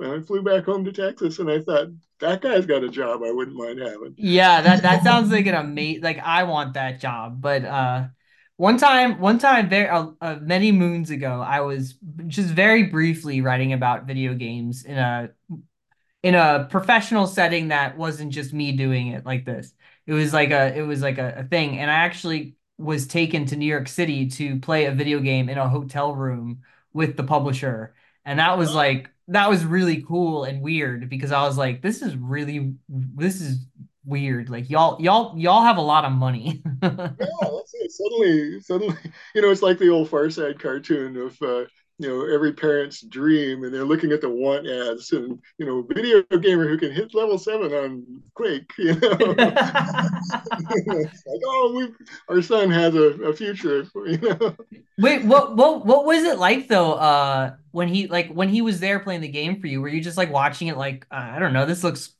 and 0.00 0.12
I 0.12 0.20
flew 0.20 0.42
back 0.42 0.64
home 0.64 0.84
to 0.86 0.92
Texas, 0.92 1.38
and 1.38 1.50
I 1.50 1.60
thought 1.60 1.88
that 2.20 2.40
guy's 2.40 2.64
got 2.64 2.82
a 2.82 2.88
job 2.88 3.20
I 3.22 3.30
wouldn't 3.30 3.56
mind 3.56 3.80
having. 3.80 4.14
Yeah, 4.16 4.62
that 4.62 4.82
that 4.82 5.04
sounds 5.04 5.30
like 5.30 5.46
an 5.46 5.54
amazing. 5.54 6.02
Like 6.02 6.18
I 6.18 6.44
want 6.44 6.74
that 6.74 7.00
job, 7.00 7.42
but 7.42 7.64
uh, 7.64 8.06
one 8.56 8.78
time, 8.78 9.20
one 9.20 9.38
time, 9.38 9.68
very 9.68 9.88
uh, 9.88 10.08
uh, 10.20 10.36
many 10.40 10.72
moons 10.72 11.10
ago, 11.10 11.40
I 11.40 11.60
was 11.60 11.96
just 12.26 12.48
very 12.48 12.84
briefly 12.84 13.42
writing 13.42 13.72
about 13.72 14.06
video 14.06 14.34
games 14.34 14.84
in 14.84 14.96
a 14.96 15.30
in 16.22 16.34
a 16.34 16.66
professional 16.70 17.26
setting 17.26 17.68
that 17.68 17.96
wasn't 17.96 18.32
just 18.32 18.52
me 18.52 18.72
doing 18.72 19.08
it 19.08 19.24
like 19.24 19.44
this. 19.44 19.72
It 20.06 20.12
was 20.12 20.32
like 20.32 20.50
a 20.50 20.76
it 20.76 20.82
was 20.82 21.02
like 21.02 21.18
a, 21.18 21.34
a 21.38 21.44
thing, 21.44 21.78
and 21.78 21.90
I 21.90 21.94
actually 21.94 22.56
was 22.78 23.06
taken 23.06 23.46
to 23.46 23.56
New 23.56 23.66
York 23.66 23.88
City 23.88 24.28
to 24.28 24.58
play 24.60 24.86
a 24.86 24.92
video 24.92 25.20
game 25.20 25.48
in 25.48 25.58
a 25.58 25.68
hotel 25.68 26.14
room 26.14 26.62
with 26.92 27.16
the 27.16 27.24
publisher, 27.24 27.94
and 28.24 28.38
that 28.38 28.58
was 28.58 28.74
like 28.74 29.10
that 29.28 29.48
was 29.48 29.64
really 29.64 30.02
cool 30.02 30.44
and 30.44 30.60
weird 30.60 31.08
because 31.08 31.32
I 31.32 31.42
was 31.44 31.56
like, 31.56 31.82
this 31.82 32.02
is 32.02 32.16
really 32.16 32.74
this 32.88 33.40
is 33.40 33.64
weird. 34.04 34.50
Like 34.50 34.68
y'all 34.70 35.00
y'all 35.00 35.38
y'all 35.38 35.62
have 35.62 35.76
a 35.76 35.82
lot 35.82 36.04
of 36.04 36.12
money. 36.12 36.62
yeah, 36.82 36.88
that's 36.88 37.74
it. 37.74 37.92
Suddenly, 37.92 38.60
suddenly, 38.60 38.96
you 39.34 39.42
know, 39.42 39.50
it's 39.50 39.62
like 39.62 39.78
the 39.78 39.88
old 39.88 40.10
Far 40.10 40.28
Side 40.30 40.58
cartoon 40.58 41.16
of 41.16 41.40
uh, 41.42 41.64
you 42.00 42.08
know 42.08 42.34
every 42.34 42.50
parent's 42.54 43.02
dream 43.02 43.62
and 43.62 43.74
they're 43.74 43.84
looking 43.84 44.10
at 44.10 44.22
the 44.22 44.28
want 44.28 44.66
ads 44.66 45.12
and 45.12 45.38
you 45.58 45.66
know 45.66 45.82
video 45.82 46.22
gamer 46.38 46.66
who 46.66 46.78
can 46.78 46.90
hit 46.90 47.14
level 47.14 47.36
seven 47.36 47.70
on 47.74 48.22
quake 48.34 48.72
you 48.78 48.94
know? 48.94 49.10
Like 50.86 51.42
oh 51.44 51.74
we 51.76 52.34
our 52.34 52.40
son 52.40 52.70
has 52.70 52.94
a, 52.94 53.22
a 53.22 53.34
future 53.34 53.86
you 54.06 54.16
know? 54.16 54.56
Wait 54.98 55.26
what 55.26 55.56
what 55.56 55.84
what 55.84 56.06
was 56.06 56.24
it 56.24 56.38
like 56.38 56.68
though 56.68 56.94
uh 56.94 57.52
when 57.72 57.88
he 57.88 58.06
like 58.06 58.32
when 58.32 58.48
he 58.48 58.62
was 58.62 58.80
there 58.80 59.00
playing 59.00 59.20
the 59.20 59.28
game 59.28 59.60
for 59.60 59.66
you? 59.66 59.82
Were 59.82 59.88
you 59.88 60.00
just 60.00 60.16
like 60.16 60.32
watching 60.32 60.68
it 60.68 60.78
like 60.78 61.06
uh, 61.10 61.32
i 61.34 61.38
don't 61.38 61.52
know 61.52 61.66
this 61.66 61.84
looks 61.84 62.14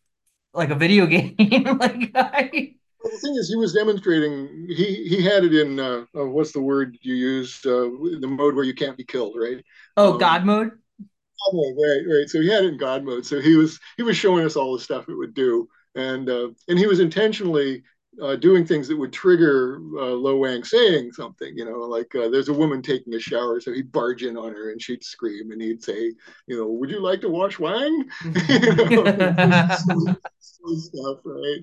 like 0.53 0.69
a 0.69 0.75
video 0.75 1.07
game 1.07 1.37
like 1.79 2.11
I 2.15 2.75
well, 3.03 3.13
the 3.13 3.19
thing 3.19 3.35
is, 3.37 3.49
he 3.49 3.57
was 3.57 3.73
demonstrating. 3.73 4.67
He 4.69 5.09
he 5.09 5.23
had 5.23 5.45
it 5.45 5.55
in 5.55 5.81
uh, 5.81 6.05
uh, 6.17 6.27
what's 6.27 6.53
the 6.53 6.61
word 6.61 6.99
you 7.01 7.15
used? 7.15 7.67
Uh, 7.67 7.91
the 8.21 8.29
mode 8.29 8.55
where 8.55 8.65
you 8.65 8.75
can't 8.75 8.97
be 8.97 9.05
killed, 9.05 9.37
right? 9.41 9.65
Oh, 9.97 10.13
um, 10.13 10.19
God 10.19 10.45
mode. 10.45 10.71
God 10.71 11.53
mode, 11.53 11.77
right, 11.77 12.15
right. 12.15 12.29
So 12.29 12.41
he 12.41 12.49
had 12.49 12.65
it 12.65 12.73
in 12.73 12.77
God 12.77 13.05
mode. 13.05 13.25
So 13.25 13.41
he 13.41 13.57
was 13.57 13.79
he 13.97 14.03
was 14.03 14.17
showing 14.17 14.45
us 14.45 14.57
all 14.57 14.75
the 14.75 14.83
stuff 14.83 15.09
it 15.09 15.17
would 15.17 15.35
do, 15.35 15.69
and 15.95 16.29
uh, 16.29 16.49
and 16.69 16.79
he 16.79 16.87
was 16.87 17.01
intentionally 17.01 17.83
uh, 18.21 18.37
doing 18.37 18.67
things 18.67 18.89
that 18.89 18.97
would 18.97 19.13
trigger 19.13 19.77
uh, 19.97 20.13
Lo 20.13 20.37
Wang 20.37 20.65
saying 20.65 21.13
something, 21.13 21.57
you 21.57 21.65
know, 21.65 21.79
like 21.79 22.15
uh, 22.15 22.29
there's 22.29 22.49
a 22.49 22.53
woman 22.53 22.83
taking 22.83 23.15
a 23.15 23.21
shower, 23.21 23.61
so 23.61 23.73
he'd 23.73 23.93
barge 23.93 24.25
in 24.25 24.37
on 24.37 24.53
her 24.53 24.73
and 24.73 24.83
she'd 24.83 25.05
scream 25.05 25.53
and 25.53 25.63
he'd 25.63 25.83
say, 25.83 26.13
you 26.47 26.57
know, 26.57 26.67
would 26.67 26.91
you 26.91 27.01
like 27.01 27.21
to 27.21 27.29
wash 27.29 27.59
Wang? 27.59 28.11
you 28.49 28.75
know, 28.75 29.37
stuff, 30.41 31.19
right? 31.25 31.61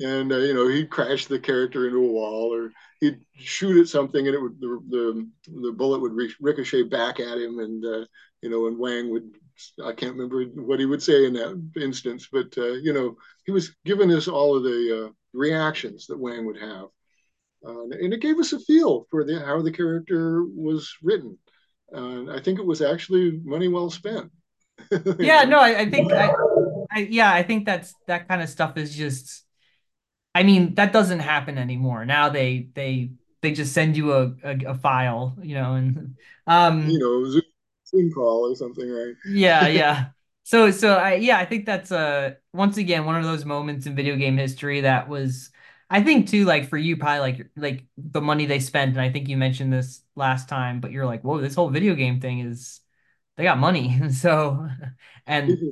And 0.00 0.32
uh, 0.32 0.36
you 0.36 0.54
know 0.54 0.68
he'd 0.68 0.90
crash 0.90 1.26
the 1.26 1.38
character 1.38 1.86
into 1.86 1.98
a 1.98 2.12
wall 2.12 2.52
or 2.54 2.72
he'd 3.00 3.20
shoot 3.34 3.80
at 3.80 3.88
something 3.88 4.26
and 4.26 4.34
it 4.34 4.40
would 4.40 4.60
the 4.60 4.80
the, 4.88 5.28
the 5.62 5.72
bullet 5.72 6.00
would 6.00 6.12
ricochet 6.40 6.82
back 6.84 7.20
at 7.20 7.38
him 7.38 7.58
and 7.58 7.84
uh, 7.84 8.04
you 8.42 8.50
know 8.50 8.66
and 8.66 8.78
Wang 8.78 9.10
would 9.10 9.30
I 9.84 9.92
can't 9.92 10.16
remember 10.16 10.44
what 10.62 10.80
he 10.80 10.86
would 10.86 11.02
say 11.02 11.26
in 11.26 11.34
that 11.34 11.70
instance 11.76 12.28
but 12.32 12.56
uh, 12.56 12.72
you 12.72 12.92
know 12.92 13.16
he 13.44 13.52
was 13.52 13.74
giving 13.84 14.12
us 14.12 14.28
all 14.28 14.56
of 14.56 14.62
the 14.62 15.06
uh, 15.06 15.12
reactions 15.32 16.06
that 16.06 16.18
Wang 16.18 16.46
would 16.46 16.60
have. 16.60 16.86
Uh, 17.66 17.82
and 17.82 18.14
it 18.14 18.20
gave 18.20 18.38
us 18.38 18.52
a 18.52 18.60
feel 18.60 19.06
for 19.10 19.24
the 19.24 19.38
how 19.40 19.60
the 19.60 19.70
character 19.70 20.44
was 20.44 20.96
written. 21.02 21.36
And 21.90 22.30
I 22.30 22.40
think 22.40 22.58
it 22.58 22.64
was 22.64 22.80
actually 22.80 23.40
money 23.44 23.68
well 23.68 23.90
spent. 23.90 24.30
Yeah 25.18 25.44
no 25.44 25.58
I, 25.60 25.80
I 25.80 25.90
think 25.90 26.10
I, 26.10 26.30
I 26.90 26.98
yeah 27.00 27.30
I 27.30 27.42
think 27.42 27.66
that's 27.66 27.94
that 28.06 28.28
kind 28.28 28.40
of 28.40 28.48
stuff 28.48 28.78
is 28.78 28.96
just 28.96 29.44
I 30.34 30.42
mean, 30.42 30.74
that 30.76 30.92
doesn't 30.92 31.20
happen 31.20 31.58
anymore. 31.58 32.04
Now 32.06 32.28
they 32.28 32.70
they 32.74 33.12
they 33.42 33.52
just 33.52 33.72
send 33.72 33.96
you 33.96 34.12
a 34.12 34.34
a, 34.44 34.58
a 34.68 34.74
file, 34.74 35.36
you 35.42 35.54
know, 35.54 35.74
and 35.74 36.16
um, 36.46 36.90
you 36.90 36.98
know, 36.98 37.40
Zoom 37.86 38.10
call 38.12 38.50
or 38.50 38.54
something, 38.54 38.88
right? 38.90 39.14
yeah, 39.24 39.66
yeah. 39.68 40.10
So 40.44 40.70
so 40.70 40.94
I 40.96 41.14
yeah, 41.14 41.38
I 41.38 41.44
think 41.44 41.66
that's 41.66 41.92
uh 41.92 42.34
once 42.52 42.76
again 42.76 43.04
one 43.04 43.16
of 43.16 43.24
those 43.24 43.44
moments 43.44 43.86
in 43.86 43.94
video 43.94 44.16
game 44.16 44.36
history 44.36 44.80
that 44.82 45.08
was 45.08 45.50
I 45.90 46.02
think 46.02 46.28
too 46.28 46.44
like 46.44 46.68
for 46.68 46.78
you 46.78 46.96
probably 46.96 47.20
like 47.20 47.50
like 47.56 47.84
the 47.96 48.20
money 48.20 48.46
they 48.46 48.60
spent 48.60 48.92
and 48.92 49.00
I 49.00 49.10
think 49.10 49.28
you 49.28 49.36
mentioned 49.36 49.72
this 49.72 50.02
last 50.16 50.48
time, 50.48 50.80
but 50.80 50.92
you're 50.92 51.06
like, 51.06 51.22
"Whoa, 51.22 51.40
this 51.40 51.54
whole 51.54 51.68
video 51.70 51.94
game 51.94 52.20
thing 52.20 52.40
is 52.40 52.80
they 53.36 53.44
got 53.44 53.58
money." 53.58 53.98
And 54.00 54.14
so 54.16 54.68
and 55.26 55.62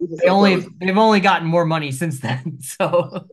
they 0.18 0.28
only 0.30 0.56
they've 0.80 0.98
only 0.98 1.20
gotten 1.20 1.48
more 1.48 1.66
money 1.66 1.92
since 1.92 2.20
then. 2.20 2.60
So 2.62 3.28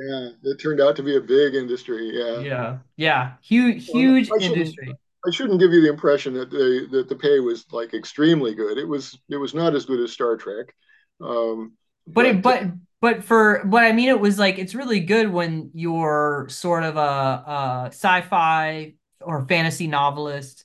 yeah, 0.00 0.28
it 0.44 0.56
turned 0.60 0.80
out 0.80 0.96
to 0.96 1.02
be 1.02 1.16
a 1.16 1.20
big 1.20 1.54
industry. 1.54 2.10
Yeah, 2.12 2.40
yeah, 2.40 2.78
yeah, 2.96 3.32
huge, 3.42 3.86
huge 3.86 4.30
well, 4.30 4.40
I 4.40 4.44
industry. 4.44 4.94
I 5.26 5.30
shouldn't 5.30 5.60
give 5.60 5.72
you 5.72 5.82
the 5.82 5.90
impression 5.90 6.34
that 6.34 6.50
the 6.50 6.86
that 6.92 7.08
the 7.08 7.16
pay 7.16 7.40
was 7.40 7.66
like 7.72 7.94
extremely 7.94 8.54
good. 8.54 8.78
It 8.78 8.86
was 8.86 9.18
it 9.28 9.36
was 9.36 9.54
not 9.54 9.74
as 9.74 9.84
good 9.84 10.00
as 10.00 10.12
Star 10.12 10.36
Trek. 10.36 10.74
Um, 11.20 11.72
but 12.06 12.22
but 12.22 12.26
it, 12.26 12.42
but 12.42 12.64
but 13.00 13.24
for 13.24 13.62
but 13.64 13.84
I 13.84 13.92
mean 13.92 14.08
it 14.08 14.20
was 14.20 14.38
like 14.38 14.58
it's 14.58 14.74
really 14.74 15.00
good 15.00 15.30
when 15.30 15.70
you're 15.74 16.46
sort 16.48 16.84
of 16.84 16.96
a, 16.96 17.00
a 17.00 17.84
sci-fi 17.88 18.94
or 19.20 19.46
fantasy 19.46 19.86
novelist 19.86 20.64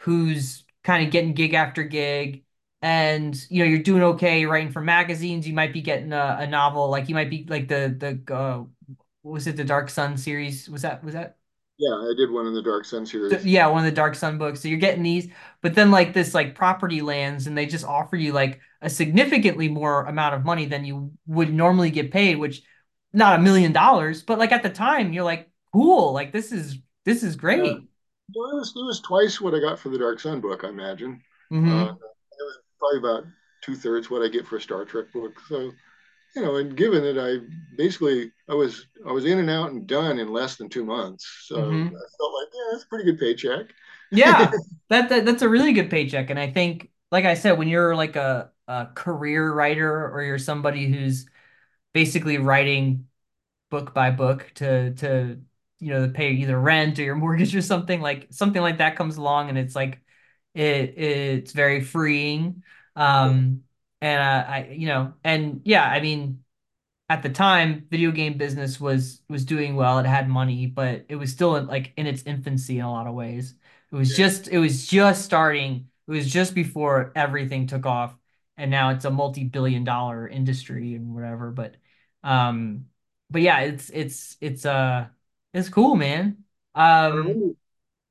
who's 0.00 0.64
kind 0.84 1.04
of 1.04 1.12
getting 1.12 1.34
gig 1.34 1.54
after 1.54 1.82
gig 1.82 2.44
and 2.82 3.46
you 3.50 3.60
know 3.64 3.68
you're 3.70 3.82
doing 3.82 4.02
okay 4.02 4.40
you're 4.40 4.50
writing 4.50 4.70
for 4.72 4.80
magazines 4.80 5.46
you 5.48 5.54
might 5.54 5.72
be 5.72 5.80
getting 5.82 6.12
a, 6.12 6.38
a 6.40 6.46
novel 6.46 6.88
like 6.90 7.08
you 7.08 7.14
might 7.14 7.30
be 7.30 7.44
like 7.48 7.68
the 7.68 8.20
the 8.26 8.34
uh, 8.34 8.64
was 9.22 9.46
it 9.46 9.56
the 9.56 9.64
dark 9.64 9.90
sun 9.90 10.16
series 10.16 10.68
was 10.68 10.82
that 10.82 11.02
was 11.04 11.14
that 11.14 11.38
Yeah, 11.78 11.94
I 11.94 12.12
did 12.16 12.30
one 12.30 12.46
in 12.46 12.54
the 12.54 12.62
Dark 12.62 12.84
Sun 12.84 13.06
series. 13.06 13.46
yeah, 13.46 13.66
one 13.66 13.80
of 13.80 13.84
the 13.84 13.94
Dark 13.94 14.14
Sun 14.14 14.38
books. 14.38 14.60
So 14.60 14.68
you're 14.68 14.78
getting 14.78 15.02
these, 15.02 15.28
but 15.60 15.74
then 15.74 15.90
like 15.90 16.14
this 16.14 16.34
like 16.34 16.54
property 16.54 17.02
lands, 17.02 17.46
and 17.46 17.56
they 17.56 17.66
just 17.66 17.84
offer 17.84 18.16
you 18.16 18.32
like 18.32 18.60
a 18.80 18.88
significantly 18.88 19.68
more 19.68 20.04
amount 20.04 20.34
of 20.34 20.44
money 20.44 20.64
than 20.66 20.84
you 20.84 21.12
would 21.26 21.52
normally 21.52 21.90
get 21.90 22.10
paid, 22.10 22.36
which 22.36 22.62
not 23.12 23.38
a 23.38 23.42
million 23.42 23.72
dollars, 23.72 24.22
but 24.22 24.38
like 24.38 24.52
at 24.52 24.62
the 24.62 24.70
time 24.70 25.12
you're 25.12 25.24
like, 25.24 25.50
cool, 25.72 26.12
like 26.12 26.32
this 26.32 26.52
is 26.52 26.78
this 27.04 27.22
is 27.22 27.36
Yeah, 27.48 27.62
great. 27.62 27.88
well, 28.34 28.50
it 28.52 28.54
was 28.56 28.70
it 28.76 28.84
was 28.84 29.00
twice 29.00 29.40
what 29.40 29.54
I 29.54 29.60
got 29.60 29.78
for 29.78 29.88
the 29.90 29.98
Dark 29.98 30.20
Sun 30.20 30.40
book, 30.40 30.64
I 30.64 30.68
imagine. 30.68 31.22
Uh, 31.64 31.70
hmm 31.70 31.88
it 31.92 32.00
was 32.00 32.07
probably 32.78 32.98
about 32.98 33.24
two 33.62 33.74
thirds 33.76 34.10
what 34.10 34.22
I 34.22 34.28
get 34.28 34.46
for 34.46 34.56
a 34.56 34.60
Star 34.60 34.84
Trek 34.84 35.12
book. 35.12 35.40
So 35.48 35.72
you 36.36 36.42
know, 36.42 36.56
and 36.56 36.76
given 36.76 37.02
that 37.04 37.18
I 37.18 37.44
basically 37.76 38.32
I 38.48 38.54
was 38.54 38.86
I 39.06 39.12
was 39.12 39.24
in 39.26 39.38
and 39.40 39.50
out 39.50 39.72
and 39.72 39.86
done 39.86 40.18
in 40.18 40.32
less 40.32 40.56
than 40.56 40.68
two 40.68 40.84
months, 40.84 41.26
so 41.46 41.56
hmm 41.56 41.88
I 41.90 42.06
felt 42.18 42.34
like 42.34 42.48
yeah, 42.54 42.70
that's 42.72 42.84
a 42.84 42.88
pretty 42.88 43.04
good 43.04 43.20
paycheck. 43.20 43.66
Yeah, 44.10 44.56
that, 44.88 45.08
that 45.10 45.24
that's 45.26 45.42
a 45.42 45.48
really 45.48 45.72
good 45.72 45.90
paycheck, 45.90 46.30
and 46.30 46.38
I 46.38 46.50
think, 46.50 46.90
like 47.12 47.24
I 47.24 47.34
said, 47.34 47.58
when 47.58 47.68
you're 47.68 47.94
like 47.96 48.16
a 48.16 48.50
a 48.66 48.86
career 48.94 49.52
writer 49.52 50.10
or 50.10 50.22
you're 50.22 50.38
somebody 50.38 50.86
who's 50.90 51.26
basically 51.94 52.38
writing 52.38 53.08
book 53.70 53.94
by 53.94 54.10
book 54.12 54.52
to 54.56 54.94
to 54.96 55.40
you 55.80 55.90
know 55.92 56.10
pay 56.10 56.32
either 56.32 56.58
rent 56.60 56.98
or 56.98 57.04
your 57.04 57.16
mortgage 57.16 57.54
or 57.56 57.62
something 57.62 58.00
like 58.02 58.28
something 58.32 58.62
like 58.62 58.78
that 58.78 58.96
comes 58.96 59.16
along 59.18 59.48
and 59.50 59.58
it's 59.58 59.74
like 59.76 60.00
it 60.58 60.98
it's 60.98 61.52
very 61.52 61.82
freeing 61.82 62.62
um 62.96 63.62
and 64.00 64.20
uh, 64.20 64.50
I 64.50 64.68
you 64.72 64.86
know 64.86 65.14
and 65.24 65.62
yeah 65.64 65.84
I 65.84 66.00
mean 66.00 66.44
at 67.10 67.22
the 67.22 67.30
time, 67.30 67.86
video 67.90 68.10
game 68.10 68.36
business 68.36 68.78
was 68.78 69.22
was 69.28 69.44
doing 69.44 69.76
well. 69.76 69.98
It 69.98 70.06
had 70.06 70.28
money, 70.28 70.66
but 70.66 71.06
it 71.08 71.16
was 71.16 71.32
still 71.32 71.56
in, 71.56 71.66
like 71.66 71.92
in 71.96 72.06
its 72.06 72.22
infancy 72.24 72.78
in 72.78 72.84
a 72.84 72.90
lot 72.90 73.06
of 73.06 73.14
ways. 73.14 73.54
It 73.90 73.96
was 73.96 74.10
yeah. 74.10 74.26
just 74.26 74.48
it 74.48 74.58
was 74.58 74.86
just 74.86 75.24
starting. 75.24 75.88
It 76.06 76.10
was 76.10 76.30
just 76.30 76.54
before 76.54 77.12
everything 77.14 77.66
took 77.66 77.86
off, 77.86 78.14
and 78.56 78.70
now 78.70 78.90
it's 78.90 79.04
a 79.06 79.10
multi-billion 79.10 79.84
dollar 79.84 80.28
industry 80.28 80.94
and 80.94 81.14
whatever. 81.14 81.50
But 81.50 81.76
um, 82.22 82.86
but 83.30 83.42
yeah, 83.42 83.60
it's 83.60 83.90
it's 83.90 84.36
it's 84.40 84.66
uh 84.66 85.06
it's 85.54 85.70
cool, 85.70 85.96
man. 85.96 86.44
Um, 86.74 87.56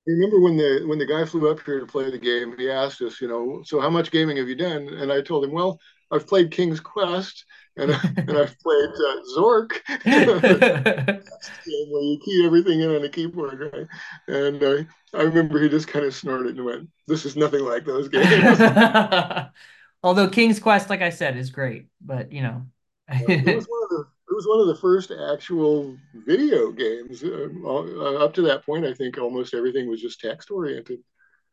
remember 0.08 0.40
when 0.40 0.58
the 0.58 0.84
when 0.86 1.00
the 1.00 1.06
guy 1.06 1.26
flew 1.26 1.52
up 1.52 1.60
here 1.66 1.80
to 1.80 1.86
play 1.86 2.10
the 2.10 2.18
game, 2.18 2.56
he 2.58 2.70
asked 2.70 3.02
us, 3.02 3.22
you 3.22 3.28
know, 3.28 3.62
so 3.66 3.80
how 3.80 3.90
much 3.90 4.12
gaming 4.12 4.38
have 4.38 4.48
you 4.48 4.56
done? 4.56 4.88
And 4.88 5.12
I 5.12 5.22
told 5.22 5.44
him, 5.44 5.52
well, 5.52 5.80
I've 6.12 6.28
played 6.28 6.52
King's 6.52 6.80
Quest 6.80 7.46
and 7.76 7.92
and 7.92 8.38
I've 8.38 8.58
played 8.60 8.90
uh, 8.90 9.22
Zork, 9.38 9.72
game 10.04 10.28
where 11.92 12.04
you 12.04 12.20
key 12.24 12.44
everything 12.46 12.82
in 12.82 12.96
on 12.96 13.04
a 13.04 13.10
keyboard, 13.10 13.72
right? 13.74 13.88
And 14.28 14.64
uh, 14.64 14.84
I 15.14 15.24
remember 15.24 15.62
he 15.62 15.70
just 15.70 15.88
kind 15.88 16.06
of 16.06 16.16
snorted 16.16 16.58
and 16.58 16.66
went, 16.66 16.90
"This 17.08 17.26
is 17.26 17.36
nothing 17.36 17.64
like 17.64 17.86
those 17.86 18.10
games." 18.10 18.60
Although 20.04 20.30
King's 20.30 20.60
Quest, 20.60 20.90
like 20.90 21.02
I 21.02 21.10
said, 21.10 21.38
is 21.38 21.50
great, 21.50 21.88
but 22.02 22.32
you 22.32 22.42
know. 22.42 22.64
It 23.10 23.56
was 23.56 23.66
one 23.66 23.84
of 23.84 23.90
the 23.90 24.06
was 24.38 24.48
one 24.48 24.60
of 24.60 24.68
the 24.68 24.76
first 24.76 25.12
actual 25.12 25.98
video 26.14 26.72
games. 26.72 27.24
Uh, 27.24 27.50
uh, 27.66 28.24
up 28.24 28.36
to 28.36 28.44
that 28.44 28.64
point, 28.64 28.86
I 28.86 28.94
think 28.94 29.18
almost 29.18 29.56
everything 29.56 29.90
was 29.90 30.00
just 30.00 30.22
text 30.22 30.52
oriented. 30.52 31.00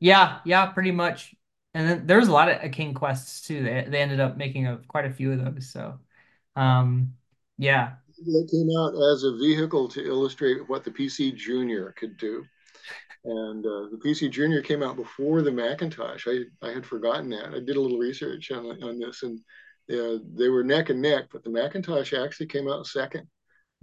Yeah, 0.01 0.41
yeah, 0.45 0.67
pretty 0.67 0.93
much. 0.93 1.35
And 1.73 1.89
then 1.89 2.07
there 2.07 2.19
was 2.19 2.29
a 2.29 2.33
lot 2.33 2.51
of 2.51 2.71
King 2.73 2.93
Quests 2.93 3.41
too. 3.41 3.63
They 3.63 3.87
they 3.89 4.01
ended 4.01 4.21
up 4.21 4.37
making 4.37 4.67
a 4.67 4.81
quite 4.87 5.07
a 5.07 5.13
few 5.13 5.33
of 5.33 5.43
those. 5.43 5.71
So, 5.71 5.99
um, 6.57 7.15
yeah. 7.57 7.95
It 8.19 8.51
came 8.51 8.69
out 8.79 8.95
as 9.13 9.25
a 9.25 9.37
vehicle 9.37 9.89
to 9.89 10.07
illustrate 10.07 10.69
what 10.69 10.85
the 10.85 10.91
PC 10.91 11.35
Junior 11.35 11.95
could 11.97 12.19
do. 12.19 12.45
And 13.25 13.65
uh, 13.65 13.89
the 13.91 14.01
PC 14.05 14.31
Junior 14.31 14.61
came 14.61 14.83
out 14.83 14.97
before 14.97 15.41
the 15.41 15.51
Macintosh. 15.51 16.29
I, 16.29 16.45
I 16.63 16.71
had 16.71 16.85
forgotten 16.85 17.31
that. 17.31 17.55
I 17.55 17.61
did 17.61 17.77
a 17.77 17.81
little 17.81 17.99
research 17.99 18.51
on, 18.51 18.67
on 18.83 18.99
this, 18.99 19.23
and 19.23 19.41
uh, 19.91 20.19
they 20.35 20.49
were 20.49 20.65
neck 20.65 20.91
and 20.91 21.03
neck, 21.03 21.25
but 21.33 21.45
the 21.45 21.51
Macintosh 21.51 22.13
actually 22.13 22.47
came 22.47 22.69
out 22.69 22.87
second. 22.87 23.29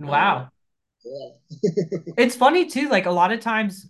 Uh, 0.03 0.07
Wow. 0.07 0.49
yeah. 1.03 1.29
It's 2.17 2.35
funny 2.35 2.67
too, 2.67 2.89
like 2.89 3.05
a 3.05 3.11
lot 3.11 3.31
of 3.31 3.39
times 3.39 3.89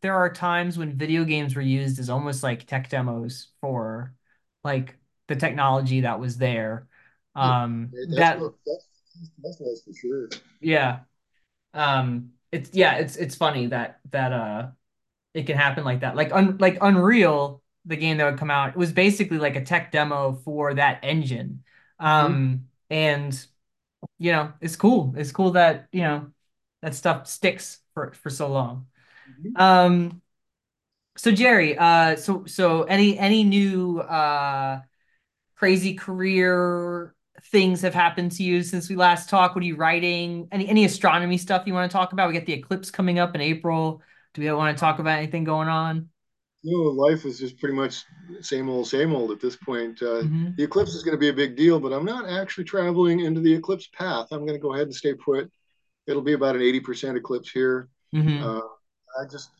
there 0.00 0.14
are 0.14 0.32
times 0.32 0.76
when 0.76 0.96
video 0.96 1.24
games 1.24 1.54
were 1.54 1.62
used 1.62 1.98
as 1.98 2.10
almost 2.10 2.42
like 2.42 2.66
tech 2.66 2.88
demos 2.88 3.48
for 3.60 4.14
like 4.62 4.96
the 5.28 5.36
technology 5.36 6.02
that 6.02 6.20
was 6.20 6.36
there. 6.36 6.86
Um, 7.34 7.90
that's 7.92 8.16
that 8.16 8.40
what 8.40 8.54
that's, 9.42 9.82
for 9.84 9.92
sure. 9.94 10.28
yeah. 10.60 11.00
Um, 11.72 12.30
it's 12.52 12.70
yeah, 12.72 12.96
it's 12.96 13.16
it's 13.16 13.34
funny 13.34 13.66
that 13.68 13.98
that 14.10 14.32
uh 14.32 14.68
it 15.34 15.46
can 15.46 15.56
happen 15.56 15.84
like 15.84 16.00
that. 16.00 16.14
Like 16.16 16.32
un 16.32 16.56
like 16.58 16.78
Unreal, 16.80 17.62
the 17.84 17.96
game 17.96 18.16
that 18.16 18.30
would 18.30 18.38
come 18.38 18.50
out, 18.50 18.70
it 18.70 18.76
was 18.76 18.92
basically 18.92 19.38
like 19.38 19.56
a 19.56 19.64
tech 19.64 19.92
demo 19.92 20.40
for 20.44 20.74
that 20.74 21.00
engine. 21.02 21.62
Mm-hmm. 22.00 22.06
Um, 22.06 22.64
and 22.90 23.46
you 24.18 24.32
know, 24.32 24.52
it's 24.60 24.76
cool. 24.76 25.14
It's 25.16 25.32
cool 25.32 25.52
that, 25.52 25.88
you 25.92 26.02
know, 26.02 26.30
that 26.82 26.94
stuff 26.94 27.26
sticks 27.26 27.80
for 27.94 28.12
for 28.12 28.30
so 28.30 28.48
long. 28.48 28.86
Mm-hmm. 29.30 29.62
Um, 29.62 30.22
so 31.16 31.30
Jerry, 31.30 31.78
uh, 31.78 32.16
so 32.16 32.44
so 32.46 32.82
any 32.82 33.18
any 33.18 33.44
new 33.44 34.00
uh 34.00 34.80
crazy 35.56 35.94
career 35.94 37.14
things 37.44 37.82
have 37.82 37.94
happened 37.94 38.32
to 38.32 38.42
you 38.42 38.62
since 38.62 38.88
we 38.88 38.96
last 38.96 39.28
talked? 39.28 39.54
What 39.54 39.62
are 39.62 39.66
you 39.66 39.76
writing? 39.76 40.48
Any 40.52 40.68
any 40.68 40.84
astronomy 40.84 41.38
stuff 41.38 41.66
you 41.66 41.74
want 41.74 41.90
to 41.90 41.96
talk 41.96 42.12
about? 42.12 42.28
We 42.28 42.34
got 42.34 42.46
the 42.46 42.52
eclipse 42.52 42.90
coming 42.90 43.18
up 43.18 43.34
in 43.34 43.40
April. 43.40 44.02
Do 44.34 44.42
we 44.42 44.52
want 44.52 44.76
to 44.76 44.80
talk 44.80 44.98
about 44.98 45.18
anything 45.18 45.44
going 45.44 45.68
on? 45.68 46.08
Know, 46.64 46.78
life 46.78 47.26
is 47.26 47.38
just 47.38 47.58
pretty 47.58 47.74
much 47.74 48.04
same 48.40 48.70
old, 48.70 48.88
same 48.88 49.14
old 49.14 49.30
at 49.30 49.40
this 49.40 49.56
point. 49.56 50.00
Uh, 50.02 50.22
hmm 50.22 50.50
the 50.56 50.64
eclipse 50.64 50.94
is 50.94 51.02
going 51.02 51.14
to 51.16 51.20
be 51.20 51.28
a 51.28 51.32
big 51.32 51.56
deal, 51.56 51.80
but 51.80 51.92
I'm 51.92 52.04
not 52.04 52.28
actually 52.28 52.64
traveling 52.64 53.20
into 53.20 53.40
the 53.40 53.52
eclipse 53.52 53.88
path. 53.88 54.28
I'm 54.30 54.46
going 54.46 54.58
to 54.58 54.62
go 54.62 54.72
ahead 54.72 54.86
and 54.86 54.94
stay 54.94 55.12
put. 55.14 55.50
It'll 56.06 56.22
be 56.22 56.34
about 56.34 56.54
an 56.54 56.62
80% 56.62 57.16
eclipse 57.16 57.50
here. 57.50 57.88
hmm 58.12 58.40
Uh, 58.42 58.60
I 59.20 59.24
just, 59.30 59.50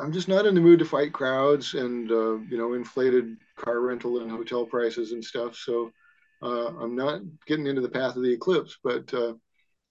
I'm 0.00 0.12
just 0.12 0.28
not 0.28 0.46
in 0.46 0.54
the 0.54 0.60
mood 0.60 0.78
to 0.78 0.84
fight 0.84 1.12
crowds 1.12 1.74
and, 1.74 2.10
uh, 2.10 2.38
you 2.50 2.56
know, 2.56 2.74
inflated 2.74 3.36
car 3.56 3.80
rental 3.80 4.20
and 4.20 4.30
hotel 4.30 4.64
prices 4.64 5.12
and 5.12 5.24
stuff. 5.24 5.56
So 5.56 5.92
uh, 6.42 6.68
I'm 6.80 6.96
not 6.96 7.20
getting 7.46 7.66
into 7.66 7.80
the 7.82 7.88
path 7.88 8.16
of 8.16 8.22
the 8.22 8.32
eclipse, 8.32 8.78
but 8.82 9.12
uh, 9.12 9.34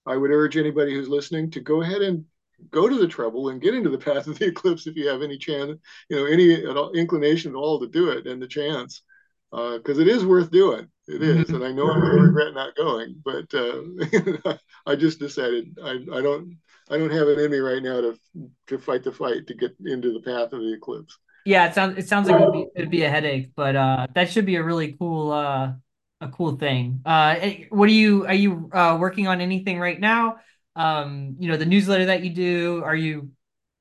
I 0.06 0.16
would 0.16 0.30
urge 0.30 0.56
anybody 0.56 0.94
who's 0.94 1.08
listening 1.08 1.50
to 1.52 1.60
go 1.60 1.82
ahead 1.82 2.02
and 2.02 2.24
go 2.70 2.88
to 2.88 2.98
the 2.98 3.08
trouble 3.08 3.48
and 3.50 3.60
get 3.60 3.74
into 3.74 3.90
the 3.90 3.98
path 4.08 4.26
of 4.26 4.38
the 4.38 4.46
eclipse 4.46 4.86
if 4.86 4.96
you 4.96 5.08
have 5.08 5.22
any 5.22 5.38
chance, 5.38 5.78
you 6.08 6.16
know, 6.16 6.26
any 6.26 6.54
at 6.54 6.76
all, 6.76 6.92
inclination 6.92 7.52
at 7.52 7.56
all 7.58 7.80
to 7.80 7.88
do 7.88 8.10
it 8.10 8.26
and 8.26 8.40
the 8.42 8.46
chance, 8.48 9.02
because 9.50 9.98
uh, 9.98 10.00
it 10.00 10.08
is 10.08 10.24
worth 10.24 10.50
doing. 10.50 10.88
It 11.06 11.22
is, 11.22 11.52
and 11.54 11.62
hmm 11.62 11.64
I 11.64 11.72
know 11.72 11.90
I'm 11.90 12.00
going 12.02 12.12
to 12.12 12.18
regret 12.18 12.52
not 12.54 12.76
going, 12.76 13.22
but 13.24 13.52
uh, 13.54 14.54
I 14.86 14.94
just 14.94 15.18
decided 15.18 15.78
I, 15.82 15.92
I 16.12 16.20
don't 16.20 16.58
I 16.90 16.98
don't 16.98 17.10
have 17.10 17.28
it 17.28 17.38
in 17.38 17.50
me 17.50 17.58
right 17.58 17.82
now 17.82 18.00
to 18.02 18.18
to 18.68 18.78
fight 18.78 19.04
the 19.04 19.12
fight 19.12 19.46
to 19.46 19.54
get 19.54 19.74
into 19.86 20.12
the 20.12 20.20
path 20.20 20.52
of 20.52 20.60
the 20.60 20.74
eclipse. 20.74 21.16
Yeah, 21.44 21.66
it 21.68 21.74
sounds 21.74 21.96
it 21.98 22.08
sounds 22.08 22.26
like 22.28 22.36
it'd 22.36 22.52
be 22.52 22.70
it'd 22.74 22.90
be 22.90 23.02
a 23.04 23.10
headache, 23.10 23.52
but 23.54 23.74
uh 23.76 24.06
that 24.14 24.30
should 24.30 24.44
be 24.46 24.56
a 24.56 24.62
really 24.62 24.92
cool 24.92 25.30
uh 25.32 25.72
a 26.20 26.28
cool 26.28 26.56
thing. 26.56 27.00
Uh 27.06 27.36
eh, 27.38 27.64
what 27.70 27.88
are 27.88 27.92
you 27.92 28.26
are 28.26 28.34
you 28.34 28.68
uh 28.72 28.98
working 29.00 29.28
on 29.28 29.40
anything 29.40 29.78
right 29.78 29.98
now? 29.98 30.38
Um, 30.78 31.36
you 31.38 31.48
know, 31.48 31.56
the 31.56 31.66
newsletter 31.66 32.06
that 32.06 32.22
you 32.22 32.30
do, 32.30 32.82
are 32.84 32.96
you 32.96 33.30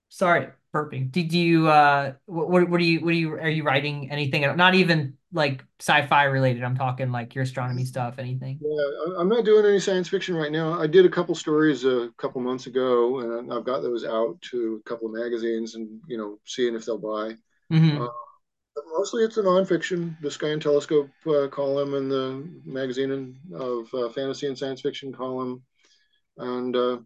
sorry, 0.10 0.50
burping. 0.74 1.12
Did 1.12 1.34
you 1.34 1.68
uh 1.68 2.14
what 2.26 2.70
what, 2.70 2.82
you 2.82 3.00
what 3.02 3.10
are 3.10 3.14
you 3.14 3.34
are 3.34 3.50
you 3.50 3.64
writing 3.64 4.12
anything 4.12 4.42
not 4.58 4.76
even 4.76 5.18
like 5.32 5.64
sci-fi 5.80 6.26
related. 6.26 6.64
I'm 6.64 6.78
talking 6.78 7.12
like 7.12 7.36
your 7.36 7.44
astronomy 7.44 7.86
stuff, 7.86 8.16
anything. 8.18 8.60
Yeah, 8.60 9.16
I'm 9.20 9.30
not 9.30 9.46
doing 9.46 9.66
any 9.66 9.80
science 9.80 10.10
fiction 10.10 10.36
right 10.36 10.52
now. 10.52 10.80
I 10.80 10.88
did 10.88 11.06
a 11.06 11.10
couple 11.10 11.36
stories 11.36 11.86
a 11.86 12.10
couple 12.18 12.42
months 12.42 12.66
ago, 12.66 13.20
and 13.20 13.54
I've 13.54 13.64
got 13.66 13.82
those 13.82 14.04
out 14.04 14.42
to 14.52 14.82
a 14.84 14.90
couple 14.90 15.08
of 15.08 15.14
magazines, 15.14 15.76
and 15.76 16.02
you 16.08 16.18
know, 16.18 16.40
seeing 16.46 16.74
if 16.76 16.86
they'll 16.86 16.98
buy. 16.98 17.32
Uh, 17.32 17.36
hmm 17.70 18.08
but 18.76 18.86
mostly 18.98 19.24
it's 19.24 19.38
a 19.38 19.44
nonfiction, 19.44 20.16
the 20.22 20.32
Sky 20.32 20.50
and 20.50 20.62
Telescope 20.62 21.10
uh, 21.28 21.48
column 21.50 21.96
and 21.96 22.12
the 22.12 22.48
magazine 22.66 23.38
of 23.56 23.94
uh, 23.94 24.10
fantasy 24.10 24.48
and 24.48 24.58
science 24.58 24.82
fiction 24.82 25.14
column, 25.14 25.64
and 26.38 26.76
uh, 26.76 26.98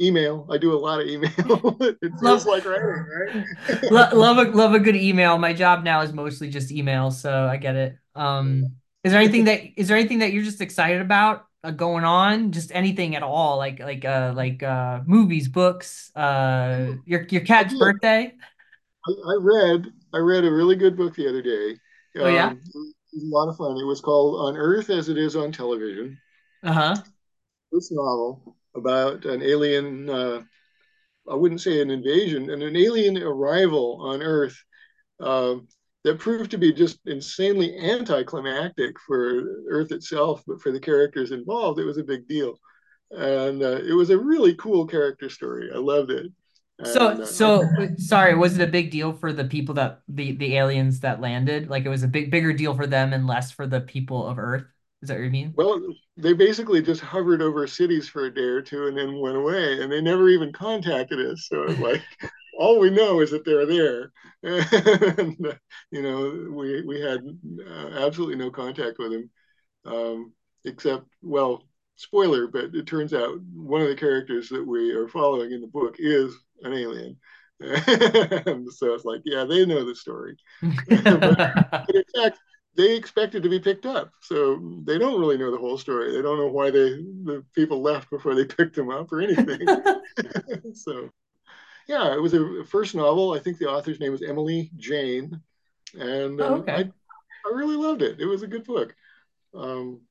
email. 0.00 0.46
I 0.50 0.58
do 0.58 0.72
a 0.74 0.78
lot 0.78 1.00
of 1.00 1.06
email. 1.06 1.30
it 1.80 1.98
feels 2.20 2.22
Love 2.22 2.46
like 2.46 2.64
writing, 2.64 3.04
Lo- 3.90 4.00
right? 4.00 4.12
love 4.12 4.38
a 4.38 4.50
love 4.50 4.74
a 4.74 4.80
good 4.80 4.96
email. 4.96 5.38
My 5.38 5.52
job 5.52 5.84
now 5.84 6.02
is 6.02 6.12
mostly 6.12 6.50
just 6.50 6.70
email, 6.70 7.10
so 7.10 7.46
I 7.46 7.56
get 7.56 7.76
it. 7.76 7.96
Um, 8.14 8.72
is 9.04 9.12
there 9.12 9.20
anything 9.20 9.44
that 9.44 9.60
is 9.76 9.88
there 9.88 9.96
anything 9.96 10.20
that 10.20 10.32
you're 10.32 10.44
just 10.44 10.60
excited 10.60 11.00
about 11.00 11.46
uh, 11.64 11.70
going 11.70 12.04
on? 12.04 12.52
Just 12.52 12.70
anything 12.72 13.16
at 13.16 13.22
all, 13.22 13.56
like 13.56 13.80
like 13.80 14.04
uh 14.04 14.32
like 14.36 14.62
uh 14.62 15.00
movies, 15.06 15.48
books, 15.48 16.10
uh 16.16 16.92
your 17.04 17.26
your 17.30 17.42
cat's 17.42 17.72
did. 17.72 17.80
birthday. 17.80 18.34
I, 19.06 19.10
I 19.10 19.36
read. 19.40 19.86
I 20.14 20.18
read 20.18 20.44
a 20.44 20.52
really 20.52 20.76
good 20.76 20.96
book 20.96 21.14
the 21.16 21.28
other 21.28 21.42
day. 21.42 21.76
Oh 22.20 22.28
yeah. 22.28 22.48
Um, 22.48 22.60
it 22.74 22.74
was 22.74 23.24
a 23.24 23.34
lot 23.34 23.48
of 23.48 23.56
fun. 23.56 23.76
It 23.78 23.86
was 23.86 24.00
called 24.00 24.46
On 24.46 24.56
Earth 24.56 24.90
as 24.90 25.08
It 25.08 25.18
Is 25.18 25.36
on 25.36 25.52
Television. 25.52 26.18
Uh-huh. 26.62 26.96
This 27.72 27.90
novel 27.90 28.56
about 28.74 29.24
an 29.24 29.42
alien 29.42 30.08
uh, 30.08 30.42
I 31.28 31.34
wouldn't 31.34 31.60
say 31.60 31.80
an 31.80 31.90
invasion, 31.90 32.50
and 32.50 32.62
an 32.62 32.76
alien 32.76 33.16
arrival 33.16 33.98
on 34.00 34.22
Earth 34.22 34.56
um, 35.20 35.68
that 36.04 36.18
proved 36.18 36.50
to 36.50 36.58
be 36.58 36.72
just 36.72 36.98
insanely 37.06 37.78
anticlimactic 37.78 38.96
for 39.06 39.64
Earth 39.70 39.92
itself, 39.92 40.42
but 40.46 40.60
for 40.60 40.72
the 40.72 40.80
characters 40.80 41.30
involved, 41.30 41.78
it 41.78 41.84
was 41.84 41.98
a 41.98 42.04
big 42.04 42.26
deal. 42.26 42.58
And 43.12 43.62
uh, 43.62 43.80
it 43.86 43.94
was 43.94 44.10
a 44.10 44.18
really 44.18 44.54
cool 44.56 44.86
character 44.86 45.28
story. 45.28 45.70
I 45.72 45.78
loved 45.78 46.10
it. 46.10 46.32
So, 46.84 47.10
And 47.10 47.20
uh, 47.22 47.26
so 47.26 47.64
sorry, 47.98 48.34
was 48.34 48.58
it 48.58 48.68
a 48.68 48.70
big 48.70 48.90
deal 48.90 49.12
for 49.12 49.32
the 49.32 49.44
people 49.44 49.74
that 49.76 50.00
the 50.08 50.32
the 50.32 50.56
aliens 50.56 51.00
that 51.00 51.20
landed? 51.20 51.70
Like 51.70 51.84
it 51.84 51.88
was 51.90 52.02
a 52.02 52.08
big 52.08 52.30
bigger 52.30 52.52
deal 52.52 52.74
for 52.74 52.88
them 52.88 53.12
and 53.12 53.26
less 53.26 53.52
for 53.52 53.66
the 53.68 53.80
people 53.80 54.26
of 54.26 54.38
Earth? 54.38 54.64
Is 55.02 55.08
that 55.08 55.18
what 55.18 55.24
you 55.24 55.30
mean? 55.30 55.52
well, 55.56 55.80
they 56.16 56.32
basically 56.32 56.80
just 56.80 57.00
hovered 57.00 57.42
over 57.42 57.66
cities 57.66 58.08
for 58.08 58.26
a 58.26 58.34
day 58.34 58.42
or 58.42 58.62
two 58.62 58.86
and 58.86 58.96
then 58.96 59.18
went 59.18 59.36
away, 59.36 59.82
and 59.82 59.90
they 59.90 60.00
never 60.00 60.28
even 60.28 60.52
contacted 60.52 61.18
us. 61.18 61.48
So 61.48 61.56
like 61.80 62.02
all 62.56 62.78
we 62.78 62.90
know 62.90 63.20
is 63.20 63.32
that 63.32 63.44
they're 63.44 63.66
there. 63.66 64.12
and, 64.44 65.58
you 65.90 66.02
know, 66.02 66.52
we 66.52 66.82
we 66.82 67.00
had 67.00 67.20
uh, 67.68 68.06
absolutely 68.06 68.36
no 68.36 68.50
contact 68.50 68.98
with 68.98 69.12
them, 69.12 69.30
um, 69.84 70.32
except 70.64 71.04
well, 71.20 71.64
spoiler, 71.96 72.46
but 72.46 72.74
it 72.74 72.86
turns 72.86 73.12
out 73.12 73.40
one 73.54 73.82
of 73.82 73.88
the 73.88 73.96
characters 73.96 74.48
that 74.50 74.64
we 74.64 74.92
are 74.92 75.08
following 75.08 75.50
in 75.50 75.60
the 75.60 75.66
book 75.66 75.96
is 75.98 76.34
an 76.62 76.72
alien. 76.72 77.16
and 77.60 78.72
so 78.72 78.94
it's 78.94 79.04
like, 79.04 79.22
yeah, 79.24 79.44
they 79.44 79.66
know 79.66 79.84
the 79.84 79.94
story. 79.94 80.36
but, 80.60 81.20
but 81.30 81.94
in 81.94 82.04
fact, 82.14 82.38
they 82.74 82.96
expected 82.96 83.42
to 83.42 83.48
be 83.48 83.60
picked 83.60 83.86
up. 83.86 84.12
So 84.20 84.80
they 84.84 84.98
don't 84.98 85.20
really 85.20 85.36
know 85.38 85.50
the 85.50 85.58
whole 85.58 85.78
story. 85.78 86.12
They 86.12 86.22
don't 86.22 86.38
know 86.38 86.48
why 86.48 86.70
they 86.70 86.90
the 87.24 87.44
people 87.54 87.82
left 87.82 88.10
before 88.10 88.34
they 88.34 88.44
picked 88.56 88.76
them 88.76 88.90
up 88.90 89.12
or 89.12 89.20
anything. 89.20 89.66
so 90.74 91.10
yeah, 91.88 92.14
it 92.14 92.20
was 92.20 92.34
a 92.34 92.64
first 92.64 92.94
novel. 92.94 93.32
I 93.32 93.38
think 93.38 93.58
the 93.58 93.68
author's 93.70 94.00
name 94.00 94.12
was 94.12 94.22
Emily 94.22 94.70
Jane, 94.76 95.40
and 95.98 96.40
Oh, 96.40 96.54
um, 96.54 96.64
I. 96.68 96.90
I 97.44 97.50
really 97.54 97.76
loved 97.76 98.02
it. 98.02 98.20
It 98.20 98.26
was 98.26 98.42
a 98.42 98.46
good 98.46 98.64
book. 98.64 98.94
Um, 99.54 100.02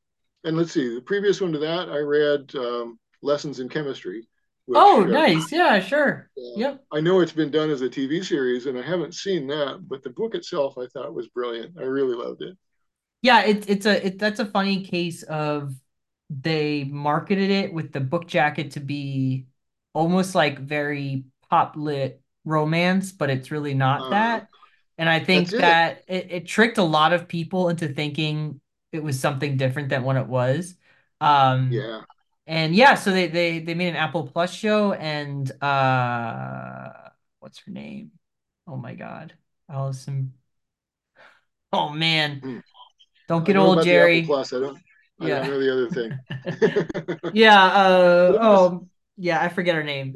and 0.43 0.57
let's 0.57 0.71
see, 0.71 0.95
the 0.95 1.01
previous 1.01 1.39
one 1.39 1.53
to 1.53 1.59
that, 1.59 1.89
I 1.89 1.99
read 1.99 2.53
um, 2.55 2.99
Lessons 3.21 3.59
in 3.59 3.69
Chemistry, 3.69 4.27
Oh, 4.73 5.03
which 5.03 5.07
uh, 5.07 5.09
nice. 5.09 5.51
Yeah, 5.51 5.79
sure. 5.79 6.29
uh, 6.37 6.41
Yep. 6.55 6.85
I 6.91 6.99
know 7.01 7.21
it's 7.21 7.31
been 7.31 7.51
done 7.51 7.69
as 7.69 7.81
a 7.81 7.89
TV 7.89 8.21
series, 8.23 8.65
and 8.65 8.77
I 8.77 8.81
haven't 8.81 9.13
seen 9.15 9.47
that, 9.47 9.87
but 9.87 10.03
the 10.03 10.09
book 10.09 10.35
itself 10.35 10.77
I 10.77 10.87
thought 10.87 11.13
was 11.13 11.27
brilliant. 11.29 11.77
I 11.79 11.83
really 11.83 12.15
loved 12.15 12.41
it. 12.41 12.57
Yeah, 13.21 13.41
it's 13.43 13.67
it's 13.67 13.85
a 13.85 14.07
it, 14.07 14.19
that's 14.19 14.39
a 14.39 14.45
funny 14.45 14.83
case 14.83 15.23
of 15.23 15.75
they 16.29 16.83
marketed 16.85 17.51
it 17.51 17.73
with 17.73 17.91
the 17.91 17.99
book 17.99 18.27
jacket 18.27 18.71
to 18.71 18.79
be 18.79 19.47
almost 19.93 20.33
like 20.35 20.59
very 20.59 21.25
pop 21.49 21.75
lit 21.75 22.21
romance, 22.45 23.11
but 23.11 23.29
it's 23.29 23.51
really 23.51 23.73
not 23.75 24.09
Uh, 24.09 24.09
that. 24.09 24.47
And 24.97 25.09
I 25.09 25.19
think 25.19 25.55
it. 25.57 25.57
that 25.57 26.03
it, 26.07 26.31
it 26.31 26.47
tricked 26.47 26.77
a 26.77 26.83
lot 26.83 27.13
of 27.13 27.27
people 27.27 27.69
into 27.69 27.87
thinking 27.89 28.59
it 28.91 29.03
was 29.03 29.19
something 29.19 29.57
different 29.57 29.89
than 29.89 30.03
what 30.03 30.15
it 30.17 30.27
was. 30.27 30.75
Um, 31.21 31.83
Yeah. 31.83 32.01
And 32.47 32.75
yeah, 32.75 32.95
so 32.95 33.11
they 33.11 33.27
they 33.27 33.59
they 33.59 33.73
made 33.73 33.89
an 33.89 33.95
Apple 33.95 34.27
Plus 34.27 34.53
show 34.53 34.93
and 34.93 35.49
uh 35.61 36.89
what's 37.39 37.59
her 37.59 37.71
name? 37.71 38.11
Oh 38.67 38.77
my 38.77 38.95
God. 38.95 39.33
Allison. 39.69 40.33
Oh 41.73 41.89
man. 41.89 42.41
Hmm. 42.41 42.59
Don't 43.27 43.45
get 43.45 43.55
old, 43.55 43.73
about 43.73 43.85
the 43.85 43.91
Apple 43.91 43.93
Jerry. 43.93 44.21
Plus. 44.21 44.53
I 44.53 44.59
don't. 44.59 44.77
I 45.19 45.29
don't 45.29 45.29
Yeah. 45.29 45.47
know 45.47 45.59
the 45.59 45.71
other 45.71 45.89
thing. 45.89 47.19
Yeah, 47.33 47.63
uh 47.63 48.37
oh 48.41 48.87
yeah, 49.17 49.41
I 49.41 49.49
forget 49.49 49.75
her 49.75 49.83
name. 49.83 50.13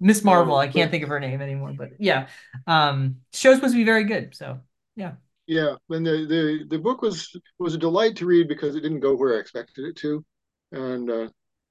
Miss 0.00 0.22
Marvel. 0.24 0.56
I 0.56 0.68
can't 0.68 0.90
think 0.90 1.02
of 1.02 1.08
her 1.08 1.20
name 1.20 1.40
anymore, 1.42 1.74
but 1.76 1.90
yeah. 1.98 2.28
Um 2.66 3.16
show's 3.32 3.56
supposed 3.56 3.74
to 3.74 3.78
be 3.78 3.84
very 3.84 4.04
good, 4.04 4.34
so 4.34 4.60
yeah. 4.96 5.14
yeah, 5.46 5.76
and 5.90 6.06
the, 6.06 6.26
the 6.28 6.66
the 6.68 6.78
book 6.78 7.02
was 7.02 7.34
was 7.58 7.74
a 7.74 7.78
delight 7.78 8.16
to 8.16 8.26
read 8.26 8.48
because 8.48 8.76
it 8.76 8.80
didn't 8.80 9.00
go 9.00 9.14
where 9.16 9.36
I 9.36 9.40
expected 9.40 9.84
it 9.86 9.96
to, 9.96 10.24
and 10.72 11.10
uh, 11.10 11.28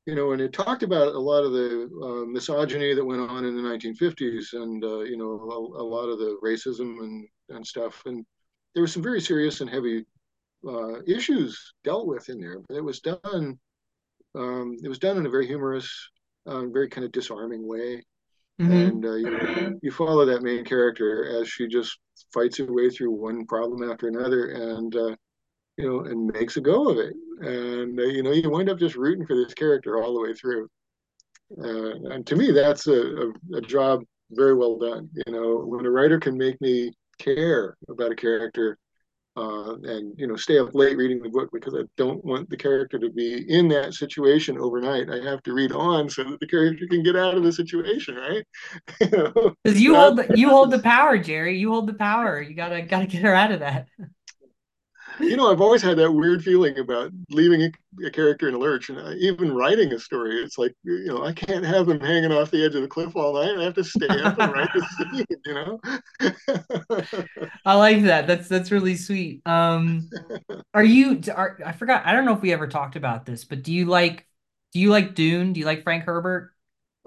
you 0.07 0.15
know, 0.15 0.33
and 0.33 0.41
it 0.41 0.53
talked 0.53 0.83
about 0.83 1.15
a 1.15 1.19
lot 1.19 1.45
of 1.45 1.53
the 1.53 1.89
uh, 2.03 2.25
misogyny 2.31 2.95
that 2.95 3.05
went 3.05 3.21
on 3.21 3.45
in 3.45 3.55
the 3.57 3.63
1950s, 3.63 4.53
and 4.53 4.83
uh, 4.85 5.01
you 5.01 5.17
know, 5.17 5.31
a, 5.33 5.83
a 5.83 5.85
lot 5.85 6.09
of 6.09 6.19
the 6.19 6.39
racism 6.43 6.99
and 7.01 7.27
and 7.51 7.67
stuff, 7.67 8.03
and 8.07 8.25
there 8.75 8.83
were 8.83 8.87
some 8.87 9.03
very 9.03 9.21
serious 9.21 9.61
and 9.61 9.69
heavy 9.69 10.05
uh, 10.67 11.01
issues 11.07 11.73
dealt 11.83 12.07
with 12.07 12.29
in 12.29 12.39
there. 12.41 12.59
But 12.67 12.77
it 12.77 12.83
was 12.83 13.01
done 13.01 13.59
um, 14.35 14.77
it 14.83 14.89
was 14.89 14.99
done 14.99 15.17
in 15.17 15.25
a 15.25 15.29
very 15.29 15.47
humorous, 15.47 15.89
uh, 16.45 16.65
very 16.67 16.89
kind 16.89 17.05
of 17.05 17.11
disarming 17.11 17.67
way, 17.67 18.03
hmm 18.59 18.89
and 18.89 19.05
uh, 19.05 19.15
you 19.15 19.79
you 19.81 19.91
follow 19.91 20.25
that 20.25 20.43
main 20.43 20.65
character 20.65 21.41
as 21.41 21.49
she 21.49 21.67
just 21.67 21.99
fights 22.33 22.57
her 22.57 22.71
way 22.71 22.89
through 22.89 23.11
one 23.11 23.45
problem 23.47 23.89
after 23.89 24.07
another, 24.07 24.49
and 24.51 24.95
uh, 24.95 25.15
you 25.77 25.87
know, 25.87 25.99
and 26.01 26.31
makes 26.33 26.57
a 26.57 26.61
go 26.61 26.89
of 26.89 26.97
it. 26.97 27.13
And 27.39 27.99
uh, 27.99 28.03
you 28.03 28.23
know, 28.23 28.31
you 28.31 28.49
wind 28.49 28.69
up 28.69 28.79
just 28.79 28.95
rooting 28.95 29.25
for 29.25 29.35
this 29.35 29.53
character 29.53 30.01
all 30.01 30.13
the 30.13 30.21
way 30.21 30.33
through. 30.33 30.67
Uh, 31.57 32.13
and 32.13 32.27
to 32.27 32.35
me, 32.35 32.51
that's 32.51 32.87
a, 32.87 33.01
a, 33.53 33.57
a 33.57 33.61
job 33.61 34.03
very 34.31 34.55
well 34.55 34.77
done. 34.77 35.09
You 35.25 35.33
know, 35.33 35.57
when 35.57 35.85
a 35.85 35.91
writer 35.91 36.19
can 36.19 36.37
make 36.37 36.59
me 36.61 36.91
care 37.19 37.75
about 37.89 38.11
a 38.11 38.15
character 38.15 38.77
uh, 39.37 39.75
and 39.83 40.13
you 40.17 40.25
know 40.25 40.35
stay 40.35 40.57
up 40.57 40.73
late 40.73 40.97
reading 40.97 41.21
the 41.21 41.29
book 41.29 41.49
because 41.53 41.75
I 41.75 41.83
don't 41.95 42.23
want 42.25 42.49
the 42.49 42.57
character 42.57 42.97
to 42.97 43.09
be 43.11 43.45
in 43.47 43.67
that 43.67 43.93
situation 43.93 44.57
overnight. 44.57 45.09
I 45.11 45.23
have 45.29 45.43
to 45.43 45.53
read 45.53 45.71
on 45.71 46.09
so 46.09 46.23
that 46.23 46.39
the 46.39 46.47
character 46.47 46.87
can 46.87 47.03
get 47.03 47.15
out 47.15 47.37
of 47.37 47.43
the 47.43 47.51
situation, 47.51 48.15
right? 48.15 48.43
you 49.01 49.09
know, 49.11 49.53
Because 49.63 49.79
you 49.79 49.95
hold 49.95 50.17
the 50.17 50.35
you 50.35 50.49
hold 50.49 50.71
the 50.71 50.79
power, 50.79 51.19
Jerry. 51.19 51.59
You 51.59 51.71
hold 51.71 51.87
the 51.87 51.93
power. 51.93 52.41
You 52.41 52.55
gotta 52.55 52.81
gotta 52.81 53.05
get 53.05 53.21
her 53.21 53.35
out 53.35 53.51
of 53.51 53.59
that. 53.59 53.87
You 55.19 55.35
know 55.35 55.51
I've 55.51 55.61
always 55.61 55.81
had 55.81 55.97
that 55.97 56.11
weird 56.11 56.43
feeling 56.43 56.77
about 56.79 57.11
leaving 57.29 57.61
a, 57.61 58.05
a 58.05 58.11
character 58.11 58.47
in 58.47 58.53
a 58.53 58.57
lurch, 58.57 58.89
and 58.89 58.99
I, 58.99 59.13
even 59.13 59.53
writing 59.53 59.93
a 59.93 59.99
story. 59.99 60.35
It's 60.37 60.57
like 60.57 60.73
you 60.83 61.05
know 61.05 61.23
I 61.23 61.33
can't 61.33 61.65
have 61.65 61.85
them 61.87 61.99
hanging 61.99 62.31
off 62.31 62.51
the 62.51 62.63
edge 62.63 62.75
of 62.75 62.81
the 62.81 62.87
cliff 62.87 63.15
all 63.15 63.33
night. 63.33 63.57
I 63.57 63.63
have 63.63 63.73
to 63.75 63.83
stay 63.83 64.07
up 64.07 64.39
and 64.39 64.53
write 64.53 64.69
the 64.73 64.85
scene. 65.13 65.25
You 65.45 65.53
know. 65.53 67.49
I 67.65 67.75
like 67.75 68.03
that. 68.03 68.27
That's 68.27 68.47
that's 68.47 68.71
really 68.71 68.95
sweet. 68.95 69.41
Um, 69.45 70.09
are 70.73 70.83
you 70.83 71.21
are 71.33 71.59
I 71.65 71.71
forgot. 71.71 72.05
I 72.05 72.13
don't 72.13 72.25
know 72.25 72.33
if 72.33 72.41
we 72.41 72.53
ever 72.53 72.67
talked 72.67 72.95
about 72.95 73.25
this, 73.25 73.45
but 73.45 73.63
do 73.63 73.73
you 73.73 73.85
like 73.85 74.27
do 74.73 74.79
you 74.79 74.89
like 74.89 75.15
Dune? 75.15 75.53
Do 75.53 75.59
you 75.59 75.65
like 75.65 75.83
Frank 75.83 76.03
Herbert? 76.03 76.51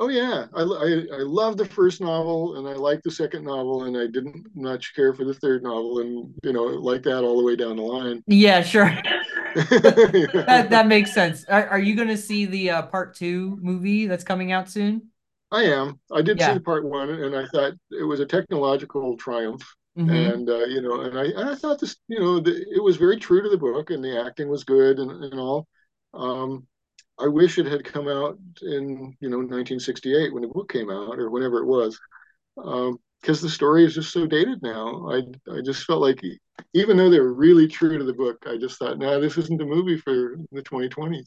Oh 0.00 0.08
yeah, 0.08 0.46
I, 0.54 0.62
I 0.62 1.18
I 1.18 1.22
love 1.22 1.56
the 1.58 1.64
first 1.66 2.00
novel 2.00 2.56
and 2.56 2.66
I 2.66 2.72
like 2.72 3.02
the 3.02 3.10
second 3.10 3.44
novel 3.44 3.84
and 3.84 3.96
I 3.96 4.06
didn't 4.06 4.46
much 4.56 4.94
care 4.94 5.12
for 5.14 5.24
the 5.24 5.34
third 5.34 5.62
novel 5.62 6.00
and 6.00 6.34
you 6.42 6.52
know 6.52 6.64
like 6.64 7.02
that 7.04 7.22
all 7.22 7.36
the 7.38 7.44
way 7.44 7.54
down 7.54 7.76
the 7.76 7.82
line. 7.82 8.24
Yeah, 8.26 8.62
sure. 8.62 8.96
That 10.46 10.70
that 10.70 10.86
makes 10.86 11.12
sense. 11.12 11.44
Are, 11.44 11.68
are 11.68 11.78
you 11.78 11.94
gonna 11.94 12.16
see 12.16 12.46
the 12.46 12.70
uh, 12.70 12.82
part 12.82 13.14
two 13.14 13.58
movie 13.62 14.06
that's 14.06 14.24
coming 14.24 14.52
out 14.52 14.68
soon? 14.70 15.10
I 15.52 15.64
am. 15.64 16.00
I 16.12 16.22
did 16.22 16.40
see 16.40 16.52
Yeah. 16.52 16.54
the 16.54 16.60
part 16.60 16.84
one 16.84 17.10
and 17.10 17.34
I 17.36 17.46
thought 17.46 17.74
it 17.90 18.04
was 18.04 18.20
a 18.20 18.26
technological 18.26 19.16
triumph 19.16 19.62
hmm 19.96 20.06
and 20.06 20.48
uh, 20.48 20.64
you 20.64 20.80
know 20.80 21.00
and 21.02 21.18
I 21.18 21.24
and 21.24 21.50
I 21.50 21.54
thought 21.54 21.80
this 21.80 21.96
you 22.08 22.18
know 22.20 22.40
the, 22.40 22.52
it 22.74 22.82
was 22.82 22.96
very 22.96 23.16
true 23.18 23.42
to 23.42 23.48
the 23.48 23.58
book 23.58 23.90
and 23.90 24.02
the 24.04 24.20
acting 24.24 24.48
was 24.48 24.64
good 24.64 24.98
and, 24.98 25.10
and 25.24 25.40
all. 25.40 25.66
Um, 26.14 26.66
I 27.22 27.28
wish 27.28 27.58
it 27.58 27.66
had 27.66 27.84
come 27.84 28.08
out 28.08 28.38
in 28.62 29.16
you 29.20 29.28
know 29.28 29.38
1968 29.38 30.32
when 30.32 30.42
the 30.42 30.48
book 30.48 30.70
came 30.72 30.90
out 30.90 31.18
or 31.18 31.30
whenever 31.30 31.58
it 31.58 31.66
was 31.66 31.98
um, 32.64 32.98
because 33.20 33.40
the 33.40 33.48
story 33.48 33.84
is 33.84 33.94
just 33.94 34.12
so 34.12 34.26
dated 34.26 34.62
now. 34.62 35.08
I 35.10 35.22
I 35.52 35.60
just 35.62 35.84
felt 35.84 36.00
like 36.00 36.20
even 36.74 36.96
though 36.96 37.10
they 37.10 37.20
were 37.20 37.34
really 37.34 37.66
true 37.66 37.98
to 37.98 38.04
the 38.04 38.12
book, 38.12 38.44
I 38.46 38.56
just 38.56 38.78
thought, 38.78 38.98
no, 38.98 39.14
nah, 39.14 39.18
this 39.18 39.38
isn't 39.38 39.60
a 39.60 39.64
movie 39.64 39.98
for 39.98 40.36
the 40.52 40.62
2020s. 40.62 41.26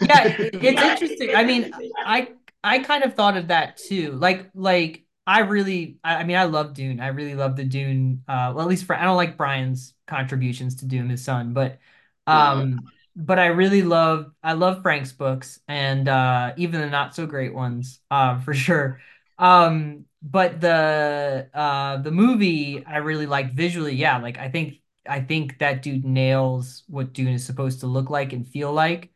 Yeah, 0.00 0.24
it's 0.38 0.82
interesting. 0.82 1.34
I 1.34 1.44
mean, 1.44 1.72
I 1.98 2.32
I 2.62 2.80
kind 2.80 3.04
of 3.04 3.14
thought 3.14 3.36
of 3.36 3.48
that 3.48 3.76
too. 3.76 4.12
Like 4.12 4.50
like 4.54 5.04
I 5.26 5.40
really 5.40 5.98
I, 6.02 6.24
mean 6.24 6.36
I 6.36 6.44
love 6.44 6.74
Dune. 6.74 7.00
I 7.00 7.08
really 7.08 7.34
love 7.34 7.56
the 7.56 7.64
Dune 7.64 8.22
uh 8.28 8.52
well 8.54 8.62
at 8.62 8.68
least 8.68 8.84
for 8.84 8.96
I 8.96 9.04
don't 9.04 9.16
like 9.16 9.36
Brian's 9.36 9.94
contributions 10.06 10.76
to 10.76 10.86
Dune, 10.86 11.10
his 11.10 11.24
son, 11.24 11.52
but 11.52 11.78
yeah, 12.26 12.52
um 12.52 12.80
but 13.26 13.38
I 13.38 13.46
really 13.46 13.82
love 13.82 14.32
I 14.42 14.54
love 14.54 14.82
Frank's 14.82 15.12
books 15.12 15.60
and 15.68 16.08
uh 16.08 16.52
even 16.56 16.80
the 16.80 16.88
not 16.88 17.14
so 17.14 17.26
great 17.26 17.54
ones, 17.54 18.00
uh 18.10 18.40
for 18.40 18.54
sure. 18.54 19.00
Um 19.38 20.06
but 20.22 20.60
the 20.60 21.48
uh 21.54 21.98
the 21.98 22.10
movie 22.10 22.84
I 22.84 22.98
really 22.98 23.26
like 23.26 23.54
visually, 23.54 23.94
yeah, 23.94 24.18
like 24.18 24.38
I 24.38 24.48
think 24.50 24.76
I 25.08 25.20
think 25.20 25.58
that 25.58 25.82
dude 25.82 26.04
nails 26.04 26.84
what 26.88 27.12
Dune 27.12 27.28
is 27.34 27.44
supposed 27.44 27.80
to 27.80 27.86
look 27.86 28.10
like 28.10 28.32
and 28.32 28.46
feel 28.46 28.72
like. 28.72 29.10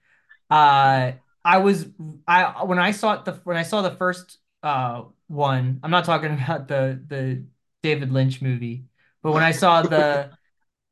Uh, 0.51 1.13
I 1.45 1.59
was 1.59 1.87
I 2.27 2.65
when 2.65 2.79
I 2.79 2.93
saw 2.93 3.15
it 3.15 3.25
the 3.25 3.33
when 3.45 3.57
I 3.57 3.63
saw 3.65 3.83
the 3.83 3.95
first 3.97 4.39
uh 4.63 5.05
one, 5.29 5.81
I'm 5.83 5.91
not 5.91 6.05
talking 6.05 6.33
about 6.43 6.69
the 6.69 7.03
the 7.07 7.47
David 7.83 8.13
Lynch 8.13 8.41
movie, 8.43 8.87
but 9.23 9.33
when 9.33 9.43
I 9.43 9.53
saw 9.53 9.83
the 9.83 10.33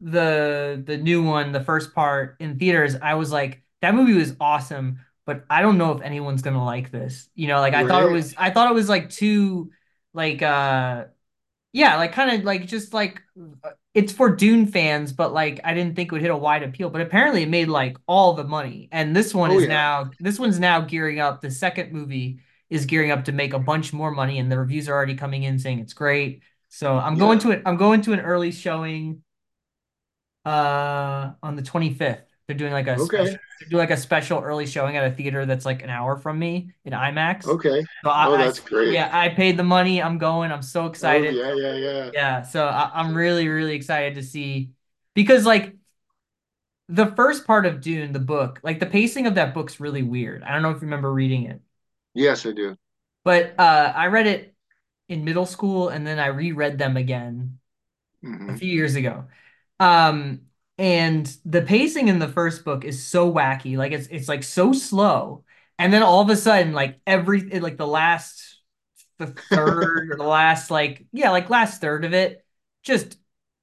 the 0.02 0.82
the 0.86 0.98
new 0.98 1.22
one, 1.24 1.52
the 1.52 1.62
first 1.64 1.94
part 1.94 2.36
in 2.40 2.58
theaters, 2.58 2.96
I 3.02 3.14
was 3.14 3.32
like, 3.32 3.62
that 3.82 3.94
movie 3.94 4.14
was 4.14 4.36
awesome. 4.40 5.00
but 5.26 5.44
I 5.50 5.62
don't 5.62 5.78
know 5.78 5.92
if 5.92 6.02
anyone's 6.02 6.42
gonna 6.42 6.64
like 6.64 6.90
this. 6.92 7.30
You 7.34 7.48
know, 7.48 7.60
like 7.60 7.74
I 7.74 7.84
thought 7.86 8.04
it 8.04 8.10
was 8.10 8.34
I 8.38 8.50
thought 8.50 8.70
it 8.70 8.74
was 8.74 8.88
like 8.88 9.10
too 9.10 9.70
like 10.14 10.42
uh 10.42 11.06
yeah, 11.72 11.96
like 11.96 12.12
kind 12.12 12.30
of 12.38 12.44
like 12.44 12.66
just 12.66 12.92
like 12.94 13.22
uh, 13.64 13.70
it's 13.94 14.12
for 14.12 14.30
Dune 14.34 14.66
fans, 14.66 15.12
but 15.12 15.32
like 15.32 15.60
I 15.64 15.74
didn't 15.74 15.96
think 15.96 16.08
it 16.08 16.12
would 16.12 16.22
hit 16.22 16.30
a 16.30 16.36
wide 16.36 16.62
appeal. 16.62 16.90
But 16.90 17.00
apparently 17.02 17.42
it 17.42 17.48
made 17.48 17.68
like 17.68 17.96
all 18.06 18.34
the 18.34 18.44
money. 18.44 18.88
And 18.92 19.16
this 19.16 19.34
one 19.34 19.52
Oh 19.52 19.58
is 19.58 19.66
yeah. 19.66 19.68
now 19.68 20.10
this 20.20 20.38
one's 20.38 20.58
now 20.60 20.80
gearing 20.82 21.20
up. 21.20 21.40
The 21.40 21.50
second 21.50 21.92
movie 21.92 22.40
is 22.70 22.86
gearing 22.86 23.10
up 23.10 23.24
to 23.26 23.32
make 23.32 23.52
a 23.54 23.58
bunch 23.58 23.92
more 23.92 24.10
money, 24.10 24.38
and 24.38 24.50
the 24.52 24.58
reviews 24.58 24.88
are 24.88 24.94
already 24.94 25.14
coming 25.14 25.44
in 25.44 25.58
saying 25.58 25.78
it's 25.80 25.94
great. 25.94 26.42
So 26.68 26.96
I'm 26.98 27.18
going 27.18 27.38
to 27.40 27.50
it. 27.52 27.62
I'm 27.66 27.76
going 27.76 28.02
to 28.02 28.12
an 28.12 28.20
early 28.20 28.50
showing 28.52 29.22
uh 30.44 31.32
on 31.43 31.56
the 31.56 31.62
25th. 31.62 32.24
They're 32.47 32.56
doing 32.56 32.73
like 32.73 32.89
a 32.89 32.98
Okay. 32.98 32.98
special 32.98 33.40
they 33.60 33.66
do 33.69 33.77
like 33.77 33.90
a 33.90 33.97
special 33.97 34.40
early 34.40 34.66
showing 34.66 34.97
at 34.97 35.05
a 35.12 35.14
theater 35.14 35.47
that's 35.47 35.64
like 35.64 35.82
an 35.82 35.90
hour 35.90 36.16
from 36.16 36.39
me 36.39 36.73
in 36.85 36.93
IMAX. 36.93 37.44
Okay. 37.44 37.86
So 38.05 38.10
Oh, 38.20 38.36
I, 38.36 38.48
I 38.48 38.52
that's 38.52 38.60
great. 38.60 38.98
yeah, 38.98 39.09
I 39.12 39.28
paid 39.31 39.56
the 39.56 39.62
money. 39.64 40.02
I'm 40.02 40.19
going. 40.19 40.51
I'm 40.52 40.62
so 40.62 40.86
Oh 41.02 41.27
excited. 41.27 41.31
yeah, 41.31 41.52
yeah, 41.55 41.74
yeah. 41.74 42.12
Yeah, 42.12 42.43
so 42.43 42.66
I, 42.66 42.90
I'm 42.94 43.14
really, 43.16 43.48
really 43.48 43.74
excited 43.74 44.16
to 44.16 44.23
see 44.23 44.73
because 45.14 45.47
like 45.47 45.77
the 46.89 47.06
first 47.16 47.47
part 47.47 47.66
of 47.66 47.81
Dune, 47.81 48.12
the 48.12 48.19
book, 48.19 48.60
like 48.62 48.81
the 48.81 48.86
pacing 48.86 49.27
of 49.27 49.35
that 49.36 49.55
book's 49.55 49.81
really 49.81 50.02
weird. 50.02 50.43
I 50.43 50.52
don't 50.52 50.62
know 50.62 50.70
if 50.70 50.77
you 50.77 50.82
remember 50.82 51.12
reading 51.12 51.44
it, 51.44 51.60
Yes, 52.14 52.47
I 52.47 52.52
do. 52.52 52.77
but 53.24 53.55
uh, 53.59 53.93
I 53.94 54.06
read 54.06 54.27
it 54.27 54.55
in 55.09 55.24
middle 55.24 55.47
school 55.47 55.89
and 55.89 56.06
then 56.06 56.19
I 56.19 56.27
reread 56.27 56.78
them 56.78 56.97
again 56.97 57.59
a 58.48 58.52
hmm 58.52 58.56
few 58.56 58.73
years 58.73 58.97
ago. 58.97 59.27
Um, 59.82 60.42
and 60.78 61.26
the 61.44 61.62
pacing 61.62 62.09
in 62.09 62.18
the 62.18 62.28
first 62.28 62.64
book 62.64 62.84
is 62.84 63.04
so 63.06 63.32
wacky, 63.32 63.76
like 63.76 63.92
it's 63.92 64.06
it's 64.09 64.28
like 64.28 64.42
so 64.42 64.72
slow, 64.72 65.44
and 65.78 65.92
then 65.92 66.02
all 66.02 66.20
of 66.22 66.30
a 66.30 66.36
sudden, 66.36 66.72
like 66.72 67.00
every 67.06 67.42
like 67.60 67.76
the 67.78 67.86
last 67.86 68.60
the 69.18 69.26
third 69.50 70.10
or 70.10 70.16
the 70.16 70.24
last 70.24 70.70
like 70.70 71.06
yeah 71.12 71.30
like 71.30 71.50
last 71.50 71.80
third 71.80 72.04
of 72.04 72.14
it 72.14 72.44
just 72.82 73.16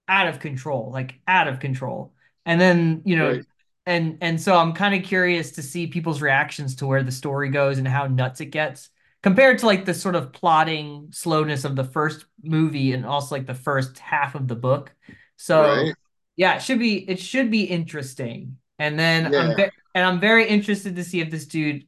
out 0.07 0.27
of 0.27 0.39
control 0.39 0.91
like 0.91 1.19
out 1.27 1.47
of 1.47 1.59
control 1.59 2.13
and 2.45 2.59
then 2.61 3.01
you 3.05 3.15
know 3.17 3.37
Right. 3.37 3.45
and 3.85 4.17
and 4.21 4.41
so 4.41 4.55
i'm 4.57 4.73
kind 4.73 4.95
of 4.95 5.03
curious 5.07 5.51
to 5.53 5.61
see 5.61 5.87
people's 5.87 6.21
reactions 6.21 6.75
to 6.75 6.87
where 6.87 7.03
the 7.03 7.11
story 7.11 7.49
goes 7.49 7.77
and 7.77 7.87
how 7.87 8.07
nuts 8.07 8.41
it 8.41 8.47
gets 8.47 8.89
compared 9.21 9.59
to 9.59 9.65
like 9.65 9.85
the 9.85 9.93
sort 9.93 10.15
of 10.15 10.31
plotting 10.33 11.07
slowness 11.11 11.65
of 11.65 11.75
the 11.75 11.83
first 11.83 12.25
movie 12.43 12.93
and 12.93 13.05
also 13.05 13.35
like 13.35 13.45
the 13.45 13.53
first 13.53 13.99
half 13.99 14.35
of 14.35 14.47
the 14.47 14.55
book 14.55 14.93
so 15.37 15.81
Right. 15.81 15.95
Yeah 16.39 16.55
it 16.55 16.61
should 16.63 16.79
be 16.79 16.93
it 17.09 17.19
should 17.19 17.51
be 17.51 17.63
interesting 17.63 18.57
and 18.79 18.97
then 18.97 19.33
i'm 19.35 19.55
ve- 19.55 19.69
and 19.93 20.03
i'm 20.05 20.19
very 20.19 20.47
interested 20.47 20.95
to 20.95 21.03
see 21.03 21.19
if 21.21 21.29
this 21.29 21.45
dude 21.45 21.85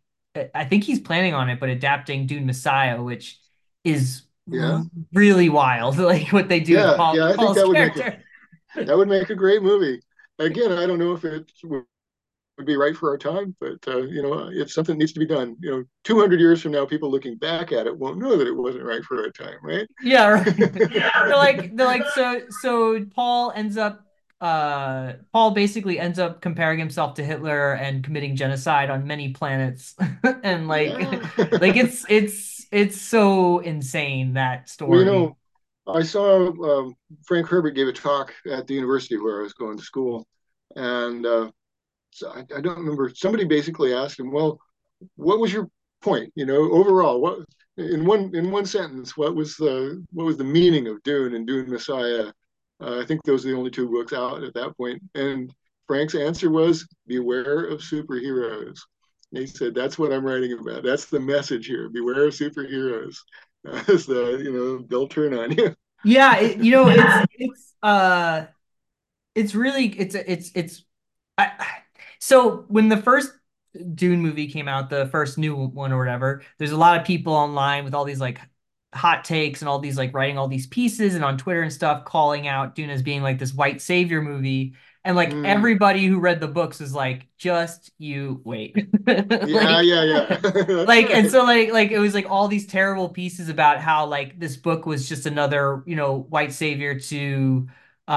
I 0.56 0.64
think 0.64 0.86
he's 0.86 1.02
planning 1.02 1.34
on 1.34 1.49
it, 1.49 1.60
but 1.60 1.68
adapting 1.68 2.26
Dune 2.26 2.45
Messiah, 2.45 3.03
which 3.03 3.38
is 3.84 4.23
Yeah. 4.48 4.84
really 5.11 5.49
wild, 5.49 5.98
like 6.14 6.32
what 6.32 6.48
they 6.48 6.61
do 6.61 6.78
with 6.78 6.86
Yeah. 6.86 6.95
Paul 6.95 7.18
Yeah. 7.18 7.26
I 7.26 7.28
think 7.30 7.40
Paul's 7.41 7.57
that 7.57 7.68
would 7.68 7.78
make 7.78 7.98
a 7.98 8.86
that 8.86 8.98
would 8.98 9.10
make 9.10 9.30
a 9.30 9.36
great 9.36 9.61
movie. 9.61 9.99
Again, 10.40 10.72
I 10.72 10.86
don't 10.88 10.99
know 10.99 11.11
if 11.11 11.26
it 11.26 11.52
would 11.65 11.86
be 12.65 12.78
right 12.78 12.95
for 12.95 13.10
our 13.10 13.18
time, 13.18 13.56
but 13.60 13.80
uh, 13.88 14.03
you 14.03 14.22
know, 14.22 14.49
it's 14.53 14.73
something 14.73 14.95
that 14.95 14.99
needs 14.99 15.14
to 15.14 15.19
be 15.19 15.26
done. 15.26 15.57
You 15.60 15.72
know, 15.72 15.84
200 16.06 16.40
years 16.40 16.61
from 16.61 16.72
now, 16.72 16.86
people 16.86 17.11
looking 17.11 17.36
back 17.36 17.73
at 17.73 17.86
it 17.86 17.98
won't 17.98 18.18
know 18.18 18.38
that 18.38 18.48
it 18.48 18.56
wasn't 18.56 18.86
right 18.86 19.03
for 19.03 19.18
our 19.23 19.32
time, 19.32 19.57
right? 19.61 19.88
Yeah, 20.02 20.28
right. 20.30 20.45
They're 20.57 21.36
like 21.36 21.76
they're 21.76 21.86
like 21.88 22.06
so 22.15 22.41
so 22.61 23.06
Paul 23.14 23.52
ends 23.53 23.76
up 23.76 24.06
uh 24.42 25.14
Paul 25.32 25.52
basically 25.52 26.00
ends 26.00 26.20
up 26.20 26.42
comparing 26.42 26.80
himself 26.80 27.16
to 27.16 27.24
Hitler 27.24 27.74
and 27.74 28.04
committing 28.04 28.36
genocide 28.36 28.90
on 28.90 29.06
many 29.08 29.34
planets. 29.34 29.96
And 30.44 30.68
like 30.68 30.88
Yeah. 30.88 31.20
like 31.62 31.76
it's 31.76 32.06
it's 32.10 32.66
it's 32.72 33.00
so 33.00 33.60
insane 33.60 34.34
that 34.34 34.70
Well, 34.86 35.00
you 35.00 35.06
know, 35.06 35.38
I 35.88 36.04
saw 36.04 36.48
um, 36.80 36.96
Frank 37.26 37.48
Herbert 37.48 37.72
gave 37.72 37.88
a 37.88 37.94
talk 37.94 38.34
at 38.50 38.68
the 38.68 38.74
university 38.74 39.18
where 39.18 39.40
I 39.40 39.44
was 39.44 39.54
going 39.54 39.78
to 39.78 39.84
school, 39.84 40.28
and 40.76 41.26
uh, 41.26 41.52
so 42.12 42.30
I, 42.32 42.40
I 42.56 42.62
don't 42.62 42.78
remember. 42.80 43.12
Somebody 43.16 43.46
basically 43.46 43.94
asked 43.94 44.20
him, 44.20 44.32
"Well, 44.32 44.60
what 45.16 45.40
was 45.40 45.54
your 45.54 45.70
point? 46.02 46.32
You 46.36 46.46
know, 46.46 46.72
overall, 46.72 47.22
what 47.22 47.40
in 47.78 48.06
one 48.06 48.36
in 48.36 48.52
one 48.52 48.66
sentence, 48.66 49.18
what 49.18 49.36
was 49.36 49.56
the 49.58 50.06
what 50.14 50.26
was 50.26 50.38
the 50.38 50.44
meaning 50.44 50.88
of 50.88 51.04
Dune 51.04 51.36
and 51.36 51.48
Dune 51.48 51.70
Messiah?" 51.70 52.32
Uh, 52.82 52.99
I 52.99 53.06
think 53.06 53.24
those 53.24 53.45
are 53.45 53.49
the 53.49 53.58
only 53.58 53.72
two 53.72 53.90
books 53.90 54.14
out 54.14 54.44
at 54.44 54.53
that 54.56 54.76
point. 54.78 55.02
and 55.16 55.53
Frank's 55.88 56.16
answer 56.16 56.49
was, 56.49 56.88
"Beware 57.06 57.66
of 57.66 57.82
superheroes." 57.82 58.80
And 59.32 59.41
he 59.41 59.48
said, 59.48 59.76
"That's 59.76 59.99
what 59.99 60.14
I'm 60.14 60.26
writing 60.26 60.58
about. 60.58 60.84
That's 60.84 61.06
the 61.06 61.20
message 61.20 61.68
here. 61.68 61.90
Beware 61.90 62.28
of 62.28 62.34
superheroes." 62.34 63.18
As 63.66 64.06
the 64.06 64.41
you 64.44 64.52
know 64.52 64.86
they'll 64.90 65.08
turn 65.08 65.34
on 65.34 65.52
you. 65.52 65.76
Yeah, 66.03 66.38
it, 66.38 66.58
you 66.58 66.72
know, 66.72 66.88
it's 66.88 67.28
it's 67.38 67.74
uh 67.84 68.45
it's 69.36 69.56
really 69.56 69.88
it's 69.88 70.16
it's 70.16 70.52
it's 70.56 70.84
I, 71.38 71.52
so 72.20 72.66
when 72.68 72.90
the 72.90 72.98
first 72.98 73.32
Dune 73.95 74.22
movie 74.22 74.48
came 74.48 74.68
out, 74.68 74.90
the 74.90 75.08
first 75.08 75.38
new 75.38 75.56
one 75.56 75.91
or 75.91 75.98
whatever, 75.98 76.44
there's 76.58 76.72
a 76.72 76.78
lot 76.78 76.99
of 76.99 77.06
people 77.06 77.34
online 77.34 77.86
with 77.86 77.94
all 77.94 78.06
these 78.06 78.20
like 78.20 78.40
hot 78.94 79.24
takes 79.26 79.62
and 79.62 79.70
all 79.70 79.80
these 79.80 79.98
like 79.98 80.14
writing 80.14 80.38
all 80.38 80.48
these 80.48 80.68
pieces 80.68 81.16
and 81.16 81.24
on 81.24 81.38
Twitter 81.38 81.62
and 81.62 81.72
stuff 81.74 82.06
calling 82.06 82.48
out 82.48 82.76
Dune 82.76 82.90
as 82.90 83.02
being 83.02 83.22
like 83.24 83.40
this 83.40 83.54
white 83.54 83.82
savior 83.82 84.22
movie. 84.22 84.76
And 85.04 85.16
like 85.16 85.40
Mm, 85.40 85.42
everybody 85.44 86.06
who 86.06 86.20
read 86.20 86.40
the 86.42 86.48
books 86.48 86.82
is 86.82 86.94
like, 86.94 87.28
just 87.38 87.92
you 87.98 88.42
wait. 88.46 88.78
yeah, 89.42 89.64
Like 89.64 89.82
yeah, 89.82 90.04
yeah. 90.04 90.40
That's 90.68 90.68
like 90.86 91.10
and 91.10 91.30
so 91.30 91.44
like 91.44 91.72
like 91.72 91.92
it 91.92 92.00
was 92.00 92.14
like 92.14 92.30
all 92.30 92.48
these 92.48 92.66
terrible 92.68 93.10
pieces 93.10 93.50
about 93.50 93.80
how 93.80 94.06
like 94.08 94.40
this 94.40 94.58
book 94.58 94.86
was 94.86 95.08
just 95.08 95.26
another 95.26 95.84
you 95.86 95.96
know 95.96 96.20
white 96.30 96.52
savior 96.54 97.00
to 97.00 97.68
uh 98.08 98.12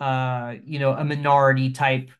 uh 0.00 0.54
you 0.64 0.78
know 0.78 0.92
a 0.92 1.04
minority 1.04 1.70
type 1.70 2.10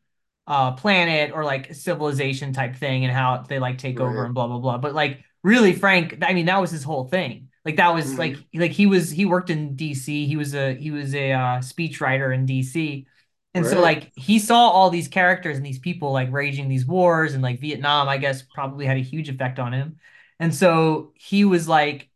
uh 0.46 0.72
planet 0.72 1.32
or 1.32 1.44
like 1.44 1.74
civilization 1.74 2.52
type 2.52 2.76
thing 2.76 3.04
and 3.04 3.12
how 3.14 3.38
they 3.42 3.58
like 3.58 3.78
take 3.78 4.00
over 4.00 4.24
and 4.24 4.34
blah 4.34 4.46
blah 4.46 4.58
blah 4.58 4.78
but 4.78 4.94
like 4.94 5.24
really 5.42 5.72
Frank 5.74 6.18
I 6.22 6.34
mean 6.34 6.46
that 6.46 6.60
was 6.60 6.70
his 6.70 6.84
whole 6.84 7.04
thing 7.08 7.48
like 7.64 7.76
that 7.76 7.94
was 7.94 8.18
like 8.18 8.36
hmm 8.36 8.44
like 8.54 8.72
he 8.72 8.86
was 8.86 9.10
he 9.10 9.24
worked 9.24 9.50
in 9.50 9.76
DC 9.76 10.26
he 10.26 10.36
was 10.36 10.54
a 10.54 10.74
he 10.74 10.90
was 10.90 11.14
a 11.14 11.32
uh 11.32 11.60
speech 11.60 12.00
writer 12.00 12.32
in 12.32 12.46
DC 12.46 13.06
and 13.54 13.66
so 13.66 13.80
like 13.80 14.12
he 14.16 14.38
saw 14.38 14.68
all 14.68 14.90
these 14.90 15.08
characters 15.08 15.56
and 15.56 15.66
these 15.66 15.78
people 15.78 16.12
like 16.12 16.32
raging 16.32 16.68
these 16.68 16.86
wars 16.86 17.34
and 17.34 17.42
like 17.42 17.60
Vietnam, 17.60 18.08
I 18.08 18.16
guess 18.18 18.42
probably 18.42 18.86
had 18.86 18.96
a 18.96 19.00
huge 19.00 19.28
effect 19.28 19.58
on 19.58 19.72
him. 19.74 19.98
And 20.40 20.54
so 20.54 21.12
he 21.16 21.44
was 21.44 21.68
like, 21.68 22.08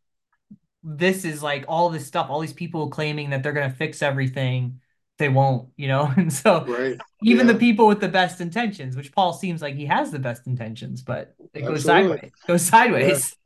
this 0.82 1.24
is 1.24 1.42
like 1.42 1.64
all 1.68 1.88
this 1.90 2.06
stuff, 2.06 2.28
all 2.30 2.40
these 2.40 2.52
people 2.52 2.90
claiming 2.90 3.30
that 3.30 3.42
they're 3.42 3.52
gonna 3.52 3.70
fix 3.70 4.02
everything. 4.02 4.80
They 5.18 5.28
won't, 5.28 5.70
you 5.76 5.88
know? 5.88 6.12
And 6.16 6.32
so 6.32 6.66
Right. 6.66 7.00
even 7.22 7.46
the 7.46 7.54
people 7.54 7.86
with 7.86 8.00
the 8.00 8.08
best 8.08 8.40
intentions, 8.40 8.96
which 8.96 9.12
Paul 9.12 9.32
seems 9.32 9.62
like 9.62 9.74
he 9.74 9.86
has 9.86 10.10
the 10.12 10.18
best 10.18 10.46
intentions, 10.46 11.02
but 11.02 11.36
it 11.54 11.62
goes 11.62 11.84
Absolutely. 11.84 11.84
sideways, 11.84 12.32
goes 12.46 12.62
Yeah. 12.98 13.20
sideways. 13.20 13.36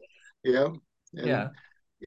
Yeah. 0.44 0.72
And 1.16 1.22
Yeah. 1.22 1.50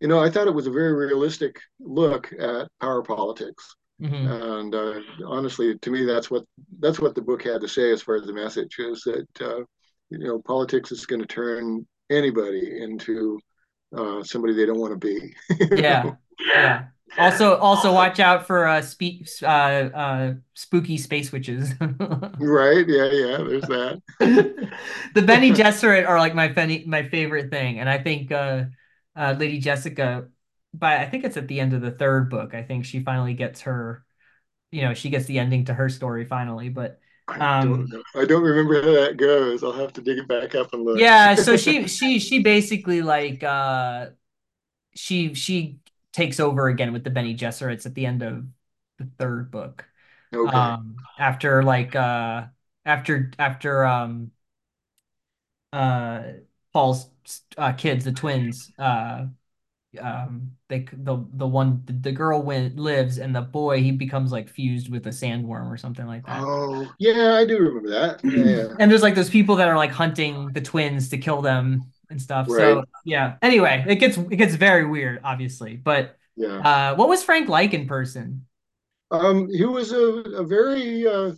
You 0.02 0.07
know, 0.07 0.20
I 0.20 0.30
thought 0.30 0.48
it 0.48 0.53
was 0.53 0.68
a 0.68 0.72
very 0.72 0.94
realistic 0.94 1.60
look 1.80 2.32
at 2.38 2.68
power 2.82 3.03
politics. 3.03 3.76
hmm 3.99 4.26
And 4.26 4.74
uh, 4.76 4.99
honestly, 5.26 5.78
to 5.78 5.90
me, 5.91 6.06
that's 6.06 6.30
what 6.32 6.44
that's 6.80 6.99
what 6.99 7.15
the 7.15 7.22
book 7.22 7.44
had 7.44 7.61
to 7.61 7.68
say 7.68 7.91
as 7.91 8.02
far 8.02 8.15
as 8.15 8.26
the 8.26 8.34
message 8.34 8.76
is 8.80 9.03
that 9.03 9.28
uh, 9.41 9.64
you 10.10 10.20
know 10.20 10.41
politics 10.41 10.91
is 10.91 11.06
going 11.06 11.22
to 11.22 11.28
turn 11.28 11.86
anybody 12.10 12.82
into 12.82 13.40
uh, 13.95 14.24
somebody 14.24 14.53
they 14.53 14.65
don't 14.65 14.80
want 14.80 14.94
to 14.94 15.07
be. 15.07 15.34
Yeah. 15.76 16.03
know? 16.03 16.18
Yeah. 16.45 16.86
Also, 17.18 17.56
also 17.57 17.94
watch 17.94 18.20
out 18.20 18.48
for 18.48 18.68
uh, 18.68 18.82
spe 18.82 19.22
uh, 19.44 19.45
uh, 19.45 20.34
spooky 20.56 20.98
space 20.98 21.32
witches. 21.32 21.74
Right? 22.40 22.88
Yeah. 22.88 23.10
Yeah. 23.11 23.38
There's 23.38 23.68
that. 23.68 24.02
The 25.14 25.22
Bene 25.22 25.56
Gesserit 25.56 26.07
are 26.07 26.18
like 26.18 26.34
my 26.34 26.48
my 26.88 27.07
favorite 27.10 27.52
thing, 27.52 27.80
and 27.80 27.88
I 27.90 27.99
think 27.99 28.32
uh, 29.15 29.35
Lady 29.38 29.60
Jessica, 29.60 30.27
but 30.73 30.99
I 30.99 31.10
think 31.10 31.23
it's 31.23 31.38
at 31.38 31.48
the 31.48 31.60
end 31.60 31.73
of 31.73 31.81
the 31.81 31.91
third 31.91 32.30
book. 32.30 32.53
I 32.53 32.64
think 32.64 32.85
she 32.85 33.03
finally 33.03 33.34
gets 33.34 33.61
her, 33.61 34.06
you 34.72 34.81
know, 34.81 34.94
she 34.94 35.10
gets 35.10 35.26
the 35.26 35.40
ending 35.40 35.65
to 35.65 35.73
her 35.73 35.90
story 35.90 36.26
finally. 36.26 36.69
But 36.69 36.99
I 37.27 37.40
don't 37.40 37.85
um. 37.85 37.88
I 38.15 38.26
don't 38.26 38.44
remember 38.44 38.81
how 38.81 38.91
that 39.06 39.18
goes. 39.18 39.64
I'll 39.64 39.72
have 39.72 39.94
to 39.94 40.02
dig 40.02 40.18
it 40.18 40.27
back 40.27 40.56
up 40.56 40.73
and 40.73 40.84
look. 40.84 40.99
yeah, 40.99 41.35
so 41.35 41.57
she 41.57 41.88
she 41.88 42.19
she 42.19 42.40
basically 42.40 43.02
like 43.02 43.44
uh, 43.44 44.07
she 44.95 45.34
she 45.34 45.80
takes 46.11 46.40
over 46.40 46.68
again 46.68 46.94
with 46.94 47.03
the 47.03 47.10
Bene 47.10 47.38
Gesserits 47.38 47.85
at 47.85 47.95
the 47.95 48.06
end 48.06 48.22
of 48.23 48.45
the 48.99 49.10
third 49.18 49.52
book. 49.52 49.85
Okay. 50.34 50.57
Um, 50.57 50.95
after 51.18 51.64
like 51.64 51.95
uh, 51.95 52.45
after 52.85 53.31
after 53.40 53.85
um 53.85 54.31
uh 55.72 56.23
Paul's 56.72 57.10
uh 57.58 57.74
kids, 57.74 58.06
the 58.06 58.12
twins, 58.12 58.72
uh 58.80 59.26
um 60.02 60.54
they 60.70 60.82
the 60.94 61.26
the 61.34 61.48
one 61.48 61.84
the, 61.86 61.94
the 61.94 62.12
girl 62.12 62.41
went 62.44 62.78
lives 62.78 63.20
and 63.20 63.36
the 63.36 63.41
boy 63.41 63.82
he 63.82 63.91
becomes 63.91 64.32
like 64.32 64.50
fused 64.50 64.90
with 64.91 65.08
a 65.08 65.12
sandworm 65.12 65.72
or 65.72 65.78
something 65.78 66.08
like 66.08 66.26
that. 66.28 66.50
Oh, 66.50 66.94
yeah, 67.00 67.36
I 67.36 67.45
do 67.45 67.58
remember 67.60 67.90
that. 67.90 68.24
Yeah. 68.34 68.78
And 68.80 68.90
there's 68.90 69.02
like 69.04 69.16
those 69.16 69.30
people 69.30 69.58
that 69.58 69.68
are 69.68 69.78
like 69.78 69.91
hunting 69.91 70.52
the 70.54 70.62
twins 70.62 71.10
to 71.10 71.18
kill 71.18 71.41
them 71.41 71.91
and 72.10 72.22
stuff. 72.22 72.50
Right. 72.50 72.52
So 72.52 72.86
yeah. 73.06 73.38
Anyway, 73.41 73.84
it 73.88 73.95
gets 73.95 74.18
it 74.18 74.38
gets 74.38 74.56
very 74.56 74.86
weird, 74.86 75.22
obviously. 75.24 75.76
But 75.76 76.18
Yeah. 76.36 76.64
uh, 76.64 76.95
what 76.95 77.10
was 77.10 77.24
Frank 77.24 77.50
like 77.50 77.74
in 77.74 77.88
person? 77.88 78.45
Um, 79.12 79.50
he 79.50 79.66
was 79.66 79.91
a, 79.91 80.02
a 80.41 80.44
very 80.44 81.08
uh, 81.08 81.34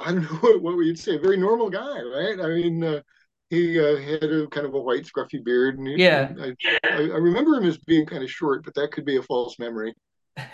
I 0.00 0.12
don't 0.12 0.22
know 0.32 0.38
what, 0.40 0.62
what 0.62 0.78
you'd 0.78 0.98
say, 0.98 1.16
a 1.16 1.20
very 1.20 1.36
normal 1.36 1.70
guy, 1.70 2.02
right? 2.02 2.40
I 2.40 2.46
mean, 2.48 2.84
uh, 2.84 3.02
he 3.50 3.78
uh, 3.80 3.96
had 3.98 4.24
a 4.24 4.46
kind 4.48 4.66
of 4.66 4.74
a 4.74 4.80
white 4.80 5.04
scruffy 5.04 5.44
beard, 5.44 5.78
and 5.78 5.88
he, 5.88 6.00
Yeah. 6.00 6.34
I, 6.40 6.56
I, 6.90 7.00
I 7.02 7.18
remember 7.18 7.54
him 7.56 7.66
as 7.66 7.78
being 7.78 8.06
kind 8.06 8.22
of 8.24 8.30
short, 8.30 8.64
but 8.64 8.74
that 8.74 8.92
could 8.92 9.04
be 9.04 9.16
a 9.16 9.22
false 9.22 9.58
memory. 9.58 9.94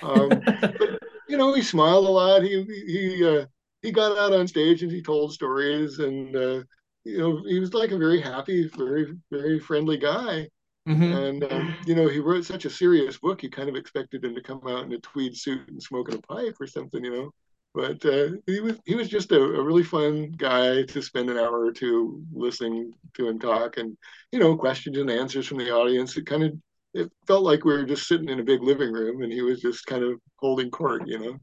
Um, 0.03 0.47
but 0.79 0.91
you 1.29 1.37
know, 1.37 1.55
he 1.55 1.63
smiled 1.63 2.07
a 2.07 2.11
lot. 2.11 2.43
He 2.43 2.63
he 2.65 3.25
uh, 3.27 3.47
he 3.83 3.93
got 3.93 4.19
out 4.19 4.33
on 4.33 4.49
stage 4.49 4.83
and 4.83 4.93
he 4.93 5.03
told 5.03 5.33
stories, 5.33 5.99
and 5.99 6.37
uh, 6.37 6.63
you 7.05 7.19
know, 7.19 7.43
he 7.47 7.61
was 7.61 7.75
like 7.75 7.93
a 7.93 7.99
very 7.99 8.21
happy, 8.21 8.69
very 8.77 9.15
very 9.31 9.59
friendly 9.61 9.97
guy. 9.99 10.49
hmm 10.87 11.17
And 11.25 11.45
um, 11.45 11.79
you 11.87 11.95
know, 11.95 12.09
he 12.09 12.21
wrote 12.21 12.45
such 12.45 12.65
a 12.65 12.71
serious 12.71 13.19
book. 13.19 13.43
You 13.43 13.51
kind 13.51 13.69
of 13.69 13.77
expected 13.77 14.25
him 14.25 14.35
to 14.35 14.43
come 14.43 14.63
out 14.67 14.85
in 14.87 14.93
a 14.93 14.99
tweed 15.01 15.37
suit 15.37 15.69
and 15.69 15.83
smoking 15.83 16.17
a 16.17 16.23
pipe 16.23 16.57
or 16.61 16.67
something, 16.67 17.05
you 17.05 17.13
know. 17.13 17.31
But 17.77 18.03
uh, 18.07 18.29
he 18.47 18.61
was 18.61 18.79
he 18.87 18.95
was 18.95 19.11
just 19.11 19.33
a, 19.33 19.39
a 19.39 19.63
really 19.63 19.83
fun 19.83 20.33
guy 20.33 20.83
to 20.85 21.03
spend 21.03 21.29
an 21.29 21.37
hour 21.37 21.61
or 21.61 21.73
two 21.73 22.25
listening 22.33 22.95
to 23.15 23.29
him 23.29 23.39
talk, 23.39 23.77
and 23.77 23.99
you 24.33 24.39
know, 24.39 24.57
questions 24.57 24.97
and 24.97 25.11
answers 25.11 25.47
from 25.47 25.59
the 25.59 25.71
audience. 25.71 26.17
It 26.17 26.25
kind 26.25 26.43
of 26.45 26.53
it 26.95 27.13
felt 27.27 27.45
like 27.45 27.67
we 27.67 27.75
were 27.75 27.85
just 27.85 28.09
sitting 28.09 28.31
in 28.31 28.41
a 28.41 28.45
big 28.45 28.63
living 28.63 28.95
room, 28.95 29.23
and 29.23 29.31
he 29.31 29.43
was 29.43 29.61
just 29.61 29.85
kind 29.85 30.03
of 30.03 30.19
holding 30.37 30.71
court, 30.71 31.07
you 31.07 31.19
know. 31.19 31.39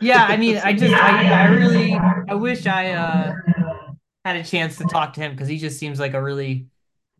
Yeah, 0.00 0.24
I 0.24 0.38
mean, 0.38 0.56
I 0.56 0.72
just 0.72 0.94
I 0.94 1.44
I 1.44 1.44
really 1.48 1.92
I 1.92 2.34
wish 2.36 2.66
I 2.66 2.92
uh 2.92 3.34
had 4.24 4.36
a 4.36 4.44
chance 4.44 4.78
to 4.78 4.84
talk 4.86 5.12
to 5.12 5.20
him 5.20 5.32
because 5.32 5.48
he 5.48 5.58
just 5.58 5.78
seems 5.78 6.00
like 6.00 6.14
a 6.14 6.22
really 6.22 6.68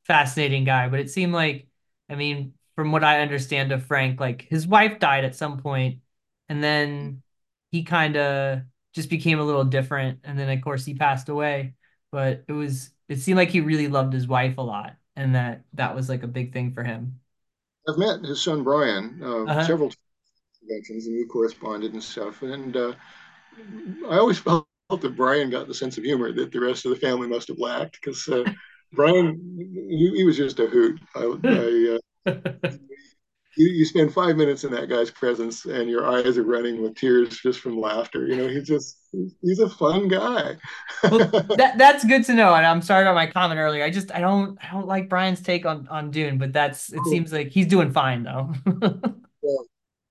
fascinating 0.06 0.64
guy. 0.64 0.88
But 0.88 1.00
it 1.00 1.10
seemed 1.10 1.34
like, 1.34 1.68
I 2.08 2.14
mean, 2.14 2.54
from 2.74 2.90
what 2.90 3.04
I 3.04 3.20
understand 3.20 3.70
of 3.72 3.84
Frank, 3.84 4.18
like 4.18 4.46
his 4.48 4.66
wife 4.66 4.98
died 4.98 5.26
at 5.26 5.36
some 5.36 5.58
point, 5.58 6.00
and 6.48 6.64
then 6.64 7.22
he 7.70 7.82
kind 7.84 8.16
of 8.16 8.60
just 8.94 9.10
became 9.10 9.38
a 9.38 9.44
little 9.44 9.64
different, 9.64 10.20
and 10.24 10.38
then 10.38 10.48
of 10.50 10.62
course 10.62 10.84
he 10.84 10.94
passed 10.94 11.28
away. 11.28 11.74
But 12.12 12.44
it 12.48 12.52
was 12.52 12.90
it 13.08 13.20
seemed 13.20 13.36
like 13.38 13.50
he 13.50 13.60
really 13.60 13.88
loved 13.88 14.12
his 14.12 14.26
wife 14.26 14.58
a 14.58 14.62
lot, 14.62 14.96
and 15.16 15.34
that 15.34 15.64
that 15.74 15.94
was 15.94 16.08
like 16.08 16.22
a 16.22 16.28
big 16.28 16.52
thing 16.52 16.72
for 16.72 16.84
him. 16.84 17.20
I've 17.88 17.98
met 17.98 18.24
his 18.24 18.42
son 18.42 18.64
Brian 18.64 19.20
uh, 19.22 19.46
Uh-huh. 19.46 19.66
several 19.66 19.92
conventions, 20.60 21.06
and 21.06 21.16
we 21.16 21.26
corresponded 21.26 21.92
and 21.92 22.02
stuff. 22.02 22.42
And 22.42 22.76
uh, 22.76 22.94
I 24.10 24.18
always 24.18 24.38
felt 24.46 24.66
that 24.88 25.16
Brian 25.16 25.50
got 25.50 25.66
the 25.66 25.74
sense 25.74 25.98
of 25.98 26.04
humor 26.04 26.32
that 26.32 26.52
the 26.52 26.60
rest 26.60 26.84
of 26.84 26.90
the 26.90 26.96
family 26.96 27.28
must 27.28 27.48
have 27.48 27.58
lacked 27.58 27.98
because 28.00 28.26
uh, 28.28 28.44
Brian, 28.92 29.40
he, 29.90 30.12
he, 30.16 30.24
was 30.24 30.36
just 30.36 30.60
a 30.60 30.66
hoot. 30.66 31.00
I, 31.14 31.36
I 31.48 31.98
uh, 32.26 32.32
you, 33.56 33.68
you 33.68 33.84
spend 33.84 34.12
five 34.12 34.36
minutes 34.36 34.64
in 34.64 34.72
that 34.72 34.88
guy's 34.88 35.10
presence 35.10 35.64
and 35.64 35.88
your 35.88 36.06
eyes 36.06 36.38
are 36.38 36.44
running 36.44 36.82
with 36.82 36.94
tears 36.96 37.38
just 37.38 37.60
from 37.60 37.80
laughter. 37.80 38.26
You 38.26 38.36
know, 38.36 38.48
he's 38.48 38.66
just 38.66 38.98
he's 39.42 39.60
a 39.60 39.68
fun 39.68 40.08
guy. 40.08 40.56
Well, 41.10 41.28
that 41.56 41.78
that's 41.78 42.04
good 42.04 42.24
to 42.26 42.34
know. 42.34 42.54
And 42.54 42.66
I'm 42.66 42.82
sorry 42.82 43.02
about 43.02 43.14
my 43.14 43.26
comment 43.26 43.58
earlier. 43.58 43.84
I 43.84 43.90
just 43.90 44.12
I 44.14 44.20
don't 44.20 44.58
I 44.62 44.72
don't 44.72 44.86
like 44.86 45.08
Brian's 45.08 45.40
take 45.42 45.66
on 45.66 45.88
on 45.88 46.10
Dune, 46.10 46.38
but 46.38 46.52
that's 46.52 46.92
it 46.92 47.02
cool. 47.02 47.12
seems 47.12 47.32
like 47.32 47.48
he's 47.48 47.66
doing 47.66 47.92
fine 47.92 48.22
though. 48.24 48.52
Well, 49.42 49.66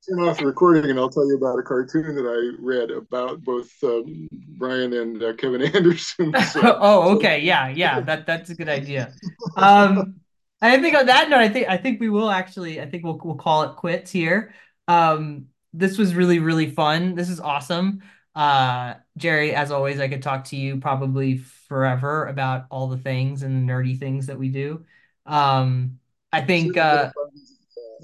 turn 0.08 0.20
off 0.28 0.38
the 0.40 0.46
recording 0.46 0.90
and 0.90 1.00
I'll 1.00 1.10
tell 1.10 1.28
you 1.28 1.38
about 1.38 1.60
a 1.60 1.64
cartoon 1.64 2.16
that 2.16 2.26
I 2.28 2.56
read 2.62 2.92
about 2.92 3.44
both 3.44 3.72
um, 3.84 4.28
Brian 4.58 4.94
and 4.94 5.22
uh, 5.22 5.34
Kevin 5.34 5.62
Anderson. 5.76 6.34
So, 6.52 6.62
Oh, 6.80 7.04
so 7.04 7.16
okay. 7.16 7.40
Yeah, 7.42 7.68
yeah. 7.70 8.02
That 8.02 8.26
that's 8.26 8.50
a 8.50 8.56
good 8.56 8.70
idea. 8.70 9.14
Um, 9.58 10.22
I 10.62 10.80
think 10.82 10.96
on 10.96 11.06
that 11.08 11.30
note, 11.30 11.40
I 11.40 11.50
think 11.50 11.68
I 11.68 11.78
think 11.78 12.00
we 12.00 12.10
will 12.10 12.30
actually 12.30 12.82
I 12.82 12.90
think 12.90 13.04
we'll 13.04 13.20
we'll 13.24 13.36
call 13.36 13.64
it 13.64 13.76
quits 13.76 14.12
here. 14.12 14.54
Um, 14.88 15.48
this 15.74 15.98
was 15.98 16.16
really, 16.16 16.40
really 16.40 16.70
fun. 16.72 17.16
This 17.16 17.30
is 17.30 17.40
awesome. 17.40 18.02
Uh, 18.34 18.96
Jerry, 19.18 19.54
as 19.54 19.72
always, 19.72 20.00
I 20.00 20.08
could 20.08 20.22
talk 20.22 20.46
to 20.46 20.56
you 20.56 20.78
probably 20.80 21.38
forever 21.38 22.26
about 22.26 22.66
all 22.70 22.88
the 22.88 22.98
things 22.98 23.44
and 23.44 23.68
the 23.68 23.74
nerdy 23.74 23.98
things 23.98 24.28
that 24.28 24.38
we 24.40 24.50
do. 24.50 24.86
Um, 25.26 26.00
I 26.32 26.42
think 26.42 26.76
certainly 26.76 26.90
been 26.90 27.00
a 27.00 27.08
uh 27.08 27.12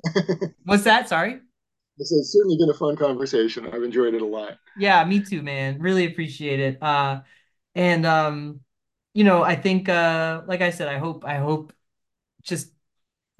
what's 0.65 0.83
that? 0.83 1.09
Sorry. 1.09 1.39
This 1.97 2.09
has 2.11 2.31
certainly 2.31 2.57
been 2.57 2.69
a 2.69 2.73
fun 2.73 2.95
conversation. 2.95 3.67
I've 3.67 3.83
enjoyed 3.83 4.13
it 4.13 4.21
a 4.21 4.25
lot. 4.25 4.57
Yeah, 4.75 5.03
me 5.05 5.21
too, 5.21 5.41
man. 5.41 5.79
Really 5.79 6.05
appreciate 6.05 6.59
it. 6.59 6.81
Uh, 6.81 7.21
and 7.75 8.05
um, 8.05 8.61
you 9.13 9.23
know, 9.23 9.43
I 9.43 9.55
think 9.55 9.89
uh, 9.89 10.41
like 10.47 10.61
I 10.61 10.71
said, 10.71 10.87
I 10.87 10.97
hope 10.97 11.25
I 11.25 11.37
hope 11.37 11.73
just 12.43 12.71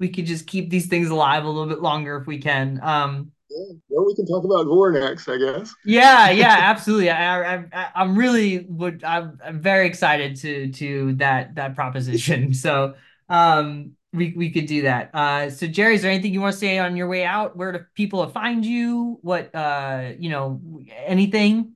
we 0.00 0.10
could 0.10 0.26
just 0.26 0.46
keep 0.46 0.70
these 0.70 0.88
things 0.88 1.10
alive 1.10 1.44
a 1.44 1.48
little 1.48 1.68
bit 1.68 1.80
longer 1.82 2.16
if 2.18 2.26
we 2.26 2.38
can. 2.40 2.80
Um, 2.82 3.32
Yeah. 3.50 3.74
Well, 3.88 4.06
we 4.06 4.14
can 4.14 4.26
talk 4.26 4.44
about 4.44 4.66
Vor 4.66 4.90
next, 4.92 5.28
I 5.28 5.36
guess. 5.38 5.74
yeah, 5.84 6.30
yeah, 6.30 6.56
absolutely. 6.60 7.10
I, 7.10 7.56
I 7.56 7.90
I'm 7.94 8.16
really 8.16 8.60
would 8.68 9.02
I'm, 9.04 9.38
I'm 9.44 9.60
very 9.60 9.86
excited 9.86 10.36
to 10.36 10.72
to 10.72 11.14
that 11.14 11.54
that 11.56 11.74
proposition. 11.74 12.52
So 12.62 12.94
um, 13.28 13.92
we 14.12 14.32
we 14.36 14.50
could 14.50 14.66
do 14.66 14.82
that. 14.82 15.10
Uh, 15.14 15.50
so 15.50 15.66
Jerry, 15.66 15.94
is 15.96 16.02
there 16.02 16.10
anything 16.10 16.32
you 16.32 16.40
want 16.40 16.52
to 16.54 16.58
say 16.58 16.78
on 16.78 16.96
your 16.96 17.08
way 17.08 17.24
out? 17.24 17.56
Where 17.56 17.72
do 17.72 17.80
people 17.94 18.26
find 18.28 18.64
you? 18.64 19.18
What 19.22 19.54
uh, 19.54 20.12
you 20.18 20.30
know, 20.30 20.60
anything? 21.06 21.72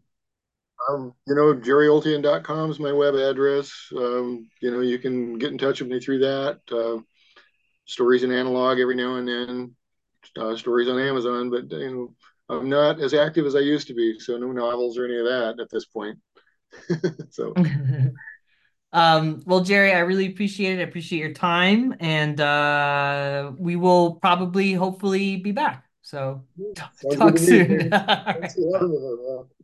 Um, 0.89 1.15
you 1.27 1.35
know, 1.35 1.55
jerryoltion.com 1.55 2.70
is 2.70 2.78
my 2.78 2.93
web 2.93 3.15
address. 3.15 3.73
Um, 3.97 4.48
you 4.61 4.70
know, 4.70 4.81
you 4.81 4.98
can 4.98 5.39
get 5.39 5.51
in 5.53 5.59
touch 5.59 5.81
with 5.81 5.90
me 5.90 6.01
through 6.01 6.20
that. 6.20 6.61
Uh, 6.70 7.03
stories 7.87 8.23
in 8.23 8.33
analog 8.33 8.79
every 8.79 8.95
now 8.95 9.17
and 9.17 9.27
then, 9.27 9.75
uh, 10.39 10.57
stories 10.57 10.89
on 10.89 10.99
Amazon, 10.99 11.51
but 11.51 11.71
you 11.71 11.91
know, 11.91 12.15
I'm 12.49 12.69
not 12.69 13.01
as 13.01 13.15
active 13.15 13.47
as 13.47 13.57
I 13.57 13.61
used 13.61 13.89
to 13.89 13.95
be, 13.95 14.19
so 14.19 14.37
no 14.37 14.53
novels 14.53 14.99
or 14.99 15.07
any 15.07 15.19
of 15.19 15.25
that 15.25 15.61
at 15.61 15.71
this 15.71 15.87
point. 15.87 16.19
so 17.31 17.55
Um, 18.93 19.43
well, 19.45 19.61
Jerry, 19.61 19.93
I 19.93 19.99
really 19.99 20.27
appreciate 20.27 20.79
it. 20.79 20.81
I 20.81 20.85
appreciate 20.85 21.19
your 21.19 21.35
time, 21.35 21.95
and 22.01 22.41
uh, 22.41 23.53
we 23.59 23.77
will 23.77 24.15
probably, 24.15 24.73
hopefully, 24.73 25.37
be 25.37 25.53
back. 25.53 25.85
So 26.01 26.45
talk, 26.75 26.95
talk 27.15 27.39
soon. 27.39 27.93